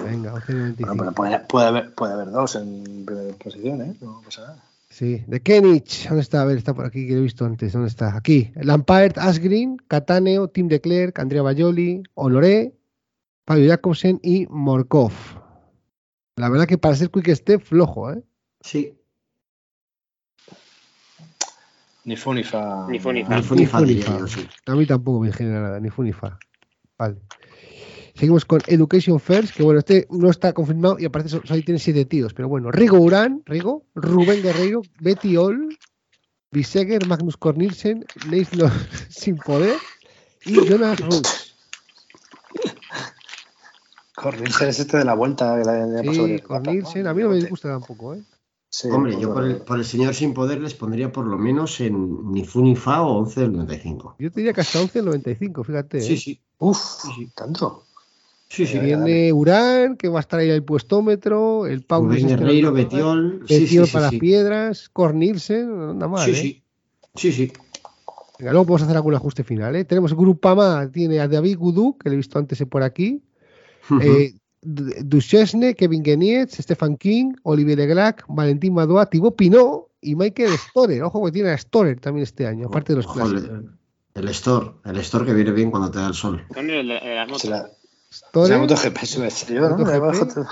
Venga, 0.04 0.30
Bueno, 0.32 0.74
11.95. 0.74 0.96
pero 0.98 1.12
puede, 1.12 1.38
puede 1.40 1.66
haber, 1.66 1.94
puede 1.94 2.12
haber 2.14 2.30
dos 2.30 2.56
en 2.56 3.04
primera 3.06 3.34
posición, 3.36 3.82
¿eh? 3.82 3.94
No 4.00 4.20
pasa 4.24 4.42
nada. 4.42 4.64
Sí, 4.90 5.22
de 5.26 5.40
Kenich. 5.40 6.06
¿Dónde 6.08 6.22
está? 6.22 6.42
A 6.42 6.44
ver, 6.44 6.56
está 6.58 6.74
por 6.74 6.86
aquí, 6.86 7.06
que 7.06 7.12
lo 7.12 7.18
he 7.20 7.22
visto 7.22 7.44
antes. 7.44 7.72
¿Dónde 7.72 7.88
está? 7.88 8.16
Aquí. 8.16 8.50
Lampard, 8.56 9.18
Asgreen, 9.18 9.76
Cataneo, 9.86 10.48
Tim 10.48 10.66
de 10.68 10.80
Klerk, 10.80 11.18
Andrea 11.18 11.42
Bajoli, 11.42 12.02
Honoré, 12.14 12.74
Fabio 13.46 13.68
Jacobsen 13.68 14.18
y 14.22 14.46
Morkov. 14.48 15.12
La 16.36 16.48
verdad 16.48 16.66
que 16.66 16.78
para 16.78 16.94
ser 16.96 17.10
Quick 17.10 17.28
Step, 17.34 17.62
flojo, 17.62 18.12
¿eh? 18.12 18.22
Sí, 18.60 18.94
Ni 22.04 22.16
fu 22.16 22.32
ni 22.32 22.42
fa. 22.42 22.86
Ni 22.88 22.98
fu 22.98 23.12
ni 23.12 23.22
fa. 23.24 23.36
ni 23.36 23.42
fu 23.42 23.54
ni 23.54 23.66
fa, 23.66 23.80
Ni 23.80 23.86
fu 23.86 23.86
ni 23.86 23.94
diría 23.96 24.12
fa. 24.12 24.18
yo, 24.18 24.26
sí. 24.26 24.48
A 24.66 24.74
mí 24.74 24.86
tampoco 24.86 25.20
me 25.20 25.30
genera 25.32 25.60
nada, 25.60 25.78
ni 25.80 25.90
fu 25.90 26.02
ni 26.02 26.12
fa. 26.12 26.38
Vale. 26.96 27.16
Seguimos 28.18 28.44
con 28.44 28.60
Education 28.66 29.20
First, 29.20 29.54
que 29.54 29.62
bueno, 29.62 29.78
este 29.78 30.08
no 30.10 30.28
está 30.28 30.52
confirmado 30.52 30.98
y 30.98 31.04
aparte 31.04 31.28
so- 31.28 31.42
ahí 31.50 31.62
tiene 31.62 31.78
siete 31.78 32.04
tíos, 32.04 32.34
pero 32.34 32.48
bueno, 32.48 32.72
Rigo 32.72 32.98
Urán, 32.98 33.42
Rigo, 33.46 33.84
Rubén 33.94 34.42
Guerreiro, 34.42 34.82
Betty 34.98 35.36
Ol, 35.36 35.78
Biseger, 36.50 37.06
Magnus 37.06 37.36
Cornilsen, 37.36 38.04
Leislo 38.28 38.68
Sin 39.08 39.36
Poder 39.36 39.76
y 40.44 40.66
Jonas 40.68 40.98
Ruth. 40.98 41.26
Cornelsen 44.16 44.68
es 44.68 44.80
este 44.80 44.96
de 44.96 45.04
la 45.04 45.14
vuelta 45.14 45.56
que 45.56 45.64
la 45.64 46.02
pasó 46.04 46.22
por 46.22 46.28
Sí, 46.28 46.40
Cornilsen, 46.40 47.06
a 47.06 47.14
mí 47.14 47.22
no 47.22 47.28
me 47.28 47.44
gusta 47.44 47.68
tampoco, 47.68 48.14
¿eh? 48.14 48.22
Sí, 48.70 48.88
Hombre, 48.90 49.18
yo 49.18 49.32
por 49.32 49.44
el, 49.44 49.56
por 49.58 49.78
el 49.78 49.84
señor 49.84 50.12
sin 50.14 50.34
poder 50.34 50.60
les 50.60 50.74
pondría 50.74 51.10
por 51.10 51.24
lo 51.24 51.38
menos 51.38 51.80
en 51.80 52.32
ni 52.32 52.44
fu 52.44 52.62
ni 52.62 52.74
fa 52.76 53.02
o 53.02 53.16
11 53.18 53.40
del 53.42 53.52
95. 53.52 54.16
Yo 54.18 54.30
te 54.30 54.40
diría 54.40 54.52
que 54.52 54.60
hasta 54.60 54.80
11.95, 54.80 55.64
fíjate. 55.64 56.00
Sí, 56.00 56.14
¿eh? 56.14 56.16
sí. 56.18 56.40
Uf, 56.58 56.76
sí. 56.76 57.30
tanto. 57.34 57.84
Sí, 58.48 58.66
Sí. 58.66 58.78
Viene 58.78 59.32
Urán, 59.32 59.96
que 59.96 60.08
va 60.08 60.18
a 60.18 60.20
estar 60.20 60.40
ahí 60.40 60.50
al 60.50 60.62
puestómetro, 60.64 61.66
el 61.66 61.82
Pau 61.82 62.04
Rubén 62.04 62.26
Guerreiro, 62.28 62.72
Betiol. 62.72 63.42
Sí, 63.46 63.54
sí, 63.56 63.60
Betiol 63.64 63.86
sí, 63.86 63.92
para 63.92 64.02
las 64.06 64.10
sí. 64.12 64.18
piedras, 64.18 64.88
Cornilsen, 64.88 65.68
no 65.76 65.90
anda 65.90 66.08
mal, 66.08 66.24
Sí, 66.24 66.30
¿eh? 66.30 66.34
sí. 66.34 66.62
Sí, 67.14 67.32
sí. 67.32 67.52
Venga, 68.38 68.52
luego 68.52 68.66
podemos 68.66 68.82
hacer 68.82 68.96
algún 68.96 69.14
ajuste 69.14 69.44
final. 69.44 69.74
¿eh? 69.76 69.84
Tenemos 69.84 70.14
Grupama, 70.14 70.88
tiene 70.90 71.20
a 71.20 71.28
David 71.28 71.58
Gudú, 71.58 71.98
que 71.98 72.08
le 72.08 72.14
he 72.14 72.16
visto 72.16 72.38
antes 72.38 72.62
por 72.70 72.82
aquí. 72.82 73.22
eh, 74.00 74.32
D- 74.62 75.02
Duchesne, 75.04 75.74
Kevin 75.74 76.04
Genietz, 76.04 76.56
Stefan 76.58 76.96
King, 76.96 77.34
Olivier 77.42 77.78
Leglac, 77.78 78.24
Valentín 78.28 78.74
Madoa, 78.74 79.06
Thibaut 79.06 79.36
Pinot 79.36 79.88
y 80.00 80.14
Michael 80.14 80.50
Storer. 80.56 81.02
Ojo 81.02 81.24
que 81.24 81.32
tiene 81.32 81.50
a 81.50 81.58
Storer 81.58 81.98
también 82.00 82.22
este 82.24 82.46
año, 82.46 82.66
aparte 82.68 82.92
de 82.92 82.96
los 83.02 83.06
clásicos. 83.12 83.50
el 84.14 84.28
store, 84.28 84.70
el 84.84 84.96
store 84.98 85.26
que 85.26 85.34
viene 85.34 85.52
bien 85.52 85.70
cuando 85.70 85.90
te 85.90 85.98
da 85.98 86.08
el 86.08 86.14
sol. 86.14 86.44
El 86.56 86.88
las 86.88 87.26
motos. 87.28 87.42
Se 87.42 87.50
la, 87.50 87.68
se 88.10 88.24
Storer, 88.26 88.50
la 88.52 88.58
MotoGP 88.58 88.98
yo, 89.48 89.68
¿no? 89.68 89.78
MotoGP. 89.78 90.46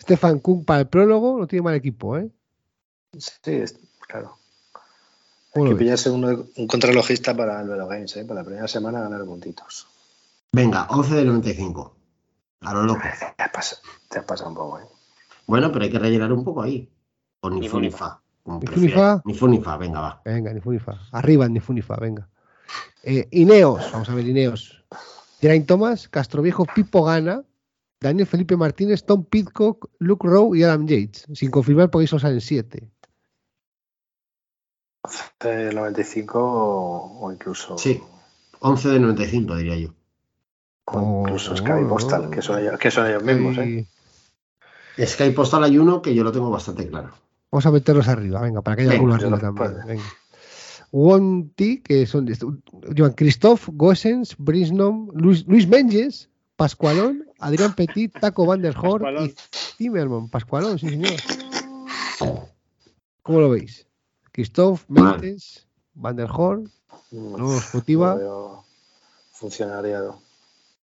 Stefan 0.00 0.38
Kung 0.40 0.64
para 0.64 0.80
el 0.80 0.88
prólogo, 0.88 1.38
no 1.38 1.46
tiene 1.46 1.62
mal 1.62 1.74
equipo, 1.74 2.16
¿eh? 2.16 2.30
Sí, 3.18 3.52
es- 3.52 3.78
claro. 4.06 4.38
¿Cómo 5.52 5.64
Hay 5.64 5.70
que 5.70 5.74
ves? 5.74 5.78
pillarse 5.78 6.10
uno- 6.10 6.46
un 6.56 6.66
contralogista 6.66 7.36
para 7.36 7.60
el 7.60 7.68
Velo 7.68 7.88
Games, 7.88 8.16
¿eh? 8.16 8.24
Para 8.24 8.40
la 8.40 8.44
primera 8.46 8.68
semana 8.68 9.00
ganar 9.00 9.24
puntitos. 9.24 9.88
Venga, 10.52 10.86
11 10.90 11.14
del 11.14 11.26
95. 11.26 11.94
A 12.60 12.74
lo 12.74 12.82
loco. 12.84 13.00
Te 13.36 13.42
has 13.42 13.50
pasado, 13.50 13.82
te 14.08 14.18
has 14.18 14.24
pasado 14.24 14.50
un 14.50 14.56
poco, 14.56 14.78
¿eh? 14.80 14.84
Bueno, 15.46 15.72
pero 15.72 15.84
hay 15.84 15.90
que 15.90 15.98
rellenar 15.98 16.32
un 16.32 16.44
poco 16.44 16.62
ahí. 16.62 16.88
O 17.40 17.50
ni 17.50 17.60
Ni 17.60 17.68
fu 17.68 17.76
fu 17.76 17.80
ni 17.80 17.86
ni 17.88 17.92
fa. 17.92 18.20
como 18.42 18.58
Ni 18.60 18.66
fu 18.66 18.72
ni 18.72 18.88
prefieras. 18.88 19.16
fa. 19.18 19.22
Ni 19.24 19.34
fu 19.34 19.48
ni 19.48 19.60
fa, 19.60 19.76
venga, 19.76 20.00
va. 20.00 20.22
Venga, 20.24 20.52
ni 20.52 20.60
Funifa. 20.60 20.98
Arriba, 21.12 21.48
ni 21.48 21.60
Funifa, 21.60 21.96
venga. 21.96 22.28
Eh, 23.02 23.26
Ineos, 23.30 23.90
vamos 23.92 24.08
a 24.08 24.14
ver, 24.14 24.26
Ineos. 24.26 24.84
Geraint 25.40 25.66
Thomas, 25.66 26.08
Castroviejo, 26.08 26.64
Pipo 26.74 27.04
Gana, 27.04 27.42
Daniel 28.00 28.26
Felipe 28.26 28.56
Martínez, 28.56 29.04
Tom 29.04 29.24
Pitcock, 29.24 29.88
Luke 29.98 30.26
Rowe 30.26 30.56
y 30.56 30.62
Adam 30.62 30.86
Yates. 30.86 31.26
Sin 31.34 31.50
confirmar 31.50 31.90
porque 31.90 32.06
solo 32.06 32.20
salen 32.20 32.40
siete. 32.40 32.88
El 35.40 35.74
95 35.74 36.38
o, 36.40 37.20
o 37.26 37.32
incluso. 37.32 37.78
Sí. 37.78 38.00
11 38.60 38.88
del 38.88 39.02
95, 39.02 39.56
diría 39.56 39.76
yo. 39.76 39.94
o 40.86 41.20
incluso 41.22 41.52
Oh, 41.52 41.56
Sky 41.56 41.70
oh, 41.84 41.88
Postal, 41.88 42.30
que 42.30 42.42
son 42.42 42.58
ellos, 42.58 42.78
que 42.78 42.90
son 42.90 43.06
ellos 43.06 43.22
mismos, 43.22 43.56
¿eh? 43.58 43.86
Y 44.96 45.06
Sky 45.06 45.30
Postal 45.30 45.62
hay 45.64 45.78
uno 45.78 46.02
que 46.02 46.14
yo 46.14 46.24
lo 46.24 46.32
tengo 46.32 46.50
bastante 46.50 46.88
claro. 46.88 47.10
Vamos 47.50 47.64
a 47.66 47.70
meterlos 47.70 48.08
arriba, 48.08 48.40
venga, 48.42 48.60
para 48.62 48.76
que 48.76 48.82
haya 48.82 48.90
Venga, 48.90 49.14
alguno 49.14 49.18
yo 49.18 49.26
arriba 49.28 49.40
también. 49.40 49.72
pues. 49.74 49.86
Venga. 49.86 50.02
Wonti, 50.90 51.80
que 51.82 52.06
son 52.06 52.26
llevan 52.94 53.12
Christoph, 53.12 53.68
Gossens, 53.72 54.36
Brisnom, 54.38 55.08
Luis, 55.14 55.46
Luis 55.46 55.68
Menges, 55.68 56.30
Pascualón, 56.56 57.26
Adrián 57.38 57.74
Petit, 57.74 58.12
Taco 58.18 58.46
Van 58.46 58.62
der 58.62 58.74
y 59.24 59.34
Zimmerman. 59.76 60.28
Pascualón, 60.28 60.78
sí, 60.78 60.88
señor. 60.88 61.12
¿Cómo 63.22 63.40
lo 63.40 63.50
veis? 63.50 63.86
Christoph, 64.32 64.84
Mal. 64.88 65.20
Mendes, 65.20 65.66
Van 65.94 66.16
der 66.16 66.28
lo 67.10 67.48
veo 68.18 68.64
Funcionariado. 69.32 70.20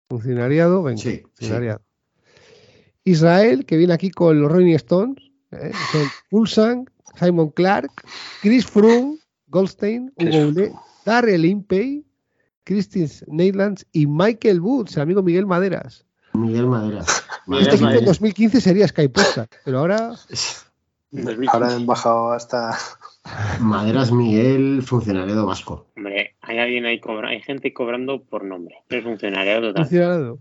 funcionariado, 0.10 0.84
venga, 0.84 1.02
Sí, 1.02 1.12
sí. 1.18 1.24
funcionariado. 1.36 1.82
Israel, 3.04 3.66
que 3.66 3.78
viene 3.78 3.94
aquí 3.94 4.10
con 4.12 4.42
los 4.42 4.52
Rolling 4.52 4.76
Stones, 4.76 5.18
¿eh? 5.52 5.72
son 5.92 6.08
Ulsan, 6.32 6.86
Simon 7.20 7.50
Clark, 7.50 7.92
Chris 8.42 8.66
Froome, 8.66 9.18
Goldstein, 9.52 10.12
Hugo 10.18 10.48
Ule, 10.48 10.74
Darrell 11.06 11.46
Impey, 11.46 12.06
Christine 12.64 13.10
Neylands 13.28 13.86
y 13.92 14.08
Michael 14.08 14.62
Woods, 14.62 14.96
el 14.96 15.04
amigo 15.04 15.22
Miguel 15.22 15.46
Maderas. 15.46 16.06
Miguel 16.34 16.68
Madera. 16.68 17.04
Miguel 17.48 17.64
Este 17.64 17.76
equipo 17.76 17.90
en 17.90 17.96
Maderas. 17.96 18.06
2015 18.06 18.62
sería 18.62 18.88
Sky 18.88 19.08
Posta, 19.10 19.48
pero 19.66 19.80
ahora 19.80 20.16
Ahora 21.52 21.76
han 21.76 21.86
bajado 21.86 22.32
hasta. 22.32 22.78
Maderas 23.60 24.12
Miguel, 24.12 24.82
funcionario 24.82 25.46
vasco. 25.46 25.88
Hombre, 25.98 26.36
hay 26.42 26.58
alguien 26.58 26.86
ahí 26.86 27.00
cobra, 27.00 27.30
hay 27.30 27.42
gente 27.42 27.74
cobrando 27.74 28.24
por 28.24 28.46
nombre. 28.46 28.78
Es 28.90 29.04
funcionario 29.04 29.62
total. 29.62 29.84
funcionariado. 29.84 30.40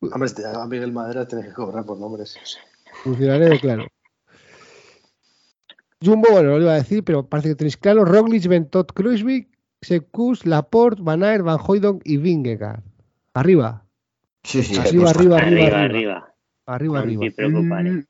Hombre, 0.00 0.28
si 0.28 0.36
te 0.36 0.42
llama 0.42 0.66
Miguel 0.66 0.92
Madera, 0.92 1.26
tienes 1.26 1.48
que 1.48 1.52
cobrar 1.52 1.84
por 1.84 1.98
nombres. 1.98 2.38
Funcionariado, 3.02 3.58
claro. 3.58 3.86
Jumbo, 6.04 6.28
bueno, 6.30 6.50
no 6.50 6.56
lo 6.58 6.62
iba 6.64 6.72
a 6.72 6.76
decir, 6.76 7.02
pero 7.04 7.26
parece 7.26 7.50
que 7.50 7.54
tenéis 7.56 7.76
claro. 7.76 8.04
Roglic, 8.04 8.46
Bentot, 8.46 8.92
Kruiswijk, 8.92 9.48
Sekus, 9.80 10.44
Laporte, 10.46 11.02
Van 11.02 11.22
Aert, 11.22 11.42
Van 11.44 11.58
Hooydonk 11.58 12.02
y 12.04 12.16
Vingegaard. 12.18 12.82
Arriba, 13.34 13.82
Sí, 14.44 14.62
sí. 14.62 14.76
arriba, 14.78 15.10
arriba, 15.10 15.36
arriba, 15.38 15.38
Arriba, 15.38 15.66
arriba. 15.66 15.84
arriba. 15.84 16.34
Arriba, 16.66 16.92
No 16.94 17.00
arriba. 17.00 17.20
te 17.20 17.30
preocupes. 17.32 18.06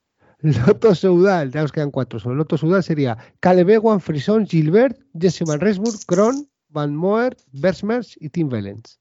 Loto 0.66 0.94
Soudal, 0.94 1.50
ya 1.50 1.62
nos 1.62 1.72
quedan 1.72 1.90
cuatro. 1.90 2.18
Solo 2.20 2.34
Loto 2.34 2.56
Soudal 2.58 2.82
sería 2.82 3.16
Caleb 3.40 3.70
Ewan, 3.70 4.00
Frison, 4.00 4.46
Gilbert, 4.46 4.98
Jesse 5.18 5.44
Van 5.46 5.60
Resburg, 5.60 5.96
Kron, 6.06 6.46
Van 6.68 6.94
Moer, 6.94 7.36
Bersmers 7.52 8.16
y 8.20 8.28
Tim 8.28 8.48
Vellens. 8.50 9.00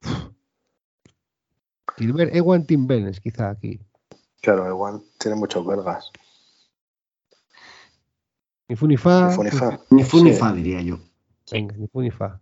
Gilbert, 1.98 2.34
Ewan, 2.34 2.66
Tim 2.66 2.86
Vellens, 2.86 3.20
quizá 3.20 3.50
aquí. 3.50 3.78
Claro, 4.40 4.68
igual 4.68 5.00
tiene 5.18 5.36
muchos 5.36 5.64
belgas. 5.66 6.10
Ni 8.72 8.76
fu 8.76 8.86
ni 8.86 8.96
fa. 8.96 9.28
Ni 9.28 9.34
fu 9.36 9.42
ni 9.44 9.50
fa. 9.50 9.80
Ni 9.90 10.02
fu 10.02 10.24
ni 10.24 10.32
Sí. 10.32 10.38
fa, 10.38 10.50
diría 10.54 10.80
yo. 10.80 10.98
Venga, 11.50 11.76
ni 11.76 11.86
fu 11.88 12.00
ni 12.00 12.10
fa. 12.10 12.40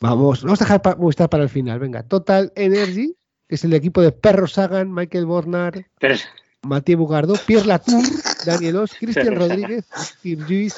Vamos, 0.00 0.42
vamos 0.42 0.62
a 0.62 0.64
dejar 0.64 0.80
pa- 0.80 0.96
Movistar 0.96 1.28
para 1.28 1.42
el 1.42 1.50
final. 1.50 1.78
Venga, 1.78 2.02
Total 2.04 2.50
Energy, 2.56 3.14
que 3.46 3.56
es 3.56 3.64
el 3.64 3.74
equipo 3.74 4.00
de 4.00 4.10
Perro 4.12 4.46
Sagan, 4.46 4.90
Michael 4.94 5.26
Bornar, 5.26 5.84
Pero 6.00 6.14
Mathieu 6.62 6.96
Bugardó, 6.96 7.34
Pierre 7.46 7.66
Latour, 7.66 8.02
Daniel 8.46 8.76
Os, 8.76 8.94
Cristian 8.94 9.36
Rodríguez, 9.36 9.84
Steve 9.94 10.46
y 10.54 10.68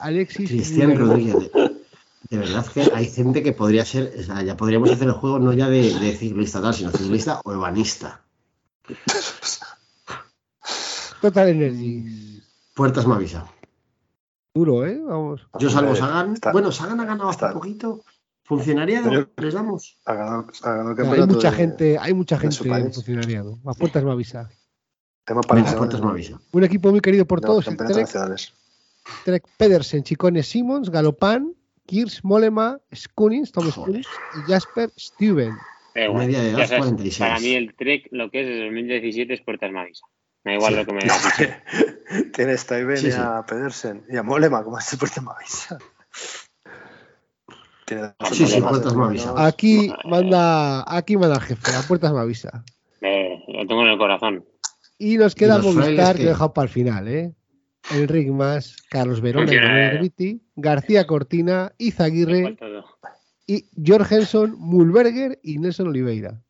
Alexis. 0.00 0.48
Cristian. 0.50 0.98
Rodríguez. 0.98 1.36
De, 2.28 2.38
verdad 2.38 2.66
que 2.66 2.90
hay 2.92 3.06
gente 3.06 3.44
que 3.44 3.52
podría 3.52 3.84
ser, 3.84 4.12
o 4.18 4.22
sea, 4.24 4.42
ya 4.42 4.56
podríamos 4.56 4.90
hacer 4.90 5.06
el 5.06 5.12
juego 5.14 5.38
no 5.38 5.52
ya 5.52 5.68
de, 5.68 5.82
de 6.00 6.16
ciclista 6.16 6.60
tal, 6.60 6.74
sino 6.74 6.90
ciclista 6.90 7.40
o 7.44 7.52
ebanista. 7.52 8.22
Total 11.20 11.48
Energy. 11.48 12.42
Puertas 12.74 13.06
me 13.06 13.14
avisa. 13.14 13.46
Duro, 14.54 14.86
¿eh? 14.86 15.00
Vamos. 15.02 15.46
Yo 15.58 15.70
salvo 15.70 15.96
Sagan. 15.96 16.34
está- 16.34 16.52
bueno, 16.52 16.70
Sagan 16.72 17.00
ha 17.00 17.04
ganado 17.06 17.30
hace 17.30 17.36
está- 17.36 17.52
poquito. 17.54 18.02
Funcionariado, 18.44 19.08
Pero- 19.08 19.28
les 19.36 19.54
damos. 19.54 19.96
Ha 20.04 20.14
ganado, 20.14 20.46
ha 20.62 20.68
ganado 20.70 20.90
el 20.90 20.96
hay 20.98 21.04
campeonato 21.04 21.34
mucha 21.34 21.50
de- 21.52 21.56
gente, 21.56 21.98
hay 21.98 22.12
mucha 22.12 22.38
gente 22.38 22.68
en 22.68 22.92
funcionariado. 22.92 23.58
A 23.64 23.72
puertas 23.72 24.04
me 24.04 24.10
avisa. 24.10 24.50
Tema 25.24 25.40
para 25.42 25.60
Venga, 25.60 25.70
el- 25.72 25.78
puertas 25.78 26.02
me 26.02 26.10
avisa. 26.10 26.40
Un 26.50 26.64
equipo 26.64 26.90
muy 26.90 27.00
querido 27.00 27.24
por 27.24 27.40
de 27.40 27.46
todos, 27.46 27.66
el 27.68 27.76
Trek, 27.76 27.88
nacionales. 27.90 28.52
Trek 29.24 29.44
Pedersen, 29.56 30.02
Chicones 30.02 30.48
Simons, 30.48 30.90
Galopán, 30.90 31.54
Kirsch, 31.86 32.20
Molema, 32.24 32.78
Skunins, 32.94 33.52
Tom. 33.52 33.70
Skunins 33.70 34.06
y 34.36 34.50
Jasper 34.50 34.90
Steven. 34.98 35.54
da 35.94 36.04
igual. 36.04 36.26
Media 36.26 36.40
de 36.42 36.50
edad, 36.50 36.58
Ya 36.58 36.66
sabes, 36.66 36.84
46. 36.84 37.18
Para 37.28 37.40
mí 37.40 37.54
el 37.54 37.74
Trek 37.74 38.08
lo 38.10 38.30
que 38.30 38.40
es 38.40 38.46
desde 38.48 38.64
2017 38.64 39.34
es 39.34 39.40
Puertas 39.42 39.70
Mavisa. 40.44 40.44
Da 40.44 40.52
igual 40.54 40.76
lo 40.76 40.86
que 40.86 40.92
me 40.92 41.00
digas. 41.00 42.32
Tiene 42.32 42.52
a 42.52 42.58
Stuyven 42.58 42.96
Sí, 42.96 43.08
y 43.08 43.12
sí. 43.12 43.18
a 43.20 43.44
Pedersen 43.46 44.04
y 44.08 44.16
a 44.16 44.22
Molema, 44.22 44.62
como 44.64 44.78
este 44.78 44.96
por 44.96 45.10
tema 45.10 45.34
avisa. 45.38 45.78
Tiene 47.86 48.14
Sí, 48.32 48.46
sí, 48.46 48.60
puertas 48.60 48.94
me. 48.94 49.20
Aquí 49.36 49.92
manda, 50.04 50.84
aquí 50.86 51.16
manda 51.16 51.36
el 51.36 51.42
jefe, 51.42 51.74
a 51.74 51.82
puertas 51.82 52.12
me 52.12 52.20
avisa. 52.20 52.64
Eh, 53.00 53.42
lo 53.48 53.66
tengo 53.66 53.82
en 53.82 53.88
el 53.88 53.98
corazón. 53.98 54.44
Y 54.98 55.16
nos 55.16 55.34
queda 55.34 55.58
Movistar, 55.58 56.16
que 56.16 56.22
he 56.22 56.26
dejado 56.26 56.52
para 56.52 56.66
el 56.66 56.70
final, 56.70 57.08
¿eh? 57.08 57.34
Enrique 57.90 58.30
Más, 58.30 58.76
Carlos 58.88 59.20
Verona, 59.20 59.46
Manuel 59.46 60.12
eh. 60.16 60.38
García 60.54 61.06
Cortina, 61.06 61.72
Izaguirre 61.78 62.56
y 63.46 63.68
Jorgensen, 63.84 64.54
Mulberger 64.56 65.40
y 65.42 65.58
Nelson 65.58 65.88
Oliveira. 65.88 66.40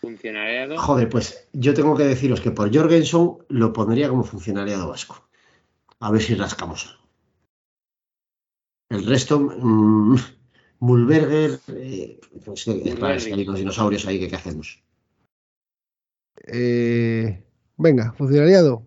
Funcionariado. 0.00 0.78
Joder, 0.78 1.08
pues 1.08 1.48
yo 1.52 1.74
tengo 1.74 1.96
que 1.96 2.04
deciros 2.04 2.40
que 2.40 2.50
por 2.50 2.74
Jorgensen 2.74 3.38
lo 3.48 3.72
pondría 3.72 4.08
como 4.08 4.24
funcionariado 4.24 4.88
vasco. 4.88 5.28
A 5.98 6.10
ver 6.10 6.22
si 6.22 6.34
rascamos. 6.34 6.98
El 8.88 9.06
resto, 9.06 9.38
mm, 9.38 10.16
Mulberger, 10.80 11.60
eh, 11.68 12.18
pues, 12.44 12.66
eh, 12.68 12.94
claro, 12.96 13.14
es 13.14 13.26
que 13.26 13.34
hay 13.34 13.42
unos 13.42 13.58
dinosaurios 13.58 14.06
ahí 14.06 14.18
que 14.18 14.28
qué 14.28 14.36
hacemos. 14.36 14.82
Eh, 16.46 17.44
venga, 17.76 18.12
funcionariado. 18.12 18.86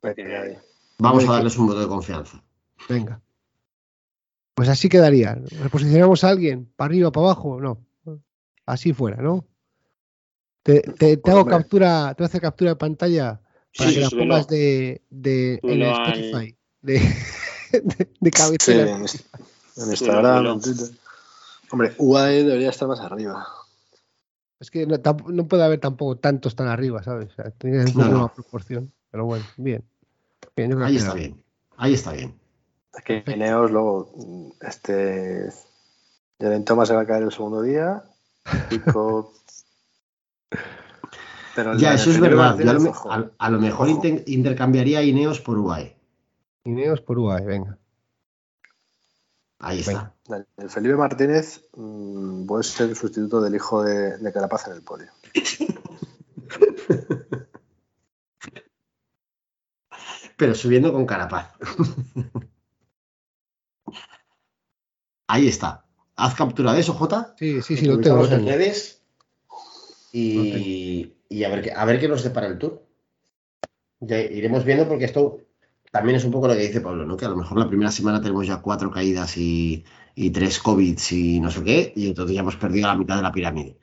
Funcionario. 0.00 0.60
Vamos 0.98 1.28
a 1.28 1.32
darles 1.32 1.58
un 1.58 1.66
voto 1.66 1.80
de 1.80 1.88
confianza. 1.88 2.42
Venga. 2.88 3.20
Pues 4.54 4.70
así 4.70 4.88
quedaría. 4.88 5.34
¿Reposicionamos 5.62 6.24
a 6.24 6.30
alguien? 6.30 6.72
¿Para 6.76 6.88
arriba, 6.88 7.12
para 7.12 7.26
abajo? 7.26 7.60
No. 7.60 7.84
Así 8.64 8.94
fuera, 8.94 9.18
¿no? 9.18 9.46
Te, 10.66 10.80
te- 10.80 11.16
te 11.16 11.30
hago 11.30 11.42
Hombre. 11.42 11.56
captura, 11.58 12.12
te 12.16 12.22
voy 12.22 12.24
a 12.24 12.28
hacer 12.28 12.40
captura 12.40 12.70
de 12.72 12.76
pantalla 12.76 13.40
para 13.78 13.90
Sí, 13.90 13.94
que 13.94 14.00
la 14.00 14.10
pongas 14.10 14.48
de, 14.48 15.00
de 15.10 15.60
en 15.62 15.82
Spotify. 15.82 16.56
De, 16.82 16.94
de, 17.72 17.80
de 17.82 18.06
Sí, 18.20 18.30
cabecera. 18.30 18.96
en, 18.96 19.04
est- 19.04 19.26
en 19.76 19.90
Instagram, 19.92 20.46
en 20.46 20.60
Twitter. 20.60 20.88
Hombre, 21.70 21.94
UAE 21.98 22.42
debería 22.42 22.70
estar 22.70 22.88
más 22.88 22.98
arriba. 22.98 23.46
Es 24.58 24.72
que 24.72 24.86
no, 24.88 24.98
puede 25.46 25.62
haber 25.64 25.78
tampoco 25.78 26.16
tantos 26.16 26.56
tan 26.56 26.66
arriba, 26.66 27.00
¿sabes? 27.04 27.30
O 27.30 27.34
sea, 27.36 27.50
tiene 27.52 27.84
que 27.84 27.98
una 27.98 28.32
proporción. 28.34 28.92
Pero 29.12 29.24
bueno, 29.26 29.44
bien. 29.56 29.84
Bien, 30.56 30.70
yo 30.70 30.76
creo 30.76 30.88
Ahí 30.88 30.94
que 30.94 30.98
está 30.98 31.14
bien. 31.14 31.44
Ahí 31.76 31.94
está 31.94 32.12
bien. 32.12 32.34
Es 32.92 33.04
que 33.04 33.22
Ineos 33.32 33.70
luego, 33.70 34.52
este. 34.62 35.48
Geraint 36.40 36.66
Thomas 36.66 36.88
se 36.88 36.94
va 36.94 37.02
a 37.02 37.06
caer 37.06 37.22
el 37.22 37.32
segundo 37.32 37.62
día. 37.62 38.02
Pico. 38.68 39.32
Pero 41.56 41.74
Ya, 41.76 41.94
eso 41.94 42.10
es 42.10 42.20
verdad. 42.20 42.56
Yo 42.58 42.70
a, 42.70 42.74
lo, 42.74 42.92
a- 43.10 43.30
a 43.38 43.50
mejor 43.50 43.88
inter- 43.88 44.22
intercambiaría 44.26 44.98
a 45.00 45.02
Ineos 45.02 45.40
por 45.40 45.58
UAE. 45.58 45.96
Ineos 46.64 47.00
por 47.00 47.18
UAE, 47.18 47.44
venga. 47.46 47.78
Ahí 49.58 49.80
está. 49.80 50.12
El 50.58 50.68
Felipe 50.68 50.96
Martínez 50.96 51.62
mm, 51.74 52.44
puede 52.46 52.62
ser 52.62 52.90
el 52.90 52.96
sustituto 52.96 53.40
del 53.40 53.54
hijo 53.54 53.82
de, 53.82 54.18
de 54.18 54.32
Carapaz 54.32 54.68
en 54.68 54.74
el 54.74 54.82
podio. 54.82 55.10
Pero 60.36 60.54
subiendo 60.54 60.92
con 60.92 61.06
Carapaz. 61.06 61.52
Ahí 65.28 65.48
está. 65.48 65.84
Haz 66.16 66.34
captura 66.34 66.72
de 66.72 66.80
eso, 66.80 66.94
Jota. 66.94 67.34
Sí, 67.38 67.60
sí, 67.62 67.76
sí, 67.76 67.86
lo 67.86 67.98
tengo. 68.00 68.16
lo 68.16 68.22
Publicamos 68.22 68.32
en 68.32 68.38
tengo. 68.44 68.50
redes 68.50 69.02
y, 70.12 71.12
y 71.28 71.44
a, 71.44 71.48
ver 71.48 71.62
qué, 71.62 71.72
a 71.72 71.84
ver 71.84 72.00
qué 72.00 72.08
nos 72.08 72.22
depara 72.22 72.46
el 72.46 72.58
tour. 72.58 72.82
Iremos 74.00 74.64
viendo 74.64 74.86
porque 74.88 75.06
esto 75.06 75.40
también 75.90 76.16
es 76.16 76.24
un 76.24 76.32
poco 76.32 76.48
lo 76.48 76.54
que 76.54 76.66
dice 76.66 76.80
Pablo, 76.80 77.06
¿no? 77.06 77.16
Que 77.16 77.24
a 77.24 77.28
lo 77.28 77.36
mejor 77.36 77.58
la 77.58 77.68
primera 77.68 77.90
semana 77.90 78.20
tenemos 78.20 78.46
ya 78.46 78.60
cuatro 78.60 78.90
caídas 78.90 79.36
y, 79.36 79.84
y 80.14 80.30
tres 80.30 80.58
COVID 80.58 80.98
y 81.10 81.40
no 81.40 81.50
sé 81.50 81.62
qué, 81.64 81.92
y 81.96 82.08
entonces 82.08 82.34
ya 82.34 82.40
hemos 82.40 82.56
perdido 82.56 82.88
la 82.88 82.96
mitad 82.96 83.16
de 83.16 83.22
la 83.22 83.32
pirámide. 83.32 83.78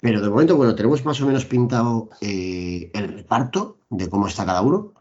Pero 0.00 0.20
de 0.20 0.30
momento, 0.30 0.56
bueno, 0.56 0.74
tenemos 0.74 1.04
más 1.04 1.20
o 1.20 1.26
menos 1.26 1.44
pintado 1.44 2.10
eh, 2.20 2.90
el 2.94 3.08
reparto 3.08 3.78
de 3.90 4.08
cómo 4.08 4.28
está 4.28 4.46
cada 4.46 4.62
uno. 4.62 4.94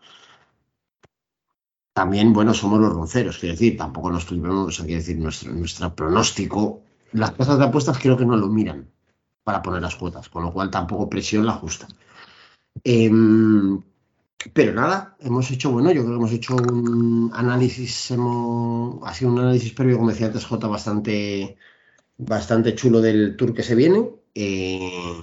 También, 1.94 2.34
bueno, 2.34 2.54
somos 2.54 2.80
los 2.80 2.94
ronceros, 2.94 3.38
quiero 3.40 3.54
decir, 3.54 3.78
tampoco 3.78 4.12
nos 4.12 4.26
tuvimos, 4.26 4.68
o 4.68 4.72
sea, 4.72 4.86
quiero 4.86 5.00
decir, 5.00 5.18
nuestro, 5.18 5.52
nuestro 5.54 5.96
pronóstico, 5.96 6.84
las 7.12 7.32
casas 7.32 7.58
de 7.58 7.66
apuestas 7.66 7.98
creo 7.98 8.18
que 8.18 8.26
no 8.26 8.38
lo 8.38 8.48
miran 8.48 8.92
para 9.48 9.62
poner 9.62 9.82
las 9.82 9.96
cuotas, 9.96 10.28
con 10.28 10.44
lo 10.44 10.52
cual 10.52 10.70
tampoco 10.70 11.10
presión 11.10 11.46
la 11.46 11.54
justa. 11.54 11.88
Em, 12.84 13.82
pero 14.54 14.74
nada, 14.74 15.16
hemos 15.22 15.50
hecho, 15.52 15.72
bueno, 15.72 15.90
yo 15.94 16.02
creo 16.02 16.16
que 16.16 16.20
hemos 16.22 16.34
hecho 16.34 16.56
un 16.58 17.32
análisis, 17.34 18.12
hemos, 18.12 19.00
ha 19.08 19.14
sido 19.14 19.32
un 19.32 19.40
análisis 19.40 19.72
previo, 19.72 19.96
como 19.98 20.10
decía 20.10 20.28
antes 20.28 20.46
J, 20.46 20.68
bastante, 20.68 21.58
bastante 22.18 22.76
chulo 22.76 23.00
del 23.00 23.38
tour 23.38 23.54
que 23.54 23.64
se 23.64 23.76
viene. 23.76 24.10
eh, 24.36 25.22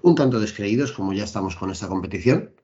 un 0.00 0.14
tanto 0.14 0.40
descreídos, 0.40 0.92
como 0.92 1.12
ya 1.12 1.24
estamos 1.24 1.56
con 1.56 1.70
esta 1.70 1.88
competición. 1.88 2.54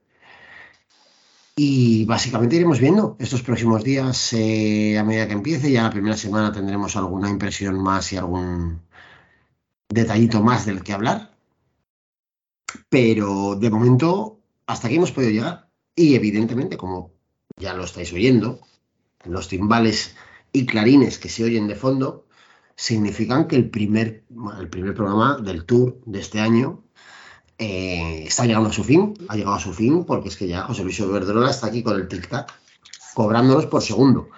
Y 1.54 2.06
básicamente 2.06 2.56
iremos 2.56 2.80
viendo 2.80 3.16
estos 3.18 3.42
próximos 3.42 3.84
días 3.84 4.32
eh, 4.32 4.98
a 4.98 5.04
medida 5.04 5.26
que 5.26 5.34
empiece. 5.34 5.70
Ya 5.70 5.82
la 5.82 5.90
primera 5.90 6.16
semana 6.16 6.50
tendremos 6.50 6.96
alguna 6.96 7.28
impresión 7.28 7.78
más 7.82 8.10
y 8.14 8.16
algún 8.16 8.80
detallito 9.90 10.42
más 10.42 10.64
del 10.64 10.82
que 10.82 10.92
hablar. 10.92 11.34
Pero 12.88 13.56
de 13.56 13.70
momento, 13.70 14.40
hasta 14.66 14.86
aquí 14.86 14.96
hemos 14.96 15.12
podido 15.12 15.32
llegar. 15.32 15.68
Y 15.94 16.14
evidentemente, 16.14 16.76
como 16.76 17.12
ya 17.56 17.74
lo 17.74 17.84
estáis 17.84 18.12
oyendo, 18.12 18.60
los 19.24 19.48
timbales 19.48 20.14
y 20.52 20.66
clarines 20.66 21.18
que 21.18 21.28
se 21.28 21.44
oyen 21.44 21.68
de 21.68 21.74
fondo 21.74 22.26
significan 22.76 23.46
que 23.46 23.56
el 23.56 23.68
primer, 23.68 24.24
el 24.58 24.68
primer 24.70 24.94
programa 24.94 25.36
del 25.36 25.66
tour 25.66 26.00
de 26.06 26.20
este 26.20 26.40
año 26.40 26.82
eh, 27.58 28.24
está 28.26 28.46
llegando 28.46 28.70
a 28.70 28.72
su 28.72 28.82
fin, 28.84 29.14
ha 29.28 29.36
llegado 29.36 29.56
a 29.56 29.60
su 29.60 29.74
fin, 29.74 30.04
porque 30.04 30.30
es 30.30 30.36
que 30.36 30.48
ya 30.48 30.62
José 30.62 30.82
Luis 30.82 30.98
Verdrola 31.06 31.50
está 31.50 31.66
aquí 31.66 31.82
con 31.82 31.96
el 31.96 32.08
tic-tac, 32.08 32.46
cobrándonos 33.14 33.66
por 33.66 33.82
segundo. 33.82 34.30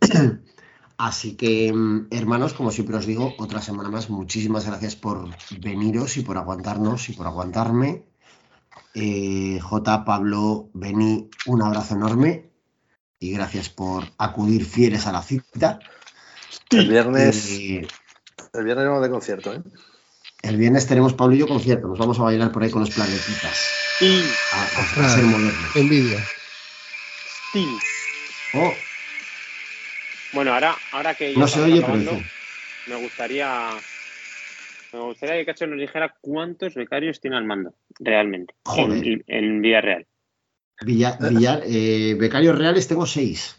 Así 1.02 1.34
que, 1.34 1.72
mm, 1.72 2.08
hermanos, 2.10 2.52
como 2.52 2.70
siempre 2.70 2.94
os 2.98 3.06
digo, 3.06 3.34
otra 3.38 3.62
semana 3.62 3.88
más, 3.88 4.10
muchísimas 4.10 4.66
gracias 4.66 4.96
por 4.96 5.30
veniros 5.62 6.18
y 6.18 6.20
por 6.20 6.36
aguantarnos 6.36 7.08
y 7.08 7.14
por 7.14 7.26
aguantarme. 7.26 8.04
Eh, 8.92 9.58
J, 9.62 10.04
Pablo, 10.04 10.68
Beni, 10.74 11.30
un 11.46 11.62
abrazo 11.62 11.94
enorme 11.94 12.50
y 13.18 13.32
gracias 13.32 13.70
por 13.70 14.04
acudir 14.18 14.66
fieles 14.66 15.06
a 15.06 15.12
la 15.12 15.22
cita. 15.22 15.78
El 16.70 16.90
viernes, 16.90 17.48
Eh, 17.48 17.88
el 18.52 18.64
viernes 18.64 18.86
vamos 18.86 19.02
de 19.02 19.10
concierto, 19.10 19.54
¿eh? 19.54 19.62
el 20.42 20.56
viernes 20.58 20.86
tenemos 20.86 21.14
Pablo 21.14 21.34
y 21.34 21.38
yo 21.38 21.48
concierto, 21.48 21.88
nos 21.88 21.98
vamos 21.98 22.18
a 22.18 22.24
bailar 22.24 22.52
por 22.52 22.62
ahí 22.62 22.70
con 22.70 22.80
los 22.80 22.90
planetitas, 22.90 23.56
Y 24.00 24.26
a, 24.52 24.64
a- 24.64 25.06
a 25.06 25.08
ser 25.08 25.24
modernos. 25.24 25.76
Envidia. 25.76 26.18
Steel. 27.48 27.78
Oh, 28.52 28.74
Bueno, 30.32 30.54
ahora, 30.54 30.76
ahora 30.92 31.14
que 31.14 31.34
no 31.34 31.48
se 31.48 31.60
oye, 31.60 31.80
pero 31.80 31.86
acabando, 31.94 32.10
dice. 32.12 32.30
me 32.86 32.96
gustaría 32.96 33.66
me 34.92 35.00
gustaría 35.00 35.36
que 35.36 35.46
Cacho 35.46 35.66
nos 35.66 35.78
dijera 35.78 36.14
cuántos 36.20 36.74
becarios 36.74 37.20
tiene 37.20 37.36
al 37.36 37.44
mando 37.44 37.74
realmente 37.98 38.54
Joder. 38.64 39.06
en, 39.06 39.24
en 39.26 39.62
vida 39.62 39.80
real. 39.80 40.06
Villa- 40.84 41.18
Villar, 41.20 41.62
eh, 41.64 42.16
becarios 42.18 42.58
reales 42.58 42.88
tengo 42.88 43.06
seis. 43.06 43.56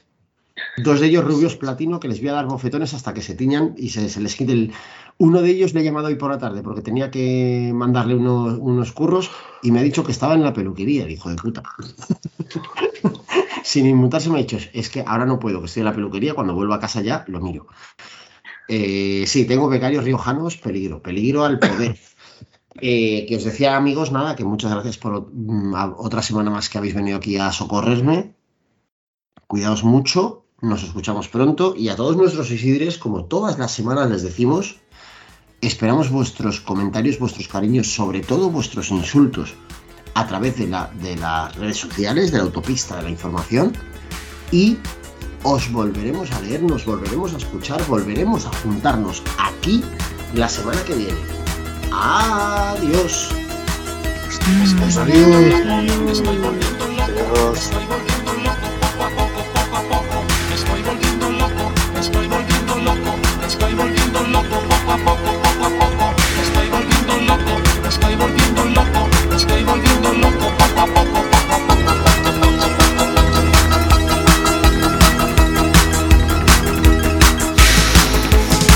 Dos 0.78 1.00
de 1.00 1.08
ellos 1.08 1.24
rubios 1.24 1.56
platino 1.56 2.00
que 2.00 2.08
les 2.08 2.20
voy 2.20 2.30
a 2.30 2.34
dar 2.34 2.48
bofetones 2.48 2.94
hasta 2.94 3.14
que 3.14 3.22
se 3.22 3.36
tiñan 3.36 3.74
y 3.78 3.90
se, 3.90 4.10
se 4.10 4.20
les 4.22 4.36
quite 4.36 4.54
el. 4.54 4.74
Uno 5.18 5.42
de 5.42 5.52
ellos 5.52 5.74
le 5.74 5.82
he 5.82 5.84
llamado 5.84 6.08
hoy 6.08 6.16
por 6.16 6.32
la 6.32 6.38
tarde 6.38 6.64
porque 6.64 6.82
tenía 6.82 7.12
que 7.12 7.72
mandarle 7.74 8.16
unos, 8.16 8.58
unos 8.60 8.92
curros 8.92 9.32
y 9.62 9.72
me 9.72 9.80
ha 9.80 9.84
dicho 9.84 10.04
que 10.04 10.12
estaba 10.12 10.34
en 10.34 10.44
la 10.44 10.54
peluquería, 10.54 11.04
el 11.04 11.12
hijo 11.12 11.30
de 11.30 11.36
puta. 11.36 11.64
Sin 13.64 13.86
inmutarse 13.86 14.30
me 14.30 14.40
ha 14.40 14.42
dicho, 14.42 14.58
es 14.74 14.90
que 14.90 15.04
ahora 15.06 15.26
no 15.26 15.40
puedo, 15.40 15.60
que 15.60 15.68
estoy 15.68 15.82
en 15.82 15.86
la 15.86 15.94
peluquería, 15.94 16.34
cuando 16.34 16.54
vuelva 16.54 16.76
a 16.76 16.80
casa 16.80 17.02
ya 17.02 17.26
lo 17.28 17.40
miro. 17.42 17.68
Eh, 18.68 19.26
sí, 19.28 19.46
tengo 19.46 19.68
becarios 19.68 20.04
riojanos, 20.04 20.58
peligro, 20.58 21.02
peligro 21.02 21.46
al 21.46 21.60
poder. 21.60 21.98
Eh, 22.84 23.26
que 23.28 23.36
os 23.36 23.44
decía, 23.44 23.76
amigos, 23.76 24.14
nada, 24.14 24.34
que 24.38 24.46
muchas 24.46 24.72
gracias 24.72 24.98
por 24.98 25.30
mm, 25.30 25.74
otra 25.98 26.22
semana 26.22 26.50
más 26.50 26.70
que 26.70 26.78
habéis 26.78 26.96
venido 26.96 27.18
aquí 27.18 27.38
a 27.38 27.52
socorrerme. 27.52 28.34
Cuidaos 29.46 29.84
mucho, 29.84 30.46
nos 30.62 30.82
escuchamos 30.82 31.28
pronto 31.28 31.76
y 31.76 31.90
a 31.90 31.98
todos 31.98 32.16
nuestros 32.16 32.50
Isidres, 32.50 32.98
como 32.98 33.26
todas 33.26 33.60
las 33.60 33.74
semanas 33.74 34.10
les 34.10 34.24
decimos, 34.24 34.80
esperamos 35.60 36.10
vuestros 36.10 36.62
comentarios, 36.62 37.20
vuestros 37.20 37.50
cariños, 37.50 37.94
sobre 37.94 38.22
todo 38.22 38.50
vuestros 38.50 38.90
insultos 38.90 39.54
a 40.14 40.28
través 40.28 40.58
de, 40.58 40.68
la, 40.68 40.92
de 41.02 41.16
las 41.16 41.56
redes 41.56 41.78
sociales, 41.78 42.32
de 42.32 42.38
la 42.38 42.44
autopista 42.44 42.98
de 42.98 43.04
la 43.04 43.10
información 43.10 43.74
y 44.52 44.78
os 45.44 45.72
volveremos 45.72 46.32
a 46.32 46.42
leer, 46.42 46.62
nos 46.62 46.86
volveremos 46.86 47.34
a 47.34 47.38
escuchar, 47.38 47.84
volveremos 47.88 48.46
a 48.46 48.52
juntarnos 48.58 49.24
aquí 49.40 49.84
la 50.36 50.48
semana 50.48 50.82
que 50.84 50.94
viene. 50.94 51.18
Adiós. 51.92 53.30
Adiós. 54.98 56.22
Adiós. 57.40 58.11